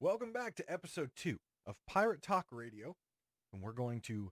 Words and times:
Welcome 0.00 0.32
back 0.32 0.54
to 0.54 0.72
episode 0.72 1.10
two 1.16 1.40
of 1.66 1.74
Pirate 1.88 2.22
Talk 2.22 2.46
Radio. 2.52 2.94
And 3.52 3.60
we're 3.60 3.72
going 3.72 4.00
to 4.02 4.30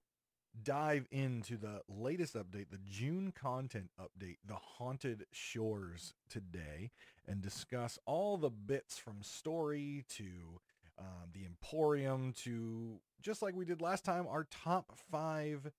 dive 0.63 1.09
into 1.11 1.57
the 1.57 1.81
latest 1.89 2.35
update, 2.35 2.71
the 2.71 2.79
June 2.89 3.33
content 3.33 3.91
update, 4.01 4.37
the 4.47 4.55
Haunted 4.55 5.27
Shores 5.33 6.15
today, 6.31 6.93
and 7.27 7.43
discuss 7.43 7.99
all 8.07 8.37
the 8.37 8.49
bits 8.49 8.97
from 8.97 9.25
story 9.25 10.05
to 10.11 10.61
um, 11.01 11.31
the 11.35 11.45
Emporium 11.45 12.33
to 12.45 13.01
just 13.21 13.43
like 13.43 13.57
we 13.57 13.65
did 13.65 13.81
last 13.81 14.05
time, 14.05 14.29
our 14.29 14.47
top 14.49 14.93
five 15.11 15.73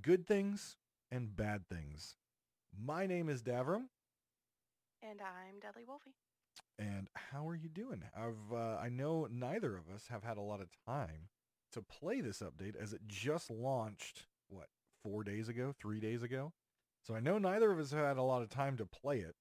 good 0.00 0.26
things 0.26 0.76
and 1.12 1.36
bad 1.36 1.68
things. 1.68 2.16
My 2.74 3.06
name 3.06 3.28
is 3.28 3.42
Davrim. 3.42 3.88
And 5.02 5.20
I'm 5.20 5.56
DeadlyWolfy. 5.60 6.14
And 6.78 7.08
how 7.14 7.46
are 7.48 7.56
you 7.56 7.68
doing? 7.68 8.02
I've 8.16 8.56
uh, 8.56 8.76
I 8.76 8.88
know 8.88 9.26
neither 9.30 9.76
of 9.76 9.88
us 9.92 10.06
have 10.10 10.22
had 10.22 10.36
a 10.36 10.42
lot 10.42 10.60
of 10.60 10.68
time 10.86 11.28
to 11.72 11.82
play 11.82 12.20
this 12.20 12.40
update 12.40 12.76
as 12.80 12.92
it 12.92 13.00
just 13.06 13.50
launched 13.50 14.26
what 14.48 14.68
four 15.02 15.24
days 15.24 15.48
ago, 15.48 15.74
three 15.80 16.00
days 16.00 16.22
ago. 16.22 16.52
So 17.02 17.14
I 17.14 17.20
know 17.20 17.38
neither 17.38 17.70
of 17.72 17.78
us 17.78 17.90
have 17.90 18.04
had 18.04 18.16
a 18.16 18.22
lot 18.22 18.42
of 18.42 18.50
time 18.50 18.76
to 18.76 18.86
play 18.86 19.18
it, 19.18 19.34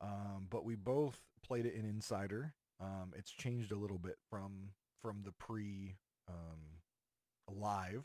um, 0.00 0.48
but 0.50 0.64
we 0.64 0.74
both 0.74 1.20
played 1.46 1.66
it 1.66 1.74
in 1.74 1.84
Insider. 1.84 2.54
Um, 2.80 3.12
it's 3.16 3.30
changed 3.30 3.72
a 3.72 3.76
little 3.76 3.98
bit 3.98 4.16
from 4.28 4.70
from 5.00 5.22
the 5.24 5.32
pre 5.32 5.96
um, 6.28 6.80
live. 7.48 8.04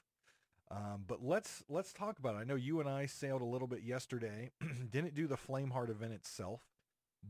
Um, 0.69 1.05
but 1.07 1.23
let's 1.23 1.63
let's 1.69 1.93
talk 1.93 2.19
about 2.19 2.35
it. 2.35 2.39
I 2.39 2.43
know 2.43 2.55
you 2.55 2.79
and 2.79 2.89
I 2.89 3.05
sailed 3.05 3.41
a 3.41 3.45
little 3.45 3.67
bit 3.67 3.83
yesterday. 3.83 4.51
Didn't 4.89 5.15
do 5.15 5.27
the 5.27 5.37
Flameheart 5.37 5.89
event 5.89 6.13
itself, 6.13 6.61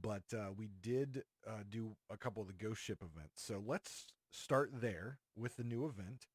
but 0.01 0.23
uh, 0.33 0.51
we 0.55 0.69
did 0.81 1.23
uh, 1.47 1.63
do 1.69 1.95
a 2.09 2.17
couple 2.17 2.41
of 2.41 2.47
the 2.47 2.53
Ghost 2.53 2.81
Ship 2.81 2.99
events. 3.01 3.43
So 3.43 3.61
let's 3.65 4.07
start 4.31 4.71
there 4.73 5.19
with 5.35 5.57
the 5.57 5.63
new 5.63 5.85
event. 5.85 6.27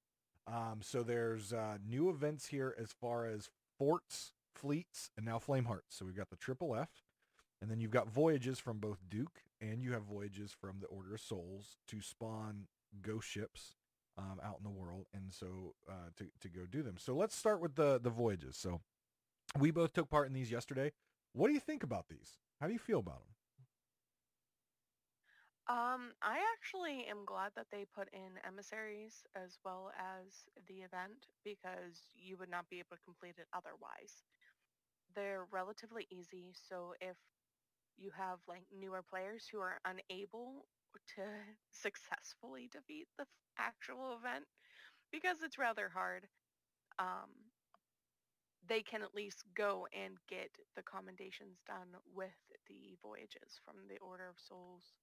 Um, 0.46 0.80
so 0.82 1.02
there's 1.02 1.52
uh, 1.52 1.78
new 1.86 2.08
events 2.08 2.46
here 2.48 2.74
as 2.78 2.92
far 2.92 3.26
as 3.26 3.48
forts, 3.78 4.32
fleets, 4.54 5.10
and 5.16 5.24
now 5.24 5.38
Flamehearts. 5.38 5.90
So 5.90 6.04
we've 6.04 6.16
got 6.16 6.30
the 6.30 6.36
Triple 6.36 6.74
F, 6.74 6.90
and 7.60 7.70
then 7.70 7.80
you've 7.80 7.90
got 7.90 8.08
voyages 8.08 8.58
from 8.58 8.78
both 8.78 8.98
Duke 9.08 9.42
and 9.62 9.82
you 9.82 9.92
have 9.92 10.02
voyages 10.02 10.52
from 10.52 10.80
the 10.80 10.88
Order 10.88 11.14
of 11.14 11.20
Souls 11.20 11.76
to 11.88 12.02
spawn 12.02 12.66
ghost 13.00 13.28
ships 13.28 13.76
um, 14.18 14.40
out 14.44 14.56
in 14.58 14.64
the 14.64 14.70
world, 14.70 15.06
and 15.14 15.32
so 15.32 15.74
uh, 15.88 16.10
to 16.16 16.26
to 16.40 16.48
go 16.48 16.66
do 16.68 16.82
them. 16.82 16.96
So 16.98 17.14
let's 17.14 17.36
start 17.36 17.60
with 17.60 17.76
the 17.76 17.98
the 18.02 18.10
voyages. 18.10 18.56
So 18.56 18.80
we 19.58 19.70
both 19.70 19.92
took 19.92 20.10
part 20.10 20.26
in 20.26 20.34
these 20.34 20.50
yesterday. 20.50 20.92
What 21.32 21.46
do 21.48 21.54
you 21.54 21.60
think 21.60 21.82
about 21.82 22.08
these? 22.10 22.38
How 22.60 22.66
do 22.66 22.72
you 22.72 22.78
feel 22.78 22.98
about 22.98 23.20
them? 23.20 23.34
Um, 25.68 26.12
I 26.22 26.42
actually 26.58 27.06
am 27.06 27.24
glad 27.24 27.52
that 27.54 27.66
they 27.70 27.84
put 27.94 28.08
in 28.12 28.38
emissaries 28.46 29.22
as 29.36 29.58
well 29.64 29.92
as 29.96 30.44
the 30.66 30.82
event 30.82 31.26
because 31.44 32.02
you 32.14 32.36
would 32.36 32.50
not 32.50 32.68
be 32.68 32.80
able 32.80 32.96
to 32.96 33.02
complete 33.04 33.36
it 33.38 33.46
otherwise. 33.54 34.24
They're 35.14 35.46
relatively 35.52 36.06
easy, 36.10 36.54
so 36.68 36.94
if 37.00 37.16
you 37.98 38.10
have 38.16 38.40
like 38.48 38.64
newer 38.72 39.02
players 39.02 39.46
who 39.52 39.60
are 39.60 39.80
unable 39.84 40.66
to 41.16 41.22
successfully 41.72 42.68
defeat 42.72 43.08
the 43.18 43.26
actual 43.58 44.16
event 44.18 44.46
because 45.12 45.42
it's 45.42 45.58
rather 45.58 45.88
hard, 45.90 46.28
um, 46.98 47.30
they 48.66 48.82
can 48.82 49.02
at 49.02 49.14
least 49.14 49.44
go 49.54 49.86
and 49.92 50.16
get 50.28 50.50
the 50.76 50.82
commendations 50.82 51.58
done 51.66 51.94
with 52.14 52.38
the 52.68 52.96
voyages 53.02 53.60
from 53.64 53.74
the 53.88 53.98
Order 53.98 54.28
of 54.28 54.36
Souls 54.38 54.94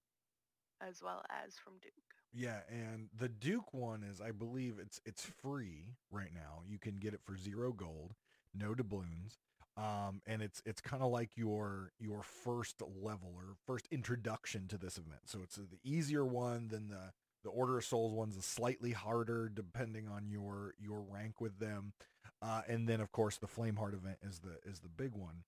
as 0.87 1.01
well 1.03 1.23
as 1.29 1.55
from 1.55 1.73
Duke. 1.81 1.93
Yeah, 2.33 2.59
and 2.69 3.09
the 3.17 3.29
Duke 3.29 3.73
one 3.73 4.03
is 4.03 4.21
I 4.21 4.31
believe 4.31 4.75
it's 4.79 5.01
it's 5.05 5.25
free 5.41 5.95
right 6.11 6.31
now. 6.33 6.61
You 6.67 6.77
can 6.77 6.97
get 6.97 7.13
it 7.13 7.21
for 7.23 7.35
0 7.35 7.73
gold, 7.73 8.13
no 8.53 8.73
doubloons. 8.75 9.37
Um, 9.77 10.21
and 10.27 10.41
it's 10.41 10.61
it's 10.65 10.81
kind 10.81 11.01
of 11.01 11.11
like 11.11 11.37
your 11.37 11.91
your 11.99 12.21
first 12.21 12.81
level 13.01 13.31
or 13.35 13.55
first 13.65 13.87
introduction 13.91 14.67
to 14.67 14.77
this 14.77 14.97
event. 14.97 15.21
So 15.25 15.39
it's 15.43 15.55
the 15.55 15.79
easier 15.83 16.25
one 16.25 16.67
than 16.67 16.89
the 16.89 17.13
the 17.43 17.49
Order 17.49 17.77
of 17.77 17.85
Souls 17.85 18.13
one's 18.13 18.35
a 18.35 18.41
slightly 18.41 18.91
harder 18.91 19.49
depending 19.53 20.07
on 20.07 20.29
your 20.29 20.73
your 20.79 21.01
rank 21.09 21.39
with 21.39 21.59
them. 21.59 21.93
Uh, 22.41 22.61
and 22.67 22.87
then 22.87 22.99
of 22.99 23.11
course 23.11 23.37
the 23.37 23.47
Flameheart 23.47 23.93
event 23.93 24.17
is 24.21 24.39
the 24.39 24.57
is 24.69 24.79
the 24.79 24.89
big 24.89 25.15
one. 25.15 25.43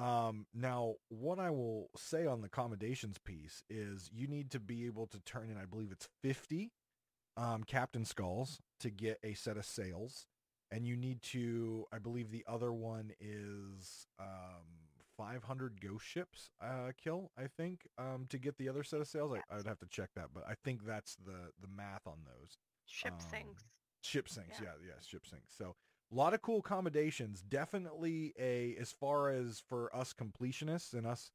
Um, 0.00 0.46
now, 0.54 0.94
what 1.10 1.38
I 1.38 1.50
will 1.50 1.90
say 1.96 2.24
on 2.24 2.40
the 2.40 2.46
accommodations 2.46 3.18
piece 3.18 3.62
is 3.68 4.08
you 4.12 4.26
need 4.26 4.50
to 4.52 4.60
be 4.60 4.86
able 4.86 5.06
to 5.08 5.20
turn 5.20 5.50
in, 5.50 5.58
I 5.58 5.66
believe 5.66 5.92
it's 5.92 6.08
50 6.22 6.72
um, 7.36 7.64
captain 7.64 8.06
skulls 8.06 8.60
to 8.80 8.90
get 8.90 9.18
a 9.22 9.34
set 9.34 9.58
of 9.58 9.66
sails. 9.66 10.26
And 10.72 10.86
you 10.86 10.96
need 10.96 11.20
to, 11.22 11.84
I 11.92 11.98
believe 11.98 12.30
the 12.30 12.44
other 12.48 12.72
one 12.72 13.10
is 13.20 14.06
um, 14.18 14.64
500 15.18 15.80
ghost 15.80 16.06
ships 16.06 16.50
uh, 16.62 16.92
kill, 17.02 17.30
I 17.36 17.48
think, 17.48 17.86
um, 17.98 18.26
to 18.30 18.38
get 18.38 18.56
the 18.56 18.68
other 18.68 18.84
set 18.84 19.00
of 19.00 19.08
sails. 19.08 19.32
I, 19.32 19.52
I, 19.52 19.58
would 19.58 19.66
have 19.66 19.80
to 19.80 19.86
check 19.86 20.10
that, 20.16 20.28
but 20.32 20.44
I 20.48 20.54
think 20.64 20.86
that's 20.86 21.16
the, 21.16 21.50
the 21.60 21.68
math 21.68 22.06
on 22.06 22.18
those. 22.24 22.56
Ship 22.86 23.12
um, 23.12 23.18
sinks. 23.30 23.64
Ship 24.02 24.28
sinks, 24.28 24.60
yeah, 24.60 24.68
yeah, 24.80 24.94
yeah 24.94 25.06
ship 25.06 25.26
sinks. 25.26 25.52
So 25.58 25.74
a 26.12 26.14
lot 26.14 26.34
of 26.34 26.42
cool 26.42 26.58
accommodations. 26.58 27.42
Definitely 27.42 28.34
a 28.38 28.76
as 28.80 28.92
far 28.92 29.30
as 29.30 29.62
for 29.68 29.94
us 29.94 30.12
completionists 30.12 30.92
and 30.92 31.06
us 31.06 31.30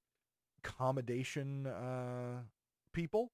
accommodation 0.64 1.68
uh, 1.68 2.42
people, 2.94 3.32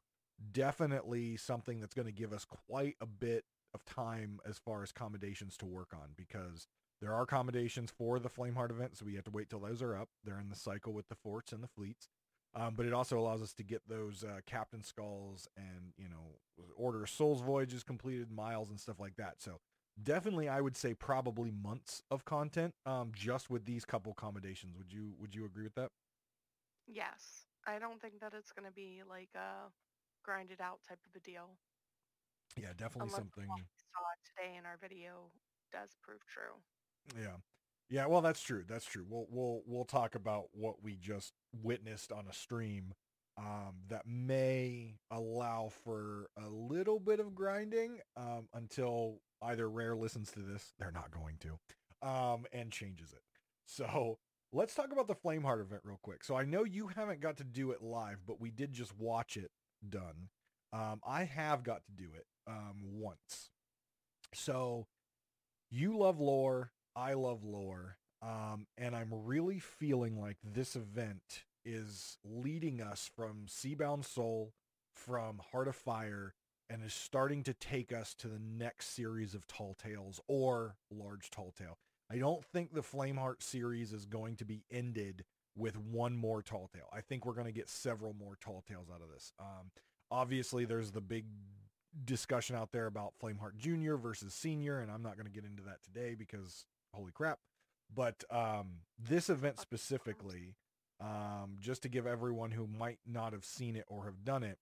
definitely 0.52 1.38
something 1.38 1.80
that's 1.80 1.94
going 1.94 2.08
to 2.08 2.12
give 2.12 2.34
us 2.34 2.46
quite 2.68 2.96
a 3.02 3.06
bit 3.06 3.46
of 3.74 3.86
time 3.86 4.40
as 4.48 4.58
far 4.58 4.84
as 4.84 4.92
accommodations 4.92 5.58
to 5.58 5.66
work 5.66 5.90
on 5.94 6.10
because 6.18 6.68
there 7.02 7.14
are 7.14 7.24
accommodations 7.24 7.90
for 7.90 8.20
the 8.20 8.30
Flameheart 8.30 8.70
event, 8.70 8.98
so 8.98 9.06
we 9.06 9.16
have 9.16 9.24
to 9.24 9.32
wait 9.32 9.50
till 9.50 9.60
those 9.60 9.82
are 9.82 9.96
up. 9.96 10.10
They're 10.24 10.40
in 10.40 10.50
the 10.50 10.56
cycle 10.56 10.94
with 10.94 11.08
the 11.08 11.16
forts 11.16 11.52
and 11.52 11.64
the 11.64 11.68
fleets. 11.68 12.10
Um, 12.54 12.74
but 12.76 12.86
it 12.86 12.94
also 12.94 13.18
allows 13.18 13.42
us 13.42 13.54
to 13.54 13.64
get 13.64 13.82
those 13.88 14.26
uh, 14.26 14.42
captain 14.46 14.84
skulls 14.84 15.48
and 15.56 15.94
you 15.98 16.10
know 16.10 16.36
order 16.76 17.06
souls 17.06 17.42
voyages 17.42 17.82
completed 17.82 18.30
miles 18.30 18.70
and 18.70 18.80
stuff 18.80 19.00
like 19.00 19.16
that 19.16 19.36
so 19.40 19.60
definitely 20.02 20.50
I 20.50 20.62
would 20.62 20.78
say 20.78 20.94
probably 20.94 21.52
months 21.52 22.02
of 22.12 22.26
content 22.26 22.74
um, 22.86 23.12
just 23.16 23.50
with 23.50 23.66
these 23.66 23.86
couple 23.86 24.12
accommodations. 24.12 24.78
Would 24.78 24.92
you 24.92 25.14
would 25.20 25.36
you 25.36 25.46
agree 25.46 25.64
with 25.64 25.76
that? 25.76 25.90
Yes. 26.88 27.46
I 27.68 27.78
don't 27.78 28.02
think 28.02 28.20
that 28.22 28.34
it's 28.36 28.52
going 28.52 28.66
to 28.66 28.74
be 28.74 29.02
like 29.08 29.30
a 29.36 29.70
grinded 30.24 30.62
out 30.62 30.80
type 30.88 31.00
of 31.08 31.16
a 31.16 31.24
deal. 31.24 31.50
Yeah, 32.58 32.70
definitely 32.78 33.10
Unless 33.10 33.16
something 33.16 33.48
what 33.48 33.60
we 33.60 33.64
saw 33.94 34.42
today 34.42 34.58
in 34.58 34.66
our 34.66 34.78
video 34.82 35.30
does 35.72 35.90
prove 36.02 36.26
true. 36.26 37.22
Yeah. 37.22 37.38
Yeah, 37.90 38.06
well 38.08 38.22
that's 38.22 38.42
true. 38.42 38.64
That's 38.68 38.86
true. 38.86 39.06
We'll 39.08 39.28
we'll 39.30 39.62
we'll 39.66 39.86
talk 39.86 40.16
about 40.16 40.46
what 40.54 40.82
we 40.82 40.96
just 40.96 41.34
witnessed 41.62 42.12
on 42.12 42.26
a 42.30 42.34
stream 42.34 42.94
um, 43.38 43.76
that 43.90 44.08
may 44.08 44.96
allow 45.12 45.70
for 45.84 46.30
a 46.38 46.48
little 46.48 47.00
bit 47.00 47.20
of 47.20 47.36
grinding 47.36 48.00
um, 48.16 48.48
until 48.54 49.20
either 49.42 49.70
Rare 49.70 49.96
listens 49.96 50.32
to 50.32 50.40
this, 50.40 50.74
they're 50.80 50.92
not 50.92 51.12
going 51.12 51.38
to, 51.40 52.08
um, 52.08 52.46
and 52.52 52.72
changes 52.72 53.12
it. 53.12 53.22
So 53.66 54.18
let's 54.52 54.76
talk 54.76 54.92
about 54.92 55.08
the 55.08 55.16
Flameheart 55.16 55.62
event 55.62 55.82
real 55.84 56.00
quick. 56.02 56.24
So 56.24 56.36
I 56.36 56.44
know 56.44 56.64
you 56.64 56.88
haven't 56.88 57.22
got 57.22 57.38
to 57.38 57.44
do 57.44 57.72
it 57.72 57.82
live, 57.82 58.20
but 58.28 58.40
we 58.42 58.52
did 58.52 58.74
just 58.74 58.98
watch 58.98 59.38
it 59.38 59.52
done. 59.88 60.30
Um, 60.74 61.02
I 61.06 61.24
have 61.24 61.64
got 61.64 61.86
to 61.86 61.92
do 61.92 62.10
it 62.16 62.26
um, 62.48 62.82
once. 62.84 63.50
So 64.34 64.88
you 65.70 65.98
love 65.98 66.20
lore, 66.20 66.72
I 66.96 67.14
love 67.14 67.44
lore, 67.44 67.98
um, 68.22 68.68
and 68.78 68.96
I'm 68.96 69.10
really 69.12 69.60
feeling 69.60 70.20
like 70.20 70.38
this 70.44 70.76
event 70.76 71.44
is 71.66 72.18
leading 72.24 72.82
us 72.82 73.10
from 73.16 73.46
Seabound 73.48 74.06
Soul, 74.06 74.54
from 74.96 75.42
Heart 75.52 75.68
of 75.68 75.76
Fire, 75.76 76.34
and 76.72 76.84
is 76.86 76.94
starting 76.94 77.44
to 77.44 77.54
take 77.54 77.92
us 77.92 78.14
to 78.16 78.28
the 78.28 78.40
next 78.40 78.96
series 78.96 79.36
of 79.36 79.46
Tall 79.46 79.76
Tales 79.76 80.22
or 80.28 80.78
Large 80.90 81.30
Tall 81.30 81.54
Tale. 81.58 81.78
I 82.10 82.18
don't 82.18 82.46
think 82.46 82.74
the 82.74 82.82
Flameheart 82.82 83.44
series 83.44 83.92
is 83.92 84.06
going 84.06 84.38
to 84.38 84.46
be 84.46 84.64
ended 84.72 85.26
with 85.58 85.78
one 85.78 86.16
more 86.16 86.42
Tall 86.42 86.70
Tale. 86.74 86.88
I 86.94 87.02
think 87.02 87.26
we're 87.26 87.34
going 87.34 87.46
to 87.46 87.52
get 87.52 87.70
several 87.70 88.14
more 88.14 88.38
Tall 88.40 88.64
Tales 88.66 88.88
out 88.94 89.02
of 89.02 89.10
this. 89.14 89.34
Um, 89.38 89.72
obviously, 90.10 90.64
there's 90.64 90.92
the 90.92 91.02
big 91.02 91.26
discussion 92.06 92.56
out 92.56 92.72
there 92.72 92.88
about 92.88 93.14
Flameheart 93.22 93.58
Junior 93.58 93.98
versus 93.98 94.34
Senior, 94.34 94.80
and 94.80 94.90
I'm 94.90 95.04
not 95.04 95.18
going 95.18 95.28
to 95.28 95.32
get 95.32 95.44
into 95.44 95.64
that 95.64 95.84
today 95.84 96.16
because 96.16 96.66
holy 96.94 97.12
crap. 97.12 97.40
But 97.94 98.24
um, 98.30 98.68
this 98.98 99.30
event 99.30 99.60
specifically, 99.60 100.56
um, 101.02 101.58
just 101.60 101.82
to 101.84 101.90
give 101.90 102.08
everyone 102.08 102.52
who 102.52 102.66
might 102.66 103.00
not 103.06 103.34
have 103.34 103.44
seen 103.44 103.76
it 103.76 103.84
or 103.90 104.06
have 104.06 104.24
done 104.24 104.44
it, 104.44 104.58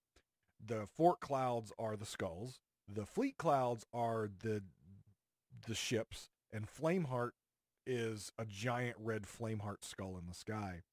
the 0.63 0.88
fort 0.97 1.19
clouds 1.19 1.71
are 1.79 1.95
the 1.95 2.06
skulls. 2.06 2.59
The 2.88 3.06
fleet 3.06 3.38
clouds 3.38 3.85
are 3.94 4.29
the 4.41 4.63
the 5.67 5.75
ships, 5.75 6.29
and 6.53 6.65
Flameheart 6.67 7.31
is 7.85 8.31
a 8.38 8.45
giant 8.45 8.97
red 9.00 9.23
Flameheart 9.23 9.83
skull 9.83 10.17
in 10.17 10.27
the 10.27 10.33
sky, 10.33 10.83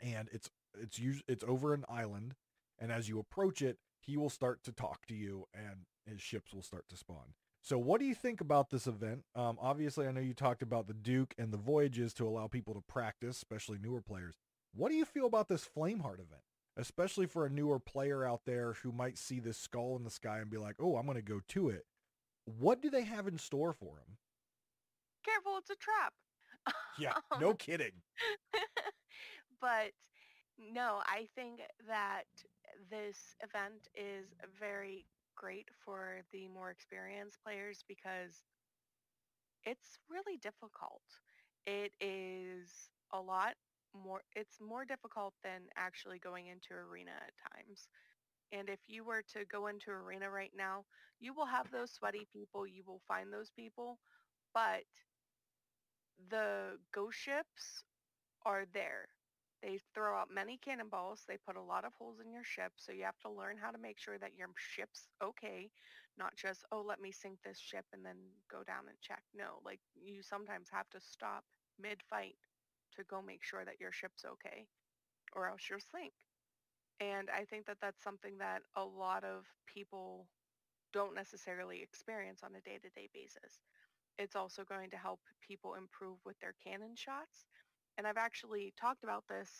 and 0.00 0.28
it's 0.32 0.50
it's 0.80 0.98
us- 0.98 1.22
it's 1.26 1.44
over 1.44 1.74
an 1.74 1.84
island, 1.88 2.34
and 2.78 2.92
as 2.92 3.08
you 3.08 3.18
approach 3.18 3.62
it, 3.62 3.78
he 4.00 4.16
will 4.16 4.30
start 4.30 4.62
to 4.64 4.72
talk 4.72 5.06
to 5.06 5.14
you 5.14 5.46
and 5.52 5.86
his 6.06 6.20
ships 6.20 6.52
will 6.52 6.62
start 6.62 6.88
to 6.88 6.96
spawn. 6.96 7.34
So 7.60 7.78
what 7.78 8.00
do 8.00 8.06
you 8.06 8.14
think 8.14 8.40
about 8.40 8.70
this 8.70 8.86
event? 8.86 9.24
Um, 9.34 9.58
obviously, 9.60 10.06
I 10.06 10.12
know 10.12 10.20
you 10.20 10.32
talked 10.32 10.62
about 10.62 10.86
the 10.86 10.94
Duke 10.94 11.34
and 11.36 11.52
the 11.52 11.58
voyages 11.58 12.14
to 12.14 12.26
allow 12.26 12.46
people 12.46 12.74
to 12.74 12.80
practice, 12.80 13.36
especially 13.36 13.78
newer 13.78 14.00
players. 14.00 14.36
What 14.72 14.90
do 14.90 14.96
you 14.96 15.04
feel 15.04 15.26
about 15.26 15.48
this 15.48 15.66
Flameheart 15.66 16.20
event, 16.20 16.44
especially 16.78 17.26
for 17.26 17.44
a 17.44 17.50
newer 17.50 17.80
player 17.80 18.24
out 18.24 18.42
there 18.46 18.74
who 18.82 18.92
might 18.92 19.18
see 19.18 19.40
this 19.40 19.58
skull 19.58 19.96
in 19.96 20.04
the 20.04 20.10
sky 20.10 20.38
and 20.38 20.48
be 20.48 20.56
like, 20.56 20.76
oh, 20.78 20.96
I'm 20.96 21.06
going 21.06 21.16
to 21.16 21.22
go 21.22 21.40
to 21.48 21.68
it? 21.68 21.84
What 22.44 22.80
do 22.80 22.88
they 22.88 23.02
have 23.02 23.26
in 23.26 23.36
store 23.36 23.72
for 23.72 23.98
him? 23.98 24.16
Careful, 25.24 25.58
it's 25.58 25.70
a 25.70 25.76
trap. 25.76 26.14
Yeah, 26.98 27.14
no 27.40 27.54
kidding. 27.54 27.92
but 29.60 29.92
no, 30.58 31.00
I 31.04 31.26
think 31.34 31.60
that 31.86 32.24
this 32.90 33.34
event 33.42 33.88
is 33.94 34.26
very 34.58 35.04
great 35.36 35.68
for 35.84 36.20
the 36.32 36.48
more 36.48 36.70
experienced 36.70 37.38
players 37.44 37.84
because 37.86 38.42
it's 39.64 39.98
really 40.08 40.38
difficult. 40.38 41.02
It 41.66 41.92
is 42.00 42.90
a 43.12 43.20
lot 43.20 43.54
more, 43.94 44.22
it's 44.34 44.60
more 44.60 44.84
difficult 44.84 45.34
than 45.42 45.62
actually 45.76 46.18
going 46.18 46.46
into 46.46 46.74
arena 46.74 47.12
at 47.16 47.34
times. 47.52 47.88
And 48.52 48.68
if 48.68 48.80
you 48.88 49.04
were 49.04 49.22
to 49.34 49.44
go 49.46 49.66
into 49.68 49.90
arena 49.90 50.30
right 50.30 50.52
now, 50.56 50.84
you 51.20 51.34
will 51.34 51.46
have 51.46 51.70
those 51.70 51.92
sweaty 51.92 52.26
people, 52.32 52.66
you 52.66 52.82
will 52.86 53.02
find 53.08 53.32
those 53.32 53.50
people, 53.56 53.98
but 54.54 54.84
the 56.30 56.78
ghost 56.92 57.18
ships 57.18 57.82
are 58.44 58.64
there. 58.74 59.08
They 59.62 59.80
throw 59.94 60.16
out 60.18 60.30
many 60.32 60.58
cannonballs. 60.58 61.24
They 61.28 61.38
put 61.38 61.56
a 61.56 61.62
lot 61.62 61.84
of 61.84 61.92
holes 61.98 62.20
in 62.24 62.32
your 62.32 62.44
ship, 62.44 62.72
so 62.76 62.92
you 62.92 63.04
have 63.04 63.18
to 63.20 63.30
learn 63.30 63.56
how 63.58 63.70
to 63.72 63.78
make 63.78 63.98
sure 63.98 64.18
that 64.18 64.36
your 64.36 64.48
ship's 64.56 65.08
okay, 65.22 65.70
not 66.18 66.36
just, 66.36 66.64
oh, 66.72 66.82
let 66.86 67.00
me 67.00 67.12
sink 67.12 67.38
this 67.44 67.58
ship 67.58 67.84
and 67.92 68.04
then 68.04 68.16
go 68.50 68.62
down 68.64 68.88
and 68.88 68.98
check. 69.00 69.22
No, 69.34 69.60
like 69.64 69.80
you 69.96 70.22
sometimes 70.22 70.68
have 70.72 70.88
to 70.90 71.00
stop 71.00 71.44
mid-fight 71.80 72.36
to 72.98 73.04
go 73.04 73.22
make 73.22 73.44
sure 73.44 73.64
that 73.64 73.80
your 73.80 73.92
ship's 73.92 74.26
okay, 74.26 74.66
or 75.34 75.48
else 75.48 75.62
you'll 75.70 75.80
sink. 75.80 76.12
And 77.00 77.30
I 77.30 77.44
think 77.44 77.66
that 77.66 77.78
that's 77.82 78.02
something 78.02 78.38
that 78.38 78.62
a 78.76 78.84
lot 78.84 79.24
of 79.24 79.46
people 79.72 80.26
don't 80.92 81.14
necessarily 81.14 81.82
experience 81.82 82.42
on 82.44 82.52
a 82.56 82.62
day-to-day 82.62 83.08
basis. 83.14 83.60
It's 84.18 84.36
also 84.36 84.64
going 84.64 84.90
to 84.90 84.98
help 84.98 85.20
people 85.46 85.74
improve 85.74 86.18
with 86.26 86.38
their 86.40 86.54
cannon 86.64 86.96
shots 86.96 87.46
and 87.98 88.06
I've 88.06 88.16
actually 88.18 88.74
talked 88.80 89.04
about 89.04 89.24
this 89.28 89.50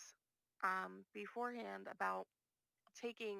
um, 0.63 1.05
beforehand 1.13 1.87
about 1.91 2.27
taking 2.99 3.39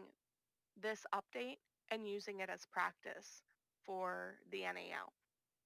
this 0.81 1.05
update 1.15 1.57
and 1.91 2.07
using 2.07 2.39
it 2.41 2.49
as 2.49 2.65
practice 2.71 3.43
for 3.85 4.35
the 4.51 4.61
NAL 4.61 5.13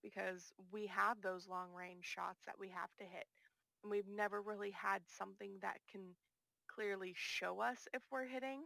because 0.03 0.53
we 0.71 0.87
have 0.87 1.21
those 1.21 1.47
long 1.47 1.73
range 1.73 2.05
shots 2.05 2.43
that 2.45 2.59
we 2.59 2.69
have 2.69 2.91
to 2.99 3.05
hit. 3.05 3.27
And 3.83 3.91
we've 3.91 4.07
never 4.07 4.41
really 4.41 4.71
had 4.71 5.01
something 5.07 5.51
that 5.61 5.77
can 5.91 6.01
clearly 6.73 7.13
show 7.15 7.61
us 7.61 7.87
if 7.93 8.01
we're 8.11 8.25
hitting. 8.25 8.61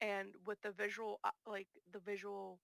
And 0.00 0.28
with 0.46 0.60
the 0.62 0.72
visual, 0.72 1.20
uh, 1.24 1.30
like 1.46 1.68
the 1.92 2.00
visual 2.00 2.58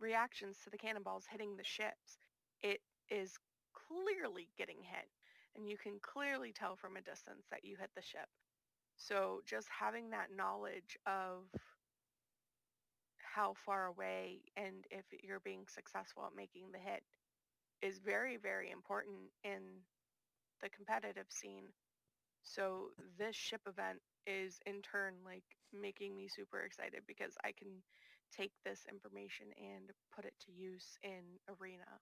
reactions 0.00 0.58
to 0.64 0.70
the 0.70 0.78
cannonballs 0.78 1.26
hitting 1.30 1.56
the 1.56 1.64
ships, 1.64 2.18
it 2.62 2.80
is 3.10 3.34
clearly 3.74 4.48
getting 4.56 4.78
hit 4.82 5.08
and 5.54 5.68
you 5.68 5.76
can 5.76 5.98
clearly 6.00 6.52
tell 6.52 6.76
from 6.76 6.96
a 6.96 7.02
distance 7.02 7.46
that 7.50 7.64
you 7.64 7.76
hit 7.78 7.90
the 7.94 8.02
ship. 8.02 8.28
So 8.96 9.40
just 9.46 9.68
having 9.68 10.10
that 10.10 10.28
knowledge 10.36 10.96
of 11.06 11.44
how 13.18 13.54
far 13.64 13.86
away 13.86 14.40
and 14.56 14.84
if 14.90 15.04
you're 15.22 15.40
being 15.40 15.64
successful 15.66 16.24
at 16.26 16.36
making 16.36 16.64
the 16.72 16.78
hit 16.78 17.02
is 17.82 17.98
very, 17.98 18.36
very 18.36 18.70
important 18.70 19.16
in 19.44 19.60
the 20.62 20.70
competitive 20.70 21.26
scene. 21.28 21.68
So 22.42 22.88
this 23.18 23.36
ship 23.36 23.62
event 23.66 23.98
is 24.26 24.58
in 24.66 24.82
turn 24.82 25.14
like 25.24 25.44
making 25.72 26.16
me 26.16 26.28
super 26.28 26.60
excited 26.60 27.02
because 27.06 27.34
I 27.44 27.52
can 27.52 27.68
take 28.36 28.52
this 28.64 28.86
information 28.90 29.46
and 29.58 29.90
put 30.14 30.24
it 30.24 30.34
to 30.46 30.52
use 30.52 30.98
in 31.02 31.38
arena. 31.48 32.00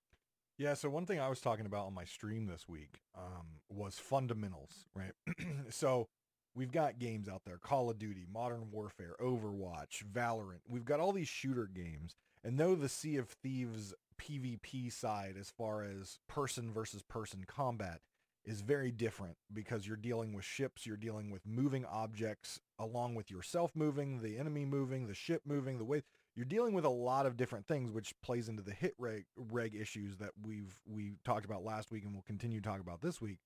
Yeah, 0.58 0.74
so 0.74 0.90
one 0.90 1.06
thing 1.06 1.18
I 1.20 1.28
was 1.28 1.40
talking 1.40 1.66
about 1.66 1.86
on 1.86 1.94
my 1.94 2.04
stream 2.04 2.46
this 2.46 2.68
week 2.68 3.00
um, 3.16 3.46
was 3.70 3.98
fundamentals, 3.98 4.84
right? 4.94 5.12
so 5.70 6.08
we've 6.54 6.72
got 6.72 6.98
games 6.98 7.28
out 7.28 7.42
there, 7.46 7.56
Call 7.56 7.88
of 7.88 7.98
Duty, 7.98 8.26
Modern 8.30 8.70
Warfare, 8.70 9.14
Overwatch, 9.22 10.04
Valorant. 10.12 10.60
We've 10.68 10.84
got 10.84 11.00
all 11.00 11.12
these 11.12 11.28
shooter 11.28 11.66
games. 11.66 12.14
And 12.44 12.58
though 12.58 12.74
the 12.74 12.88
Sea 12.88 13.16
of 13.16 13.30
Thieves 13.30 13.94
PvP 14.20 14.92
side, 14.92 15.36
as 15.40 15.50
far 15.50 15.82
as 15.82 16.18
person 16.28 16.72
versus 16.72 17.02
person 17.02 17.44
combat, 17.46 18.00
is 18.44 18.62
very 18.62 18.90
different 18.90 19.36
because 19.52 19.86
you're 19.86 19.96
dealing 19.96 20.32
with 20.32 20.44
ships, 20.44 20.86
you're 20.86 20.96
dealing 20.96 21.30
with 21.30 21.46
moving 21.46 21.84
objects 21.84 22.60
along 22.78 23.14
with 23.14 23.30
yourself 23.30 23.72
moving, 23.74 24.22
the 24.22 24.38
enemy 24.38 24.64
moving, 24.64 25.06
the 25.06 25.14
ship 25.14 25.42
moving, 25.44 25.78
the 25.78 25.84
way 25.84 26.02
you're 26.34 26.46
dealing 26.46 26.74
with 26.74 26.84
a 26.84 26.90
lot 26.90 27.26
of 27.26 27.36
different 27.36 27.66
things, 27.66 27.90
which 27.90 28.14
plays 28.22 28.48
into 28.48 28.62
the 28.62 28.72
hit 28.72 28.94
reg, 28.98 29.24
reg 29.36 29.74
issues 29.74 30.16
that 30.18 30.30
we've 30.42 30.78
we 30.86 31.12
talked 31.24 31.44
about 31.44 31.64
last 31.64 31.90
week 31.90 32.04
and 32.04 32.12
we'll 32.12 32.22
continue 32.22 32.60
to 32.60 32.68
talk 32.68 32.80
about 32.80 33.02
this 33.02 33.20
week. 33.20 33.38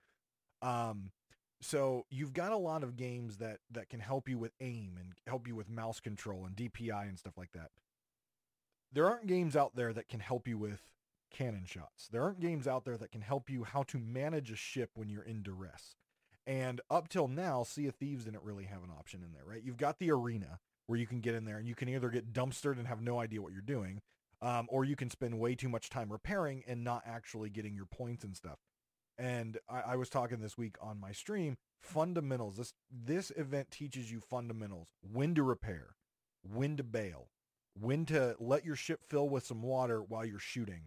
Um, 0.63 1.11
so 1.61 2.05
you've 2.11 2.33
got 2.33 2.53
a 2.53 2.57
lot 2.57 2.83
of 2.83 2.97
games 2.97 3.39
that 3.39 3.59
that 3.71 3.89
can 3.89 4.01
help 4.01 4.29
you 4.29 4.39
with 4.39 4.53
aim 4.61 4.97
and 4.99 5.15
help 5.27 5.49
you 5.49 5.55
with 5.55 5.69
mouse 5.69 5.99
control 5.99 6.45
and 6.45 6.55
DPI 6.55 7.09
and 7.09 7.19
stuff 7.19 7.37
like 7.37 7.53
that. 7.53 7.71
There 8.93 9.09
aren't 9.09 9.27
games 9.27 9.57
out 9.57 9.75
there 9.75 9.93
that 9.93 10.09
can 10.09 10.21
help 10.21 10.47
you 10.47 10.57
with 10.57 10.81
cannon 11.35 11.65
shots. 11.67 12.09
There 12.11 12.23
aren't 12.23 12.41
games 12.41 12.67
out 12.67 12.85
there 12.85 12.97
that 12.97 13.13
can 13.13 13.21
help 13.21 13.51
you 13.51 13.65
how 13.65 13.83
to 13.85 13.99
manage 13.99 14.51
a 14.51 14.57
ship 14.57 14.91
when 14.95 15.09
you're 15.09 15.23
in 15.23 15.43
duress. 15.43 15.97
And 16.47 16.81
up 16.91 17.09
till 17.09 17.29
now, 17.29 17.63
Sea 17.65 17.89
of 17.89 17.97
Thieves 17.97 18.25
didn't 18.25 18.43
really 18.43 18.65
have 18.65 18.83
an 18.83 18.91
option 18.91 19.23
in 19.23 19.33
there, 19.33 19.45
right? 19.45 19.63
You've 19.63 19.77
got 19.77 19.99
the 19.99 20.11
arena, 20.11 20.61
where 20.87 20.99
you 20.99 21.07
can 21.07 21.21
get 21.21 21.35
in 21.35 21.45
there 21.45 21.59
and 21.59 21.67
you 21.67 21.75
can 21.75 21.89
either 21.89 22.11
get 22.11 22.33
dumpstered 22.33 22.79
and 22.79 22.87
have 22.87 23.01
no 23.01 23.19
idea 23.19 23.41
what 23.41 23.53
you're 23.53 23.63
doing, 23.63 24.01
um, 24.43 24.67
or 24.71 24.85
you 24.85 24.97
can 24.97 25.11
spend 25.11 25.39
way 25.39 25.55
too 25.55 25.69
much 25.69 25.89
time 25.89 26.13
repairing 26.13 26.63
and 26.67 26.85
not 26.85 27.03
actually 27.07 27.51
getting 27.51 27.75
your 27.75 27.87
points 27.87 28.25
and 28.25 28.37
stuff. 28.37 28.59
And 29.17 29.59
I, 29.69 29.93
I 29.93 29.97
was 29.97 30.11
talking 30.11 30.41
this 30.41 30.59
week 30.59 30.77
on 30.83 31.01
my 31.01 31.13
stream, 31.13 31.57
fundamentals. 31.81 32.57
This 32.57 32.75
this 32.91 33.31
event 33.37 33.71
teaches 33.71 34.11
you 34.11 34.21
fundamentals: 34.21 34.89
when 35.01 35.35
to 35.37 35.43
repair, 35.43 35.95
when 36.43 36.77
to 36.77 36.83
bail, 36.83 37.29
when 37.79 38.05
to 38.07 38.37
let 38.39 38.65
your 38.65 38.77
ship 38.77 39.01
fill 39.09 39.29
with 39.29 39.47
some 39.47 39.63
water 39.63 40.03
while 40.03 40.25
you're 40.25 40.39
shooting. 40.39 40.83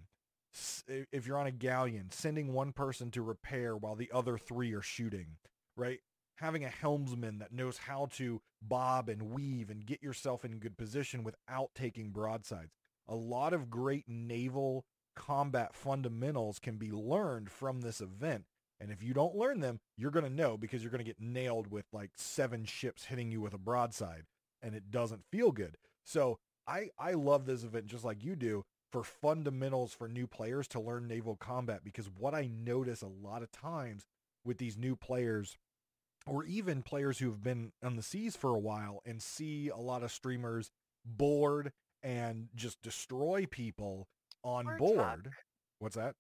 If 1.12 1.28
you're 1.28 1.38
on 1.38 1.48
a 1.48 1.52
galleon, 1.52 2.12
sending 2.12 2.54
one 2.54 2.72
person 2.72 3.12
to 3.12 3.22
repair 3.22 3.76
while 3.76 3.96
the 3.96 4.12
other 4.14 4.38
three 4.38 4.74
are 4.74 4.82
shooting, 4.82 5.38
right? 5.76 6.00
having 6.38 6.64
a 6.64 6.70
helmsman 6.70 7.40
that 7.40 7.52
knows 7.52 7.78
how 7.78 8.08
to 8.14 8.42
bob 8.62 9.10
and 9.10 9.32
weave 9.32 9.70
and 9.70 9.86
get 9.86 10.02
yourself 10.02 10.46
in 10.46 10.60
good 10.60 10.78
position 10.78 11.24
without 11.24 11.72
taking 11.76 12.10
broadsides. 12.10 12.74
A 13.08 13.16
lot 13.16 13.54
of 13.54 13.70
great 13.70 14.06
naval 14.08 14.86
combat 15.16 15.74
fundamentals 15.74 16.60
can 16.60 16.78
be 16.78 16.92
learned 16.92 17.50
from 17.50 17.82
this 17.82 18.02
event. 18.02 18.46
And 18.80 18.92
if 18.92 19.02
you 19.02 19.14
don't 19.14 19.36
learn 19.36 19.62
them, 19.62 19.80
you're 19.98 20.12
going 20.12 20.26
to 20.26 20.32
know 20.32 20.58
because 20.58 20.84
you're 20.84 20.92
going 20.92 21.04
to 21.04 21.12
get 21.12 21.20
nailed 21.20 21.72
with 21.72 21.86
like 21.92 22.12
seven 22.16 22.66
ships 22.66 23.06
hitting 23.06 23.32
you 23.32 23.42
with 23.42 23.56
a 23.56 23.60
broadside 23.60 24.24
and 24.62 24.76
it 24.76 24.92
doesn't 24.92 25.26
feel 25.32 25.52
good. 25.52 25.78
So 26.04 26.38
I, 26.68 26.90
I 27.00 27.14
love 27.14 27.46
this 27.46 27.64
event 27.64 27.88
just 27.88 28.04
like 28.04 28.24
you 28.24 28.36
do 28.36 28.64
for 28.92 29.04
fundamentals 29.04 29.94
for 29.94 30.08
new 30.08 30.28
players 30.28 30.68
to 30.70 30.80
learn 30.80 31.08
naval 31.08 31.36
combat 31.36 31.84
because 31.84 32.10
what 32.10 32.34
I 32.36 32.48
notice 32.48 33.02
a 33.02 33.08
lot 33.08 33.44
of 33.44 33.52
times 33.52 34.06
with 34.46 34.58
these 34.58 34.78
new 34.78 34.96
players 34.96 35.58
or 36.28 36.46
even 36.46 36.84
players 36.84 37.20
who've 37.20 37.44
been 37.44 37.74
on 37.84 37.96
the 37.98 38.04
seas 38.04 38.36
for 38.38 38.56
a 38.56 38.60
while 38.60 39.02
and 39.06 39.22
see 39.24 39.70
a 39.70 39.78
lot 39.78 40.04
of 40.04 40.12
streamers 40.12 40.72
board 41.06 41.74
and 42.04 42.50
just 42.56 42.82
destroy 42.82 43.46
people 43.46 44.08
on 44.44 44.72
or 44.72 44.78
board. 44.78 45.36
Tuck. 45.36 45.44
What's 45.80 45.96
that? 45.96 46.16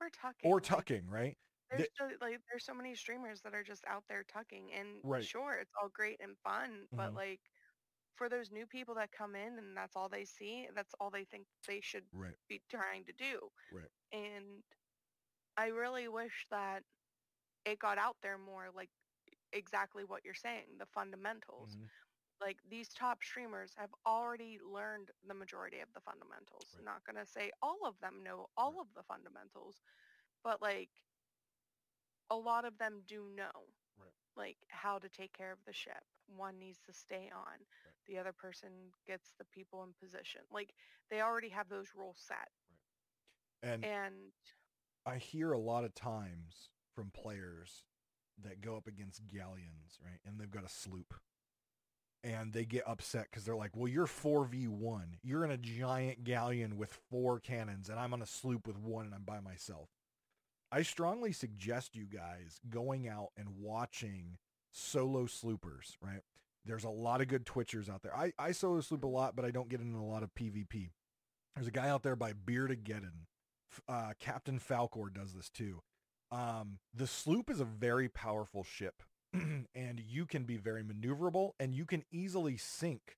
Or 0.00 0.10
tucking. 0.10 0.52
Or 0.52 0.60
like, 0.70 0.78
tucking, 0.80 1.08
right? 1.08 1.36
There's 1.70 1.88
so, 1.94 2.10
like 2.20 2.40
there's 2.50 2.64
so 2.64 2.74
many 2.74 2.94
streamers 2.94 3.42
that 3.42 3.54
are 3.54 3.62
just 3.64 3.84
out 3.86 4.04
there 4.08 4.24
tucking, 4.24 4.72
and 4.72 5.02
Right. 5.02 5.28
sure, 5.28 5.54
it's 5.54 5.72
all 5.82 5.88
great 5.90 6.20
and 6.20 6.38
fun, 6.38 6.88
but 6.96 7.14
Mhm. 7.14 7.16
like 7.16 7.40
for 8.18 8.28
those 8.28 8.52
new 8.52 8.66
people 8.66 8.96
that 8.96 9.12
come 9.12 9.36
in 9.36 9.58
and 9.58 9.76
that's 9.76 9.96
all 9.96 10.10
they 10.10 10.26
see, 10.26 10.68
that's 10.74 10.94
all 11.00 11.10
they 11.10 11.24
think 11.24 11.46
they 11.68 11.80
should 11.80 12.04
Right. 12.12 12.38
be 12.48 12.62
trying 12.70 13.04
to 13.06 13.12
do. 13.14 13.50
Right. 13.70 13.90
And 14.12 14.64
I 15.56 15.68
really 15.68 16.08
wish 16.08 16.46
that 16.50 16.84
it 17.64 17.78
got 17.78 17.98
out 17.98 18.16
there 18.22 18.38
more, 18.38 18.68
like 18.74 18.90
exactly 19.52 20.04
what 20.04 20.24
you're 20.24 20.34
saying, 20.34 20.78
the 20.78 20.86
fundamentals. 20.86 21.76
Mhm. 21.76 21.90
Like 22.40 22.58
these 22.68 22.88
top 22.90 23.22
streamers 23.22 23.74
have 23.76 23.90
already 24.06 24.58
learned 24.60 25.10
the 25.26 25.34
majority 25.34 25.80
of 25.80 25.92
the 25.94 26.00
fundamentals. 26.00 26.76
Right. 26.76 26.84
Not 26.84 27.04
gonna 27.04 27.26
say 27.26 27.50
all 27.62 27.86
of 27.86 27.98
them 28.00 28.22
know 28.24 28.46
all 28.56 28.74
Right. 28.74 28.80
of 28.80 28.88
the 28.94 29.02
fundamentals, 29.04 29.82
but 30.44 30.62
like 30.62 30.90
a 32.30 32.36
lot 32.36 32.64
of 32.64 32.78
them 32.78 33.02
do 33.06 33.28
know. 33.34 33.74
Right. 33.96 34.12
Like 34.36 34.58
how 34.68 34.98
to 34.98 35.08
take 35.08 35.32
care 35.32 35.52
of 35.52 35.64
the 35.66 35.72
ship. 35.72 36.04
One 36.26 36.58
needs 36.58 36.80
to 36.86 36.92
stay 36.92 37.30
on. 37.34 37.66
Right. 37.84 37.97
The 38.08 38.18
other 38.18 38.32
person 38.32 38.70
gets 39.06 39.32
the 39.38 39.44
people 39.44 39.82
in 39.84 39.90
position. 40.00 40.40
Like 40.52 40.74
they 41.10 41.20
already 41.20 41.50
have 41.50 41.68
those 41.68 41.88
rules 41.96 42.16
set. 42.18 42.48
And 43.62 43.84
And 43.84 44.14
I 45.06 45.16
hear 45.16 45.52
a 45.52 45.58
lot 45.58 45.84
of 45.84 45.94
times 45.94 46.70
from 46.94 47.10
players 47.10 47.84
that 48.42 48.60
go 48.60 48.76
up 48.76 48.86
against 48.86 49.26
galleons, 49.26 49.98
right? 50.04 50.20
And 50.26 50.38
they've 50.38 50.50
got 50.50 50.64
a 50.64 50.68
sloop. 50.68 51.14
And 52.24 52.52
they 52.52 52.64
get 52.64 52.82
upset 52.86 53.26
because 53.30 53.44
they're 53.44 53.56
like, 53.56 53.76
well, 53.76 53.88
you're 53.88 54.06
4v1. 54.06 55.18
You're 55.22 55.44
in 55.44 55.52
a 55.52 55.56
giant 55.56 56.24
galleon 56.24 56.76
with 56.76 56.98
four 57.08 57.38
cannons, 57.38 57.88
and 57.88 57.98
I'm 57.98 58.12
on 58.12 58.22
a 58.22 58.26
sloop 58.26 58.66
with 58.66 58.76
one, 58.76 59.06
and 59.06 59.14
I'm 59.14 59.22
by 59.22 59.38
myself. 59.38 59.88
I 60.70 60.82
strongly 60.82 61.32
suggest 61.32 61.94
you 61.94 62.06
guys 62.06 62.60
going 62.68 63.08
out 63.08 63.28
and 63.36 63.48
watching 63.60 64.38
solo 64.72 65.24
sloopers, 65.24 65.96
right? 66.02 66.22
There's 66.68 66.84
a 66.84 66.90
lot 66.90 67.20
of 67.20 67.28
good 67.28 67.44
Twitchers 67.46 67.88
out 67.90 68.02
there. 68.02 68.14
I, 68.16 68.32
I 68.38 68.52
solo 68.52 68.80
sloop 68.80 69.02
a 69.02 69.08
lot, 69.08 69.34
but 69.34 69.44
I 69.44 69.50
don't 69.50 69.68
get 69.68 69.80
in 69.80 69.94
a 69.94 70.04
lot 70.06 70.22
of 70.22 70.34
PvP. 70.34 70.90
There's 71.56 71.66
a 71.66 71.72
guy 71.72 71.88
out 71.88 72.02
there 72.04 72.14
by 72.16 72.32
Beardageddon. 72.34 73.26
F- 73.72 73.80
Uh, 73.88 74.12
Captain 74.20 74.60
Falcor 74.60 75.12
does 75.12 75.32
this 75.32 75.48
too. 75.50 75.80
Um, 76.30 76.78
the 76.94 77.06
sloop 77.06 77.50
is 77.50 77.58
a 77.60 77.64
very 77.64 78.08
powerful 78.08 78.62
ship, 78.62 79.02
and 79.32 79.98
you 79.98 80.26
can 80.26 80.44
be 80.44 80.56
very 80.56 80.82
maneuverable, 80.84 81.52
and 81.58 81.74
you 81.74 81.86
can 81.86 82.04
easily 82.12 82.56
sink 82.58 83.16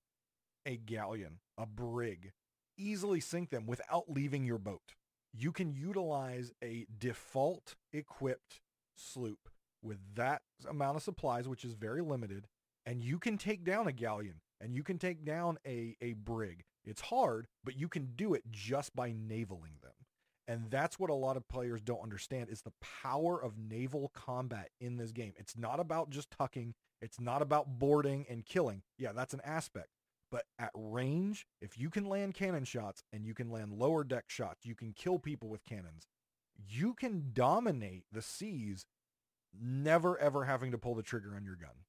a 0.65 0.77
galleon, 0.77 1.39
a 1.57 1.65
brig, 1.65 2.31
easily 2.77 3.19
sink 3.19 3.49
them 3.49 3.65
without 3.67 4.05
leaving 4.09 4.45
your 4.45 4.57
boat. 4.57 4.93
You 5.33 5.51
can 5.51 5.73
utilize 5.73 6.51
a 6.63 6.85
default 6.97 7.75
equipped 7.93 8.61
sloop 8.95 9.49
with 9.83 9.97
that 10.15 10.41
amount 10.69 10.97
of 10.97 11.03
supplies, 11.03 11.47
which 11.47 11.65
is 11.65 11.73
very 11.73 12.01
limited, 12.01 12.47
and 12.85 13.03
you 13.03 13.19
can 13.19 13.37
take 13.37 13.63
down 13.63 13.87
a 13.87 13.91
galleon 13.91 14.41
and 14.59 14.75
you 14.75 14.83
can 14.83 14.97
take 14.97 15.25
down 15.25 15.57
a, 15.65 15.95
a 16.01 16.13
brig. 16.13 16.63
It's 16.83 17.01
hard, 17.01 17.47
but 17.63 17.77
you 17.77 17.87
can 17.87 18.13
do 18.15 18.33
it 18.33 18.43
just 18.49 18.95
by 18.95 19.11
navaling 19.11 19.81
them. 19.81 19.93
And 20.47 20.69
that's 20.69 20.99
what 20.99 21.09
a 21.09 21.15
lot 21.15 21.37
of 21.37 21.47
players 21.47 21.81
don't 21.81 22.01
understand 22.01 22.49
is 22.49 22.61
the 22.61 22.73
power 23.03 23.41
of 23.41 23.57
naval 23.57 24.11
combat 24.13 24.69
in 24.79 24.97
this 24.97 25.11
game. 25.11 25.33
It's 25.37 25.55
not 25.55 25.79
about 25.79 26.09
just 26.09 26.31
tucking. 26.31 26.73
It's 27.01 27.19
not 27.19 27.41
about 27.41 27.79
boarding 27.79 28.25
and 28.29 28.45
killing. 28.45 28.81
Yeah, 28.97 29.11
that's 29.13 29.33
an 29.33 29.41
aspect. 29.45 29.89
But 30.31 30.45
at 30.57 30.71
range, 30.73 31.45
if 31.61 31.77
you 31.77 31.89
can 31.89 32.05
land 32.05 32.33
cannon 32.33 32.63
shots 32.63 33.03
and 33.11 33.25
you 33.25 33.33
can 33.33 33.51
land 33.51 33.73
lower 33.73 34.03
deck 34.03 34.25
shots, 34.27 34.65
you 34.65 34.75
can 34.75 34.93
kill 34.93 35.19
people 35.19 35.49
with 35.49 35.63
cannons. 35.63 36.07
You 36.67 36.93
can 36.93 37.31
dominate 37.33 38.05
the 38.11 38.21
seas, 38.21 38.85
never 39.59 40.17
ever 40.17 40.45
having 40.45 40.71
to 40.71 40.77
pull 40.77 40.95
the 40.95 41.03
trigger 41.03 41.33
on 41.35 41.43
your 41.43 41.55
gun. 41.55 41.85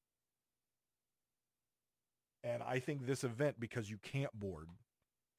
And 2.45 2.63
I 2.63 2.79
think 2.79 3.07
this 3.07 3.25
event, 3.25 3.61
because 3.61 3.89
you 3.91 3.99
can't 4.03 4.33
board 4.33 4.67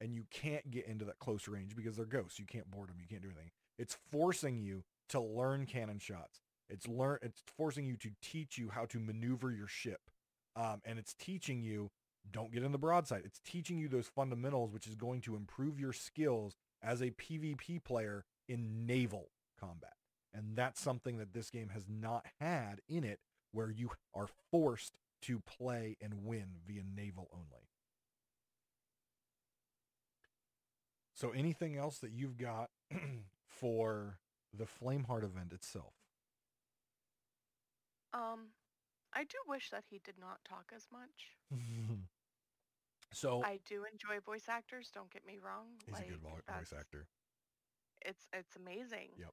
and 0.00 0.14
you 0.14 0.24
can't 0.30 0.70
get 0.70 0.86
into 0.86 1.04
that 1.04 1.18
close 1.18 1.48
range 1.48 1.76
because 1.76 1.96
they're 1.96 2.06
ghosts, 2.06 2.38
you 2.38 2.46
can't 2.46 2.70
board 2.70 2.88
them, 2.88 2.96
you 2.98 3.06
can't 3.08 3.22
do 3.22 3.28
anything. 3.28 3.50
It's 3.78 3.96
forcing 4.10 4.58
you 4.58 4.84
to 5.10 5.20
learn 5.20 5.66
cannon 5.66 5.98
shots. 5.98 6.40
It's 6.68 6.88
learn. 6.88 7.18
It's 7.22 7.42
forcing 7.56 7.86
you 7.86 7.96
to 7.98 8.10
teach 8.22 8.56
you 8.56 8.70
how 8.70 8.86
to 8.86 8.98
maneuver 8.98 9.50
your 9.50 9.66
ship, 9.66 10.00
um, 10.56 10.80
and 10.84 10.98
it's 10.98 11.14
teaching 11.14 11.62
you 11.62 11.90
don't 12.30 12.52
get 12.52 12.62
in 12.62 12.72
the 12.72 12.78
broadside. 12.78 13.22
It's 13.24 13.40
teaching 13.44 13.78
you 13.78 13.86
those 13.86 14.06
fundamentals, 14.06 14.72
which 14.72 14.86
is 14.86 14.94
going 14.94 15.20
to 15.22 15.36
improve 15.36 15.78
your 15.78 15.92
skills 15.92 16.56
as 16.82 17.02
a 17.02 17.10
PvP 17.10 17.84
player 17.84 18.24
in 18.48 18.86
naval 18.86 19.28
combat. 19.60 19.92
And 20.32 20.56
that's 20.56 20.80
something 20.80 21.18
that 21.18 21.34
this 21.34 21.50
game 21.50 21.68
has 21.68 21.84
not 21.88 22.24
had 22.40 22.80
in 22.88 23.04
it, 23.04 23.20
where 23.52 23.70
you 23.70 23.90
are 24.14 24.28
forced 24.50 24.96
to 25.24 25.40
play 25.40 25.96
and 26.00 26.24
win 26.24 26.46
via 26.66 26.82
naval 26.96 27.28
only. 27.32 27.68
So 31.14 31.30
anything 31.30 31.76
else 31.76 31.98
that 31.98 32.10
you've 32.12 32.36
got 32.36 32.70
for 33.46 34.18
the 34.52 34.64
Flameheart 34.64 35.24
event 35.24 35.52
itself? 35.52 35.94
um 38.12 38.50
I 39.16 39.22
do 39.24 39.38
wish 39.48 39.70
that 39.70 39.84
he 39.88 40.00
did 40.04 40.14
not 40.20 40.38
talk 40.48 40.72
as 40.74 40.86
much. 40.92 41.38
so 43.12 43.42
I 43.44 43.60
do 43.68 43.84
enjoy 43.90 44.18
voice 44.24 44.46
actors, 44.48 44.90
don't 44.92 45.10
get 45.10 45.24
me 45.26 45.38
wrong. 45.44 45.66
he's 45.86 45.98
a 46.00 46.02
good 46.10 46.20
voice 46.20 46.72
actor. 46.76 47.06
It's 48.04 48.26
it's 48.32 48.56
amazing. 48.56 49.10
Yep. 49.18 49.30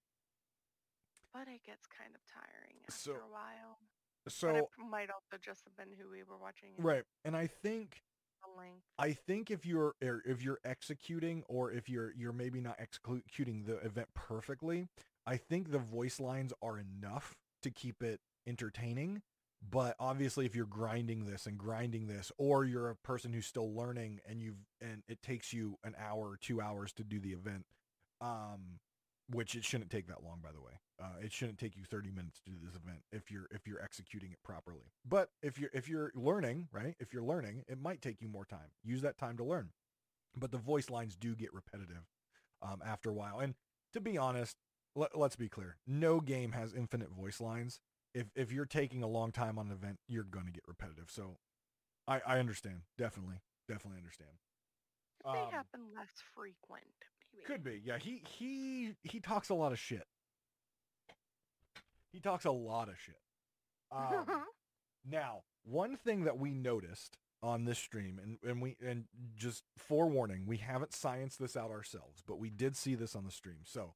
But 1.33 1.47
it 1.47 1.63
gets 1.65 1.87
kind 1.87 2.13
of 2.15 2.21
tiring 2.27 2.77
after 2.87 2.99
So- 3.11 3.11
a 3.13 3.31
while. 3.31 3.79
But 4.23 4.33
So 4.33 4.49
it 4.49 4.65
might 4.89 5.09
also 5.09 5.41
just 5.41 5.63
have 5.65 5.75
been 5.77 5.95
who 5.97 6.09
we 6.09 6.23
were 6.23 6.37
watching 6.37 6.69
in 6.77 6.83
right, 6.83 7.03
and 7.25 7.35
I 7.35 7.47
think. 7.47 8.01
I 8.97 9.13
think 9.13 9.51
if 9.51 9.65
you're 9.65 9.93
er, 10.03 10.21
if 10.25 10.43
you're 10.43 10.59
executing 10.65 11.43
or 11.47 11.71
if 11.71 11.87
you're 11.87 12.11
you're 12.17 12.33
maybe 12.33 12.59
not 12.59 12.75
executing 12.79 13.63
the 13.63 13.77
event 13.77 14.07
perfectly, 14.13 14.87
I 15.25 15.37
think 15.37 15.71
the 15.71 15.79
voice 15.79 16.19
lines 16.19 16.51
are 16.61 16.79
enough 16.79 17.35
to 17.61 17.69
keep 17.69 18.01
it 18.01 18.19
entertaining. 18.47 19.21
But 19.69 19.95
obviously, 19.99 20.45
if 20.47 20.55
you're 20.55 20.65
grinding 20.65 21.25
this 21.25 21.45
and 21.45 21.57
grinding 21.57 22.07
this, 22.07 22.31
or 22.37 22.65
you're 22.65 22.89
a 22.89 22.95
person 22.95 23.31
who's 23.31 23.45
still 23.45 23.73
learning 23.75 24.19
and 24.27 24.41
you've 24.41 24.65
and 24.81 25.03
it 25.07 25.21
takes 25.21 25.53
you 25.53 25.77
an 25.83 25.95
hour 25.99 26.29
or 26.29 26.37
two 26.37 26.59
hours 26.59 26.91
to 26.93 27.03
do 27.03 27.19
the 27.19 27.33
event, 27.33 27.65
um, 28.21 28.79
which 29.33 29.55
it 29.55 29.63
shouldn't 29.65 29.89
take 29.91 30.07
that 30.07 30.23
long, 30.23 30.39
by 30.43 30.51
the 30.51 30.61
way. 30.61 30.73
Uh, 31.01 31.19
it 31.23 31.31
shouldn't 31.33 31.57
take 31.57 31.75
you 31.75 31.83
30 31.83 32.11
minutes 32.11 32.39
to 32.41 32.51
do 32.51 32.57
this 32.63 32.75
event 32.75 32.99
if 33.11 33.31
you're 33.31 33.47
if 33.51 33.67
you're 33.67 33.81
executing 33.81 34.31
it 34.31 34.43
properly. 34.43 34.91
But 35.05 35.29
if 35.41 35.57
you're 35.59 35.71
if 35.73 35.87
you're 35.89 36.11
learning, 36.15 36.67
right? 36.71 36.95
If 36.99 37.13
you're 37.13 37.23
learning, 37.23 37.63
it 37.67 37.79
might 37.81 38.01
take 38.01 38.21
you 38.21 38.27
more 38.27 38.45
time. 38.45 38.71
Use 38.83 39.01
that 39.01 39.17
time 39.17 39.37
to 39.37 39.43
learn. 39.43 39.71
But 40.37 40.51
the 40.51 40.57
voice 40.57 40.89
lines 40.89 41.15
do 41.15 41.35
get 41.35 41.53
repetitive 41.53 42.05
um, 42.61 42.81
after 42.85 43.09
a 43.09 43.13
while. 43.13 43.39
And 43.39 43.55
to 43.93 43.99
be 44.01 44.17
honest, 44.17 44.57
let, 44.95 45.17
let's 45.17 45.35
be 45.35 45.49
clear: 45.49 45.77
no 45.87 46.19
game 46.21 46.51
has 46.51 46.73
infinite 46.73 47.09
voice 47.11 47.41
lines. 47.41 47.79
If 48.13 48.27
if 48.35 48.51
you're 48.51 48.65
taking 48.65 49.03
a 49.03 49.07
long 49.07 49.31
time 49.31 49.57
on 49.57 49.67
an 49.67 49.73
event, 49.73 49.99
you're 50.07 50.23
going 50.23 50.45
to 50.45 50.51
get 50.51 50.63
repetitive. 50.67 51.09
So 51.09 51.37
I 52.07 52.21
I 52.25 52.39
understand. 52.39 52.81
Definitely, 52.97 53.37
definitely 53.67 53.97
understand. 53.99 54.31
It 55.25 55.31
may 55.31 55.45
Um, 55.45 55.51
happen 55.51 55.81
less 55.95 56.11
frequent, 56.35 56.85
maybe. 57.47 57.53
Could 57.53 57.63
be. 57.63 57.81
Yeah, 57.83 57.97
he 57.97 58.21
he 58.27 58.95
he 59.03 59.19
talks 59.19 59.49
a 59.49 59.53
lot 59.53 59.71
of 59.71 59.79
shit. 59.79 60.05
He 62.11 62.19
talks 62.19 62.45
a 62.45 62.51
lot 62.51 62.89
of 62.89 62.95
shit. 62.99 63.19
Um, 63.91 64.25
now, 65.09 65.43
one 65.63 65.95
thing 65.95 66.25
that 66.25 66.37
we 66.37 66.53
noticed 66.53 67.17
on 67.43 67.65
this 67.65 67.79
stream, 67.79 68.19
and, 68.21 68.37
and 68.49 68.61
we 68.61 68.75
and 68.85 69.05
just 69.35 69.63
forewarning, 69.77 70.45
we 70.45 70.57
haven't 70.57 70.91
scienced 70.91 71.37
this 71.37 71.55
out 71.55 71.71
ourselves, 71.71 72.23
but 72.27 72.39
we 72.39 72.49
did 72.49 72.75
see 72.75 72.95
this 72.95 73.15
on 73.15 73.25
the 73.25 73.31
stream. 73.31 73.59
So 73.63 73.93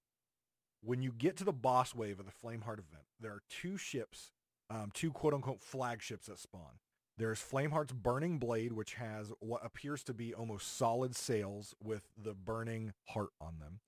when 0.82 1.02
you 1.02 1.12
get 1.12 1.38
to 1.38 1.44
the 1.44 1.54
boss 1.54 1.94
wave 1.94 2.20
of 2.20 2.26
the 2.26 2.32
Flameheart 2.32 2.80
event, 2.80 3.06
there 3.20 3.32
are 3.32 3.44
two 3.50 3.78
ships, 3.78 4.32
um, 4.70 4.92
two 4.94 5.12
quote 5.12 5.34
unquote 5.34 5.62
flagships 5.62 6.28
that 6.28 6.40
spawn. 6.40 6.80
There's 7.18 7.40
Flameheart's 7.40 7.94
Burning 7.94 8.40
Blade, 8.40 8.74
which 8.74 8.96
has 8.96 9.32
what 9.40 9.66
appears 9.66 10.04
to 10.04 10.14
be 10.14 10.34
almost 10.34 10.78
solid 10.78 11.16
sails 11.16 11.74
with 11.82 12.10
the 12.22 12.34
burning 12.34 12.94
heart 13.10 13.30
on 13.40 13.60
them. 13.60 13.80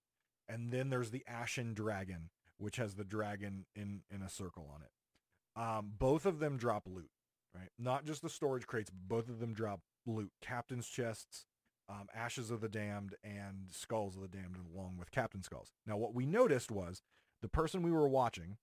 And 0.47 0.71
then 0.71 0.89
there's 0.89 1.11
the 1.11 1.25
Ashen 1.27 1.73
Dragon, 1.73 2.29
which 2.57 2.77
has 2.77 2.95
the 2.95 3.03
dragon 3.03 3.65
in, 3.75 4.01
in 4.09 4.21
a 4.21 4.29
circle 4.29 4.71
on 4.73 4.81
it. 4.81 5.61
Um, 5.61 5.91
both 5.97 6.25
of 6.25 6.39
them 6.39 6.57
drop 6.57 6.87
loot, 6.87 7.09
right? 7.53 7.69
Not 7.77 8.05
just 8.05 8.21
the 8.21 8.29
storage 8.29 8.65
crates, 8.65 8.89
but 8.89 9.09
both 9.15 9.29
of 9.29 9.39
them 9.39 9.53
drop 9.53 9.81
loot. 10.05 10.31
Captain's 10.41 10.87
chests, 10.87 11.45
um, 11.89 12.07
Ashes 12.15 12.49
of 12.49 12.61
the 12.61 12.69
Damned, 12.69 13.15
and 13.23 13.69
Skulls 13.71 14.15
of 14.15 14.21
the 14.21 14.27
Damned, 14.29 14.55
along 14.73 14.95
with 14.97 15.11
Captain 15.11 15.43
Skulls. 15.43 15.73
Now, 15.85 15.97
what 15.97 16.13
we 16.13 16.25
noticed 16.25 16.71
was 16.71 17.01
the 17.41 17.49
person 17.49 17.81
we 17.81 17.91
were 17.91 18.07
watching, 18.07 18.57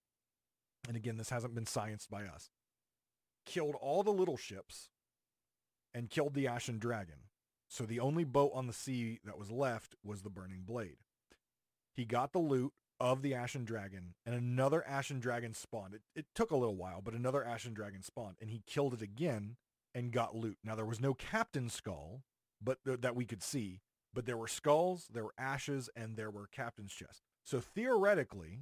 and 0.88 0.96
again, 0.96 1.16
this 1.18 1.30
hasn't 1.30 1.54
been 1.54 1.64
scienced 1.64 2.08
by 2.08 2.24
us, 2.24 2.48
killed 3.44 3.76
all 3.80 4.02
the 4.02 4.12
little 4.12 4.36
ships 4.36 4.90
and 5.92 6.10
killed 6.10 6.34
the 6.34 6.48
Ashen 6.48 6.78
Dragon. 6.78 7.28
So 7.68 7.84
the 7.84 8.00
only 8.00 8.24
boat 8.24 8.52
on 8.54 8.66
the 8.66 8.72
sea 8.72 9.20
that 9.24 9.38
was 9.38 9.50
left 9.50 9.94
was 10.04 10.22
the 10.22 10.30
Burning 10.30 10.62
Blade. 10.64 10.96
He 11.92 12.04
got 12.04 12.32
the 12.32 12.38
loot 12.38 12.72
of 13.00 13.22
the 13.22 13.34
Ashen 13.34 13.64
Dragon, 13.64 14.14
and 14.24 14.34
another 14.34 14.86
Ashen 14.86 15.20
Dragon 15.20 15.54
spawned. 15.54 15.94
It, 15.94 16.02
it 16.14 16.26
took 16.34 16.50
a 16.50 16.56
little 16.56 16.76
while, 16.76 17.00
but 17.02 17.14
another 17.14 17.44
Ashen 17.44 17.74
Dragon 17.74 18.02
spawned, 18.02 18.36
and 18.40 18.50
he 18.50 18.62
killed 18.66 18.94
it 18.94 19.02
again 19.02 19.56
and 19.94 20.12
got 20.12 20.36
loot. 20.36 20.58
Now, 20.64 20.74
there 20.74 20.84
was 20.84 21.00
no 21.00 21.14
Captain 21.14 21.68
Skull 21.68 22.22
but 22.62 22.78
th- 22.84 23.00
that 23.00 23.16
we 23.16 23.24
could 23.24 23.42
see, 23.42 23.80
but 24.12 24.26
there 24.26 24.36
were 24.36 24.48
skulls, 24.48 25.08
there 25.12 25.24
were 25.24 25.34
ashes, 25.38 25.90
and 25.96 26.16
there 26.16 26.30
were 26.30 26.46
Captain's 26.46 26.92
chests. 26.92 27.22
So 27.44 27.60
theoretically, 27.60 28.60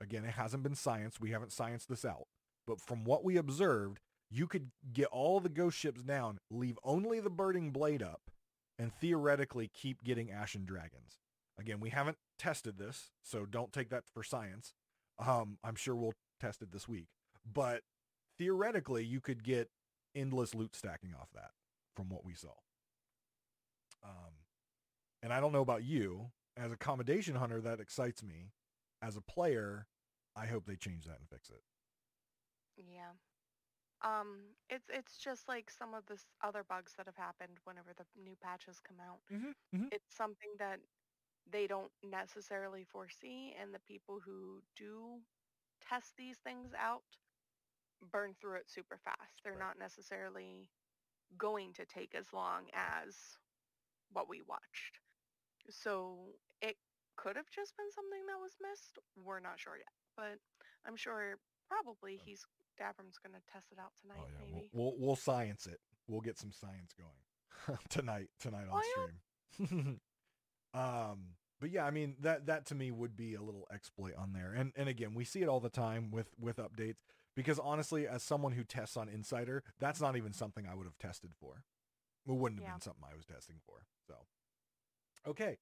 again, 0.00 0.24
it 0.24 0.32
hasn't 0.32 0.62
been 0.62 0.74
science. 0.74 1.20
We 1.20 1.30
haven't 1.30 1.50
scienced 1.50 1.86
this 1.86 2.04
out. 2.04 2.26
But 2.66 2.80
from 2.80 3.04
what 3.04 3.24
we 3.24 3.36
observed, 3.36 4.00
you 4.30 4.46
could 4.46 4.70
get 4.92 5.06
all 5.06 5.40
the 5.40 5.48
ghost 5.48 5.78
ships 5.78 6.02
down, 6.02 6.38
leave 6.50 6.78
only 6.82 7.20
the 7.20 7.30
burning 7.30 7.70
blade 7.70 8.02
up, 8.02 8.22
and 8.78 8.92
theoretically 8.92 9.70
keep 9.72 10.02
getting 10.02 10.30
Ashen 10.30 10.64
Dragons. 10.64 11.20
Again, 11.58 11.80
we 11.80 11.90
haven't 11.90 12.18
tested 12.38 12.76
this, 12.76 13.10
so 13.22 13.46
don't 13.46 13.72
take 13.72 13.88
that 13.90 14.04
for 14.12 14.22
science. 14.22 14.74
Um, 15.18 15.58
I'm 15.64 15.76
sure 15.76 15.94
we'll 15.94 16.14
test 16.40 16.60
it 16.60 16.72
this 16.72 16.88
week. 16.88 17.06
But 17.50 17.82
theoretically 18.38 19.04
you 19.04 19.20
could 19.20 19.42
get 19.42 19.70
endless 20.14 20.54
loot 20.54 20.74
stacking 20.74 21.14
off 21.18 21.28
that 21.34 21.52
from 21.94 22.08
what 22.08 22.24
we 22.24 22.34
saw. 22.34 22.52
Um, 24.04 24.32
and 25.22 25.32
I 25.32 25.40
don't 25.40 25.52
know 25.52 25.62
about 25.62 25.84
you 25.84 26.30
as 26.56 26.72
a 26.72 26.76
commendation 26.76 27.36
hunter, 27.36 27.60
that 27.60 27.80
excites 27.80 28.22
me. 28.22 28.52
As 29.02 29.16
a 29.16 29.20
player, 29.20 29.86
I 30.34 30.46
hope 30.46 30.64
they 30.66 30.76
change 30.76 31.04
that 31.04 31.18
and 31.18 31.28
fix 31.28 31.50
it. 31.50 31.60
Yeah. 32.76 33.12
Um, 34.02 34.56
it's 34.68 34.88
it's 34.88 35.18
just 35.18 35.48
like 35.48 35.70
some 35.70 35.94
of 35.94 36.06
the 36.06 36.18
other 36.42 36.64
bugs 36.64 36.94
that 36.96 37.06
have 37.06 37.16
happened 37.16 37.58
whenever 37.64 37.92
the 37.94 38.06
new 38.16 38.36
patches 38.36 38.80
come 38.80 39.00
out. 39.00 39.20
Mm-hmm, 39.32 39.50
mm-hmm. 39.74 39.88
It's 39.90 40.14
something 40.16 40.50
that 40.58 40.80
they 41.50 41.66
don't 41.66 41.92
necessarily 42.02 42.84
foresee, 42.84 43.54
and 43.58 43.74
the 43.74 43.80
people 43.80 44.20
who 44.20 44.62
do 44.76 45.22
test 45.80 46.14
these 46.16 46.38
things 46.38 46.72
out 46.74 47.04
burn 48.12 48.34
through 48.34 48.56
it 48.56 48.70
super 48.70 48.98
fast. 48.98 49.40
They're 49.44 49.54
Right. 49.54 49.58
not 49.58 49.78
necessarily 49.78 50.70
going 51.38 51.72
to 51.74 51.86
take 51.86 52.14
as 52.14 52.32
long 52.32 52.68
as 52.74 53.38
what 54.10 54.28
we 54.28 54.42
watched. 54.42 55.00
So 55.70 56.34
it 56.60 56.76
could 57.16 57.36
have 57.36 57.50
just 57.50 57.76
been 57.76 57.90
something 57.92 58.26
that 58.26 58.40
was 58.40 58.56
missed. 58.60 58.98
We're 59.16 59.40
not 59.40 59.58
sure 59.60 59.76
yet, 59.76 59.92
but 60.16 60.38
I'm 60.86 60.96
sure 60.96 61.38
probably 61.68 62.16
he's 62.16 62.44
Davrim's 62.80 63.18
going 63.18 63.34
to 63.34 63.52
test 63.52 63.66
it 63.72 63.78
out 63.78 63.92
tonight. 64.00 64.18
Oh 64.20 64.26
yeah, 64.28 64.46
we'll, 64.52 64.64
we'll 64.72 64.94
we'll 64.98 65.16
science 65.16 65.66
it. 65.66 65.80
We'll 66.08 66.20
get 66.20 66.38
some 66.38 66.52
science 66.52 66.92
going 66.96 67.78
tonight 67.88 68.28
tonight 68.40 68.66
on 68.70 68.80
Oh, 68.82 69.08
stream. 69.58 70.00
um, 70.74 71.18
but 71.60 71.70
yeah, 71.70 71.84
I 71.86 71.90
mean 71.90 72.16
that 72.20 72.46
that 72.46 72.66
to 72.66 72.74
me 72.74 72.90
would 72.90 73.16
be 73.16 73.34
a 73.34 73.40
little 73.42 73.66
exploit 73.72 74.14
on 74.16 74.32
there. 74.32 74.52
And 74.52 74.72
and 74.76 74.88
again, 74.88 75.14
we 75.14 75.24
see 75.24 75.42
it 75.42 75.48
all 75.48 75.60
the 75.60 75.70
time 75.70 76.10
with 76.10 76.28
with 76.38 76.56
updates 76.56 76.98
because 77.34 77.58
honestly, 77.58 78.06
as 78.06 78.22
someone 78.22 78.52
who 78.52 78.64
tests 78.64 78.96
on 78.96 79.08
Insider, 79.08 79.62
that's 79.80 80.00
not 80.00 80.16
even 80.16 80.32
something 80.32 80.66
I 80.70 80.74
would 80.74 80.86
have 80.86 80.98
tested 80.98 81.30
for. 81.40 81.62
It 82.28 82.32
wouldn't 82.32 82.60
have 82.60 82.66
Yeah. 82.68 82.72
been 82.74 82.80
something 82.80 83.04
I 83.10 83.14
was 83.16 83.24
testing 83.24 83.56
for. 83.64 83.86
So, 84.06 84.14
okay. 85.26 85.58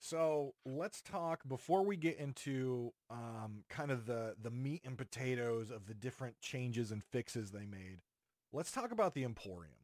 So 0.00 0.54
let's 0.64 1.02
talk 1.02 1.46
before 1.46 1.82
we 1.82 1.96
get 1.96 2.16
into 2.16 2.92
um, 3.10 3.64
kind 3.68 3.90
of 3.90 4.06
the 4.06 4.34
the 4.40 4.50
meat 4.50 4.80
and 4.84 4.96
potatoes 4.96 5.70
of 5.70 5.86
the 5.86 5.94
different 5.94 6.40
changes 6.40 6.90
and 6.90 7.04
fixes 7.04 7.50
they 7.50 7.66
made. 7.66 7.98
Let's 8.50 8.72
talk 8.72 8.92
about 8.92 9.14
the 9.14 9.24
Emporium. 9.24 9.74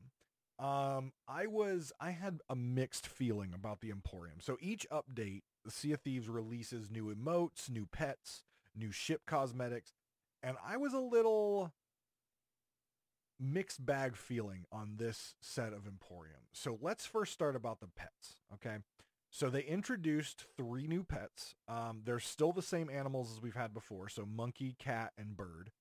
Um, 0.58 1.12
I 1.28 1.46
was 1.46 1.92
I 2.00 2.12
had 2.12 2.40
a 2.48 2.56
mixed 2.56 3.06
feeling 3.06 3.52
about 3.54 3.82
the 3.82 3.90
Emporium. 3.90 4.38
So 4.40 4.56
each 4.58 4.86
update, 4.90 5.42
the 5.66 5.70
Sea 5.70 5.92
of 5.92 6.00
Thieves 6.00 6.28
releases 6.28 6.90
new 6.90 7.14
emotes, 7.14 7.68
new 7.68 7.84
pets, 7.84 8.42
new 8.74 8.90
ship 8.90 9.20
cosmetics, 9.26 9.92
and 10.42 10.56
I 10.66 10.78
was 10.78 10.94
a 10.94 10.98
little 10.98 11.74
mixed 13.38 13.84
bag 13.84 14.16
feeling 14.16 14.64
on 14.72 14.94
this 14.96 15.34
set 15.42 15.74
of 15.74 15.86
Emporium. 15.86 16.40
So 16.54 16.78
let's 16.80 17.04
first 17.04 17.34
start 17.34 17.54
about 17.54 17.80
the 17.80 17.88
pets, 17.94 18.40
okay? 18.54 18.78
So 19.36 19.50
they 19.50 19.64
introduced 19.64 20.46
three 20.56 20.86
new 20.86 21.04
pets. 21.04 21.54
Um, 21.68 22.00
they're 22.06 22.20
still 22.20 22.52
the 22.52 22.62
same 22.62 22.88
animals 22.88 23.30
as 23.30 23.42
we've 23.42 23.54
had 23.54 23.74
before. 23.74 24.08
So 24.08 24.24
monkey, 24.24 24.76
cat, 24.78 25.12
and 25.18 25.36
bird. 25.36 25.72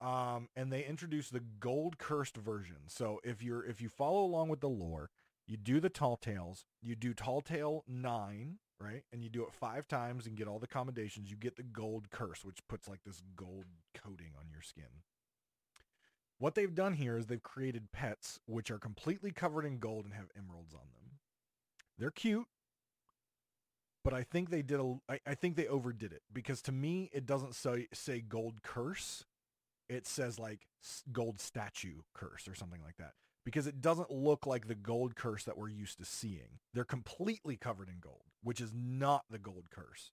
Um, 0.00 0.48
and 0.56 0.72
they 0.72 0.84
introduced 0.84 1.32
the 1.32 1.44
gold 1.60 1.98
cursed 1.98 2.36
version. 2.36 2.88
So 2.88 3.20
if 3.22 3.40
you're 3.40 3.64
if 3.64 3.80
you 3.80 3.88
follow 3.88 4.24
along 4.24 4.48
with 4.48 4.58
the 4.58 4.68
lore, 4.68 5.10
you 5.46 5.56
do 5.56 5.78
the 5.78 5.88
tall 5.88 6.16
tales, 6.16 6.64
you 6.82 6.96
do 6.96 7.14
tall 7.14 7.40
tale 7.40 7.84
nine, 7.86 8.58
right? 8.80 9.04
And 9.12 9.22
you 9.22 9.30
do 9.30 9.44
it 9.44 9.52
five 9.52 9.86
times 9.86 10.26
and 10.26 10.36
get 10.36 10.48
all 10.48 10.58
the 10.58 10.66
commendations. 10.66 11.30
You 11.30 11.36
get 11.36 11.54
the 11.54 11.62
gold 11.62 12.10
curse, 12.10 12.44
which 12.44 12.66
puts 12.66 12.88
like 12.88 13.04
this 13.06 13.22
gold 13.36 13.66
coating 13.94 14.32
on 14.36 14.50
your 14.50 14.62
skin. 14.62 15.04
What 16.38 16.56
they've 16.56 16.74
done 16.74 16.94
here 16.94 17.16
is 17.16 17.26
they've 17.26 17.40
created 17.40 17.92
pets 17.92 18.40
which 18.46 18.72
are 18.72 18.78
completely 18.80 19.30
covered 19.30 19.64
in 19.64 19.78
gold 19.78 20.04
and 20.04 20.14
have 20.14 20.32
emeralds 20.36 20.74
on 20.74 20.80
them. 20.80 21.18
They're 21.96 22.10
cute, 22.10 22.46
but 24.08 24.16
I 24.16 24.22
think 24.22 24.48
they 24.48 24.62
did 24.62 24.80
a. 24.80 24.94
I, 25.06 25.20
I 25.26 25.34
think 25.34 25.54
they 25.54 25.66
overdid 25.66 26.14
it 26.14 26.22
because 26.32 26.62
to 26.62 26.72
me 26.72 27.10
it 27.12 27.26
doesn't 27.26 27.54
say 27.54 27.88
say 27.92 28.22
gold 28.22 28.62
curse. 28.62 29.26
It 29.86 30.06
says 30.06 30.38
like 30.38 30.66
gold 31.12 31.38
statue 31.38 31.96
curse 32.14 32.48
or 32.48 32.54
something 32.54 32.80
like 32.82 32.96
that 32.96 33.12
because 33.44 33.66
it 33.66 33.82
doesn't 33.82 34.10
look 34.10 34.46
like 34.46 34.66
the 34.66 34.74
gold 34.74 35.14
curse 35.14 35.44
that 35.44 35.58
we're 35.58 35.68
used 35.68 35.98
to 35.98 36.06
seeing. 36.06 36.60
They're 36.72 36.84
completely 36.84 37.58
covered 37.58 37.90
in 37.90 37.96
gold, 38.00 38.22
which 38.42 38.62
is 38.62 38.72
not 38.74 39.24
the 39.28 39.38
gold 39.38 39.66
curse. 39.70 40.10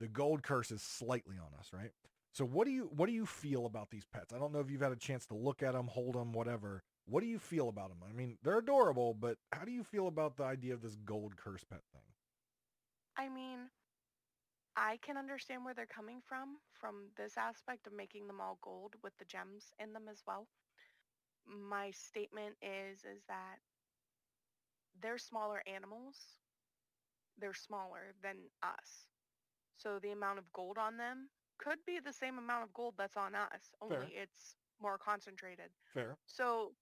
The 0.00 0.08
gold 0.08 0.42
curse 0.42 0.72
is 0.72 0.82
slightly 0.82 1.36
on 1.36 1.56
us, 1.56 1.68
right? 1.72 1.92
So 2.32 2.44
what 2.44 2.66
do 2.66 2.72
you 2.72 2.90
what 2.96 3.06
do 3.06 3.12
you 3.12 3.26
feel 3.26 3.64
about 3.66 3.90
these 3.92 4.06
pets? 4.12 4.32
I 4.34 4.40
don't 4.40 4.52
know 4.52 4.58
if 4.58 4.72
you've 4.72 4.82
had 4.82 4.90
a 4.90 4.96
chance 4.96 5.24
to 5.26 5.36
look 5.36 5.62
at 5.62 5.74
them, 5.74 5.86
hold 5.86 6.16
them, 6.16 6.32
whatever. 6.32 6.82
What 7.04 7.20
do 7.20 7.28
you 7.28 7.38
feel 7.38 7.68
about 7.68 7.90
them? 7.90 7.98
I 8.10 8.12
mean, 8.12 8.38
they're 8.42 8.58
adorable, 8.58 9.14
but 9.14 9.36
how 9.52 9.64
do 9.64 9.70
you 9.70 9.84
feel 9.84 10.08
about 10.08 10.36
the 10.36 10.42
idea 10.42 10.74
of 10.74 10.82
this 10.82 10.96
gold 10.96 11.36
curse 11.36 11.62
pet 11.62 11.82
thing? 11.92 12.02
I 13.18 13.28
mean, 13.28 13.70
I 14.76 14.98
can 15.02 15.16
understand 15.16 15.64
where 15.64 15.74
they're 15.74 15.86
coming 15.86 16.20
from, 16.28 16.58
from 16.72 17.08
this 17.16 17.36
aspect 17.38 17.86
of 17.86 17.94
making 17.94 18.26
them 18.26 18.40
all 18.40 18.58
gold 18.62 18.94
with 19.02 19.16
the 19.18 19.24
gems 19.24 19.72
in 19.78 19.92
them 19.92 20.04
as 20.10 20.22
well. 20.26 20.46
My 21.46 21.90
statement 21.92 22.56
is 22.60 23.00
is 23.04 23.22
that 23.28 23.58
they're 25.00 25.18
smaller 25.18 25.62
animals. 25.66 26.16
They're 27.38 27.54
smaller 27.54 28.14
than 28.22 28.36
us. 28.62 29.06
So 29.76 29.98
the 29.98 30.10
amount 30.12 30.38
of 30.38 30.52
gold 30.52 30.78
on 30.78 30.96
them 30.96 31.28
could 31.58 31.78
be 31.86 32.00
the 32.04 32.12
same 32.12 32.38
amount 32.38 32.64
of 32.64 32.72
gold 32.74 32.94
that's 32.98 33.16
on 33.16 33.34
us, 33.34 33.70
only 33.80 33.96
Fair. 33.96 34.22
it's 34.22 34.56
more 34.80 34.98
concentrated. 34.98 35.70
Fair. 35.94 36.16
So 36.26 36.72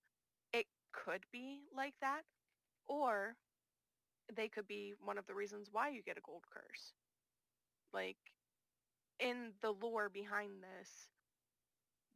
it 0.52 0.66
could 0.92 1.24
be 1.32 1.60
like 1.76 1.94
that, 2.00 2.22
or 2.86 3.36
they 4.32 4.48
could 4.48 4.66
be 4.66 4.94
one 5.02 5.18
of 5.18 5.26
the 5.26 5.34
reasons 5.34 5.68
why 5.70 5.88
you 5.88 6.02
get 6.02 6.16
a 6.18 6.20
gold 6.20 6.44
curse. 6.52 6.92
Like 7.92 8.18
in 9.18 9.54
the 9.60 9.72
lore 9.72 10.08
behind 10.08 10.62
this, 10.62 11.08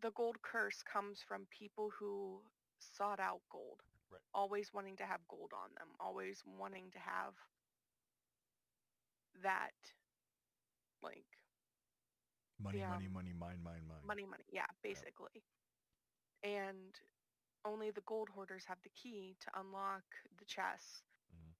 the 0.01 0.11
gold 0.11 0.43
curse 0.43 0.83
comes 0.83 1.23
from 1.23 1.47
people 1.51 1.91
who 1.91 2.43
sought 2.79 3.21
out 3.21 3.41
gold, 3.51 3.83
Right. 4.11 4.21
always 4.35 4.73
wanting 4.73 4.97
to 4.97 5.05
have 5.05 5.27
gold 5.29 5.53
on 5.55 5.71
them, 5.75 5.89
always 6.01 6.43
wanting 6.47 6.91
to 6.93 6.99
have 6.99 7.35
that, 9.43 9.73
like 11.03 11.27
Money, 12.59 12.83
Yeah. 12.83 12.89
money, 12.89 13.09
money, 13.09 13.33
mine, 13.33 13.63
mine, 13.63 13.87
mine. 13.87 14.07
money, 14.07 14.27
money. 14.27 14.45
Yeah, 14.51 14.67
basically. 14.83 15.43
And 16.43 16.99
only 17.65 17.91
the 17.91 18.01
gold 18.03 18.29
hoarders 18.31 18.65
have 18.67 18.83
the 18.83 18.91
key 18.91 19.37
to 19.41 19.61
unlock 19.61 20.05
the 20.39 20.45
chests. 20.45 21.03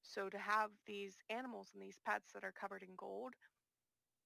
So 0.09 0.31
to 0.31 0.39
have 0.39 0.73
these 0.87 1.19
animals 1.31 1.71
and 1.75 1.83
these 1.83 2.01
pets 2.05 2.33
that 2.35 2.45
are 2.45 2.53
covered 2.53 2.83
in 2.85 2.97
gold, 2.97 3.35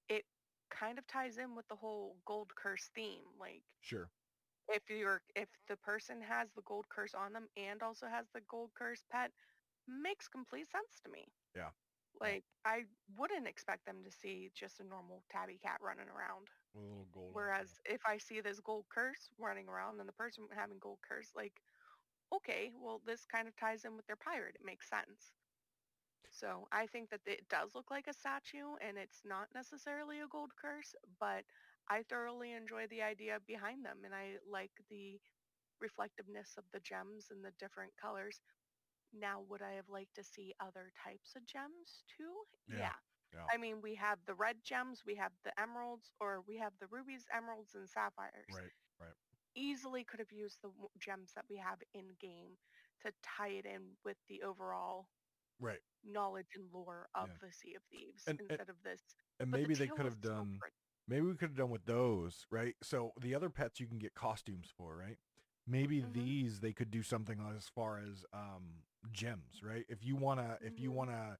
it 0.08 0.24
kind 0.70 0.98
of 0.98 1.06
ties 1.08 1.38
in 1.38 1.54
with 1.56 1.66
the 1.68 1.76
whole 1.76 2.18
gold 2.24 2.54
curse 2.54 2.88
theme. 2.94 3.24
Like 3.38 3.64
Sure. 3.80 4.10
if 4.68 4.88
you're 4.90 5.22
if 5.36 5.48
the 5.68 5.76
person 5.76 6.20
has 6.20 6.52
the 6.52 6.62
gold 6.62 6.88
curse 6.88 7.14
on 7.14 7.32
them 7.32 7.48
and 7.56 7.82
also 7.82 8.06
has 8.06 8.26
the 8.30 8.40
gold 8.42 8.72
curse 8.74 9.04
pet, 9.10 9.32
makes 9.88 10.28
complete 10.28 10.70
sense 10.70 11.00
to 11.04 11.10
me. 11.10 11.32
Yeah. 11.54 11.70
Like 12.20 12.44
I 12.64 12.86
wouldn't 13.16 13.48
expect 13.48 13.86
them 13.86 14.04
to 14.04 14.12
see 14.12 14.50
just 14.54 14.80
a 14.80 14.84
normal 14.84 15.24
tabby 15.30 15.58
cat 15.58 15.80
running 15.82 16.08
around. 16.08 16.48
With 16.74 16.82
a 16.82 16.86
little 16.86 17.06
gold. 17.12 17.38
Whereas 17.38 17.80
if 17.86 18.02
I 18.06 18.18
see 18.18 18.40
this 18.42 18.60
gold 18.60 18.86
curse 18.90 19.30
running 19.38 19.68
around 19.68 20.00
and 20.00 20.08
the 20.08 20.14
person 20.14 20.48
having 20.54 20.80
gold 20.80 21.00
curse, 21.08 21.32
like, 21.36 21.62
okay, 22.34 22.72
well, 22.76 23.00
this 23.06 23.26
kind 23.26 23.48
of 23.48 23.56
ties 23.56 23.84
in 23.86 23.96
with 23.96 24.06
their 24.06 24.16
pirate. 24.16 24.56
It 24.56 24.64
makes 24.66 24.88
sense. 24.90 25.34
So 26.30 26.66
I 26.72 26.86
think 26.86 27.10
that 27.10 27.20
it 27.26 27.48
does 27.48 27.74
look 27.74 27.90
like 27.90 28.06
a 28.08 28.12
statue 28.14 28.74
and 28.80 28.96
it's 28.98 29.22
not 29.24 29.48
necessarily 29.54 30.20
a 30.20 30.28
gold 30.28 30.52
curse, 30.56 30.94
but 31.20 31.44
I 31.88 32.02
thoroughly 32.02 32.52
enjoy 32.52 32.86
the 32.88 33.02
idea 33.02 33.38
behind 33.46 33.84
them 33.84 34.04
and 34.04 34.14
I 34.14 34.38
like 34.48 34.72
the 34.88 35.20
reflectiveness 35.80 36.56
of 36.56 36.64
the 36.72 36.80
gems 36.80 37.28
and 37.30 37.44
the 37.44 37.52
different 37.58 37.96
colors. 37.96 38.40
Now, 39.12 39.40
would 39.48 39.62
I 39.62 39.72
have 39.74 39.88
liked 39.88 40.14
to 40.16 40.24
see 40.24 40.54
other 40.60 40.92
types 41.02 41.34
of 41.36 41.46
gems 41.46 42.04
too? 42.08 42.32
Yeah. 42.68 42.92
Yeah. 43.32 43.46
I 43.52 43.56
mean, 43.58 43.80
we 43.82 43.94
have 43.96 44.18
the 44.26 44.34
red 44.34 44.62
gems, 44.64 45.04
we 45.06 45.16
have 45.16 45.32
the 45.44 45.58
emeralds, 45.60 46.10
or 46.20 46.42
we 46.46 46.58
have 46.58 46.72
the 46.78 46.86
rubies, 46.88 47.26
emeralds, 47.32 47.74
and 47.74 47.88
sapphires. 47.88 48.46
Right. 48.54 48.72
Right. 49.00 49.14
Easily 49.54 50.04
could 50.04 50.20
have 50.20 50.32
used 50.32 50.60
the 50.62 50.72
gems 50.98 51.32
that 51.34 51.44
we 51.48 51.56
have 51.58 51.82
in 51.94 52.14
game 52.20 52.58
to 53.00 53.12
tie 53.22 53.48
it 53.50 53.66
in 53.66 53.96
with 54.04 54.18
the 54.28 54.42
overall 54.42 55.08
Right. 55.62 55.80
knowledge 56.04 56.48
and 56.56 56.70
lore 56.72 57.08
of 57.14 57.28
Yeah. 57.28 57.36
the 57.40 57.52
Sea 57.52 57.74
of 57.76 57.82
Thieves 57.90 58.24
And- 58.26 58.40
and- 58.40 58.50
instead 58.50 58.68
of 58.68 58.82
this. 58.82 59.00
And 59.40 59.50
But 59.50 59.62
the 59.62 59.68
maybe 59.68 59.74
they 59.74 59.88
could 59.88 60.04
have 60.04 60.20
done 60.20 60.60
maybe 61.08 61.26
we 61.26 61.32
could 61.36 61.50
have 61.50 61.56
done 61.56 61.70
with 61.70 61.84
those, 61.84 62.46
right? 62.50 62.76
So 62.82 63.12
the 63.20 63.34
other 63.34 63.50
pets 63.50 63.80
you 63.80 63.88
can 63.88 63.98
get 63.98 64.14
costumes 64.14 64.70
for, 64.70 64.96
right? 64.96 65.18
Maybe 65.66 66.00
Mhm. 66.00 66.12
these 66.12 66.60
they 66.60 66.72
could 66.72 66.90
do 66.90 67.02
something 67.02 67.40
as 67.56 67.68
far 67.68 67.98
as 67.98 68.24
um 68.32 68.84
gems, 69.12 69.62
right? 69.62 69.84
If 69.88 70.04
you 70.04 70.16
wanna 70.16 70.58
if 70.60 70.78
you 70.78 70.90
Mhm. 70.90 70.96
wanna 70.96 71.38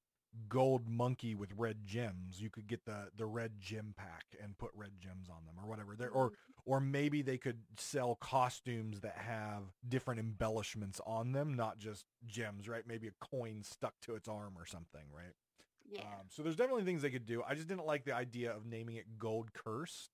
gold 0.48 0.88
monkey 0.88 1.34
with 1.34 1.50
red 1.56 1.84
gems, 1.84 2.40
you 2.40 2.50
could 2.50 2.66
get 2.66 2.84
the 2.84 3.08
the 3.16 3.26
red 3.26 3.52
gem 3.60 3.94
pack 3.96 4.24
and 4.42 4.56
put 4.58 4.70
red 4.74 4.92
gems 4.98 5.28
on 5.28 5.44
them 5.46 5.54
or 5.62 5.68
whatever. 5.68 5.94
There 5.96 6.10
or 6.10 6.32
or 6.64 6.80
maybe 6.80 7.22
they 7.22 7.38
could 7.38 7.58
sell 7.76 8.16
costumes 8.20 9.00
that 9.00 9.16
have 9.16 9.62
different 9.88 10.20
embellishments 10.20 11.00
on 11.06 11.32
them, 11.32 11.54
not 11.54 11.78
just 11.78 12.06
gems, 12.26 12.68
right? 12.68 12.84
Maybe 12.86 13.08
a 13.08 13.24
coin 13.24 13.62
stuck 13.62 13.94
to 14.02 14.14
its 14.14 14.28
arm 14.28 14.54
or 14.56 14.66
something, 14.66 15.02
right? 15.14 15.34
Yeah. 15.90 16.00
Um, 16.02 16.28
so 16.28 16.42
there's 16.42 16.56
definitely 16.56 16.84
things 16.84 17.02
they 17.02 17.10
could 17.10 17.26
do. 17.26 17.42
I 17.46 17.54
just 17.54 17.68
didn't 17.68 17.86
like 17.86 18.04
the 18.04 18.14
idea 18.14 18.52
of 18.54 18.64
naming 18.64 18.96
it 18.96 19.18
Gold 19.18 19.52
Curse 19.52 20.08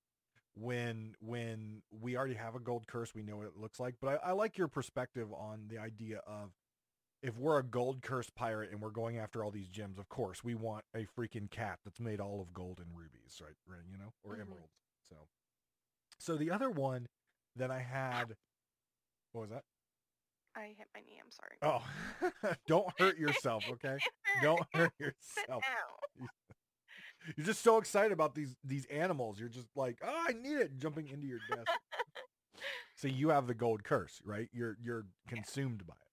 when 0.59 1.15
when 1.21 1.81
we 2.01 2.17
already 2.17 2.33
have 2.33 2.55
a 2.55 2.59
gold 2.59 2.87
curse, 2.87 3.15
we 3.15 3.23
know 3.23 3.37
what 3.37 3.45
it 3.45 3.57
looks 3.57 3.79
like. 3.79 3.95
But 4.01 4.21
I, 4.23 4.29
I 4.29 4.31
like 4.33 4.57
your 4.57 4.67
perspective 4.67 5.31
on 5.31 5.65
the 5.67 5.77
idea 5.77 6.21
of 6.27 6.51
if 7.21 7.37
we're 7.37 7.59
a 7.59 7.63
gold 7.63 8.01
curse 8.01 8.29
pirate 8.29 8.71
and 8.71 8.81
we're 8.81 8.89
going 8.91 9.17
after 9.17 9.43
all 9.43 9.51
these 9.51 9.67
gems, 9.69 9.97
of 9.99 10.07
course 10.09 10.43
we 10.43 10.55
want 10.55 10.85
a 10.95 11.05
freaking 11.17 11.49
cat 11.51 11.79
that's 11.83 11.99
made 11.99 12.19
all 12.19 12.41
of 12.41 12.53
gold 12.53 12.79
and 12.79 12.95
rubies, 12.97 13.41
right? 13.41 13.55
Right, 13.67 13.83
you 13.91 13.97
know, 13.97 14.13
or 14.23 14.35
Mhm. 14.35 14.41
emeralds. 14.41 14.73
So, 15.09 15.27
so 16.17 16.37
the 16.37 16.51
other 16.51 16.69
one 16.69 17.07
that 17.55 17.71
I 17.71 17.79
had, 17.79 18.35
what 19.31 19.41
was 19.41 19.49
that? 19.49 19.63
I 20.55 20.73
hit 20.77 20.87
my 20.93 21.01
knee. 21.01 21.19
I'm 21.23 21.31
sorry. 21.31 21.57
Oh, 21.61 22.55
don't 22.67 22.91
hurt 22.97 23.17
yourself, 23.17 23.63
okay? 23.69 23.97
Don't 24.41 24.65
hurt 24.73 24.93
yourself. 24.99 25.63
You're 27.35 27.45
just 27.45 27.61
so 27.61 27.77
excited 27.77 28.11
about 28.13 28.33
these 28.33 28.55
these 28.63 28.85
animals. 28.85 29.39
You're 29.39 29.49
just 29.49 29.67
like, 29.75 29.99
oh, 30.03 30.25
I 30.27 30.31
need 30.33 30.57
it, 30.57 30.77
jumping 30.79 31.07
into 31.09 31.27
your 31.27 31.39
desk. 31.39 31.67
so 32.95 33.07
you 33.07 33.29
have 33.29 33.45
the 33.47 33.53
gold 33.53 33.83
curse, 33.83 34.21
right? 34.23 34.47
You're 34.53 34.77
you're 34.81 35.05
consumed 35.27 35.85
by 35.85 35.93
it. 35.95 36.08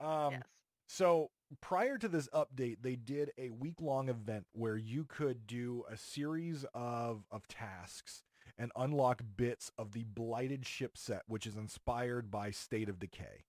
Um, 0.00 0.32
yes. 0.32 0.42
so 0.88 1.30
prior 1.60 1.98
to 1.98 2.08
this 2.08 2.28
update, 2.34 2.78
they 2.82 2.96
did 2.96 3.32
a 3.38 3.50
week 3.50 3.80
long 3.80 4.08
event 4.08 4.46
where 4.52 4.76
you 4.76 5.04
could 5.04 5.46
do 5.46 5.84
a 5.90 5.96
series 5.96 6.64
of 6.74 7.24
of 7.30 7.46
tasks 7.48 8.22
and 8.58 8.70
unlock 8.76 9.22
bits 9.36 9.70
of 9.78 9.92
the 9.92 10.04
blighted 10.04 10.66
ship 10.66 10.96
set, 10.98 11.22
which 11.26 11.46
is 11.46 11.56
inspired 11.56 12.30
by 12.30 12.50
State 12.50 12.88
of 12.88 12.98
Decay. 12.98 13.44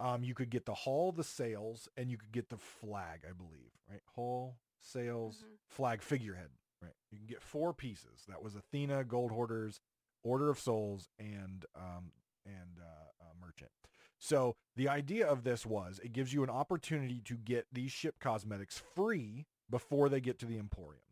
Um, 0.00 0.22
you 0.22 0.34
could 0.34 0.50
get 0.50 0.64
the 0.64 0.74
hull, 0.74 1.10
the 1.12 1.24
sails, 1.24 1.88
and 1.96 2.10
you 2.10 2.16
could 2.16 2.32
get 2.32 2.48
the 2.50 2.56
flag, 2.56 3.24
I 3.28 3.32
believe, 3.32 3.72
right? 3.90 4.00
Hull, 4.14 4.56
sails, 4.80 5.42
Mhm. 5.44 5.58
flag, 5.66 6.02
figurehead, 6.02 6.50
right? 6.80 6.94
You 7.10 7.18
can 7.18 7.26
get 7.26 7.42
four 7.42 7.74
pieces. 7.74 8.24
That 8.28 8.42
was 8.42 8.54
Athena, 8.54 9.04
Gold 9.04 9.32
Hoarders, 9.32 9.80
Order 10.22 10.50
of 10.50 10.58
Souls, 10.60 11.08
and 11.18 11.64
um, 11.74 12.12
and 12.46 12.78
uh, 12.80 13.24
uh, 13.24 13.34
Merchant. 13.40 13.72
So 14.18 14.56
the 14.76 14.88
idea 14.88 15.26
of 15.26 15.44
this 15.44 15.64
was 15.64 16.00
it 16.02 16.12
gives 16.12 16.32
you 16.32 16.42
an 16.42 16.50
opportunity 16.50 17.20
to 17.24 17.36
get 17.36 17.66
these 17.72 17.92
ship 17.92 18.16
cosmetics 18.20 18.82
free 18.94 19.46
before 19.70 20.08
they 20.08 20.20
get 20.20 20.38
to 20.40 20.46
the 20.46 20.58
Emporium. 20.58 21.02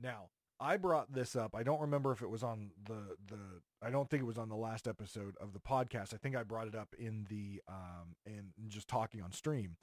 Now, 0.00 0.30
I 0.58 0.76
brought 0.78 1.12
this 1.12 1.36
up. 1.36 1.54
I 1.54 1.62
don't 1.62 1.80
remember 1.80 2.12
if 2.12 2.22
it 2.22 2.30
was 2.30 2.42
on 2.42 2.70
the 2.82 3.16
the 3.26 3.38
I 3.82 3.90
don't 3.90 4.08
think 4.08 4.22
it 4.22 4.26
was 4.26 4.38
on 4.38 4.48
the 4.48 4.56
last 4.56 4.88
episode 4.88 5.34
of 5.40 5.52
the 5.52 5.60
podcast. 5.60 6.14
I 6.14 6.16
think 6.16 6.34
I 6.34 6.42
brought 6.42 6.68
it 6.68 6.74
up 6.74 6.94
in 6.98 7.26
the 7.28 7.60
um 7.68 8.16
in 8.24 8.52
just 8.68 8.88
talking 8.88 9.20
on 9.20 9.32
stream. 9.32 9.76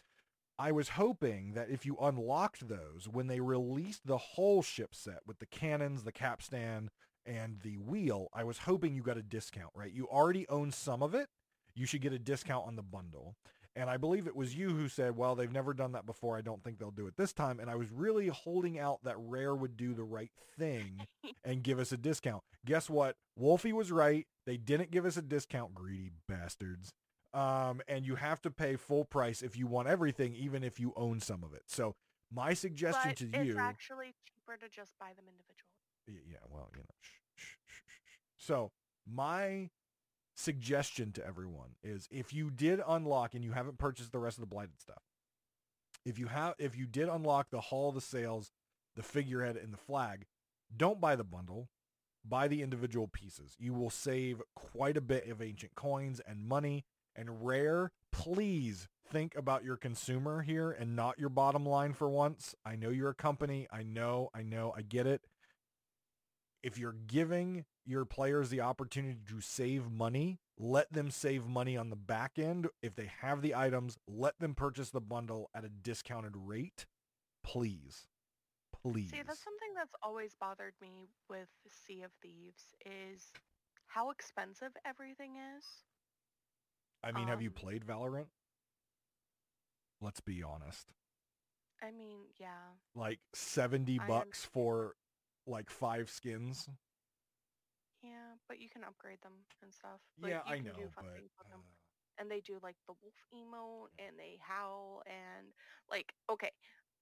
I 0.58 0.72
was 0.72 0.90
hoping 0.90 1.54
that 1.54 1.70
if 1.70 1.86
you 1.86 1.98
unlocked 2.00 2.68
those 2.68 3.08
when 3.12 3.28
they 3.28 3.40
released 3.40 4.06
the 4.06 4.18
whole 4.18 4.62
ship 4.62 4.94
set 4.94 5.20
with 5.26 5.40
the 5.40 5.48
cannons, 5.48 6.04
the 6.04 6.12
capstan, 6.12 6.90
and 7.26 7.60
the 7.64 7.78
wheel, 7.78 8.30
I 8.34 8.44
was 8.44 8.60
hoping 8.60 8.94
you 8.94 9.02
got 9.02 9.18
a 9.18 9.24
discount, 9.24 9.72
right? 9.76 9.92
You 9.92 10.08
already 10.08 10.48
own 10.50 10.72
some 10.72 11.02
of 11.02 11.16
it. 11.16 11.28
You 11.76 11.86
should 11.86 12.02
get 12.02 12.14
a 12.14 12.20
discount 12.20 12.68
on 12.68 12.76
the 12.76 12.84
bundle. 12.84 13.36
And 13.76 13.90
I 13.90 13.98
believe 13.98 14.28
it 14.28 14.36
was 14.36 14.56
you 14.56 14.70
who 14.70 14.88
said, 14.88 15.18
well, 15.18 15.34
they've 15.34 15.52
never 15.52 15.74
done 15.74 15.94
that 15.94 16.06
before. 16.06 16.38
I 16.38 16.42
don't 16.42 16.64
think 16.64 16.78
they'll 16.78 16.92
do 16.92 17.08
it 17.08 17.18
this 17.18 17.34
time. 17.34 17.60
And 17.60 17.72
I 17.72 17.76
was 17.76 17.92
really 17.92 18.28
holding 18.28 18.78
out 18.78 19.04
that 19.04 19.16
Rare 19.18 19.56
would 19.56 19.76
do 19.76 19.96
the 19.96 20.04
right 20.04 20.30
thing 20.60 21.08
and 21.44 21.64
give 21.64 21.80
us 21.80 21.92
a 21.92 21.98
discount. 21.98 22.44
Guess 22.66 22.90
what? 22.90 23.16
Wolfy 23.40 23.74
was 23.74 23.92
right. 23.92 24.28
They 24.46 24.58
didn't 24.58 24.92
give 24.92 25.06
us 25.06 25.18
a 25.18 25.24
discount, 25.24 25.74
greedy 25.74 26.12
bastards. 26.28 26.94
Um, 27.34 27.82
and 27.88 28.06
you 28.06 28.14
have 28.16 28.44
to 28.44 28.52
pay 28.52 28.76
full 28.76 29.06
price 29.06 29.42
if 29.42 29.58
you 29.58 29.66
want 29.66 29.88
everything, 29.88 30.36
even 30.36 30.64
if 30.64 30.80
you 30.80 30.94
own 30.96 31.20
some 31.20 31.44
of 31.44 31.56
it. 31.56 31.64
So 31.66 31.96
my 32.32 32.54
suggestion 32.54 33.10
but 33.10 33.18
to 33.18 33.26
it's 33.34 33.48
you, 33.48 33.58
actually 33.58 34.14
cheaper 34.24 34.56
to 34.58 34.70
just 34.70 34.94
buy 35.00 35.14
them 35.16 35.26
individually. 35.28 36.30
Yeah, 36.32 36.38
well, 36.48 36.70
you 36.76 36.82
know, 36.82 36.96
shh, 37.02 37.18
shh, 37.36 37.48
shh, 37.66 37.82
shh, 37.88 38.02
shh. 38.06 38.46
so 38.46 38.72
my 39.12 39.70
suggestion 40.44 41.12
to 41.14 41.26
everyone 41.26 41.72
is 41.84 42.08
if 42.12 42.34
you 42.34 42.52
did 42.52 42.82
unlock 42.88 43.34
and 43.34 43.44
you 43.44 43.52
haven't 43.52 43.78
purchased 43.78 44.12
the 44.12 44.20
rest 44.20 44.38
of 44.38 44.42
the 44.42 44.48
blighted 44.48 44.80
stuff, 44.80 45.02
if 46.06 46.20
you 46.20 46.28
have, 46.28 46.56
if 46.60 46.78
you 46.78 46.86
did 46.86 47.08
unlock 47.08 47.50
the 47.50 47.62
hull, 47.62 47.92
the 47.92 48.02
sails, 48.02 48.52
the 48.96 49.04
figurehead, 49.04 49.56
and 49.56 49.74
the 49.74 49.78
flag, 49.78 50.26
don't 50.76 51.02
buy 51.02 51.16
the 51.16 51.24
bundle. 51.24 51.70
Buy 52.26 52.48
the 52.48 52.62
individual 52.62 53.08
pieces. 53.08 53.56
You 53.60 53.74
will 53.74 53.90
save 53.90 54.42
quite 54.56 54.96
a 54.96 55.02
bit 55.02 55.28
of 55.30 55.42
ancient 55.42 55.76
coins 55.76 56.22
and 56.26 56.46
money. 56.46 56.86
And 57.16 57.46
rare, 57.46 57.92
please 58.12 58.88
think 59.12 59.36
about 59.36 59.66
your 59.66 59.76
consumer 59.76 60.42
here 60.42 60.72
and 60.72 60.96
not 60.96 61.20
your 61.20 61.30
bottom 61.30 61.66
line 61.66 61.94
for 61.94 62.10
once. 62.10 62.56
I 62.66 62.78
know 62.78 62.90
you're 62.90 63.10
a 63.10 63.16
company. 63.16 63.68
I 63.72 63.84
know, 63.84 64.30
I 64.34 64.42
know, 64.42 64.74
I 64.76 64.84
get 64.84 65.06
it 65.06 65.22
if 66.64 66.78
you're 66.78 66.96
giving 67.08 67.66
your 67.86 68.06
players 68.06 68.50
the 68.50 68.62
opportunity 68.62 69.20
to 69.30 69.42
save 69.42 69.92
money, 69.92 70.40
let 70.58 70.92
them 70.92 71.12
save 71.12 71.48
money 71.48 71.78
on 71.78 71.90
the 71.90 71.96
back 71.96 72.34
end. 72.38 72.68
If 72.82 72.96
they 72.96 73.12
have 73.22 73.42
the 73.42 73.56
items, 73.56 73.98
let 74.08 74.40
them 74.40 74.56
purchase 74.56 74.90
the 74.90 75.02
bundle 75.02 75.50
at 75.56 75.66
a 75.66 75.70
discounted 75.70 76.34
rate. 76.36 76.86
Please. 77.44 78.08
Please. 78.82 79.12
See, 79.12 79.22
that's 79.26 79.44
something 79.44 79.70
that's 79.76 79.94
always 80.02 80.36
bothered 80.40 80.74
me 80.82 81.10
with 81.30 81.48
Sea 81.70 82.04
of 82.04 82.12
Thieves 82.22 82.76
is 82.86 83.32
how 83.88 84.10
expensive 84.10 84.72
everything 84.86 85.36
is. 85.58 85.66
I 87.04 87.12
mean, 87.12 87.28
have 87.28 87.42
you 87.42 87.50
um, 87.50 87.54
played 87.54 87.86
Valorant? 87.86 88.28
Let's 90.02 90.22
be 90.22 90.42
honest. 90.42 90.88
I 91.82 91.92
mean, 91.92 92.20
yeah. 92.40 92.48
Like 92.96 93.20
70 93.34 94.00
I 94.00 94.08
bucks 94.08 94.48
for 94.52 94.96
like 95.46 95.70
five 95.70 96.10
skins. 96.10 96.70
Yeah, 98.04 98.36
but 98.48 98.60
you 98.60 98.70
can 98.70 98.84
upgrade 98.84 99.22
them 99.24 99.34
and 99.64 99.74
stuff. 99.74 100.02
yeah, 100.22 100.42
I 100.46 100.60
know, 100.60 100.76
but 100.96 101.06
things 101.16 101.32
with 101.38 101.48
them. 101.50 101.62
uh, 101.64 102.22
and 102.22 102.30
they 102.30 102.42
do 102.42 102.60
like 102.62 102.76
the 102.88 102.94
wolf 103.02 103.16
emote 103.34 103.90
and 103.98 104.20
they 104.20 104.38
howl 104.40 105.02
and 105.08 105.48
like 105.90 106.14
okay 106.30 106.52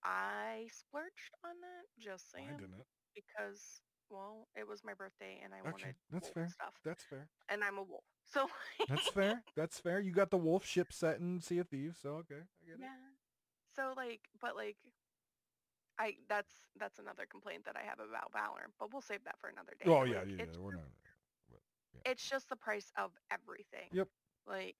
i 0.03 0.67
splurged 0.71 1.35
on 1.43 1.51
that 1.61 1.83
just 1.99 2.31
saying 2.31 2.47
I 2.47 2.53
didn't. 2.61 2.85
because 3.13 3.81
well 4.09 4.47
it 4.55 4.65
was 4.67 4.83
my 4.85 4.93
birthday 4.93 5.39
and 5.43 5.53
i 5.53 5.59
Okay, 5.59 5.71
wanted 5.71 5.95
that's 6.11 6.27
wolf 6.27 6.33
fair. 6.33 6.47
stuff 6.53 6.73
That's 6.85 7.03
fair. 7.03 7.27
and 7.49 7.63
i'm 7.63 7.77
a 7.77 7.83
wolf 7.83 8.03
so 8.25 8.47
That's 8.87 9.07
fair. 9.09 9.43
That's 9.55 9.79
fair. 9.79 9.99
You 9.99 10.11
got 10.11 10.31
the 10.31 10.37
wolf 10.37 10.65
ship 10.65 10.93
set 10.93 11.19
in 11.19 11.39
Sea 11.41 11.59
of 11.59 11.67
Thieves, 11.69 11.97
so 12.01 12.09
okay, 12.23 12.41
I 12.47 12.65
get 12.65 12.75
it. 12.75 12.79
yeah 12.81 13.11
so 13.75 13.93
like 13.95 14.21
but 14.41 14.55
like 14.55 14.77
i 15.99 16.15
that's 16.29 16.53
that's 16.79 16.99
another 16.99 17.25
complaint 17.29 17.63
that 17.65 17.75
i 17.75 17.83
have 17.83 17.99
about 17.99 18.31
valorant 18.33 18.71
but 18.79 18.91
we'll 18.93 19.01
save 19.01 19.23
that 19.23 19.39
for 19.39 19.49
another 19.49 19.73
day 19.79 19.85
Oh 19.87 20.01
Like, 20.01 20.11
yeah, 20.11 20.23
yeah, 20.23 20.35
yeah. 20.37 20.43
it's, 20.43 20.57
We're 20.59 20.71
not. 20.73 20.83
it's 22.05 22.27
just 22.27 22.49
the 22.49 22.55
price 22.55 22.91
of 22.97 23.11
everything 23.31 23.89
Yep. 23.91 24.07
like 24.47 24.77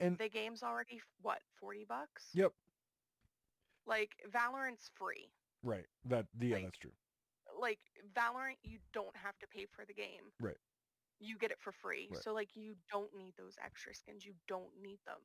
And 0.00 0.18
the 0.18 0.28
game's 0.28 0.62
already 0.62 1.00
what 1.22 1.40
40 1.60 1.84
bucks 1.88 2.24
yep, 2.34 2.52
like 3.86 4.16
valorant's 4.30 4.90
free 4.94 5.30
right. 5.62 5.86
That 6.06 6.26
yeah, 6.40 6.56
Like, 6.56 6.64
that's 6.64 6.78
true. 6.78 6.90
like 7.60 7.78
Valorant, 8.14 8.58
you 8.62 8.78
don't 8.92 9.16
have 9.16 9.38
to 9.40 9.46
pay 9.46 9.66
for 9.66 9.84
the 9.84 9.94
game. 9.94 10.32
Right. 10.40 10.56
You 11.20 11.38
get 11.38 11.50
it 11.50 11.60
for 11.60 11.72
free. 11.72 12.08
Right. 12.10 12.22
So 12.22 12.32
like 12.34 12.56
you 12.56 12.76
don't 12.90 13.14
need 13.14 13.34
those 13.36 13.56
extra 13.64 13.94
skins. 13.94 14.24
You 14.24 14.34
don't 14.48 14.72
need 14.82 14.98
them. 15.06 15.20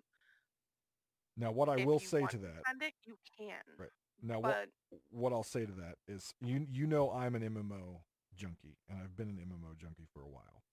Now, 1.38 1.52
what 1.52 1.70
I 1.70 1.78
if 1.78 1.86
will 1.86 2.00
you 2.00 2.08
say 2.08 2.20
want 2.20 2.32
to 2.32 2.38
that. 2.38 2.64
Spend 2.66 2.82
it, 2.84 2.94
you 3.06 3.18
can. 3.38 3.64
Right. 3.78 3.90
Now, 4.22 4.40
what 4.40 4.70
what 5.12 5.34
I'll 5.34 5.44
say 5.44 5.66
to 5.66 5.72
that 5.74 5.96
is, 6.08 6.34
you 6.42 6.66
you 6.70 6.88
know, 6.88 7.12
I'm 7.12 7.36
an 7.36 7.42
MMO 7.42 8.02
junkie, 8.36 8.78
and 8.90 9.00
I've 9.02 9.16
been 9.16 9.30
an 9.30 9.38
MMO 9.38 9.78
junkie 9.78 10.08
for 10.14 10.22
a 10.22 10.28
while, 10.28 10.64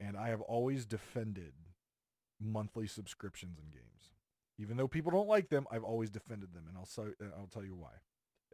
and 0.00 0.16
I 0.16 0.28
have 0.28 0.40
always 0.40 0.84
defended 0.86 1.52
monthly 2.40 2.86
subscriptions 2.86 3.58
in 3.58 3.70
games, 3.70 4.12
even 4.58 4.76
though 4.76 4.88
people 4.88 5.12
don't 5.12 5.28
like 5.28 5.48
them. 5.48 5.66
I've 5.70 5.84
always 5.84 6.10
defended 6.10 6.52
them, 6.54 6.64
and 6.68 6.76
I'll 6.76 6.86
so 6.86 7.12
I'll 7.36 7.48
tell 7.52 7.64
you 7.64 7.74
why. 7.74 7.92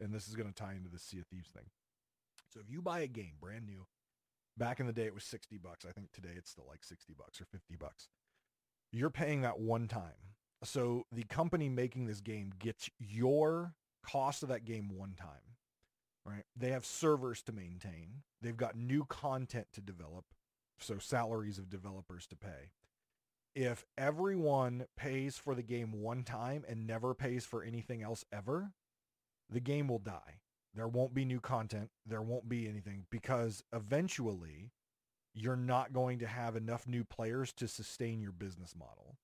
And 0.00 0.12
this 0.12 0.26
is 0.26 0.34
going 0.34 0.48
to 0.48 0.54
tie 0.54 0.72
into 0.72 0.88
the 0.88 0.98
Sea 0.98 1.20
of 1.20 1.26
Thieves 1.26 1.50
thing. 1.50 1.66
So 2.48 2.60
if 2.60 2.70
you 2.70 2.82
buy 2.82 3.00
a 3.00 3.06
game 3.06 3.34
brand 3.40 3.66
new, 3.66 3.86
back 4.56 4.80
in 4.80 4.86
the 4.86 4.92
day 4.92 5.04
it 5.04 5.14
was 5.14 5.24
60 5.24 5.58
bucks. 5.58 5.84
I 5.88 5.92
think 5.92 6.12
today 6.12 6.32
it's 6.36 6.50
still 6.50 6.66
like 6.68 6.84
60 6.84 7.14
bucks 7.16 7.40
or 7.40 7.44
50 7.44 7.76
bucks. 7.76 8.08
You're 8.90 9.10
paying 9.10 9.42
that 9.42 9.58
one 9.58 9.88
time. 9.88 10.34
So 10.64 11.06
the 11.10 11.24
company 11.24 11.68
making 11.68 12.06
this 12.06 12.20
game 12.20 12.52
gets 12.58 12.90
your 12.98 13.74
cost 14.04 14.42
of 14.42 14.48
that 14.48 14.64
game 14.64 14.90
one 14.96 15.14
time, 15.18 15.56
right? 16.24 16.44
They 16.56 16.70
have 16.70 16.84
servers 16.84 17.42
to 17.42 17.52
maintain. 17.52 18.22
They've 18.40 18.56
got 18.56 18.76
new 18.76 19.04
content 19.04 19.68
to 19.72 19.80
develop, 19.80 20.24
so 20.78 20.98
salaries 20.98 21.58
of 21.58 21.70
developers 21.70 22.26
to 22.28 22.36
pay. 22.36 22.70
If 23.54 23.84
everyone 23.98 24.86
pays 24.96 25.36
for 25.36 25.54
the 25.54 25.62
game 25.62 26.00
one 26.00 26.24
time 26.24 26.64
and 26.68 26.86
never 26.86 27.14
pays 27.14 27.44
for 27.44 27.62
anything 27.62 28.02
else 28.02 28.24
ever, 28.32 28.72
the 29.50 29.60
game 29.60 29.88
will 29.88 29.98
die. 29.98 30.40
There 30.74 30.88
won't 30.88 31.12
be 31.12 31.26
new 31.26 31.40
content. 31.40 31.90
There 32.06 32.22
won't 32.22 32.48
be 32.48 32.66
anything 32.66 33.04
because 33.10 33.62
eventually 33.74 34.72
you're 35.34 35.56
not 35.56 35.92
going 35.92 36.18
to 36.20 36.26
have 36.26 36.56
enough 36.56 36.86
new 36.86 37.04
players 37.04 37.52
to 37.54 37.68
sustain 37.68 38.20
your 38.22 38.32
business 38.32 38.74
model. 38.74 39.16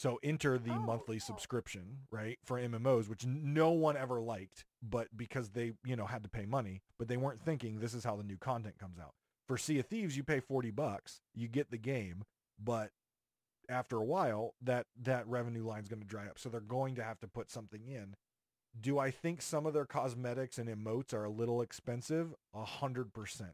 So 0.00 0.18
enter 0.22 0.56
the 0.56 0.70
Oh, 0.72 0.78
monthly 0.78 1.18
subscription, 1.18 1.98
right, 2.10 2.38
for 2.42 2.58
MMOs, 2.58 3.06
which 3.06 3.26
no 3.26 3.72
one 3.72 3.98
ever 3.98 4.18
liked, 4.18 4.64
but 4.82 5.08
because 5.14 5.50
they, 5.50 5.74
you 5.84 5.94
know, 5.94 6.06
had 6.06 6.22
to 6.22 6.30
pay 6.30 6.46
money, 6.46 6.80
but 6.98 7.06
they 7.06 7.18
weren't 7.18 7.42
thinking 7.42 7.80
this 7.80 7.92
is 7.92 8.02
how 8.02 8.16
the 8.16 8.22
new 8.22 8.38
content 8.38 8.78
comes 8.78 8.98
out. 8.98 9.12
For 9.46 9.58
Sea 9.58 9.78
of 9.80 9.88
Thieves, 9.88 10.16
you 10.16 10.24
pay 10.24 10.40
40 10.40 10.70
bucks, 10.70 11.20
you 11.34 11.48
get 11.48 11.70
the 11.70 11.76
game, 11.76 12.24
but 12.58 12.92
after 13.68 13.98
a 13.98 14.02
while, 14.04 14.54
that 14.62 14.86
that 15.02 15.26
revenue 15.28 15.66
line's 15.66 15.90
going 15.90 16.00
to 16.00 16.08
dry 16.08 16.26
up. 16.28 16.38
So 16.38 16.48
they're 16.48 16.60
going 16.62 16.94
to 16.94 17.04
have 17.04 17.20
to 17.20 17.28
put 17.28 17.50
something 17.50 17.86
in. 17.86 18.14
Do 18.80 18.98
I 18.98 19.10
think 19.10 19.42
some 19.42 19.66
of 19.66 19.74
their 19.74 19.84
cosmetics 19.84 20.56
and 20.56 20.66
emotes 20.70 21.12
are 21.12 21.24
a 21.24 21.30
little 21.30 21.60
expensive? 21.60 22.32
A 22.54 22.64
hundred 22.64 23.12
percent. 23.12 23.52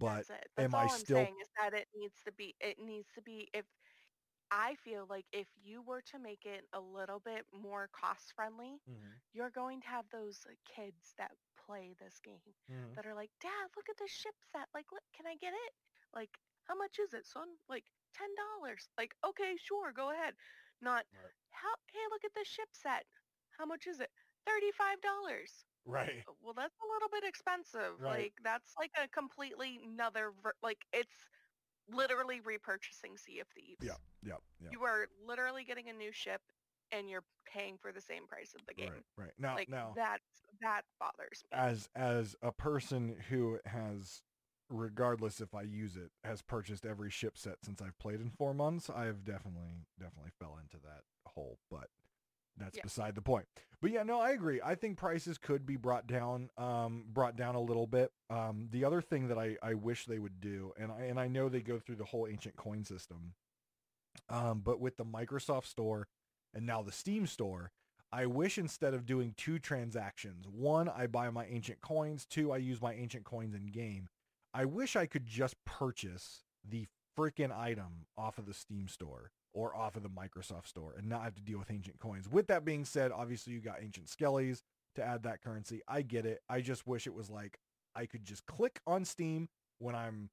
But 0.00 0.14
That's 0.16 0.30
it. 0.30 0.46
That's 0.56 0.64
am 0.64 0.74
all 0.74 0.84
I 0.84 0.86
still- 0.86 1.16
saying 1.18 1.34
is 1.42 1.48
that 1.60 1.78
it 1.78 1.88
needs 1.94 2.22
to 2.24 2.32
be. 2.32 2.54
It 2.58 2.78
needs 2.82 3.08
to 3.16 3.20
be. 3.20 3.50
If 3.52 3.66
I 4.54 4.76
feel 4.76 5.06
like 5.10 5.26
if 5.32 5.48
you 5.62 5.82
were 5.82 6.02
to 6.12 6.18
make 6.18 6.46
it 6.46 6.64
a 6.72 6.80
little 6.80 7.20
bit 7.20 7.46
more 7.52 7.88
cost 7.92 8.32
friendly, 8.36 8.80
you're 9.34 9.50
going 9.50 9.80
to 9.82 9.88
have 9.88 10.06
those 10.10 10.46
uh, 10.48 10.54
kids 10.64 11.14
that 11.18 11.32
play 11.66 11.94
this 11.98 12.20
game 12.24 12.54
Mhm. 12.68 12.96
that 12.96 13.06
are 13.06 13.14
like, 13.14 13.30
Dad, 13.40 13.70
look 13.76 13.88
at 13.90 13.98
this 13.98 14.12
ship 14.12 14.34
set. 14.52 14.68
Like, 14.74 14.92
look, 14.92 15.02
can 15.16 15.26
I 15.26 15.36
get 15.36 15.54
it? 15.54 15.72
Like, 16.14 16.38
how 16.64 16.76
much 16.76 16.98
is 17.00 17.14
it, 17.14 17.26
son? 17.26 17.48
Like, 17.68 17.84
ten 18.14 18.30
dollars. 18.36 18.90
Like, 18.98 19.14
okay, 19.26 19.56
sure, 19.58 19.92
go 19.92 20.10
ahead. 20.12 20.34
Not 20.80 21.06
Right. 21.12 21.32
how. 21.50 21.74
Hey, 21.92 22.06
look 22.10 22.24
at 22.24 22.34
this 22.34 22.48
ship 22.48 22.70
set. 22.72 23.06
How 23.58 23.66
much 23.66 23.86
is 23.86 24.00
it? 24.00 24.10
Thirty-five 24.46 25.00
dollars. 25.02 25.66
Right. 25.86 26.24
Well, 26.42 26.54
that's 26.54 26.78
a 26.80 26.88
little 26.92 27.08
bit 27.10 27.24
expensive. 27.24 28.00
Right. 28.00 28.28
Like 28.28 28.34
that's 28.42 28.74
like 28.78 28.92
a 28.96 29.08
completely 29.08 29.80
another 29.84 30.32
ver- 30.42 30.58
like 30.62 30.86
it's 30.92 31.26
literally 31.92 32.40
repurchasing 32.40 33.18
Sea 33.18 33.40
of 33.40 33.48
Thieves. 33.48 33.80
Yeah. 33.82 33.92
Yep. 34.22 34.40
Yep. 34.62 34.72
You 34.72 34.84
are 34.84 35.06
literally 35.26 35.64
getting 35.64 35.88
a 35.88 35.92
new 35.92 36.12
ship 36.12 36.40
and 36.92 37.08
you're 37.08 37.24
paying 37.46 37.76
for 37.78 37.92
the 37.92 38.00
same 38.00 38.26
price 38.26 38.54
of 38.54 38.64
the 38.66 38.74
game. 38.74 38.90
Right. 38.90 39.24
Right. 39.24 39.32
Now, 39.38 39.54
like 39.54 39.68
now, 39.68 39.92
that 39.96 40.18
that 40.60 40.82
bothers 40.98 41.42
me. 41.50 41.58
as 41.58 41.88
as 41.96 42.36
a 42.42 42.52
person 42.52 43.16
who 43.28 43.58
has 43.66 44.22
regardless 44.70 45.40
if 45.40 45.54
I 45.54 45.62
use 45.62 45.96
it 45.96 46.10
has 46.22 46.40
purchased 46.42 46.86
every 46.86 47.10
ship 47.10 47.36
set 47.36 47.56
since 47.64 47.82
I've 47.82 47.98
played 47.98 48.20
in 48.20 48.30
4 48.30 48.54
months 48.54 48.88
I 48.88 49.04
have 49.04 49.24
definitely 49.24 49.84
definitely 49.98 50.30
fell 50.38 50.58
into 50.62 50.78
that 50.84 51.02
hole 51.26 51.58
but 51.70 51.88
that's 52.56 52.76
Yeah. 52.76 52.82
beside 52.82 53.14
the 53.14 53.20
point 53.22 53.46
but 53.84 53.92
yeah 53.92 54.02
no 54.02 54.18
I 54.18 54.30
agree. 54.30 54.62
I 54.64 54.76
think 54.76 54.96
prices 54.96 55.36
could 55.36 55.66
be 55.66 55.76
brought 55.76 56.06
down 56.06 56.48
um 56.56 57.04
brought 57.12 57.36
down 57.36 57.54
a 57.54 57.60
little 57.60 57.86
bit. 57.86 58.10
Um 58.30 58.68
the 58.70 58.82
other 58.82 59.02
thing 59.02 59.28
that 59.28 59.36
I 59.36 59.58
I 59.62 59.74
wish 59.74 60.06
they 60.06 60.18
would 60.18 60.40
do 60.40 60.72
and 60.80 60.90
I 60.90 61.02
and 61.02 61.20
I 61.20 61.28
know 61.28 61.50
they 61.50 61.60
go 61.60 61.78
through 61.78 61.96
the 61.96 62.06
whole 62.06 62.26
ancient 62.26 62.56
coin 62.56 62.84
system 62.84 63.34
um 64.30 64.62
but 64.64 64.80
with 64.80 64.96
the 64.96 65.04
Microsoft 65.04 65.66
store 65.66 66.08
and 66.54 66.64
now 66.64 66.80
the 66.80 66.92
Steam 66.92 67.26
store 67.26 67.72
I 68.10 68.24
wish 68.24 68.56
instead 68.56 68.94
of 68.94 69.04
doing 69.04 69.34
two 69.36 69.58
transactions, 69.58 70.46
one, 70.48 70.88
I 70.88 71.08
buy 71.08 71.28
my 71.30 71.46
ancient 71.46 71.80
coins, 71.80 72.24
two, 72.24 72.52
I 72.52 72.58
use 72.58 72.80
my 72.80 72.94
ancient 72.94 73.24
coins 73.24 73.54
in 73.54 73.66
game. 73.66 74.06
I 74.54 74.64
wish 74.66 74.94
I 74.94 75.06
could 75.06 75.26
just 75.26 75.56
purchase 75.66 76.44
the 76.66 76.86
freaking 77.18 77.54
item 77.54 78.06
off 78.16 78.38
of 78.38 78.46
the 78.46 78.54
Steam 78.54 78.86
store 78.86 79.32
or 79.54 79.74
off 79.74 79.96
of 79.96 80.02
the 80.02 80.08
Microsoft 80.10 80.66
store 80.66 80.94
and 80.98 81.08
not 81.08 81.22
have 81.22 81.34
to 81.36 81.42
deal 81.42 81.58
with 81.58 81.70
ancient 81.70 81.98
coins. 81.98 82.28
With 82.28 82.48
that 82.48 82.64
being 82.64 82.84
said, 82.84 83.12
obviously 83.12 83.52
you 83.52 83.60
got 83.60 83.76
ancient 83.80 84.08
skellies 84.08 84.62
to 84.96 85.04
add 85.04 85.22
that 85.22 85.42
currency. 85.42 85.80
I 85.88 86.02
get 86.02 86.26
it. 86.26 86.40
I 86.48 86.60
just 86.60 86.86
wish 86.86 87.06
it 87.06 87.14
was 87.14 87.30
like 87.30 87.58
I 87.94 88.06
could 88.06 88.24
just 88.24 88.44
click 88.46 88.80
on 88.86 89.04
Steam 89.04 89.48
when 89.78 89.94
I'm 89.94 90.30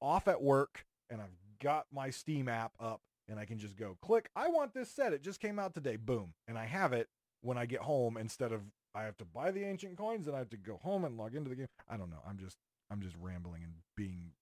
off 0.00 0.26
at 0.26 0.42
work 0.42 0.86
and 1.10 1.20
I've 1.20 1.36
got 1.62 1.86
my 1.92 2.10
Steam 2.10 2.48
app 2.48 2.72
up 2.80 3.02
and 3.28 3.38
I 3.38 3.44
can 3.44 3.58
just 3.58 3.76
go 3.76 3.96
click, 4.02 4.30
I 4.34 4.48
want 4.48 4.74
this 4.74 4.90
set. 4.90 5.12
It 5.12 5.22
just 5.22 5.40
came 5.40 5.58
out 5.58 5.74
today. 5.74 5.96
Boom. 5.96 6.32
And 6.48 6.58
I 6.58 6.64
have 6.64 6.92
it 6.92 7.08
when 7.42 7.58
I 7.58 7.66
get 7.66 7.80
home 7.80 8.16
instead 8.16 8.52
of 8.52 8.62
I 8.94 9.02
have 9.02 9.16
to 9.18 9.24
buy 9.24 9.50
the 9.50 9.64
ancient 9.64 9.96
coins 9.96 10.26
and 10.26 10.34
I 10.34 10.40
have 10.40 10.50
to 10.50 10.56
go 10.56 10.78
home 10.82 11.04
and 11.04 11.16
log 11.16 11.34
into 11.34 11.50
the 11.50 11.56
game. 11.56 11.68
I 11.88 11.96
don't 11.96 12.10
know. 12.10 12.22
I'm 12.26 12.38
just 12.38 12.56
I'm 12.90 13.02
just 13.02 13.16
rambling 13.20 13.62
and 13.62 13.74
being 13.96 14.32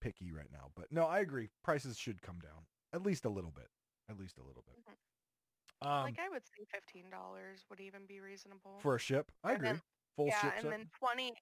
picky 0.00 0.32
right 0.32 0.50
now. 0.52 0.70
But 0.74 0.86
no, 0.90 1.04
I 1.04 1.20
agree. 1.20 1.50
Prices 1.62 1.98
should 1.98 2.22
come 2.22 2.40
down 2.40 2.64
at 2.92 3.02
least 3.02 3.24
a 3.24 3.28
little 3.28 3.50
bit. 3.50 3.68
At 4.08 4.18
least 4.18 4.38
a 4.38 4.42
little 4.42 4.64
bit. 4.66 4.76
Um, 4.86 4.94
Mm-hmm. 5.88 6.04
like 6.04 6.18
I 6.18 6.28
would 6.30 6.42
say 6.44 6.64
fifteen 6.72 7.10
dollars 7.10 7.64
would 7.68 7.80
even 7.80 8.06
be 8.06 8.20
reasonable. 8.20 8.78
for 8.80 8.94
a 8.94 8.98
ship, 8.98 9.30
I 9.44 9.50
And 9.50 9.56
agree. 9.58 9.68
then- 9.70 9.82
Full 10.16 10.26
yeah, 10.28 10.40
ship 10.40 10.52
and 10.54 10.62
set. 10.62 10.70
then 10.70 10.88
20, 10.98 11.34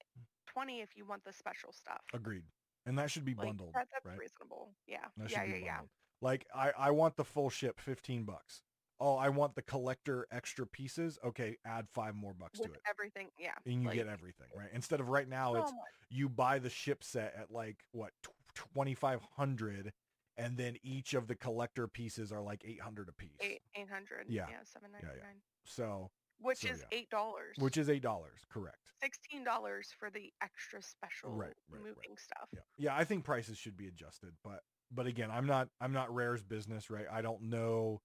20 0.47 0.81
if 0.81 0.97
you 0.97 1.05
want 1.05 1.23
the 1.23 1.31
special 1.31 1.71
stuff. 1.71 2.01
Agreed. 2.13 2.43
And 2.85 2.99
that 2.99 3.09
should 3.09 3.23
be 3.23 3.33
Like 3.33 3.47
bundled, 3.47 3.73
that, 3.73 3.87
that's 3.93 4.05
right? 4.05 4.17
reasonable. 4.19 4.73
Yeah. 4.85 5.05
That 5.15 5.31
yeah, 5.31 5.43
yeah, 5.45 5.55
yeah. 5.55 5.79
Like 6.21 6.45
I, 6.53 6.73
I 6.77 6.91
want 6.91 7.15
the 7.15 7.23
full 7.23 7.49
ship, 7.49 7.79
fifteen 7.79 8.23
bucks. 8.25 8.61
Oh, 8.99 9.15
I 9.15 9.29
want 9.29 9.55
the 9.55 9.61
collector 9.61 10.27
extra 10.31 10.67
pieces. 10.67 11.17
Okay, 11.23 11.55
add 11.65 11.87
five 11.93 12.15
more 12.15 12.33
bucks 12.33 12.59
With 12.59 12.67
to 12.69 12.73
it. 12.73 12.81
everything, 12.89 13.29
yeah. 13.39 13.51
And 13.65 13.81
you 13.81 13.87
like, 13.87 13.95
get 13.95 14.07
everything, 14.07 14.47
right? 14.53 14.69
Instead 14.73 14.99
of 14.99 15.07
right 15.07 15.27
now, 15.29 15.53
so 15.53 15.61
it's 15.61 15.71
much. 15.71 15.79
you 16.09 16.27
buy 16.27 16.59
the 16.59 16.69
ship 16.69 17.01
set 17.03 17.33
at 17.39 17.51
like 17.51 17.77
what 17.93 18.11
twenty 18.55 18.93
five 18.93 19.21
hundred, 19.37 19.93
and 20.37 20.57
then 20.57 20.75
each 20.83 21.13
of 21.13 21.27
the 21.27 21.35
collector 21.35 21.87
pieces 21.87 22.31
are 22.31 22.41
like 22.41 22.63
eight 22.65 22.81
hundred 22.81 23.09
a 23.09 23.13
piece. 23.13 23.37
eight 23.41 23.61
eight 23.75 23.89
hundred. 23.89 24.25
Yeah. 24.29 24.45
Yeah, 24.49 24.57
seven 24.63 24.89
Yeah, 25.01 25.09
yeah. 25.17 25.23
So, 25.63 26.11
Which 26.39 26.59
So, 26.59 26.69
is 26.69 26.79
yeah. 26.91 26.97
eight 26.99 27.09
dollars. 27.09 27.55
which 27.59 27.77
is 27.77 27.89
eight 27.89 28.01
dollars, 28.03 28.41
correct? 28.49 28.77
sixteen 29.01 29.43
dollars 29.43 29.93
for 29.99 30.09
the 30.09 30.31
extra 30.41 30.81
special 30.81 31.31
Right, 31.31 31.47
right, 31.47 31.55
right. 31.69 31.81
moving 31.81 32.17
stuff. 32.17 32.49
Yeah, 32.53 32.59
yeah. 32.77 32.95
I 32.95 33.03
think 33.03 33.23
prices 33.23 33.57
should 33.57 33.77
be 33.77 33.87
adjusted, 33.87 34.31
but 34.43 34.61
but 34.91 35.07
again, 35.07 35.31
I'm 35.31 35.45
not 35.47 35.69
I'm 35.81 35.93
not 35.93 36.13
Rare's 36.13 36.43
business, 36.43 36.89
right? 36.89 37.05
I 37.11 37.21
don't 37.21 37.43
know, 37.43 38.01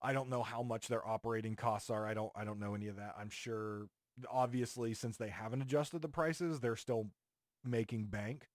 I 0.00 0.12
don't 0.12 0.28
know 0.30 0.42
how 0.42 0.62
much 0.62 0.88
their 0.88 1.06
operating 1.06 1.56
costs 1.56 1.90
are. 1.90 2.06
I 2.06 2.14
don't 2.14 2.32
I 2.34 2.44
don't 2.44 2.58
know 2.58 2.74
any 2.74 2.88
of 2.88 2.96
that. 2.96 3.14
I'm 3.18 3.30
sure, 3.30 3.86
obviously, 4.30 4.94
since 4.94 5.16
they 5.16 5.28
haven't 5.28 5.62
adjusted 5.62 6.02
the 6.02 6.08
prices, 6.08 6.60
they're 6.60 6.76
still 6.76 7.08
making 7.64 8.06
bank. 8.06 8.48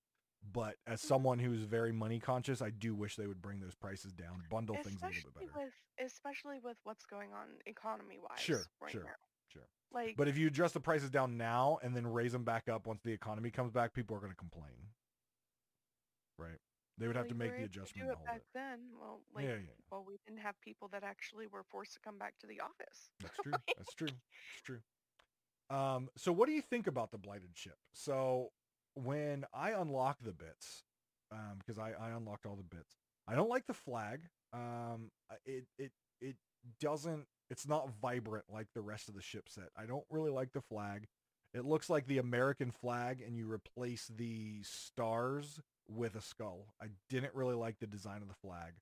But 0.54 0.76
as 0.86 1.02
someone 1.02 1.40
who's 1.40 1.62
very 1.64 1.92
money 1.92 2.20
conscious, 2.20 2.62
I 2.62 2.70
do 2.70 2.96
wish 2.96 3.16
they 3.16 3.28
would 3.28 3.42
bring 3.42 3.60
those 3.60 3.76
prices 3.76 4.14
down, 4.14 4.44
bundle 4.50 4.76
things 4.76 5.02
a 5.02 5.08
little 5.08 5.32
bit 5.40 5.54
better. 5.54 5.66
with 5.66 5.74
especially 6.06 6.60
with 6.64 6.78
what's 6.84 7.06
going 7.06 7.34
on 7.34 7.48
economy 7.66 8.18
wise 8.22 8.40
Sure, 8.40 8.64
right 8.82 8.92
sure, 8.92 9.04
now. 9.04 9.10
sure. 9.52 9.68
Like 9.92 10.16
But 10.16 10.28
if 10.28 10.38
you 10.38 10.48
adjust 10.48 10.74
the 10.74 10.80
prices 10.80 11.10
down 11.10 11.38
now 11.38 11.80
and 11.82 11.96
then 11.96 12.06
raise 12.08 12.32
them 12.32 12.44
back 12.44 12.70
up 12.70 12.86
once 12.88 13.02
the 13.04 13.12
economy 13.12 13.50
comes 13.52 13.72
back, 13.72 13.94
people 13.94 14.16
are 14.16 14.20
going 14.20 14.32
to 14.32 14.38
complain. 14.38 14.92
Right? 16.38 16.60
They 17.00 17.08
would 17.08 17.16
have 17.16 17.28
to 17.28 17.36
make 17.36 17.52
the 17.52 17.60
to 17.60 17.66
adjustment 17.66 18.08
do 18.08 18.12
it 18.14 18.26
back 18.26 18.38
it. 18.38 18.44
then. 18.54 18.80
Well, 19.00 19.22
like 19.36 19.46
yeah, 19.46 19.52
yeah. 19.52 19.76
well, 19.92 20.04
we 20.08 20.18
didn't 20.26 20.42
have 20.42 20.60
people 20.62 20.88
that 20.92 21.04
actually 21.04 21.46
were 21.46 21.64
forced 21.64 21.94
to 21.94 22.00
come 22.00 22.18
back 22.18 22.34
to 22.40 22.48
the 22.48 22.60
office. 22.60 23.12
That's 23.20 23.38
true. 23.44 23.54
That's 23.78 23.94
true. 23.94 24.08
That's 24.08 24.62
true. 24.64 24.80
Um, 25.70 26.10
so 26.18 26.32
what 26.32 26.48
do 26.48 26.54
you 26.54 26.62
think 26.62 26.88
about 26.88 27.12
the 27.12 27.18
blighted 27.18 27.52
ship? 27.54 27.78
So 27.94 28.50
when 29.04 29.46
I 29.54 29.72
unlock 29.72 30.18
the 30.24 30.34
bits, 30.34 30.84
um, 31.32 31.60
because 31.60 31.80
I, 31.80 31.92
I 32.00 32.12
unlocked 32.12 32.46
all 32.46 32.56
the 32.56 32.76
bits, 32.76 32.96
I 33.28 33.36
don't 33.36 33.50
like 33.50 33.68
the 33.68 33.74
flag. 33.74 34.22
Um, 34.54 35.12
it 35.46 35.66
it 35.78 35.92
it 36.22 36.36
doesn't. 36.80 37.26
It's 37.50 37.68
not 37.68 37.90
vibrant 38.02 38.46
like 38.52 38.68
the 38.74 38.82
rest 38.82 39.08
of 39.10 39.16
the 39.16 39.22
ship 39.22 39.50
set. 39.50 39.70
I 39.78 39.86
don't 39.86 40.06
really 40.10 40.32
like 40.32 40.54
the 40.54 40.62
flag. 40.62 41.08
It 41.54 41.66
looks 41.66 41.90
like 41.90 42.08
the 42.08 42.18
American 42.18 42.72
flag, 42.72 43.22
and 43.26 43.38
you 43.38 43.52
replace 43.52 44.12
the 44.16 44.62
stars 44.64 45.62
with 45.90 46.16
a 46.16 46.22
skull. 46.22 46.68
I 46.82 46.88
didn't 47.10 47.34
really 47.34 47.56
like 47.56 47.80
the 47.80 47.88
design 47.88 48.22
of 48.22 48.28
the 48.28 48.36
flag. 48.36 48.74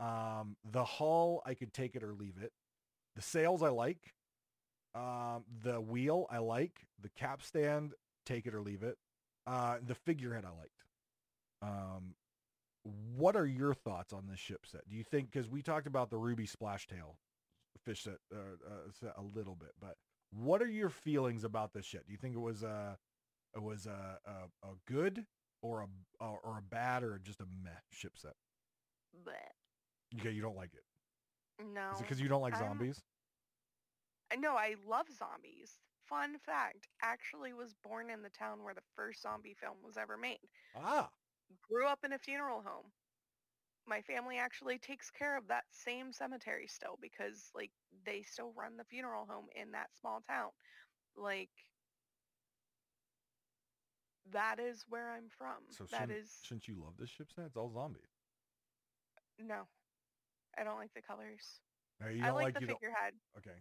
Um, 0.00 0.56
the 0.64 0.84
hull, 0.84 1.42
I 1.44 1.54
could 1.54 1.72
take 1.72 1.96
it 1.96 2.02
or 2.02 2.14
leave 2.14 2.36
it. 2.40 2.52
The 3.16 3.22
sails, 3.22 3.62
I 3.62 3.68
like. 3.68 4.14
Um, 4.94 5.44
the 5.62 5.80
wheel, 5.80 6.26
I 6.30 6.38
like. 6.38 6.86
The 7.02 7.10
capstan, 7.10 7.92
take 8.24 8.46
it 8.46 8.54
or 8.54 8.62
leave 8.62 8.82
it. 8.82 8.96
Uh, 9.48 9.78
the 9.86 9.94
figurehead, 9.94 10.44
I 10.44 10.50
liked. 10.50 10.82
Um, 11.62 12.14
what 13.16 13.34
are 13.34 13.46
your 13.46 13.72
thoughts 13.74 14.12
on 14.12 14.26
this 14.28 14.38
ship 14.38 14.60
set? 14.66 14.88
Do 14.88 14.94
you 14.96 15.02
think 15.02 15.30
because 15.30 15.48
we 15.48 15.62
talked 15.62 15.86
about 15.86 16.10
the 16.10 16.18
ruby 16.18 16.46
splashtail 16.46 17.16
fish 17.84 18.02
set, 18.04 18.18
uh, 18.32 18.36
uh, 18.66 18.90
set 19.00 19.14
a 19.16 19.22
little 19.22 19.54
bit, 19.54 19.70
but 19.80 19.96
what 20.30 20.60
are 20.62 20.68
your 20.68 20.90
feelings 20.90 21.44
about 21.44 21.72
this 21.72 21.86
ship? 21.86 22.04
Do 22.06 22.12
you 22.12 22.18
think 22.18 22.34
it 22.34 22.40
was 22.40 22.62
a 22.62 22.98
it 23.54 23.62
was 23.62 23.86
a 23.86 24.18
a, 24.26 24.68
a 24.68 24.72
good 24.86 25.24
or 25.62 25.80
a 25.80 25.86
or 26.24 26.38
or 26.44 26.58
a 26.58 26.62
bad 26.62 27.02
or 27.02 27.18
just 27.22 27.40
a 27.40 27.46
meh 27.64 27.70
ship 27.90 28.12
set? 28.16 28.34
But 29.24 29.34
Okay, 30.20 30.30
you 30.30 30.42
don't 30.42 30.56
like 30.56 30.70
it. 30.74 31.64
no. 31.74 31.90
Because 31.98 32.20
you 32.20 32.28
don't 32.28 32.42
like 32.42 32.54
I'm- 32.54 32.64
zombies? 32.68 33.00
I 34.30 34.36
know 34.36 34.52
I 34.56 34.74
love 34.86 35.06
zombies. 35.18 35.72
Fun 36.08 36.38
fact, 36.44 36.88
actually 37.02 37.52
was 37.52 37.74
born 37.84 38.08
in 38.10 38.22
the 38.22 38.30
town 38.30 38.62
where 38.62 38.74
the 38.74 38.80
first 38.96 39.22
zombie 39.22 39.56
film 39.60 39.76
was 39.84 39.96
ever 39.96 40.16
made. 40.16 40.38
Ah, 40.76 41.10
Grew 41.68 41.86
up 41.86 42.00
in 42.04 42.12
a 42.12 42.18
funeral 42.18 42.62
home. 42.64 42.86
My 43.86 44.00
family 44.02 44.38
actually 44.38 44.78
takes 44.78 45.10
care 45.10 45.36
of 45.36 45.48
that 45.48 45.64
same 45.70 46.12
cemetery 46.12 46.66
still 46.66 46.98
because 47.00 47.50
like 47.54 47.70
they 48.04 48.22
still 48.22 48.52
run 48.56 48.76
the 48.76 48.84
funeral 48.84 49.26
home 49.28 49.46
in 49.54 49.72
that 49.72 49.88
small 50.00 50.22
town. 50.28 50.50
like 51.16 51.50
that 54.32 54.60
is 54.60 54.84
where 54.88 55.10
I'm 55.10 55.28
from. 55.36 55.64
So 55.70 55.84
that 55.84 56.00
shouldn't, 56.00 56.18
is 56.18 56.30
shouldn't 56.42 56.68
you 56.68 56.76
love 56.82 56.94
this 56.98 57.08
ship 57.08 57.28
set? 57.34 57.46
It's 57.46 57.56
all 57.56 57.72
zombie. 57.72 58.00
no. 59.38 59.62
I 60.58 60.64
don't 60.64 60.76
like 60.76 60.92
the 60.94 61.02
colors. 61.02 61.60
No, 62.00 62.08
you 62.08 62.22
I 62.22 62.26
don't 62.26 62.34
like, 62.34 62.44
like, 62.46 62.54
the 62.54 62.60
figurehead. 62.60 63.14
Okay. 63.38 63.56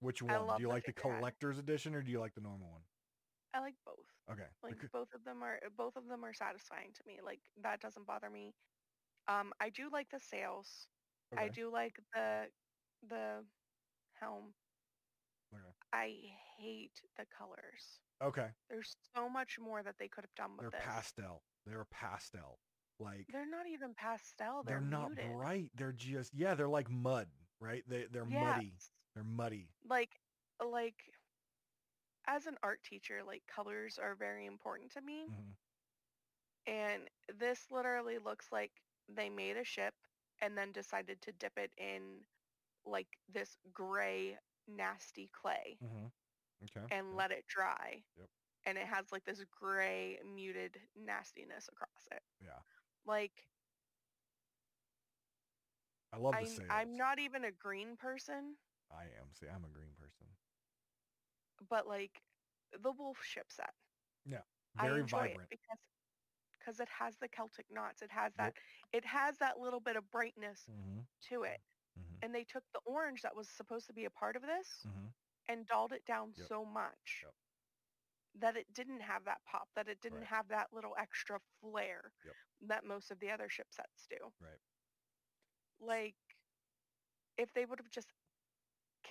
Which 0.00 0.22
one? 0.22 0.46
Do 0.56 0.62
you 0.62 0.68
like 0.68 0.84
the 0.84 0.92
collector's 0.92 1.58
edition 1.58 1.94
or 1.94 2.02
do 2.02 2.10
you 2.10 2.20
like 2.20 2.34
the 2.34 2.40
normal 2.40 2.70
one? 2.70 2.82
I 3.54 3.60
like 3.60 3.74
both. 3.86 4.04
Okay. 4.32 4.48
Like 4.62 4.80
co- 4.80 4.88
both 4.92 5.08
of 5.14 5.24
them 5.24 5.42
are 5.42 5.58
both 5.76 5.96
of 5.96 6.08
them 6.08 6.24
are 6.24 6.34
satisfying 6.34 6.90
to 6.94 7.00
me. 7.06 7.18
Like 7.24 7.40
that 7.62 7.80
doesn't 7.80 8.06
bother 8.06 8.30
me. 8.30 8.54
Um, 9.28 9.52
I 9.60 9.70
do 9.70 9.88
like 9.92 10.08
the 10.10 10.20
sails. 10.20 10.86
I 11.36 11.48
do 11.48 11.70
like 11.72 11.96
the 12.14 12.44
the 13.08 13.44
helm. 14.20 14.54
Okay. 15.52 15.62
I 15.92 16.14
hate 16.58 17.00
the 17.16 17.24
colors. 17.36 18.00
Okay. 18.22 18.48
There's 18.68 18.96
so 19.16 19.28
much 19.28 19.58
more 19.60 19.82
that 19.82 19.94
they 19.98 20.08
could 20.08 20.24
have 20.24 20.34
done 20.34 20.56
with 20.56 20.70
They're 20.70 20.80
this. 20.80 20.88
pastel. 20.88 21.42
They're 21.66 21.86
pastel. 21.90 22.58
Like 23.00 23.26
They're 23.32 23.48
not 23.48 23.66
even 23.72 23.94
pastel. 23.94 24.62
they're, 24.64 24.78
They're, 24.78 24.88
not 24.88 25.08
muted. 25.14 25.32
bright. 25.36 25.70
They're 25.76 25.92
just 25.92 26.32
yeah, 26.34 26.54
they're 26.54 26.68
like 26.68 26.90
mud, 26.90 27.26
right? 27.60 27.82
They 27.88 28.06
they're 28.10 28.24
muddy. 28.24 28.72
They're 29.14 29.24
muddy. 29.24 29.70
Like 29.88 30.20
like 30.60 31.14
as 32.26 32.46
an 32.46 32.56
art 32.62 32.82
teacher, 32.82 33.22
like 33.24 33.46
colors 33.46 33.98
are 33.98 34.14
very 34.14 34.46
important 34.46 34.92
to 34.92 35.00
me. 35.00 35.28
Mhm. 35.28 35.56
And 36.66 37.08
this 37.28 37.70
literally 37.70 38.18
looks 38.18 38.50
like 38.52 38.72
they 39.08 39.28
made 39.28 39.56
a 39.56 39.64
ship 39.64 39.94
and 40.40 40.56
then 40.56 40.72
decided 40.72 41.20
to 41.22 41.32
dip 41.32 41.58
it 41.58 41.72
in 41.76 42.24
like 42.84 43.08
this 43.28 43.56
gray 43.72 44.38
nasty 44.66 45.28
clay 45.32 45.80
Mhm. 45.80 46.12
Okay. 46.64 46.86
and 46.90 47.14
yep. 47.14 47.16
let 47.16 47.32
it 47.32 47.46
dry. 47.46 48.04
Yep. 48.16 48.28
And 48.66 48.78
it 48.78 48.86
has 48.86 49.12
like 49.12 49.24
this 49.24 49.44
gray 49.44 50.18
muted 50.24 50.80
nastiness 50.94 51.68
across 51.68 52.08
it. 52.10 52.22
Yeah. 52.40 52.60
Like 53.04 53.44
I 56.12 56.16
love 56.18 56.38
the 56.38 56.46
I'm. 56.46 56.62
I'm 56.70 56.96
not 56.96 57.18
even 57.18 57.44
a 57.44 57.52
green 57.52 57.96
person, 57.96 58.56
I 58.94 59.04
am. 59.20 59.28
See, 59.32 59.46
I'm 59.48 59.64
a 59.64 59.68
green 59.72 59.92
person. 59.98 60.26
but 61.68 61.86
like 61.86 62.22
the 62.82 62.92
wolf 62.92 63.18
ship 63.22 63.46
set. 63.50 63.72
Yeah. 64.24 64.42
Very 64.80 65.00
enjoy 65.00 65.18
vibrant. 65.28 65.42
it 65.42 65.50
because 65.50 65.78
because 66.58 66.80
it 66.80 66.88
has 66.88 67.16
the 67.20 67.28
Celtic 67.28 67.66
knots. 67.70 68.02
It 68.02 68.10
has 68.10 68.32
Yep. 68.38 68.54
that 68.54 68.54
it 68.96 69.04
has 69.04 69.38
that 69.38 69.58
little 69.60 69.80
bit 69.80 69.96
of 69.96 70.10
brightness 70.10 70.64
Mm-hmm. 70.70 71.00
to 71.30 71.42
it. 71.44 71.60
Mm-hmm. 71.98 72.16
And 72.22 72.34
they 72.34 72.44
took 72.44 72.64
the 72.72 72.80
orange 72.84 73.22
that 73.22 73.36
was 73.36 73.48
supposed 73.48 73.86
to 73.86 73.92
be 73.92 74.04
a 74.06 74.10
part 74.10 74.36
of 74.36 74.42
this 74.42 74.84
Mm-hmm. 74.86 75.06
and 75.48 75.66
dulled 75.66 75.92
it 75.92 76.04
down 76.06 76.32
Yep. 76.36 76.48
so 76.48 76.64
much 76.64 77.22
Yep. 77.22 77.34
that 78.40 78.56
it 78.56 78.66
didn't 78.74 79.00
have 79.00 79.24
that 79.24 79.44
pop, 79.44 79.68
that 79.76 79.88
it 79.88 80.00
didn't 80.00 80.20
Right. 80.20 80.28
have 80.28 80.48
that 80.48 80.72
little 80.72 80.94
extra 80.98 81.38
flair 81.60 82.12
Yep. 82.24 82.34
that 82.62 82.84
most 82.84 83.10
of 83.10 83.20
the 83.20 83.30
other 83.30 83.48
ship 83.48 83.68
sets 83.72 84.06
do. 84.08 84.32
Right. 84.40 84.60
Like 85.80 86.16
if 87.36 87.52
they 87.52 87.64
would 87.64 87.78
have 87.78 87.90
just 87.90 88.12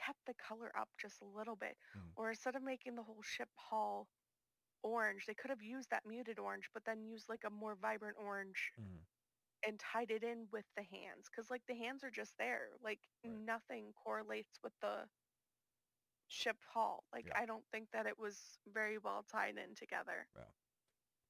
kept 0.05 0.19
the 0.27 0.33
color 0.35 0.71
up 0.77 0.89
just 1.01 1.21
a 1.21 1.25
little 1.25 1.55
bit 1.55 1.77
Mm. 1.95 2.11
or 2.15 2.29
instead 2.29 2.55
of 2.55 2.63
making 2.63 2.95
the 2.95 3.03
whole 3.03 3.21
ship 3.23 3.49
hull 3.55 4.07
orange, 4.83 5.25
they 5.25 5.33
could 5.33 5.49
have 5.49 5.61
used 5.61 5.89
that 5.91 6.05
muted 6.05 6.39
orange 6.39 6.69
but 6.73 6.83
then 6.85 7.03
used 7.05 7.29
like 7.29 7.43
a 7.45 7.49
more 7.49 7.75
vibrant 7.75 8.17
orange 8.19 8.71
Mm-hmm. 8.79 9.03
and 9.65 9.79
tied 9.79 10.11
it 10.11 10.23
in 10.23 10.47
with 10.51 10.65
the 10.75 10.83
hands 10.83 11.29
because 11.31 11.49
like 11.49 11.63
the 11.67 11.75
hands 11.75 12.03
are 12.03 12.11
just 12.11 12.37
there 12.37 12.69
like 12.83 12.99
Right. 13.23 13.33
nothing 13.45 13.93
correlates 13.95 14.59
with 14.63 14.73
the 14.81 15.07
ship 16.27 16.57
hull 16.73 17.03
like 17.13 17.25
Yeah. 17.27 17.33
i 17.35 17.45
don't 17.45 17.63
think 17.71 17.87
that 17.91 18.05
it 18.05 18.17
was 18.17 18.57
very 18.73 18.97
well 18.97 19.23
tied 19.31 19.57
in 19.57 19.75
together 19.75 20.27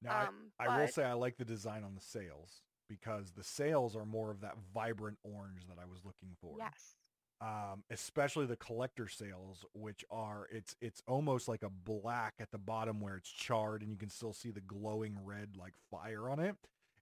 Now, 0.01 0.11
um 0.27 0.51
I, 0.59 0.65
I 0.65 0.79
will 0.79 0.87
say 0.87 1.03
I 1.03 1.13
like 1.13 1.37
the 1.37 1.45
design 1.45 1.83
on 1.83 1.95
the 1.95 2.01
sails 2.01 2.61
because 2.89 3.31
the 3.31 3.43
sails 3.43 3.95
are 3.95 4.05
more 4.05 4.31
of 4.31 4.41
that 4.41 4.55
vibrant 4.73 5.17
orange 5.23 5.67
that 5.67 5.77
I 5.79 5.85
was 5.85 6.03
looking 6.05 6.35
for. 6.41 6.57
yes 6.59 6.95
um, 7.43 7.83
especially 7.91 8.45
the 8.47 8.55
collector 8.57 9.09
sails, 9.09 9.65
which 9.73 10.05
are 10.11 10.47
it's 10.51 10.75
it's 10.81 11.03
almost 11.07 11.49
like 11.49 11.63
a 11.63 11.69
black 11.69 12.35
at 12.39 12.51
the 12.51 12.59
bottom 12.59 13.01
where 13.01 13.17
it's 13.17 13.29
charred 13.31 13.81
and 13.83 13.91
you 13.91 13.97
can 13.97 14.09
still 14.09 14.33
see 14.33 14.51
the 14.51 14.61
glowing 14.61 15.17
red 15.25 15.57
like 15.57 15.73
fire 15.91 16.29
on 16.29 16.39
it, 16.39 16.55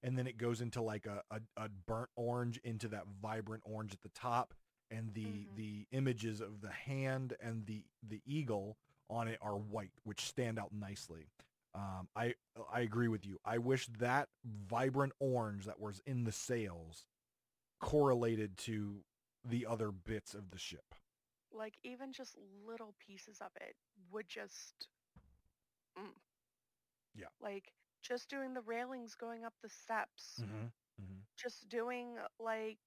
and 0.03 0.17
then 0.17 0.27
it 0.27 0.37
goes 0.37 0.61
into 0.61 0.81
like 0.81 1.05
a, 1.07 1.23
a, 1.31 1.41
a 1.57 1.69
burnt 1.87 2.09
orange 2.15 2.59
into 2.63 2.87
that 2.89 3.05
vibrant 3.21 3.63
orange 3.65 3.93
at 3.93 4.01
the 4.01 4.09
top, 4.09 4.53
and 4.91 5.13
the 5.13 5.23
Mhm. 5.23 5.55
the 5.55 5.87
images 5.91 6.41
of 6.41 6.61
the 6.61 6.71
hand 6.71 7.35
and 7.41 7.65
the 7.67 7.85
the 8.07 8.21
eagle 8.25 8.77
on 9.09 9.27
it 9.27 9.39
are 9.41 9.57
white, 9.57 9.93
which 10.03 10.21
stand 10.21 10.57
out 10.59 10.73
nicely. 10.73 11.27
Um, 11.75 12.09
I 12.15 12.35
I 12.73 12.81
agree 12.81 13.07
with 13.09 13.25
you. 13.25 13.39
I 13.45 13.59
wish 13.59 13.87
that 13.99 14.29
vibrant 14.45 15.13
orange 15.19 15.65
that 15.65 15.79
was 15.79 16.01
in 16.05 16.23
the 16.25 16.31
sails 16.31 17.05
correlated 17.79 18.57
to 18.57 19.03
the 19.43 19.65
other 19.65 19.91
bits 19.91 20.33
of 20.33 20.51
the 20.51 20.57
ship. 20.59 20.95
like 21.51 21.75
even 21.83 22.13
just 22.13 22.35
little 22.65 22.95
pieces 23.05 23.39
of 23.41 23.51
it 23.59 23.75
would 24.11 24.27
just 24.27 24.87
mm. 25.97 26.11
Yeah. 27.15 27.27
like 27.41 27.71
just 28.01 28.29
doing 28.29 28.53
the 28.53 28.61
railings 28.61 29.15
going 29.15 29.43
up 29.45 29.53
the 29.61 29.69
steps 29.69 30.41
Mm-hmm. 30.41 30.65
Mm-hmm. 31.01 31.19
just 31.41 31.67
doing 31.69 32.15
like 32.39 32.79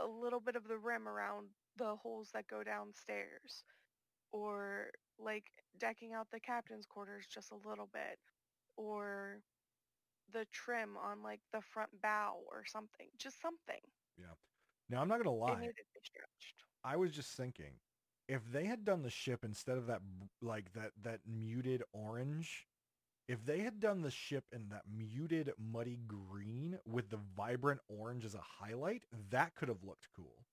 a 0.00 0.06
little 0.06 0.40
bit 0.40 0.56
of 0.56 0.68
the 0.68 0.78
rim 0.78 1.08
around 1.08 1.48
the 1.76 1.96
holes 1.96 2.30
that 2.32 2.46
go 2.48 2.62
downstairs 2.62 3.64
or 4.32 4.90
like 5.18 5.44
decking 5.78 6.12
out 6.12 6.28
the 6.30 6.40
captain's 6.40 6.86
quarters 6.86 7.26
just 7.32 7.50
a 7.52 7.68
little 7.68 7.88
bit 7.92 8.18
or 8.76 9.40
the 10.32 10.46
trim 10.52 10.96
on 10.96 11.22
like 11.22 11.40
the 11.52 11.60
front 11.60 11.90
bow 12.02 12.36
or 12.50 12.64
something 12.66 13.08
just 13.18 13.40
something 13.40 13.80
Now 14.92 15.02
I'm 15.02 15.08
not 15.08 15.18
gonna 15.18 15.34
lie. 15.36 15.60
needed 15.60 15.76
to 15.76 15.84
be 15.94 16.00
stretched 16.04 16.64
I 16.84 16.96
was 16.96 17.12
just 17.12 17.36
thinking, 17.36 17.80
if 18.28 18.50
they 18.52 18.66
had 18.66 18.84
done 18.84 19.02
the 19.02 19.10
ship 19.10 19.44
instead 19.44 19.78
of 19.78 19.86
that 19.88 20.02
like 20.42 20.72
that 20.74 20.92
that 21.02 21.20
muted 21.26 21.82
orange, 21.92 22.68
if 23.28 23.44
they 23.44 23.60
had 23.60 23.80
done 23.80 24.02
the 24.02 24.10
ship 24.10 24.44
in 24.52 24.68
that 24.70 24.84
muted 24.88 25.52
muddy 25.58 25.98
green 26.06 26.80
with 26.86 27.10
the 27.10 27.18
vibrant 27.36 27.80
orange 27.88 28.24
as 28.24 28.34
a 28.34 28.40
highlight, 28.42 29.04
that 29.30 29.54
could 29.56 29.68
have 29.68 29.84
looked 29.84 30.08
cool. 30.16 30.46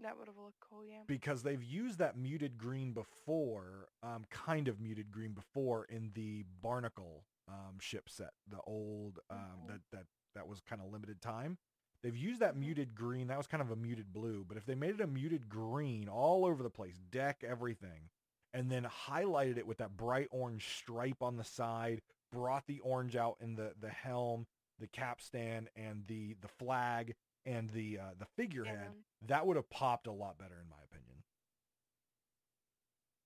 that 0.00 0.18
would 0.18 0.28
have 0.28 0.36
looked 0.38 0.60
cool 0.60 0.84
yeah 0.84 1.04
because 1.06 1.42
they've 1.42 1.62
used 1.64 1.98
that 1.98 2.16
muted 2.16 2.58
green 2.58 2.92
before, 2.92 3.88
um, 4.02 4.24
kind 4.30 4.68
of 4.68 4.80
muted 4.80 5.10
green 5.10 5.32
before 5.32 5.84
in 5.86 6.10
the 6.14 6.44
Barnacle 6.62 7.24
um, 7.48 7.78
ship 7.80 8.08
set, 8.08 8.30
the 8.48 8.60
old 8.66 9.18
um, 9.30 9.64
Mhm. 9.64 9.66
that 9.68 9.80
that 9.92 10.06
that 10.34 10.46
was 10.48 10.60
kind 10.60 10.80
of 10.80 10.90
limited 10.90 11.20
time. 11.20 11.58
They've 12.02 12.16
used 12.16 12.40
that 12.40 12.54
Mhm. 12.54 12.60
muted 12.60 12.94
green. 12.94 13.28
That 13.28 13.38
was 13.38 13.46
kind 13.46 13.60
of 13.62 13.70
a 13.70 13.76
muted 13.76 14.12
blue, 14.12 14.44
but 14.44 14.56
if 14.56 14.66
they 14.66 14.74
made 14.74 14.94
it 14.94 15.00
a 15.00 15.06
muted 15.06 15.48
green 15.48 16.08
all 16.08 16.44
over 16.44 16.62
the 16.62 16.70
place, 16.70 16.98
deck 16.98 17.44
everything, 17.44 18.10
and 18.52 18.70
then 18.70 18.84
highlighted 18.84 19.56
it 19.56 19.66
with 19.66 19.78
that 19.78 19.96
bright 19.96 20.28
orange 20.30 20.76
stripe 20.76 21.22
on 21.22 21.36
the 21.36 21.44
side, 21.44 22.02
brought 22.30 22.66
the 22.66 22.80
orange 22.80 23.14
out 23.16 23.36
in 23.40 23.54
the 23.54 23.74
the 23.78 23.90
helm, 23.90 24.46
the 24.78 24.88
capstan, 24.88 25.68
and 25.76 26.06
the 26.06 26.34
the 26.34 26.48
flag 26.48 27.14
and 27.46 27.70
the 27.70 27.98
uh, 27.98 28.14
the 28.18 28.26
figurehead 28.26 28.92
And 28.92 29.04
that 29.22 29.46
would 29.46 29.56
have 29.56 29.70
popped 29.70 30.06
a 30.06 30.12
lot 30.12 30.38
better 30.38 30.60
in 30.60 30.68
my 30.68 30.82
opinion. 30.82 31.22